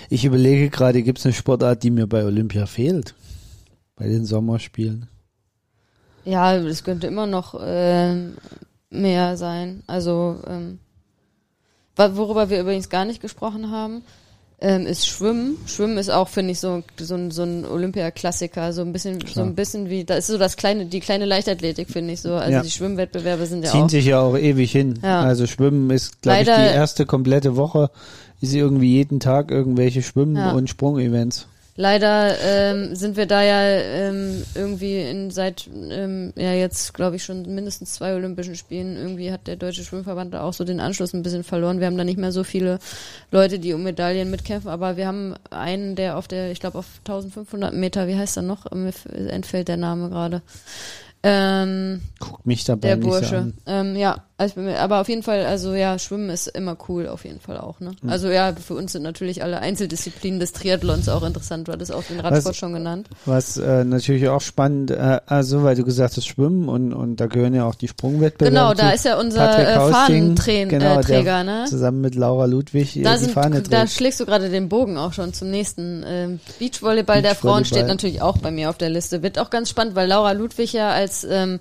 Ich 0.09 0.25
überlege 0.25 0.71
gerade, 0.71 1.03
gibt 1.03 1.19
es 1.19 1.27
eine 1.27 1.35
Sportart, 1.35 1.83
die 1.83 1.91
mir 1.91 2.07
bei 2.07 2.25
Olympia 2.25 2.67
fehlt? 2.67 3.15
Bei 3.97 4.07
den 4.07 4.25
Sommerspielen. 4.25 5.09
Ja, 6.25 6.55
es 6.57 6.85
könnte 6.85 7.07
immer 7.07 7.27
noch 7.27 7.61
ähm, 7.63 8.37
mehr 8.91 9.37
sein. 9.37 9.83
Also, 9.87 10.41
ähm, 10.47 10.79
worüber 11.97 12.49
wir 12.51 12.61
übrigens 12.61 12.89
gar 12.89 13.05
nicht 13.05 13.21
gesprochen 13.21 13.71
haben, 13.71 14.03
ähm, 14.65 14.87
ist 14.87 15.07
Schwimmen. 15.07 15.59
Schwimmen 15.67 15.99
ist 15.99 16.09
auch, 16.11 16.29
finde 16.29 16.53
ich, 16.53 16.61
so, 16.61 16.83
so, 16.99 17.15
ein- 17.15 17.31
so 17.31 17.43
ein 17.43 17.67
Olympia-Klassiker. 17.67 18.73
So 18.73 18.81
ein 18.83 18.93
bisschen, 18.93 19.21
so 19.21 19.27
Klar. 19.27 19.47
ein 19.47 19.55
bisschen 19.55 19.91
wie, 19.91 20.05
da 20.05 20.15
ist 20.17 20.27
so 20.29 20.39
das 20.39 20.57
kleine, 20.57 20.87
die 20.87 21.01
kleine 21.01 21.27
Leichtathletik, 21.27 21.91
finde 21.91 22.15
ich 22.15 22.21
so. 22.23 22.33
Also 22.35 22.53
Ja. 22.53 22.63
die 22.63 22.71
Schwimmwettbewerbe 22.71 23.47
sind 23.47 23.65
ja 23.65 23.71
Ziehen 23.71 23.83
auch. 23.85 23.91
sich 23.91 24.07
ja 24.07 24.21
auch 24.21 24.37
ewig 24.37 24.73
hin. 24.73 24.99
Ja. 25.03 25.21
Also 25.21 25.47
Schwimmen 25.47 25.91
ist, 25.91 26.23
glaube 26.23 26.39
ich, 26.41 26.45
die 26.47 26.51
erste 26.51 27.05
komplette 27.07 27.57
Woche. 27.57 27.91
Ist 28.41 28.55
irgendwie 28.55 28.93
jeden 28.95 29.21
Tag 29.21 29.51
irgendwelche 29.51 30.03
Schwimmen- 30.03 30.37
Ja. 30.37 30.53
und 30.53 30.69
Sprung-Events. 30.69 31.47
Leider 31.77 32.39
ähm, 32.41 32.95
sind 32.95 33.17
wir 33.17 33.27
da 33.27 33.43
ja 33.43 33.61
ähm, 33.63 34.45
irgendwie 34.55 35.01
in 35.01 35.33
seit 35.33 35.69
ähm, 35.91 36.33
ja 36.37 36.53
jetzt 36.53 36.95
glaube 36.95 37.17
ich 37.17 37.25
schon 37.25 37.53
mindestens 37.53 37.95
zwei 37.95 38.15
Olympischen 38.15 38.55
Spielen 38.55 38.97
irgendwie 38.97 39.33
hat 39.33 39.49
der 39.49 39.57
deutsche 39.57 39.83
Schwimmverband 39.83 40.35
da 40.35 40.43
auch 40.43 40.53
so 40.53 40.63
den 40.63 40.79
Anschluss 40.79 41.15
ein 41.15 41.25
bisschen 41.25 41.43
verloren. 41.43 41.81
Wir 41.81 41.89
haben 41.89 41.99
da 41.99 42.05
nicht 42.05 42.19
mehr 42.19 42.31
so 42.31 42.45
viele 42.45 42.79
Leute, 43.33 43.59
die 43.59 43.73
um 43.73 43.83
Medaillen 43.83 44.31
mitkämpfen, 44.31 44.71
aber 44.71 44.97
wir 44.97 45.09
haben 45.09 45.35
einen, 45.51 45.97
der 45.97 46.17
auf 46.17 46.29
der 46.29 46.53
ich 46.53 46.61
glaube 46.61 46.79
auf 46.79 46.87
1500 47.01 47.75
Meter, 47.75 48.07
wie 48.07 48.17
heißt 48.17 48.37
er 48.37 48.45
noch? 48.45 48.71
Mir 48.71 48.93
entfällt 49.13 49.67
der 49.67 49.77
Name 49.77 50.11
gerade. 50.11 50.43
Ähm, 51.27 52.03
Guckt 52.21 52.45
mich 52.45 52.65
dabei 52.65 52.89
der 52.89 52.97
Bursche. 52.97 53.55
Ähm, 53.67 53.97
ja, 53.97 54.23
also 54.37 54.61
aber 54.63 55.01
auf 55.01 55.09
jeden 55.09 55.23
Fall, 55.23 55.47
also 55.47 55.75
ja, 55.75 55.97
Schwimmen 55.99 56.29
ist 56.29 56.49
immer 56.49 56.77
cool, 56.89 57.07
auf 57.07 57.25
jeden 57.25 57.39
Fall 57.39 57.57
auch, 57.57 57.79
ne? 57.79 57.93
Hm. 58.01 58.09
Also 58.11 58.29
ja, 58.29 58.53
für 58.55 58.75
uns 58.75 58.91
sind 58.91 59.03
natürlich 59.03 59.45
alle 59.45 59.61
Einzeldisziplinen 59.61 60.41
des 60.41 60.53
Triathlons 60.53 61.09
auch 61.09 61.23
interessant. 61.23 61.69
Du 61.69 61.73
hattest 61.73 61.93
auch 61.93 62.03
den 62.03 62.19
Radsport 62.19 62.47
Was- 62.47 62.57
schon 62.57 62.73
genannt. 62.73 63.09
Was 63.27 63.57
äh, 63.59 63.85
natürlich 63.85 64.29
auch 64.29 64.41
spannend, 64.41 64.91
äh, 64.91 65.21
also 65.27 65.63
weil 65.63 65.77
du 65.77 65.85
gesagt 65.85 66.17
hast 66.17 66.27
Schwimmen 66.27 66.69
und, 66.69 66.93
und 66.93 67.21
da 67.21 67.27
gehören 67.27 67.55
ja 67.55 67.65
auch 67.65 67.77
die 67.77 67.87
Sprungwettbewerbe 67.87 68.55
Genau, 68.57 68.75
da 68.75 68.91
ist 68.91 69.05
ja 69.05 69.21
unser 69.21 69.57
äh, 69.57 69.93
Fahnenträger, 69.93 70.79
genau, 70.79 70.99
äh, 70.99 71.03
Träger, 71.03 71.45
der 71.45 71.45
ne? 71.45 71.65
Zusammen 71.69 72.01
mit 72.01 72.17
Laura 72.17 72.47
Ludwig 72.47 72.97
äh, 72.97 73.03
Da, 73.03 73.13
die 73.15 73.21
sind, 73.25 73.33
Fahne 73.33 73.63
da 73.63 73.83
trägt. 73.83 73.93
schlägst 73.93 74.19
du 74.19 74.27
gerade 74.27 74.51
den 74.51 74.69
Bogen 74.69 74.97
auch 74.99 75.13
schon 75.13 75.33
zum 75.33 75.51
nächsten. 75.51 76.03
Ähm, 76.07 76.41
Beachvolleyball 76.59 77.23
der 77.23 77.31
Beachvolleyball. 77.31 77.35
Frauen 77.35 77.65
steht 77.65 77.87
natürlich 77.87 78.21
auch 78.21 78.39
bei 78.39 78.51
mir 78.51 78.69
auf 78.71 78.79
der 78.79 78.91
Liste. 78.91 79.23
Wird 79.23 79.39
auch 79.39 79.51
ganz 79.51 79.71
spannend, 79.71 79.95
weil 79.95 80.09
Laura 80.09 80.33
Ludwig 80.33 80.73
ja 80.73 80.91
als 80.91 81.25
ähm, 81.31 81.61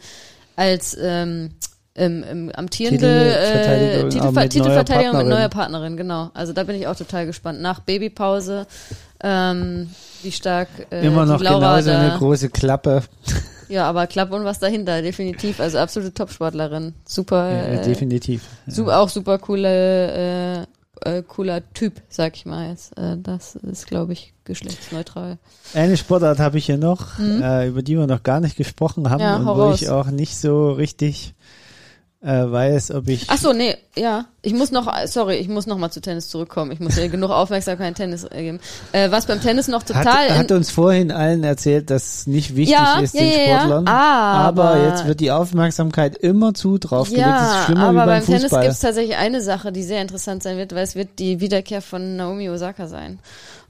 als 0.55 0.97
ähm, 0.99 1.51
ähm, 1.95 2.23
ähm, 2.27 2.51
amtierende 2.55 2.99
Titelverteidigerin, 3.07 4.07
äh, 4.07 4.09
Titelver 4.09 4.27
mit 4.27 4.35
neuer 4.35 4.49
Titelverteidigerin 4.49 5.05
mit 5.05 5.13
Partnerin. 5.13 5.29
neuer 5.29 5.49
Partnerin, 5.49 5.97
genau. 5.97 6.31
Also 6.33 6.53
da 6.53 6.63
bin 6.63 6.75
ich 6.75 6.87
auch 6.87 6.95
total 6.95 7.25
gespannt. 7.25 7.61
Nach 7.61 7.79
Babypause, 7.81 8.65
ähm, 9.21 9.89
wie 10.23 10.31
stark 10.31 10.69
äh, 10.91 11.05
Immer 11.05 11.25
noch 11.25 11.39
Laura 11.41 11.79
genauso 11.81 11.89
da, 11.91 11.99
eine 11.99 12.17
große 12.17 12.49
Klappe. 12.49 13.03
Ja, 13.69 13.87
aber 13.89 14.07
Klappe 14.07 14.35
und 14.35 14.43
was 14.43 14.59
dahinter, 14.59 15.01
definitiv. 15.01 15.59
Also 15.59 15.77
absolute 15.77 16.13
Topsportlerin. 16.13 16.93
Super, 17.05 17.49
Ja, 17.51 17.63
äh, 17.65 17.83
definitiv. 17.83 18.43
Ja. 18.67 18.73
Su 18.73 18.91
auch 18.91 19.09
super 19.09 19.37
coole, 19.37 20.67
äh, 21.03 21.17
äh, 21.17 21.23
cooler 21.23 21.61
Typ, 21.73 22.01
sag 22.09 22.35
ich 22.35 22.45
mal 22.45 22.69
jetzt. 22.69 22.97
Äh, 22.97 23.17
das 23.21 23.55
ist, 23.55 23.87
glaube 23.87 24.13
ich, 24.13 24.33
geschlechtsneutral. 24.45 25.37
Eine 25.73 25.95
Sportart 25.97 26.39
habe 26.39 26.57
ich 26.57 26.65
hier 26.65 26.77
noch, 26.77 27.19
äh, 27.19 27.67
über 27.67 27.81
die 27.81 27.97
wir 27.97 28.07
noch 28.07 28.23
gar 28.23 28.39
nicht 28.39 28.57
gesprochen 28.57 29.09
haben 29.09 29.21
Mhm. 29.21 29.27
Ja, 29.27 29.35
und 29.37 29.45
wo 29.45 29.51
raus. 29.51 29.81
ich 29.81 29.89
auch 29.89 30.07
nicht 30.07 30.37
so 30.37 30.71
richtig 30.71 31.33
äh, 32.23 32.51
weiß, 32.51 32.91
ob 32.91 33.07
ich 33.07 33.29
Ach 33.29 33.37
so, 33.37 33.53
nee, 33.53 33.75
ja. 33.95 34.25
Ich 34.45 34.53
muss 34.53 34.71
noch, 34.71 34.93
sorry, 35.05 35.35
ich 35.37 35.47
muss 35.47 35.67
noch 35.67 35.77
mal 35.77 35.89
zu 35.89 36.01
Tennis 36.01 36.27
zurückkommen. 36.27 36.71
Ich 36.73 36.81
muss 36.81 36.97
ja 36.97 37.07
genug 37.07 37.29
Aufmerksamkeit 37.31 37.95
Tennis 37.95 38.25
äh, 38.25 38.43
geben. 38.43 38.59
Äh, 38.91 39.09
was 39.09 39.25
beim 39.25 39.41
Tennis 39.41 39.69
noch 39.69 39.83
total... 39.83 40.29
hat, 40.29 40.37
hat 40.37 40.51
uns 40.51 40.69
vorhin 40.69 41.11
allen 41.11 41.45
erzählt, 41.45 41.89
dass 41.89 42.15
es 42.15 42.27
nicht 42.27 42.53
wichtig 42.53 42.75
Ja, 42.75 42.99
ist 42.99 43.13
ja, 43.15 43.21
den. 43.21 43.55
Sportlern. 43.55 43.87
Aber- 43.87 44.63
aber 44.63 44.85
jetzt 44.89 45.07
wird 45.07 45.21
die 45.21 45.31
Aufmerksamkeit 45.31 46.17
immer 46.17 46.53
zu 46.53 46.77
drauf 46.77 47.09
gelegt. 47.09 47.25
Es 47.25 47.41
ist 47.59 47.65
schlimmer 47.65 47.83
aber 47.83 47.93
wie 47.93 47.95
beim 47.95 48.07
beim 48.07 48.25
Tennis 48.25 48.51
gibt 48.51 48.63
es 48.65 48.79
tatsächlich 48.79 49.15
eine 49.15 49.41
Sache, 49.41 49.71
die 49.71 49.83
sehr 49.83 50.01
interessant 50.01 50.43
sein 50.43 50.57
wird, 50.57 50.75
weil 50.75 50.83
es 50.83 50.95
wird 50.95 51.19
die 51.19 51.39
Wiederkehr 51.39 51.81
von 51.81 52.17
Naomi 52.17 52.49
Osaka 52.49 52.87
sein. 52.87 53.19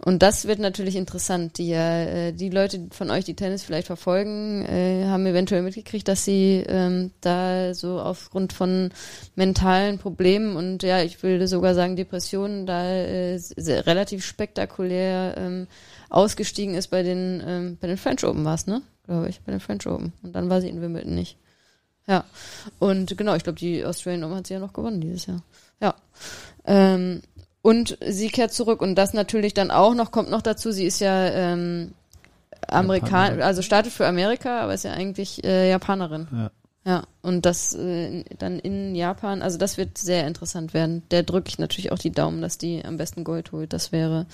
Und 0.06 0.22
das 0.22 0.48
wird 0.48 0.60
natürlich 0.60 0.98
interessant. 0.98 1.58
Die, 1.58 1.72
äh, 1.72 2.34
die 2.34 2.50
Leute 2.50 2.88
von 2.92 3.10
euch, 3.10 3.24
die 3.24 3.36
Tennis 3.36 3.64
vielleicht 3.64 3.88
verfolgen, 3.88 4.66
äh, 4.66 5.06
haben 5.08 5.26
eventuell 5.26 5.62
mitgekriegt, 5.62 6.10
dass 6.10 6.26
sie 6.26 6.62
ähm, 6.68 7.12
da 7.22 7.74
so 7.74 8.02
aufgrund 8.02 8.52
von 8.52 8.90
mentalen 9.36 10.00
Problemen 10.00 10.58
und 10.58 10.62
ja, 10.82 11.01
ich 11.01 11.22
würde 11.24 11.47
sogar 11.47 11.76
sagen 11.76 11.95
Depressionen, 11.95 12.66
da 12.66 12.86
äh, 12.86 13.39
relativ 13.57 14.26
spektakulär 14.26 15.36
ähm, 15.38 15.68
ausgestiegen 16.09 16.76
ist 16.76 16.88
bei 16.88 17.03
den 17.03 17.43
ähm, 17.45 17.78
bei 17.80 17.88
den 17.88 17.97
French 17.97 18.24
Open 18.24 18.45
war 18.45 18.55
es, 18.55 18.68
ne? 18.68 18.82
Glaube 19.05 19.30
ich, 19.30 19.41
bei 19.41 19.51
den 19.51 19.59
French 19.59 19.86
Open. 19.88 20.14
Und 20.22 20.34
dann 20.34 20.49
war 20.49 20.61
sie 20.61 20.70
in 20.70 20.82
Wimbledon 20.82 21.16
nicht. 21.16 21.38
Ja. 22.07 22.26
Und 22.80 23.18
genau, 23.18 23.36
ich 23.36 23.43
glaube, 23.43 23.59
die 23.59 23.86
Australian 23.86 24.24
Open 24.24 24.38
hat 24.38 24.47
sie 24.47 24.53
ja 24.53 24.59
noch 24.59 24.74
gewonnen 24.74 25.01
dieses 25.01 25.26
Jahr. 25.26 25.43
Ja. 25.82 25.95
Ähm, 26.66 27.22
und 27.61 27.97
sie 28.05 28.30
kehrt 28.30 28.53
zurück 28.53 28.82
und 28.82 28.95
das 28.95 29.14
natürlich 29.14 29.53
dann 29.53 29.72
auch 29.72 29.93
noch, 29.95 30.11
kommt 30.11 30.30
noch 30.30 30.41
dazu, 30.41 30.72
sie 30.72 30.86
ist 30.86 30.99
ja 30.99 31.28
ähm, 31.28 31.93
Amerikan, 32.68 33.26
Japaner. 33.26 33.45
also 33.45 33.61
startet 33.61 33.93
für 33.93 34.07
Amerika, 34.07 34.61
aber 34.61 34.74
ist 34.74 34.84
ja 34.84 34.91
eigentlich 34.91 35.43
äh, 35.43 35.70
Japanerin. 35.70 36.28
Ja. 36.32 36.51
Ja, 36.86 37.04
und 37.22 37.46
das 37.46 37.74
äh, 37.76 38.24
dann 38.40 38.60
in 38.60 38.94
Japan, 38.94 39.42
also 39.42 39.58
das 39.58 39.78
wird 39.78 39.98
sehr 39.98 40.28
interessant 40.28 40.74
werden. 40.74 41.04
Der 41.12 41.24
drücke 41.24 41.48
ich 41.48 41.58
natürlich 41.60 41.92
auch 41.94 41.98
die 42.00 42.12
Daumen, 42.12 42.42
dass 42.42 42.58
die 42.58 42.84
am 42.84 42.98
besten 42.98 43.24
Gold 43.24 43.52
holt. 43.54 43.72
Das 43.72 43.92
wäre 43.92 44.26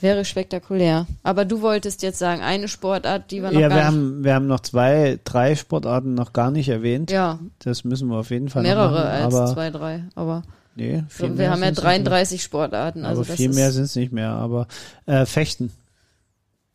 wäre 0.00 0.24
spektakulär. 0.24 1.06
Aber 1.22 1.44
du 1.44 1.62
wolltest 1.62 2.02
jetzt 2.02 2.18
sagen, 2.18 2.42
eine 2.42 2.68
Sportart, 2.68 3.30
die 3.30 3.42
wir 3.42 3.50
noch 3.50 3.58
Ja, 3.58 3.68
gar 3.68 3.76
wir 3.76 3.76
nicht, 3.76 3.86
haben, 3.86 4.24
wir 4.24 4.34
haben 4.34 4.46
noch 4.46 4.60
zwei, 4.60 5.18
drei 5.24 5.56
Sportarten 5.56 6.14
noch 6.14 6.32
gar 6.32 6.50
nicht 6.50 6.68
erwähnt. 6.68 7.10
ja, 7.10 7.38
Das 7.60 7.84
müssen 7.84 8.08
wir 8.08 8.18
auf 8.18 8.30
jeden 8.30 8.50
Fall 8.50 8.62
noch 8.62 8.68
mehrere 8.68 8.90
machen. 8.92 9.08
als 9.08 9.34
aber, 9.34 9.52
zwei, 9.52 9.70
drei. 9.70 10.04
Aber 10.14 10.42
Nee, 10.76 11.04
viel 11.08 11.28
wir 11.30 11.34
mehr 11.36 11.50
haben 11.52 11.60
ja 11.60 11.66
sind's 11.66 11.78
nicht 11.78 11.84
mehr. 11.84 11.98
33 11.98 12.42
Sportarten. 12.42 13.04
Also 13.04 13.22
aber 13.22 13.32
viel 13.32 13.48
mehr 13.50 13.70
sind 13.70 13.84
es 13.84 13.96
nicht 13.96 14.12
mehr. 14.12 14.30
Aber 14.30 14.66
äh, 15.06 15.24
Fechten. 15.24 15.72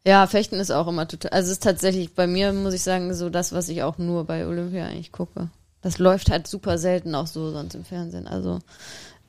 Ja, 0.08 0.26
Fechten 0.28 0.56
ist 0.60 0.72
auch 0.72 0.88
immer 0.88 1.08
total. 1.08 1.32
Also 1.32 1.48
es 1.48 1.54
ist 1.54 1.64
tatsächlich 1.64 2.14
bei 2.16 2.26
mir, 2.26 2.54
muss 2.54 2.74
ich 2.74 2.82
sagen, 2.84 3.14
so 3.14 3.30
das, 3.30 3.52
was 3.52 3.70
ich 3.70 3.84
auch 3.84 3.98
nur 3.98 4.24
bei 4.26 4.48
Olympia 4.48 4.86
eigentlich 4.86 5.12
gucke. 5.12 5.50
Das 5.82 5.98
läuft 6.00 6.30
halt 6.32 6.48
super 6.48 6.78
selten 6.78 7.16
auch 7.16 7.28
so 7.28 7.52
sonst 7.52 7.76
im 7.76 7.86
Fernsehen. 7.86 8.28
Also 8.28 8.60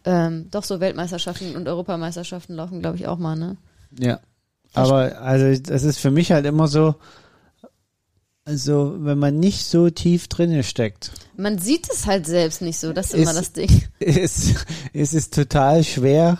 ähm, 0.04 0.46
doch 0.50 0.64
so 0.64 0.80
Weltmeisterschaften 0.80 1.56
und 1.56 1.68
Europameisterschaften 1.68 2.54
laufen, 2.54 2.80
glaube 2.80 2.96
ich, 2.96 3.06
auch 3.06 3.18
mal, 3.18 3.36
ne? 3.36 3.56
Ja. 3.98 4.20
Aber 4.72 5.20
also 5.20 5.60
das 5.60 5.82
ist 5.82 5.98
für 5.98 6.12
mich 6.12 6.30
halt 6.30 6.46
immer 6.46 6.68
so, 6.68 6.94
also 8.44 8.94
wenn 8.98 9.18
man 9.18 9.38
nicht 9.38 9.64
so 9.66 9.90
tief 9.90 10.28
drinne 10.28 10.62
steckt, 10.62 11.10
Man 11.36 11.58
sieht 11.58 11.90
es 11.92 12.06
halt 12.06 12.26
selbst 12.26 12.62
nicht 12.62 12.78
so, 12.78 12.92
das 12.92 13.06
ist 13.08 13.14
Ist- 13.14 13.22
immer 13.22 13.34
das 13.34 13.52
Ding. 13.52 13.82
ist, 13.98 14.64
ist 14.92 15.14
es 15.14 15.30
total 15.30 15.82
schwer 15.82 16.38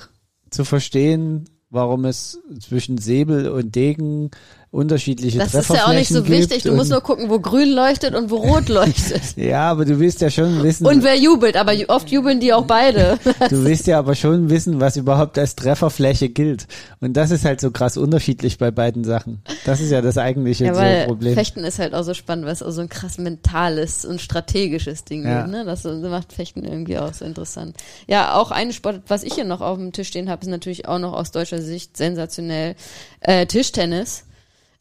zu 0.50 0.64
verstehen, 0.64 1.49
warum 1.70 2.04
es 2.04 2.40
zwischen 2.58 2.98
Säbel 2.98 3.48
und 3.48 3.74
Degen 3.74 4.30
unterschiedliche 4.72 5.38
Das 5.38 5.52
ist 5.52 5.68
ja 5.68 5.86
auch 5.86 5.92
nicht 5.92 6.08
so 6.08 6.20
Trefferflächen 6.20 6.24
gibt 6.24 6.50
wichtig. 6.50 6.62
Du 6.62 6.76
musst 6.76 6.90
nur 6.90 7.00
gucken, 7.00 7.28
wo 7.28 7.40
grün 7.40 7.70
leuchtet 7.72 8.14
und 8.14 8.30
wo 8.30 8.36
rot 8.36 8.68
leuchtet. 8.68 9.36
Ja, 9.36 9.68
aber 9.70 9.84
du 9.84 9.98
willst 9.98 10.20
ja 10.20 10.30
schon 10.30 10.62
wissen, 10.62 10.86
Und 10.86 11.02
wer 11.02 11.16
jubelt, 11.16 11.56
aber 11.56 11.72
oft 11.88 12.08
jubeln 12.10 12.38
die 12.38 12.52
auch 12.52 12.66
beide. 12.66 13.18
du 13.50 13.64
willst 13.64 13.88
ja 13.88 13.98
aber 13.98 14.14
schon 14.14 14.48
wissen, 14.48 14.80
was 14.80 14.96
überhaupt 14.96 15.38
als 15.38 15.56
Trefferfläche 15.56 16.28
gilt. 16.28 16.68
Und 17.00 17.14
das 17.16 17.32
ist 17.32 17.44
halt 17.44 17.60
so 17.60 17.72
krass 17.72 17.96
unterschiedlich 17.96 18.58
bei 18.58 18.70
beiden 18.70 19.02
Sachen. 19.02 19.42
Das 19.64 19.80
ist 19.80 19.90
ja 19.90 20.02
das 20.02 20.16
eigentliche 20.18 20.66
Ja, 20.66 20.74
so 20.74 20.80
weil 20.80 21.06
Problem. 21.06 21.34
Fechten 21.34 21.64
ist 21.64 21.80
halt 21.80 21.92
auch 21.92 22.04
so 22.04 22.14
spannend, 22.14 22.44
weil 22.46 22.52
es 22.52 22.62
auch 22.62 22.70
so 22.70 22.80
ein 22.80 22.88
krass 22.88 23.18
mentales 23.18 24.04
und 24.04 24.20
strategisches 24.20 25.04
Ding 25.04 25.24
Ja. 25.24 25.42
ist, 25.46 25.50
ne? 25.50 25.64
Das 25.64 25.82
so- 25.82 25.90
macht 25.94 26.32
Fechten 26.32 26.64
irgendwie 26.64 26.96
auch 26.98 27.12
so 27.12 27.24
interessant. 27.24 27.76
Ja, 28.06 28.34
auch 28.34 28.52
eine 28.52 28.72
Sport, 28.72 29.02
was 29.08 29.24
ich 29.24 29.34
hier 29.34 29.44
noch 29.44 29.60
auf 29.62 29.78
dem 29.78 29.90
Tisch 29.92 30.08
stehen 30.08 30.30
habe, 30.30 30.42
ist 30.42 30.48
natürlich 30.48 30.86
auch 30.86 30.98
noch 31.00 31.12
aus 31.12 31.32
deutscher 31.32 31.60
Sicht 31.60 31.96
sensationell. 31.96 32.76
Äh, 33.20 33.46
Tischtennis. 33.46 34.24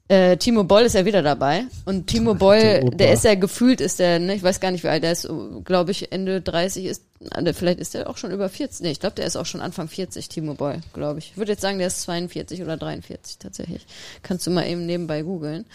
Äh, 0.09 0.37
Timo 0.37 0.63
Boll 0.63 0.81
ist 0.81 0.95
ja 0.95 1.05
wieder 1.05 1.21
dabei. 1.21 1.65
Und 1.85 2.07
Timo 2.07 2.33
Boll, 2.33 2.81
Opa. 2.83 2.95
der 2.95 3.13
ist 3.13 3.23
ja 3.23 3.35
gefühlt, 3.35 3.79
ist 3.79 3.99
der, 3.99 4.17
ne, 4.17 4.33
ich 4.33 4.41
weiß 4.41 4.59
gar 4.59 4.71
nicht, 4.71 4.83
wie 4.83 4.87
alt 4.87 5.03
der 5.03 5.11
ist, 5.11 5.29
glaube 5.65 5.91
ich, 5.91 6.11
Ende 6.11 6.41
30 6.41 6.85
ist, 6.85 7.03
äh, 7.35 7.53
vielleicht 7.53 7.79
ist 7.79 7.93
der 7.93 8.09
auch 8.09 8.17
schon 8.17 8.31
über 8.31 8.49
40. 8.49 8.81
Nee, 8.81 8.89
ich 8.91 8.99
glaube, 8.99 9.15
der 9.17 9.27
ist 9.27 9.35
auch 9.35 9.45
schon 9.45 9.61
Anfang 9.61 9.87
40, 9.87 10.27
Timo 10.27 10.55
Boll, 10.55 10.81
glaube 10.93 11.19
ich. 11.19 11.29
Ich 11.31 11.37
würde 11.37 11.51
jetzt 11.51 11.61
sagen, 11.61 11.77
der 11.77 11.85
ist 11.87 12.01
42 12.01 12.63
oder 12.63 12.75
43 12.75 13.37
tatsächlich. 13.37 13.85
Kannst 14.23 14.47
du 14.47 14.51
mal 14.51 14.65
eben 14.67 14.87
nebenbei 14.87 15.21
googeln. 15.21 15.65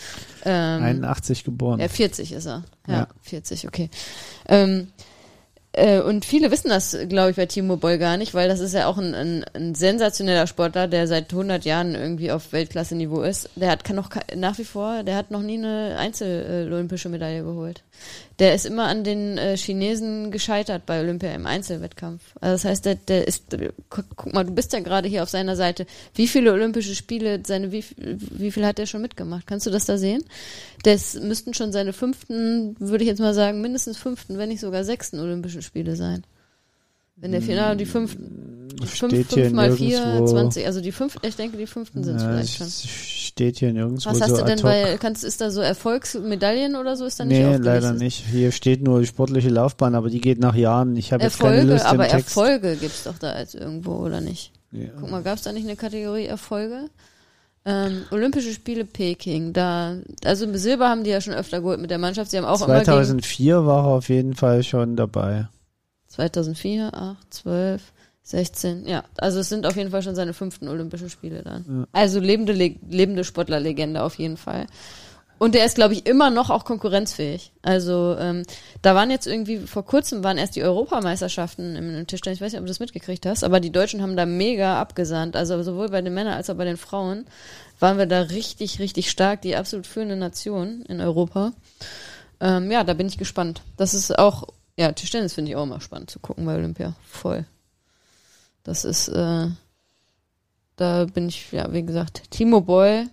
Ähm, 0.44 0.82
81 0.82 1.44
geboren. 1.44 1.78
ja, 1.78 1.86
40 1.86 2.32
ist 2.32 2.46
er. 2.46 2.64
Ja, 2.88 2.92
Ja. 2.94 3.08
40, 3.22 3.68
okay. 3.68 3.88
Ähm, 4.48 4.88
äh, 5.76 6.00
und 6.00 6.24
viele 6.24 6.50
wissen 6.50 6.68
das, 6.68 6.96
glaube 7.08 7.30
ich, 7.30 7.36
bei 7.36 7.46
Timo 7.46 7.76
Boll 7.76 7.98
gar 7.98 8.16
nicht, 8.16 8.34
weil 8.34 8.48
das 8.48 8.60
ist 8.60 8.74
ja 8.74 8.86
auch 8.86 8.96
ein, 8.96 9.14
ein, 9.14 9.44
ein 9.54 9.74
sensationeller 9.74 10.46
Sportler, 10.46 10.88
der 10.88 11.06
seit 11.08 11.32
100 11.32 11.64
Jahren 11.64 11.94
irgendwie 11.94 12.30
auf 12.30 12.52
Weltklasse-Niveau 12.52 13.22
ist. 13.22 13.50
Der 13.56 13.70
hat 13.70 13.88
noch 13.90 14.10
nach 14.36 14.58
wie 14.58 14.64
vor, 14.64 15.02
der 15.02 15.16
hat 15.16 15.30
noch 15.30 15.42
nie 15.42 15.58
eine 15.58 15.96
Einzel-olympische 15.98 17.08
Medaille 17.08 17.42
geholt. 17.42 17.82
Der 18.40 18.54
ist 18.54 18.66
immer 18.66 18.86
an 18.86 19.04
den 19.04 19.38
äh, 19.38 19.56
Chinesen 19.56 20.30
gescheitert 20.32 20.86
bei 20.86 21.00
Olympia 21.00 21.32
im 21.32 21.46
Einzelwettkampf. 21.46 22.22
Also 22.40 22.54
das 22.54 22.64
heißt, 22.64 22.84
der, 22.84 22.96
der 22.96 23.28
ist, 23.28 23.56
guck, 23.90 24.04
guck 24.16 24.32
mal, 24.32 24.44
du 24.44 24.52
bist 24.52 24.72
ja 24.72 24.80
gerade 24.80 25.08
hier 25.08 25.22
auf 25.22 25.28
seiner 25.28 25.54
Seite. 25.54 25.86
Wie 26.14 26.26
viele 26.26 26.52
Olympische 26.52 26.94
Spiele, 26.96 27.40
seine, 27.46 27.70
wie, 27.70 27.84
wie 27.96 28.50
viel 28.50 28.66
hat 28.66 28.78
er 28.78 28.86
schon 28.86 29.02
mitgemacht? 29.02 29.46
Kannst 29.46 29.66
du 29.66 29.70
das 29.70 29.84
da 29.84 29.98
sehen? 29.98 30.24
Das 30.82 31.14
müssten 31.14 31.54
schon 31.54 31.72
seine 31.72 31.92
fünften, 31.92 32.76
würde 32.80 33.04
ich 33.04 33.08
jetzt 33.08 33.20
mal 33.20 33.34
sagen, 33.34 33.60
mindestens 33.60 33.98
fünften, 33.98 34.36
wenn 34.36 34.48
nicht 34.48 34.60
sogar 34.60 34.82
sechsten 34.82 35.20
Olympischen 35.20 35.62
Spiele 35.62 35.94
sein. 35.94 36.24
Wenn 37.24 37.32
der 37.32 37.40
Finale 37.40 37.74
die 37.74 37.86
fünf, 37.86 38.18
Steht 38.84 39.32
hier 39.32 39.44
fünf 39.44 39.52
mal 39.54 39.72
vier. 39.72 40.26
20, 40.26 40.66
also 40.66 40.82
die 40.82 40.92
fünften, 40.92 41.26
ich 41.26 41.36
denke, 41.36 41.56
die 41.56 41.66
fünften 41.66 42.04
sind 42.04 42.16
es 42.16 42.22
Ja, 42.22 42.28
vielleicht 42.28 42.56
schon. 42.56 42.66
es 42.66 42.86
steht 42.86 43.56
hier 43.56 43.72
nirgendwo 43.72 44.10
Was 44.10 44.20
hast 44.20 44.28
so 44.28 44.36
du 44.36 44.44
denn 44.44 44.60
bei, 44.60 44.98
kannst, 45.00 45.24
ist 45.24 45.40
da 45.40 45.50
so 45.50 45.62
Erfolgsmedaillen 45.62 46.76
oder 46.76 46.98
so, 46.98 47.06
ist 47.06 47.18
da 47.18 47.24
nicht 47.24 47.38
Nee, 47.38 47.56
leider 47.56 47.94
nicht. 47.94 48.26
Hier 48.30 48.52
steht 48.52 48.82
nur 48.82 49.00
die 49.00 49.06
sportliche 49.06 49.48
Laufbahn, 49.48 49.94
aber 49.94 50.10
die 50.10 50.20
geht 50.20 50.38
nach 50.38 50.54
Jahren. 50.54 50.96
Ich 50.98 51.14
habe 51.14 51.22
jetzt 51.24 51.38
keine 51.38 51.54
Erfolge, 51.54 51.72
Lust 51.72 51.86
aber 51.86 52.04
im 52.04 52.10
Text. 52.10 52.36
Erfolge 52.36 52.76
gibt's 52.76 53.04
doch 53.04 53.16
da 53.18 53.32
als 53.32 53.54
irgendwo, 53.54 53.92
oder 53.92 54.20
nicht? 54.20 54.52
Ja. 54.72 54.88
Guck 55.00 55.10
mal, 55.10 55.22
gab's 55.22 55.44
da 55.44 55.52
nicht 55.52 55.64
eine 55.64 55.76
Kategorie 55.76 56.26
Erfolge? 56.26 56.90
Ähm, 57.64 58.02
Olympische 58.10 58.52
Spiele 58.52 58.84
Peking, 58.84 59.54
da, 59.54 59.96
also 60.26 60.46
Silber 60.58 60.90
haben 60.90 61.04
die 61.04 61.10
ja 61.10 61.22
schon 61.22 61.32
öfter 61.32 61.60
geholt 61.62 61.80
mit 61.80 61.90
der 61.90 61.96
Mannschaft. 61.96 62.30
Sie 62.32 62.36
haben 62.36 62.44
auch 62.44 62.60
immer 62.60 62.74
gegen 62.74 62.84
2004 62.84 63.64
war 63.64 63.84
er 63.86 63.92
auf 63.94 64.10
jeden 64.10 64.34
Fall 64.34 64.62
schon 64.62 64.96
dabei. 64.96 65.48
2004, 66.14 66.94
8, 66.94 67.34
12, 67.34 67.82
16, 68.22 68.86
ja. 68.86 69.04
Also 69.18 69.40
es 69.40 69.48
sind 69.48 69.66
auf 69.66 69.76
jeden 69.76 69.90
Fall 69.90 70.02
schon 70.02 70.14
seine 70.14 70.32
fünften 70.32 70.68
Olympischen 70.68 71.10
Spiele 71.10 71.42
dann. 71.42 71.86
Also 71.92 72.20
lebende, 72.20 72.52
Le 72.52 72.76
lebende 72.88 73.24
Sportlerlegende 73.24 74.02
auf 74.02 74.16
jeden 74.16 74.36
Fall. 74.36 74.66
Und 75.38 75.54
der 75.54 75.66
ist, 75.66 75.74
glaube 75.74 75.94
ich, 75.94 76.06
immer 76.06 76.30
noch 76.30 76.48
auch 76.48 76.64
konkurrenzfähig. 76.64 77.52
Also 77.62 78.16
ähm, 78.18 78.44
da 78.82 78.94
waren 78.94 79.10
jetzt 79.10 79.26
irgendwie, 79.26 79.58
vor 79.58 79.84
kurzem 79.84 80.22
waren 80.22 80.38
erst 80.38 80.56
die 80.56 80.62
Europameisterschaften 80.62 81.76
im 81.76 82.06
Tischtennis, 82.06 82.38
ich 82.38 82.40
weiß 82.40 82.52
nicht, 82.52 82.60
ob 82.60 82.66
du 82.66 82.70
das 82.70 82.80
mitgekriegt 82.80 83.26
hast, 83.26 83.42
aber 83.42 83.60
die 83.60 83.72
Deutschen 83.72 84.00
haben 84.00 84.16
da 84.16 84.24
mega 84.24 84.80
abgesandt. 84.80 85.36
Also 85.36 85.62
sowohl 85.62 85.88
bei 85.88 86.00
den 86.00 86.14
Männern 86.14 86.34
als 86.34 86.48
auch 86.48 86.54
bei 86.54 86.64
den 86.64 86.76
Frauen 86.76 87.26
waren 87.80 87.98
wir 87.98 88.06
da 88.06 88.22
richtig, 88.22 88.78
richtig 88.78 89.10
stark, 89.10 89.42
die 89.42 89.56
absolut 89.56 89.86
führende 89.86 90.16
Nation 90.16 90.82
in 90.82 91.00
Europa. 91.00 91.52
Ähm, 92.40 92.70
ja, 92.70 92.84
da 92.84 92.94
bin 92.94 93.08
ich 93.08 93.18
gespannt. 93.18 93.62
Das 93.76 93.92
ist 93.92 94.16
auch, 94.16 94.48
ja, 94.78 94.92
Tischtennis 94.92 95.34
finde 95.34 95.50
ich 95.50 95.56
auch 95.56 95.62
immer 95.64 95.80
spannend 95.80 96.10
zu 96.10 96.18
gucken 96.18 96.44
bei 96.46 96.54
Olympia. 96.56 96.94
Voll. 97.08 97.44
Das 98.64 98.84
ist, 98.84 99.08
äh, 99.08 99.48
da 100.76 101.04
bin 101.04 101.28
ich, 101.28 101.52
ja, 101.52 101.72
wie 101.72 101.84
gesagt, 101.84 102.30
Timo 102.30 102.60
Boy, 102.60 103.06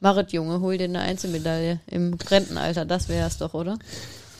Marit 0.00 0.32
Junge, 0.32 0.60
hol 0.60 0.78
dir 0.78 0.84
eine 0.84 1.00
Einzelmedaille 1.00 1.80
im 1.86 2.14
Rentenalter, 2.14 2.84
das 2.84 3.08
wäre 3.08 3.26
es 3.28 3.36
doch, 3.38 3.54
oder? 3.54 3.78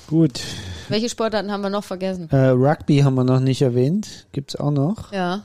Gut. 0.08 0.40
Welche 0.88 1.08
Sportarten 1.08 1.52
haben 1.52 1.60
wir 1.62 1.70
noch 1.70 1.84
vergessen? 1.84 2.28
Äh, 2.30 2.48
Rugby 2.48 2.98
haben 3.00 3.14
wir 3.14 3.22
noch 3.24 3.38
nicht 3.38 3.62
erwähnt. 3.62 4.26
Gibt's 4.32 4.56
auch 4.56 4.72
noch. 4.72 5.12
Ja, 5.12 5.42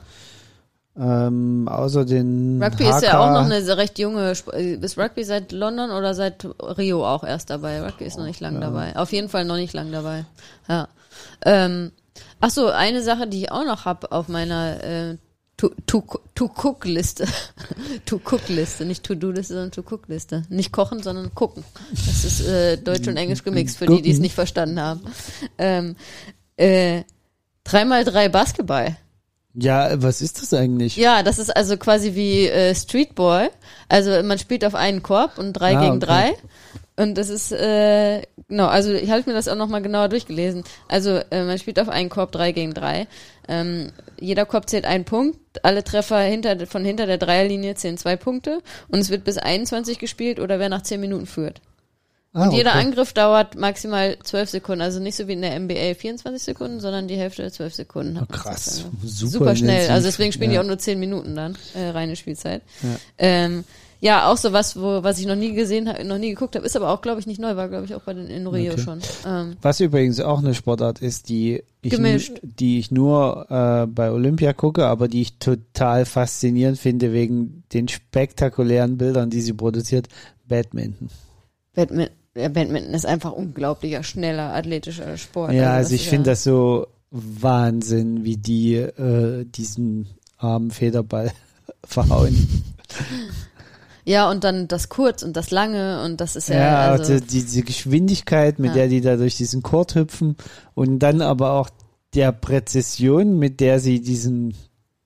Ähm, 0.98 1.68
außer 1.70 2.06
den 2.06 2.60
Rugby 2.60 2.84
HK, 2.84 2.96
ist 2.96 3.02
ja 3.02 3.18
auch 3.20 3.30
noch 3.30 3.44
eine 3.44 3.76
recht 3.76 3.98
junge, 3.98 4.30
Sp- 4.34 4.56
äh, 4.56 4.74
ist 4.76 4.96
Rugby 4.98 5.22
seit 5.24 5.52
London 5.52 5.90
oder 5.90 6.14
seit 6.14 6.46
Rio 6.78 7.06
auch 7.06 7.22
erst 7.22 7.50
dabei? 7.50 7.82
Rugby 7.82 8.06
ist 8.06 8.16
noch 8.16 8.24
nicht 8.24 8.40
lang 8.40 8.60
dabei. 8.62 8.96
Auf 8.96 9.12
jeden 9.12 9.28
Fall 9.28 9.44
noch 9.44 9.56
nicht 9.56 9.74
lang 9.74 9.92
dabei. 9.92 10.24
Ja. 10.68 10.88
Ähm, 11.44 11.92
ach 12.40 12.50
so, 12.50 12.68
eine 12.68 13.02
Sache, 13.02 13.26
die 13.26 13.44
ich 13.44 13.52
auch 13.52 13.64
noch 13.64 13.84
hab 13.84 14.12
auf 14.12 14.28
meiner 14.28 14.82
äh, 14.82 15.16
To-Cook-Liste. 15.56 17.26
To-Cook-Liste, 18.04 18.84
nicht 18.84 19.04
To-Do-Liste, 19.04 19.54
sondern 19.54 19.72
To-Cook-Liste. 19.72 20.42
Nicht 20.50 20.72
kochen, 20.72 21.02
sondern 21.02 21.34
gucken. 21.34 21.64
Das 21.90 22.24
ist 22.24 22.46
äh, 22.46 22.76
Deutsch 22.76 23.08
und 23.08 23.16
Englisch 23.16 23.42
gemixt, 23.42 23.78
für 23.78 23.86
die, 23.86 24.02
die 24.02 24.10
es 24.10 24.18
nicht 24.18 24.34
verstanden 24.34 24.80
haben. 24.80 25.00
Ähm, 25.56 25.96
äh, 26.56 27.04
3x3 27.66 28.28
Basketball. 28.28 28.96
Ja, 29.58 30.02
was 30.02 30.20
ist 30.20 30.42
das 30.42 30.52
eigentlich? 30.52 30.96
Ja, 30.96 31.22
das 31.22 31.38
ist 31.38 31.54
also 31.56 31.76
quasi 31.78 32.14
wie 32.14 32.46
äh, 32.46 32.74
Streetball. 32.74 33.50
Also 33.88 34.22
man 34.22 34.38
spielt 34.38 34.64
auf 34.64 34.74
einen 34.74 35.02
Korb 35.02 35.38
und 35.38 35.54
drei 35.54 35.76
Ah, 35.76 35.80
gegen 35.80 35.96
okay. 35.96 36.06
drei. 36.06 36.32
Und 36.98 37.16
das 37.16 37.28
ist, 37.28 37.52
äh, 37.52 38.22
genau, 38.48 38.66
also 38.66 38.92
ich 38.92 39.10
habe 39.10 39.22
mir 39.26 39.34
das 39.34 39.48
auch 39.48 39.56
nochmal 39.56 39.82
genauer 39.82 40.08
durchgelesen. 40.08 40.64
Also 40.88 41.20
äh, 41.30 41.44
man 41.44 41.58
spielt 41.58 41.78
auf 41.80 41.88
einen 41.88 42.08
Korb 42.08 42.32
drei 42.32 42.52
gegen 42.52 42.74
drei. 42.74 43.06
Ähm, 43.48 43.92
jeder 44.18 44.46
Korb 44.46 44.68
zählt 44.68 44.86
einen 44.86 45.04
Punkt. 45.04 45.38
Alle 45.62 45.84
Treffer 45.84 46.20
hinter, 46.20 46.66
von 46.66 46.84
hinter 46.84 47.06
der 47.06 47.18
Dreierlinie 47.18 47.74
zählen 47.74 47.98
zwei 47.98 48.16
Punkte. 48.16 48.62
Und 48.88 49.00
es 49.00 49.10
wird 49.10 49.24
bis 49.24 49.36
21 49.38 49.98
gespielt 49.98 50.40
oder 50.40 50.58
wer 50.58 50.68
nach 50.70 50.82
10 50.82 51.00
Minuten 51.00 51.26
führt. 51.26 51.60
Ah, 52.38 52.48
Und 52.48 52.52
jeder 52.52 52.72
okay. 52.72 52.80
Angriff 52.80 53.14
dauert 53.14 53.54
maximal 53.56 54.18
12 54.22 54.50
Sekunden. 54.50 54.82
Also 54.82 55.00
nicht 55.00 55.16
so 55.16 55.26
wie 55.26 55.32
in 55.32 55.40
der 55.40 55.58
NBA 55.58 55.94
24 55.94 56.42
Sekunden, 56.42 56.80
sondern 56.80 57.08
die 57.08 57.16
Hälfte 57.16 57.50
12 57.50 57.74
Sekunden. 57.74 58.18
Oh, 58.22 58.26
krass. 58.30 58.84
Super, 59.02 59.30
Super 59.30 59.56
schnell. 59.56 59.88
Also 59.90 60.06
deswegen 60.08 60.32
spielen 60.32 60.50
die 60.50 60.56
Ja. 60.56 60.60
auch 60.62 60.66
nur 60.66 60.78
10 60.78 61.00
Minuten 61.00 61.34
dann, 61.34 61.56
äh, 61.74 61.88
reine 61.88 62.14
Spielzeit. 62.14 62.60
Ja. 62.82 62.96
Ähm, 63.18 63.64
Ja, 63.98 64.30
auch 64.30 64.36
so 64.36 64.52
was, 64.52 64.78
wo, 64.78 65.02
was 65.02 65.18
ich 65.18 65.24
noch 65.26 65.36
nie 65.36 65.54
gesehen 65.54 65.88
habe, 65.88 66.04
noch 66.04 66.18
nie 66.18 66.28
geguckt 66.28 66.54
habe, 66.54 66.66
ist 66.66 66.76
aber 66.76 66.90
auch, 66.90 67.00
glaube 67.00 67.18
ich, 67.18 67.26
nicht 67.26 67.40
neu, 67.40 67.56
war, 67.56 67.70
glaube 67.70 67.86
ich, 67.86 67.94
auch 67.94 68.02
bei 68.02 68.12
den 68.12 68.26
in 68.26 68.46
Rio 68.46 68.74
Okay. 68.74 68.82
schon. 68.82 69.00
Ähm, 69.26 69.56
Was 69.62 69.80
übrigens 69.80 70.20
auch 70.20 70.40
eine 70.40 70.52
Sportart 70.52 71.00
ist, 71.00 71.30
die 71.30 71.62
ich, 71.80 71.92
Gemischt. 71.92 72.38
die 72.42 72.78
ich 72.78 72.90
nur 72.90 73.46
äh, 73.50 73.86
bei 73.86 74.10
Olympia 74.12 74.52
gucke, 74.52 74.84
aber 74.84 75.08
die 75.08 75.22
ich 75.22 75.38
total 75.38 76.04
faszinierend 76.04 76.78
finde 76.78 77.14
wegen 77.14 77.62
den 77.72 77.88
spektakulären 77.88 78.98
Bildern, 78.98 79.30
die 79.30 79.40
sie 79.40 79.54
produziert. 79.54 80.08
Badminton. 80.46 81.08
Badminton, 81.74 82.14
ja, 82.36 82.48
Badminton 82.48 82.94
ist 82.94 83.06
einfach 83.06 83.32
unglaublicher, 83.32 84.02
schneller, 84.02 84.52
athletischer 84.54 85.16
Sport. 85.16 85.52
Ja, 85.52 85.76
das 85.78 85.86
also 85.86 85.94
ich 85.94 86.08
finde 86.08 86.30
das 86.30 86.44
so 86.44 86.86
Wahnsinn, 87.10 88.24
wie 88.24 88.36
die 88.36 88.74
äh, 88.74 89.44
diesen 89.44 90.06
armen 90.38 90.70
Federball 90.70 91.32
verhauen. 91.84 92.64
Ja, 94.04 94.30
und 94.30 94.44
dann 94.44 94.68
das 94.68 94.88
Kurz 94.88 95.22
und 95.22 95.36
das 95.36 95.50
Lange 95.50 96.04
und 96.04 96.20
das 96.20 96.36
ist 96.36 96.48
ja, 96.48 96.56
Ja, 96.56 96.90
also, 96.92 97.14
also 97.14 97.24
diese 97.24 97.62
Geschwindigkeit, 97.62 98.58
mit 98.58 98.68
Ja. 98.70 98.74
der 98.74 98.88
die 98.88 99.00
da 99.00 99.16
durch 99.16 99.36
diesen 99.36 99.62
Court 99.62 99.94
hüpfen 99.94 100.36
und 100.74 101.00
dann 101.00 101.22
aber 101.22 101.52
auch 101.52 101.70
der 102.14 102.32
Präzision, 102.32 103.38
mit 103.38 103.60
der 103.60 103.80
sie 103.80 104.00
diesen, 104.00 104.54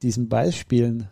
diesen 0.02 0.28
Ball 0.28 0.52
spielen. 0.52 1.08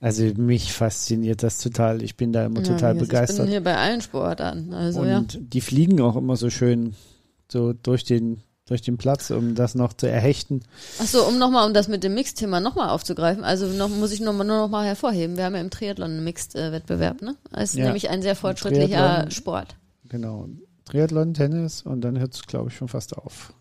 Also 0.00 0.22
mich 0.36 0.72
fasziniert 0.72 1.42
das 1.42 1.58
total. 1.58 2.02
Ich 2.02 2.16
bin 2.16 2.32
da 2.32 2.46
immer 2.46 2.60
ja, 2.60 2.66
total 2.68 2.94
Ich 2.94 3.00
begeistert. 3.02 3.38
bin 3.38 3.48
hier 3.48 3.62
bei 3.64 3.76
allen 3.76 4.00
Sportarten, 4.00 4.72
also 4.72 5.04
ja. 5.04 5.18
und 5.18 5.38
die 5.52 5.60
fliegen 5.60 6.00
auch 6.00 6.14
immer 6.16 6.36
so 6.36 6.50
schön 6.50 6.94
so 7.50 7.72
durch 7.72 8.04
den 8.04 8.42
durch 8.66 8.82
den 8.82 8.98
Platz, 8.98 9.30
um 9.30 9.54
das 9.54 9.74
noch 9.74 9.94
zu 9.94 10.06
erhechten. 10.10 10.60
Ach 11.00 11.06
so, 11.06 11.24
um 11.24 11.38
nochmal, 11.38 11.66
um 11.66 11.72
das 11.72 11.88
mit 11.88 12.04
dem 12.04 12.12
Mixed-Thema 12.12 12.60
nochmal 12.60 12.90
aufzugreifen, 12.90 13.42
also 13.42 13.64
noch, 13.66 13.88
muss 13.88 14.12
ich 14.12 14.20
noch, 14.20 14.34
mal- 14.34 14.44
nur 14.44 14.58
nochmal 14.58 14.84
hervorheben, 14.86 15.38
wir 15.38 15.44
haben 15.46 15.54
ja 15.54 15.62
im 15.62 15.70
Triathlon 15.70 16.10
einen 16.10 16.24
Mixed-Wettbewerb, 16.24 17.22
ne? 17.22 17.34
Es 17.50 17.70
ist 17.70 17.76
Ja. 17.76 17.86
nämlich 17.86 18.10
ein 18.10 18.20
sehr 18.20 18.36
fortschrittlicher 18.36 18.88
Triathlon. 18.98 19.30
Sport. 19.30 19.76
Genau. 20.10 20.48
Triathlon, 20.84 21.32
Tennis 21.32 21.80
und 21.80 22.02
dann 22.02 22.18
hört 22.18 22.34
es, 22.34 22.42
glaube 22.42 22.68
ich, 22.68 22.76
schon 22.76 22.88
fast 22.88 23.16
auf. 23.16 23.54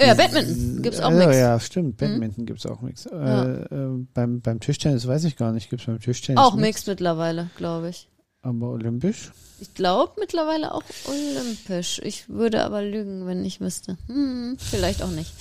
Ja, 0.00 0.14
Badminton 0.14 0.82
gibt's 0.82 1.00
auch 1.00 1.10
ja, 1.10 1.16
Mixed. 1.16 1.40
Ja, 1.40 1.60
stimmt. 1.60 1.96
Badminton 1.96 2.46
gibt's 2.46 2.66
auch 2.66 2.80
Mix. 2.80 3.04
Ja. 3.04 3.44
Äh, 3.44 3.62
äh, 3.74 4.06
beim, 4.14 4.40
beim 4.40 4.60
Tischtennis 4.60 5.06
weiß 5.06 5.24
ich 5.24 5.36
gar 5.36 5.52
nicht. 5.52 5.70
Gibt's 5.70 5.86
beim 5.86 6.00
Tischtennis 6.00 6.42
Auch 6.42 6.54
Mix? 6.54 6.86
Mittlerweile, 6.86 7.50
glaube 7.56 7.90
ich. 7.90 8.08
Aber 8.42 8.70
olympisch? 8.70 9.30
Ich 9.60 9.74
glaube 9.74 10.12
mittlerweile 10.18 10.74
auch 10.74 10.82
olympisch. 11.06 12.00
Ich 12.02 12.28
würde 12.28 12.64
aber 12.64 12.82
lügen, 12.82 13.26
wenn 13.26 13.44
ich 13.44 13.60
müsste. 13.60 13.96
Hm, 14.08 14.56
vielleicht 14.58 15.02
auch 15.02 15.10
nicht. 15.10 15.32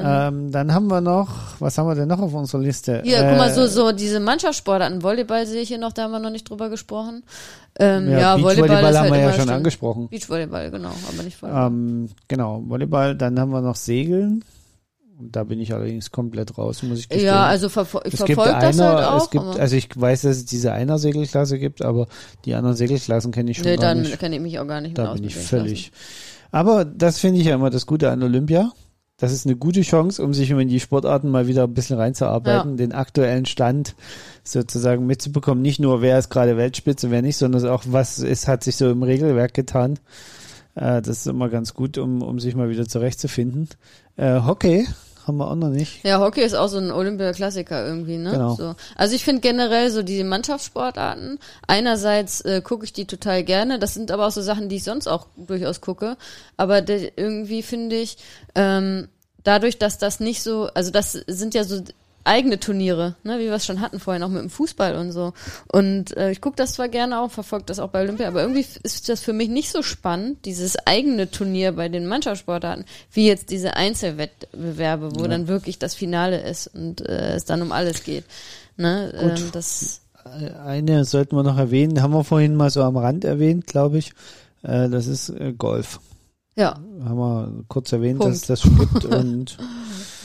Ähm, 0.00 0.44
Ähm, 0.44 0.52
dann 0.52 0.74
haben 0.74 0.86
wir 0.88 1.00
noch, 1.00 1.60
was 1.60 1.78
haben 1.78 1.86
wir 1.86 1.94
denn 1.94 2.08
noch 2.08 2.20
auf 2.20 2.32
unserer 2.34 2.60
Liste? 2.62 3.02
hier, 3.04 3.18
äh, 3.18 3.28
guck 3.28 3.38
mal, 3.38 3.52
so, 3.52 3.66
so 3.66 3.92
diese 3.92 4.20
Mannschaftssportarten. 4.20 5.02
Volleyball 5.02 5.46
sehe 5.46 5.62
ich 5.62 5.68
hier 5.68 5.78
noch, 5.78 5.92
da 5.92 6.04
haben 6.04 6.12
wir 6.12 6.18
noch 6.20 6.30
nicht 6.30 6.48
drüber 6.48 6.68
gesprochen. 6.68 7.22
Ähm, 7.78 8.10
ja, 8.10 8.18
ja, 8.18 8.32
Volleyball, 8.34 8.68
Beachvolleyball 8.68 8.90
ist 8.90 8.98
haben 8.98 9.02
halt 9.04 9.12
wir 9.12 9.18
ja 9.20 9.32
schon 9.32 9.40
stimmt. 9.42 9.50
angesprochen. 9.50 10.08
Beachvolleyball, 10.08 10.70
genau, 10.70 10.92
aber 11.12 11.22
nicht 11.22 11.40
Volleyball. 11.40 11.66
Ähm, 11.66 12.08
genau, 12.28 12.62
Volleyball. 12.66 13.16
Dann 13.16 13.38
haben 13.38 13.50
wir 13.50 13.60
noch 13.60 13.76
Segeln. 13.76 14.44
Und 15.16 15.36
da 15.36 15.44
bin 15.44 15.60
ich 15.60 15.72
allerdings 15.72 16.10
komplett 16.10 16.58
raus, 16.58 16.82
muss 16.82 16.98
ich 16.98 17.08
gestehen. 17.08 17.26
ja, 17.26 17.46
also 17.46 17.68
verfol 17.68 18.02
ich 18.04 18.16
verfolge 18.16 18.50
das 18.60 18.80
einer, 18.80 18.96
halt 18.96 19.06
auch. 19.06 19.22
es 19.22 19.30
gibt, 19.30 19.44
also 19.44 19.76
ich 19.76 19.88
weiß, 19.94 20.22
dass 20.22 20.38
es 20.38 20.44
diese 20.44 20.72
einer 20.72 20.98
Segelklasse 20.98 21.58
gibt, 21.60 21.82
aber 21.82 22.08
die 22.44 22.54
anderen 22.54 22.74
Segelklassen 22.74 23.30
kenne 23.30 23.52
ich 23.52 23.58
schon 23.58 23.66
nee, 23.66 23.76
gar 23.76 23.94
dann 23.94 24.02
nicht. 24.02 24.18
kenne 24.18 24.34
ich 24.34 24.42
mich 24.42 24.58
auch 24.58 24.66
gar 24.66 24.80
nicht 24.80 24.96
mehr 24.96 25.06
Da 25.06 25.12
bin 25.12 25.22
ich 25.22 25.36
völlig. 25.36 25.92
Aber 26.50 26.84
das 26.84 27.18
finde 27.18 27.40
ich 27.40 27.46
ja 27.46 27.54
immer 27.54 27.70
das 27.70 27.86
Gute 27.86 28.10
an 28.10 28.22
Olympia. 28.24 28.72
Das 29.16 29.32
ist 29.32 29.46
eine 29.46 29.54
gute 29.54 29.82
Chance, 29.82 30.22
um 30.24 30.34
sich 30.34 30.50
in 30.50 30.68
die 30.68 30.80
Sportarten 30.80 31.30
mal 31.30 31.46
wieder 31.46 31.64
ein 31.64 31.74
bisschen 31.74 31.96
reinzuarbeiten, 31.98 32.76
den 32.76 32.92
aktuellen 32.92 33.46
Stand 33.46 33.94
sozusagen 34.42 35.06
mitzubekommen. 35.06 35.62
Nicht 35.62 35.78
nur, 35.78 36.02
wer 36.02 36.18
ist 36.18 36.30
gerade 36.30 36.56
Weltspitze, 36.56 37.12
wer 37.12 37.22
nicht, 37.22 37.36
sondern 37.36 37.64
auch, 37.68 37.84
was 37.86 38.18
ist, 38.18 38.48
hat 38.48 38.64
sich 38.64 38.76
so 38.76 38.90
im 38.90 39.04
Regelwerk 39.04 39.54
getan. 39.54 40.00
Äh, 40.74 41.00
das 41.00 41.18
ist 41.18 41.26
immer 41.28 41.48
ganz 41.48 41.74
gut, 41.74 41.96
um, 41.96 42.22
um 42.22 42.40
sich 42.40 42.56
mal 42.56 42.70
wieder 42.70 42.88
zurechtzufinden. 42.88 43.68
Äh, 44.16 44.40
Hockey 44.40 44.86
haben 45.26 45.38
wir 45.38 45.50
auch 45.50 45.56
noch 45.56 45.70
nicht. 45.70 46.04
Ja, 46.04 46.20
Hockey 46.20 46.42
ist 46.42 46.54
auch 46.54 46.68
so 46.68 46.78
ein 46.78 46.90
Olympia-Klassiker 46.90 47.86
irgendwie, 47.86 48.18
ne? 48.18 48.32
Genau. 48.32 48.54
So. 48.54 48.74
Also 48.96 49.14
ich 49.14 49.24
finde 49.24 49.40
generell 49.40 49.90
so 49.90 50.02
die 50.02 50.22
Mannschaftssportarten, 50.24 51.38
einerseits 51.66 52.40
äh, 52.42 52.60
gucke 52.62 52.84
ich 52.84 52.92
die 52.92 53.06
total 53.06 53.44
gerne, 53.44 53.78
das 53.78 53.94
sind 53.94 54.10
aber 54.10 54.26
auch 54.26 54.32
so 54.32 54.42
Sachen, 54.42 54.68
die 54.68 54.76
ich 54.76 54.84
sonst 54.84 55.06
auch 55.06 55.26
durchaus 55.36 55.80
gucke, 55.80 56.16
aber 56.56 56.82
de, 56.82 57.12
irgendwie 57.16 57.62
finde 57.62 57.96
ich, 57.96 58.18
ähm, 58.54 59.08
dadurch, 59.44 59.78
dass 59.78 59.98
das 59.98 60.20
nicht 60.20 60.42
so, 60.42 60.68
also 60.74 60.90
das 60.90 61.12
sind 61.12 61.54
ja 61.54 61.64
so 61.64 61.82
eigene 62.24 62.58
Turniere, 62.58 63.16
ne, 63.22 63.38
wie 63.38 63.44
wir 63.44 63.52
es 63.52 63.66
schon 63.66 63.80
hatten 63.80 64.00
vorhin, 64.00 64.22
auch 64.22 64.28
mit 64.28 64.42
dem 64.42 64.50
Fußball 64.50 64.96
und 64.96 65.12
so. 65.12 65.32
Und 65.70 66.16
äh, 66.16 66.30
ich 66.30 66.40
gucke 66.40 66.56
das 66.56 66.72
zwar 66.72 66.88
gerne 66.88 67.20
auch, 67.20 67.30
verfolge 67.30 67.66
das 67.66 67.78
auch 67.78 67.90
bei 67.90 68.02
Olympia, 68.02 68.28
aber 68.28 68.40
irgendwie 68.42 68.64
ist 68.82 69.08
das 69.08 69.20
für 69.20 69.32
mich 69.32 69.48
nicht 69.48 69.70
so 69.70 69.82
spannend, 69.82 70.44
dieses 70.44 70.76
eigene 70.86 71.30
Turnier 71.30 71.72
bei 71.72 71.88
den 71.88 72.06
Mannschaftssportarten, 72.06 72.86
wie 73.12 73.26
jetzt 73.26 73.50
diese 73.50 73.76
Einzelwettbewerbe, 73.76 75.10
wo 75.16 75.26
dann 75.26 75.48
wirklich 75.48 75.78
das 75.78 75.94
Finale 75.94 76.40
ist 76.40 76.66
und 76.68 77.02
äh, 77.02 77.34
es 77.34 77.44
dann 77.44 77.62
um 77.62 77.72
alles 77.72 78.04
geht. 78.04 78.24
Ne? 78.76 79.12
Gut. 79.12 79.40
Ähm, 79.40 79.48
das, 79.52 80.00
Eine 80.64 81.04
sollten 81.04 81.36
wir 81.36 81.42
noch 81.42 81.58
erwähnen, 81.58 82.02
haben 82.02 82.14
wir 82.14 82.24
vorhin 82.24 82.56
mal 82.56 82.70
so 82.70 82.82
am 82.82 82.96
Rand 82.96 83.24
erwähnt, 83.24 83.66
glaube 83.66 83.98
ich. 83.98 84.12
Äh, 84.62 84.88
das 84.88 85.06
ist 85.06 85.28
äh, 85.28 85.52
Golf. 85.52 86.00
ja, 86.56 86.78
Haben 87.04 87.18
wir 87.18 87.64
kurz 87.68 87.92
erwähnt, 87.92 88.18
Punkt. 88.20 88.34
dass 88.34 88.46
das 88.46 88.62
gibt 88.62 89.04
und 89.04 89.58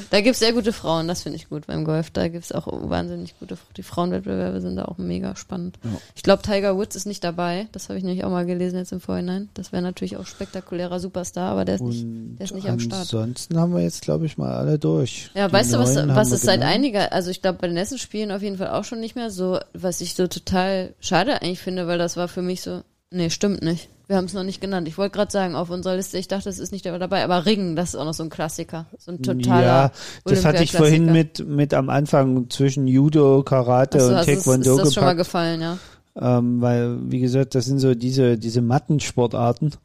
da 0.09 0.21
gibt's 0.21 0.39
sehr 0.39 0.53
gute 0.53 0.73
Frauen, 0.73 1.07
das 1.07 1.23
finde 1.23 1.37
ich 1.37 1.49
gut 1.49 1.67
beim 1.67 1.85
Golf. 1.85 2.09
Da 2.11 2.27
gibt's 2.27 2.51
auch 2.51 2.67
wahnsinnig 2.89 3.37
gute, 3.39 3.57
die 3.77 3.83
Frauenwettbewerbe 3.83 4.61
sind 4.61 4.75
da 4.75 4.85
auch 4.85 4.97
mega 4.97 5.35
spannend. 5.35 5.77
Ja. 5.83 5.91
Ich 6.15 6.23
glaube, 6.23 6.41
Tiger 6.41 6.77
Woods 6.77 6.95
ist 6.95 7.05
nicht 7.05 7.23
dabei, 7.23 7.67
das 7.71 7.89
habe 7.89 7.97
ich 7.97 8.03
nämlich 8.03 8.23
auch 8.23 8.29
mal 8.29 8.45
gelesen 8.45 8.77
jetzt 8.77 8.91
im 8.91 9.01
Vorhinein. 9.01 9.49
Das 9.53 9.71
wäre 9.71 9.81
natürlich 9.81 10.17
auch 10.17 10.25
spektakulärer 10.25 10.99
Superstar, 10.99 11.51
aber 11.51 11.65
der 11.65 11.75
ist 11.75 11.81
nicht, 11.81 12.05
der 12.05 12.45
ist 12.45 12.53
nicht 12.53 12.69
am 12.69 12.79
Start. 12.79 13.01
ansonsten 13.01 13.57
haben 13.57 13.73
wir 13.73 13.81
jetzt, 13.81 14.01
glaube 14.01 14.25
ich, 14.25 14.37
mal 14.37 14.53
alle 14.53 14.79
durch. 14.79 15.29
Ja, 15.33 15.47
Die 15.47 15.53
weißt 15.53 15.73
du, 15.73 15.79
was, 15.79 15.95
was 15.95 16.31
es 16.31 16.41
seit 16.41 16.61
einiger, 16.61 17.11
also 17.11 17.31
ich 17.31 17.41
glaube 17.41 17.59
bei 17.61 17.67
den 17.67 17.75
letzten 17.75 17.97
Spielen 17.97 18.31
auf 18.31 18.41
jeden 18.41 18.57
Fall 18.57 18.69
auch 18.69 18.83
schon 18.83 18.99
nicht 18.99 19.15
mehr 19.15 19.31
so, 19.31 19.59
was 19.73 20.01
ich 20.01 20.15
so 20.15 20.27
total 20.27 20.93
schade 20.99 21.41
eigentlich 21.41 21.59
finde, 21.59 21.87
weil 21.87 21.97
das 21.97 22.17
war 22.17 22.27
für 22.27 22.41
mich 22.41 22.61
so, 22.61 22.81
nee, 23.11 23.29
stimmt 23.29 23.61
nicht. 23.61 23.89
Wir 24.07 24.15
haben 24.15 24.25
es 24.25 24.33
noch 24.33 24.43
nicht 24.43 24.59
genannt. 24.59 24.87
Ich 24.87 24.97
wollte 24.97 25.15
gerade 25.15 25.31
sagen, 25.31 25.53
auf 25.53 25.69
unserer 25.69 25.95
Liste, 25.95 26.17
ich 26.17 26.27
dachte, 26.27 26.49
es 26.49 26.57
ist 26.57 26.71
nicht 26.71 26.83
dabei, 26.83 27.23
aber 27.23 27.45
Ringen, 27.45 27.75
das 27.75 27.89
ist 27.89 27.95
auch 27.95 28.05
noch 28.05 28.15
so 28.15 28.23
ein 28.23 28.31
Klassiker. 28.31 28.87
So 28.97 29.11
ein 29.11 29.21
totaler 29.21 29.61
Ja, 29.61 29.91
das 30.25 30.45
hatte 30.45 30.63
ich 30.63 30.71
vorhin 30.71 31.11
mit, 31.11 31.47
mit 31.47 31.75
am 31.75 31.89
Anfang 31.89 32.49
zwischen 32.49 32.87
Judo, 32.87 33.43
Karate 33.43 33.99
so, 33.99 34.07
und 34.07 34.15
also 34.15 34.31
ist, 34.31 34.37
Taekwondo 34.37 34.77
ist 34.77 34.85
das 34.85 34.93
schon 34.95 35.03
mal 35.03 35.11
gepackt. 35.13 35.27
gefallen, 35.27 35.61
ja. 35.61 35.77
Ähm, 36.19 36.59
weil, 36.59 36.97
wie 37.11 37.19
gesagt, 37.19 37.53
das 37.53 37.65
sind 37.65 37.77
so 37.77 37.93
diese, 37.93 38.37
diese 38.39 38.63
Mattensportarten, 38.63 39.75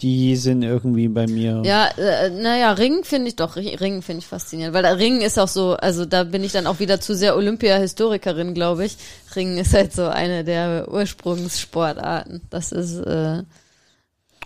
die 0.00 0.34
sind 0.36 0.62
irgendwie 0.62 1.08
bei 1.08 1.26
mir. 1.26 1.62
Ja, 1.64 1.86
äh, 1.96 2.28
naja, 2.28 2.72
Ringen 2.72 3.04
finde 3.04 3.28
ich 3.28 3.36
doch, 3.36 3.56
Ri- 3.56 3.80
Ringen 3.80 4.02
finde 4.02 4.20
ich 4.20 4.26
faszinierend, 4.26 4.74
weil 4.74 4.82
da 4.82 4.90
Ringen 4.92 5.20
ist 5.22 5.38
auch 5.38 5.48
so, 5.48 5.74
also 5.74 6.04
da 6.04 6.24
bin 6.24 6.42
ich 6.42 6.52
dann 6.52 6.66
auch 6.66 6.80
wieder 6.80 7.00
zu 7.00 7.14
sehr 7.14 7.36
Olympia-Historikerin, 7.36 8.54
glaube 8.54 8.84
ich. 8.86 8.96
Ringen 9.36 9.56
ist 9.56 9.72
halt 9.72 9.92
so 9.92 10.06
eine 10.08 10.42
der 10.44 10.88
Ursprungssportarten. 10.90 12.42
Das 12.50 12.72
ist, 12.72 12.98
äh, 12.98 13.44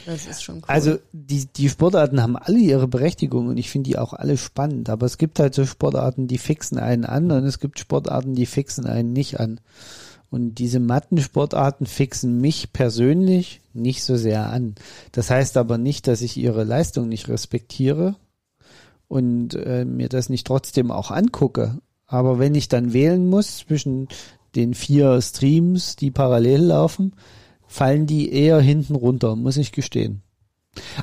das 0.06 0.26
ist 0.26 0.42
schon 0.44 0.56
cool. 0.56 0.64
Also 0.66 0.98
die, 1.12 1.46
die 1.46 1.68
Sportarten 1.68 2.22
haben 2.22 2.36
alle 2.36 2.58
ihre 2.58 2.86
Berechtigung 2.86 3.48
und 3.48 3.56
ich 3.56 3.70
finde 3.70 3.88
die 3.90 3.98
auch 3.98 4.12
alle 4.12 4.36
spannend. 4.36 4.90
Aber 4.90 5.06
es 5.06 5.18
gibt 5.18 5.40
halt 5.40 5.54
so 5.54 5.64
Sportarten, 5.64 6.28
die 6.28 6.38
fixen 6.38 6.78
einen 6.78 7.04
an 7.04 7.30
und 7.32 7.44
es 7.44 7.58
gibt 7.58 7.78
Sportarten, 7.78 8.34
die 8.34 8.46
fixen 8.46 8.86
einen 8.86 9.12
nicht 9.14 9.40
an. 9.40 9.60
Und 10.30 10.56
diese 10.56 10.78
Mattensportarten 10.80 11.86
fixen 11.86 12.40
mich 12.40 12.72
persönlich 12.72 13.60
nicht 13.72 14.04
so 14.04 14.16
sehr 14.16 14.50
an. 14.50 14.74
Das 15.12 15.30
heißt 15.30 15.56
aber 15.56 15.78
nicht, 15.78 16.06
dass 16.06 16.20
ich 16.20 16.36
ihre 16.36 16.64
Leistung 16.64 17.08
nicht 17.08 17.28
respektiere 17.28 18.16
und 19.08 19.54
äh, 19.54 19.84
mir 19.86 20.08
das 20.08 20.28
nicht 20.28 20.46
trotzdem 20.46 20.90
auch 20.90 21.10
angucke. 21.10 21.78
Aber 22.06 22.38
wenn 22.38 22.54
ich 22.54 22.68
dann 22.68 22.92
wählen 22.92 23.28
muss 23.28 23.58
zwischen 23.58 24.08
den 24.54 24.74
vier 24.74 25.20
Streams, 25.22 25.96
die 25.96 26.10
parallel 26.10 26.62
laufen, 26.62 27.14
fallen 27.66 28.06
die 28.06 28.32
eher 28.32 28.60
hinten 28.60 28.94
runter, 28.94 29.36
muss 29.36 29.56
ich 29.56 29.72
gestehen. 29.72 30.22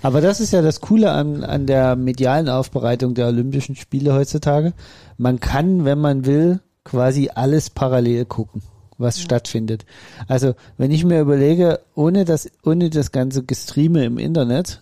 Aber 0.02 0.22
das 0.22 0.40
ist 0.40 0.54
ja 0.54 0.62
das 0.62 0.82
Coole 0.82 1.12
an, 1.12 1.44
an 1.44 1.66
der 1.66 1.96
medialen 1.96 2.50
Aufbereitung 2.50 3.14
der 3.14 3.28
Olympischen 3.28 3.76
Spiele 3.76 4.14
heutzutage. 4.14 4.74
Man 5.18 5.40
kann, 5.40 5.86
wenn 5.86 6.00
man 6.00 6.26
will, 6.26 6.60
quasi 6.84 7.30
alles 7.34 7.70
parallel 7.70 8.26
gucken, 8.26 8.62
was 8.98 9.22
stattfindet. 9.22 9.86
Also, 10.28 10.56
wenn 10.78 10.92
ich 10.92 11.04
mir 11.04 11.22
überlege, 11.22 11.80
ohne 11.96 12.26
das, 12.26 12.50
ohne 12.64 12.90
das 12.90 13.12
ganze 13.12 13.44
Gestreame 13.44 14.06
im 14.06 14.18
Internet, 14.18 14.82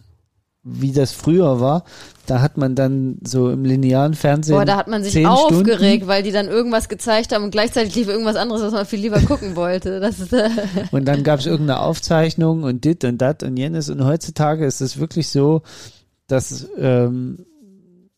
wie 0.63 0.93
das 0.93 1.11
früher 1.11 1.59
war, 1.59 1.83
da 2.25 2.39
hat 2.41 2.55
man 2.55 2.73
dann 2.73 3.17
so 3.21 3.49
im 3.49 3.65
linearen 3.65 4.13
Fernsehen. 4.13 4.55
Boah, 4.55 4.63
da 4.63 4.77
hat 4.77 4.87
man 4.87 5.03
sich 5.03 5.27
aufgeregt, 5.27 6.07
weil 6.07 6.23
die 6.23 6.31
dann 6.31 6.47
irgendwas 6.47 6.87
gezeigt 6.87 7.33
haben 7.33 7.43
und 7.43 7.51
gleichzeitig 7.51 7.95
lief 7.95 8.07
irgendwas 8.07 8.37
anderes, 8.37 8.61
was 8.61 8.71
man 8.71 8.85
viel 8.85 8.99
lieber 8.99 9.19
gucken 9.19 9.57
wollte. 9.57 9.99
Das 9.99 10.19
ist, 10.19 10.31
äh, 10.31 10.49
Stunden 10.49 10.89
und 10.91 11.05
dann 11.05 11.23
gab 11.23 11.41
es 11.41 11.45
irgendeine 11.45 11.81
Aufzeichnung 11.81 12.63
und 12.63 12.85
dit 12.85 13.03
und 13.03 13.17
dat 13.17 13.43
und 13.43 13.57
jenes 13.57 13.89
und 13.89 14.05
heutzutage 14.05 14.65
ist 14.65 14.79
es 14.79 14.99
wirklich 14.99 15.27
so, 15.27 15.63
dass 16.27 16.67
ähm, 16.77 17.45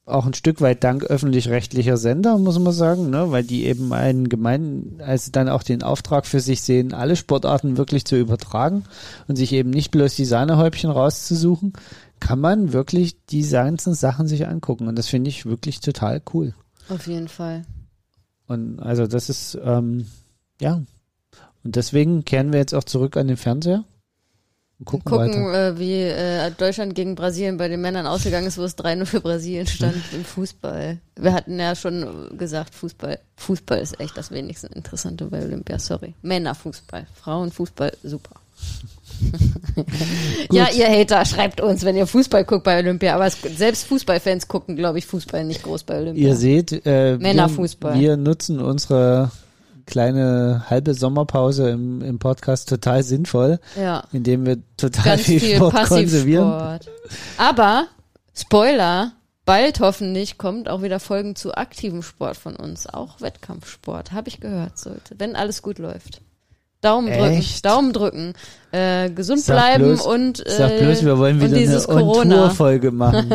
auch 0.06 0.28
ein 0.28 0.36
Stück 0.36 0.62
weit 0.62 0.84
dank 0.84 1.04
öffentlich-rechtlicher 1.04 1.98
Sender, 1.98 2.38
muss 2.38 2.60
man 2.60 2.74
sagen, 2.74 3.10
ne, 3.10 3.32
weil 3.32 3.44
die 3.44 3.66
eben 3.66 3.92
einen 3.92 4.30
gemeinen, 4.30 5.02
also 5.02 5.32
dann 5.32 5.50
auch 5.50 5.64
den 5.64 5.82
Auftrag 5.82 6.28
für 6.28 6.40
sich 6.40 6.62
sehen, 6.62 6.94
alle 6.94 7.16
Sportarten 7.16 7.78
wirklich 7.78 8.06
zu 8.06 8.16
übertragen 8.16 8.84
und 9.28 9.36
sich 9.36 9.52
eben 9.52 9.72
nicht 9.72 9.90
bloß 9.90 10.16
die 10.16 10.26
Sahnehäubchen 10.26 10.92
rauszusuchen, 10.92 11.74
kann 12.20 12.40
man 12.40 12.72
wirklich 12.72 13.26
die 13.26 13.48
ganzen 13.50 13.96
Sachen 13.96 14.28
sich 14.28 14.48
angucken. 14.48 14.88
Und 14.88 14.96
das 14.98 15.08
finde 15.08 15.30
ich 15.30 15.48
wirklich 15.48 15.80
total 15.80 16.22
cool. 16.34 16.54
Auf 16.88 17.08
jeden 17.08 17.28
Fall. 17.28 17.66
Und 18.48 18.80
also 18.80 19.08
das 19.08 19.30
ist, 19.30 19.58
ähm, 19.64 20.06
ja. 20.62 20.84
Und 21.64 21.76
deswegen 21.76 22.26
kehren 22.26 22.54
wir 22.54 22.60
jetzt 22.60 22.76
auch 22.76 22.84
zurück 22.84 23.18
an 23.18 23.28
den 23.28 23.38
Fernseher. 23.38 23.84
Und 24.78 24.86
gucken, 24.86 25.10
Gucken, 25.10 25.54
äh, 25.54 25.80
wie 25.80 26.02
äh, 26.02 26.52
Deutschland 26.52 26.96
gegen 26.96 27.16
Brasilien 27.16 27.56
bei 27.56 27.70
den 27.70 27.80
Männern 27.80 28.06
ausgegangen 28.06 28.48
ist, 28.48 28.58
wo 28.58 28.64
es 28.64 28.78
3-0 28.78 29.06
für 29.06 29.22
Brasilien 29.22 29.68
stand 29.68 29.96
im 30.14 30.26
Fußball. 30.26 30.98
Wir 31.16 31.34
hatten 31.34 31.58
ja 31.58 31.76
schon 31.76 32.38
gesagt, 32.38 32.76
Fußball, 32.76 33.20
Fußball 33.38 33.80
ist 33.80 34.00
echt 34.02 34.18
das 34.18 34.32
wenigstens 34.32 34.76
Interessante 34.76 35.26
bei 35.26 35.42
Olympia, 35.42 35.80
sorry. 35.80 36.14
Männerfußball, 36.24 37.08
Frauenfußball, 37.14 37.94
super. 38.04 38.42
ja, 40.52 40.68
ihr 40.72 40.90
Hater, 40.90 41.24
schreibt 41.26 41.62
uns, 41.62 41.86
wenn 41.86 41.96
ihr 41.96 42.08
Fußball 42.08 42.44
guckt 42.44 42.66
bei 42.66 42.78
Olympia. 42.80 43.16
Aber 43.16 43.28
es, 43.28 43.38
selbst 43.42 43.86
Fußballfans 43.86 44.48
gucken, 44.50 44.76
glaube 44.76 44.98
ich, 44.98 45.06
Fußball 45.06 45.46
nicht 45.46 45.64
groß 45.64 45.84
bei 45.84 46.00
Olympia. 46.00 46.30
Ihr 46.30 46.36
seht, 46.36 46.86
äh, 46.86 47.18
Männerfußball. 47.18 47.94
Wir, 47.94 48.12
wir 48.12 48.18
nutzen 48.18 48.60
unsere 48.60 49.32
kleine 49.86 50.66
halbe 50.70 50.94
Sommerpause 50.94 51.70
im, 51.70 52.02
im 52.02 52.20
Podcast 52.20 52.70
total 52.70 53.04
sinnvoll, 53.04 53.60
ja. 53.80 54.04
indem 54.12 54.46
wir 54.46 54.58
total 54.78 55.04
Ganz 55.04 55.22
viel, 55.24 55.40
viel 55.40 55.56
Sport 55.58 55.88
konservieren. 55.88 56.50
Passivsport. 56.50 56.92
Aber, 57.38 57.88
Spoiler, 58.38 59.14
bald 59.46 59.80
hoffentlich 59.80 60.38
kommt 60.38 60.68
auch 60.68 60.82
wieder 60.82 61.00
Folgen 61.00 61.36
zu 61.36 61.54
aktivem 61.56 62.02
Sport 62.02 62.36
von 62.36 62.56
uns. 62.56 62.88
Auch 62.88 63.22
Wettkampfsport, 63.22 64.12
habe 64.12 64.28
ich 64.28 64.40
gehört, 64.40 64.78
sollte. 64.78 65.16
Wenn 65.18 65.36
alles 65.36 65.62
gut 65.62 65.80
läuft. 65.80 66.22
Daumen 66.86 67.08
drücken, 67.08 67.34
Echt? 67.34 67.66
Daumen 67.66 67.94
drücken, 67.94 68.34
äh, 68.72 69.10
gesund 69.10 69.42
Sag 69.42 69.56
bleiben 69.56 69.94
bloß- 69.96 70.08
und, 70.08 70.46
äh, 70.46 70.50
Sag 70.50 70.80
bloß, 70.80 71.04
wir 71.04 71.18
wollen 71.18 71.42
wieder 71.42 71.58
eine. 71.58 71.90
On-Tour-Folge 71.90 72.92
machen. 72.92 73.34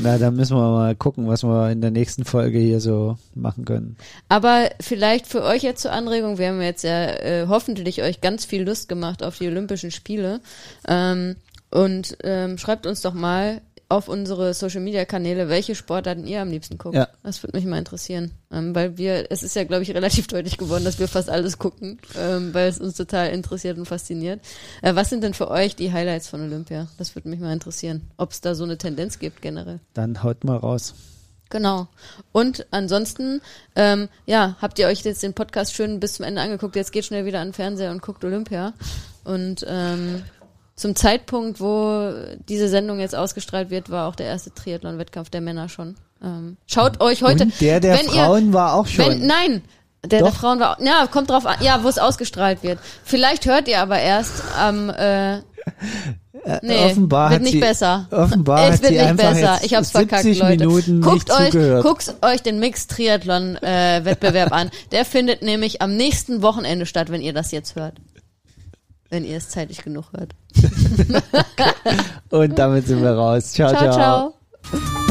Na, 0.00 0.18
da 0.18 0.30
müssen 0.30 0.56
wir 0.56 0.70
mal 0.70 0.94
gucken, 0.94 1.28
was 1.28 1.42
wir 1.42 1.70
in 1.70 1.80
der 1.80 1.90
nächsten 1.90 2.24
Folge 2.24 2.58
hier 2.58 2.80
so 2.80 3.18
machen 3.34 3.64
können. 3.64 3.96
Aber 4.28 4.70
vielleicht 4.80 5.26
für 5.26 5.42
euch 5.42 5.62
jetzt 5.62 5.82
zur 5.82 5.92
Anregung, 5.92 6.38
wir 6.38 6.48
haben 6.48 6.62
jetzt 6.62 6.84
ja 6.84 7.06
äh, 7.06 7.46
hoffentlich 7.48 8.02
euch 8.02 8.20
ganz 8.20 8.44
viel 8.44 8.62
Lust 8.62 8.88
gemacht 8.88 9.22
auf 9.22 9.38
die 9.38 9.48
Olympischen 9.48 9.90
Spiele. 9.90 10.40
Ähm, 10.86 11.36
und 11.70 12.16
ähm, 12.24 12.56
schreibt 12.56 12.86
uns 12.86 13.02
doch 13.02 13.12
mal 13.12 13.60
auf 13.90 14.08
unsere 14.08 14.52
Social 14.52 14.82
Media 14.82 15.04
Kanäle, 15.06 15.48
welche 15.48 15.74
Sportarten 15.74 16.26
ihr 16.26 16.42
am 16.42 16.50
liebsten 16.50 16.76
guckt. 16.76 16.94
Ja. 16.94 17.08
Das 17.22 17.42
würde 17.42 17.56
mich 17.56 17.66
mal 17.66 17.78
interessieren. 17.78 18.32
Ähm, 18.52 18.74
weil 18.74 18.98
wir, 18.98 19.30
es 19.30 19.42
ist 19.42 19.56
ja, 19.56 19.64
glaube 19.64 19.82
ich, 19.82 19.94
relativ 19.94 20.26
deutlich 20.26 20.58
geworden, 20.58 20.84
dass 20.84 20.98
wir 20.98 21.08
fast 21.08 21.30
alles 21.30 21.58
gucken, 21.58 21.98
ähm, 22.18 22.52
weil 22.52 22.68
es 22.68 22.78
uns 22.78 22.96
total 22.96 23.30
interessiert 23.30 23.78
und 23.78 23.86
fasziniert. 23.86 24.40
Äh, 24.82 24.94
was 24.94 25.08
sind 25.08 25.24
denn 25.24 25.34
für 25.34 25.50
euch 25.50 25.74
die 25.74 25.92
Highlights 25.92 26.28
von 26.28 26.42
Olympia? 26.42 26.88
Das 26.98 27.14
würde 27.14 27.28
mich 27.30 27.40
mal 27.40 27.52
interessieren. 27.52 28.02
Ob 28.18 28.32
es 28.32 28.42
da 28.42 28.54
so 28.54 28.64
eine 28.64 28.76
Tendenz 28.76 29.18
gibt 29.18 29.40
generell. 29.40 29.80
Dann 29.94 30.22
haut 30.22 30.44
mal 30.44 30.56
raus. 30.56 30.94
Genau. 31.50 31.88
Und 32.32 32.66
ansonsten, 32.70 33.40
ähm, 33.74 34.08
ja, 34.26 34.56
habt 34.60 34.78
ihr 34.78 34.86
euch 34.86 35.02
jetzt 35.02 35.22
den 35.22 35.32
Podcast 35.32 35.72
schön 35.72 35.98
bis 35.98 36.14
zum 36.14 36.26
Ende 36.26 36.42
angeguckt. 36.42 36.76
Jetzt 36.76 36.92
geht 36.92 37.06
schnell 37.06 37.24
wieder 37.24 37.40
an 37.40 37.48
den 37.48 37.54
Fernseher 37.54 37.90
und 37.90 38.02
guckt 38.02 38.22
Olympia. 38.22 38.74
Und 39.24 39.64
ähm, 39.66 40.22
zum 40.78 40.96
Zeitpunkt, 40.96 41.60
wo 41.60 42.10
diese 42.48 42.68
Sendung 42.68 43.00
jetzt 43.00 43.14
ausgestrahlt 43.14 43.68
wird, 43.70 43.90
war 43.90 44.08
auch 44.08 44.14
der 44.14 44.26
erste 44.26 44.52
Triathlon-Wettkampf 44.54 45.28
der 45.30 45.40
Männer 45.40 45.68
schon. 45.68 45.96
Ähm, 46.22 46.56
schaut 46.66 47.00
euch 47.00 47.22
heute. 47.22 47.44
Und 47.44 47.60
der 47.60 47.80
der 47.80 47.98
wenn 47.98 48.06
ihr- 48.06 48.12
Frauen 48.24 48.52
war 48.52 48.74
auch 48.74 48.86
schon. 48.86 49.06
Wenn, 49.06 49.26
nein, 49.26 49.62
der, 50.04 50.20
der 50.20 50.28
Doch. 50.28 50.34
Frauen 50.36 50.60
war. 50.60 50.80
Ja, 50.82 51.06
kommt 51.10 51.30
drauf 51.30 51.44
an. 51.46 51.56
Ja, 51.60 51.82
wo 51.82 51.88
es 51.88 51.98
ausgestrahlt 51.98 52.62
wird. 52.62 52.78
Vielleicht 53.04 53.46
hört 53.46 53.68
ihr 53.68 53.80
aber 53.80 53.98
erst 53.98 54.42
am. 54.58 54.90
Äh, 54.90 55.38
nee, 56.62 56.84
offenbar 56.86 57.30
wird 57.32 57.42
nicht 57.42 57.52
sie- 57.52 57.60
besser. 57.60 58.06
offenbar 58.10 58.68
es 58.70 58.80
wird 58.80 58.92
nicht 58.92 59.16
besser. 59.16 59.58
Ich 59.62 59.74
hab's 59.74 59.92
70 59.92 60.08
verkackt, 60.08 60.38
Leute. 60.38 60.66
Minuten 60.66 61.00
guckt 61.02 61.30
euch, 61.30 61.50
zugehört. 61.50 61.82
guckt 61.84 62.14
euch 62.22 62.42
den 62.42 62.58
Mix 62.60 62.86
Triathlon 62.86 63.56
äh, 63.56 64.00
Wettbewerb 64.04 64.52
an. 64.52 64.70
Der 64.92 65.04
findet 65.04 65.42
nämlich 65.42 65.82
am 65.82 65.96
nächsten 65.96 66.40
Wochenende 66.42 66.86
statt, 66.86 67.10
wenn 67.10 67.20
ihr 67.20 67.32
das 67.32 67.50
jetzt 67.50 67.74
hört. 67.76 67.94
Wenn 69.10 69.24
ihr 69.24 69.38
es 69.38 69.48
zeitig 69.48 69.82
genug 69.82 70.12
hört. 70.12 70.34
okay. 70.62 71.98
Und 72.30 72.58
damit 72.58 72.86
sind 72.86 73.02
wir 73.02 73.12
raus. 73.12 73.52
ciao. 73.52 73.70
ciao. 73.70 73.92
ciao. 73.92 74.34
ciao. 74.70 75.07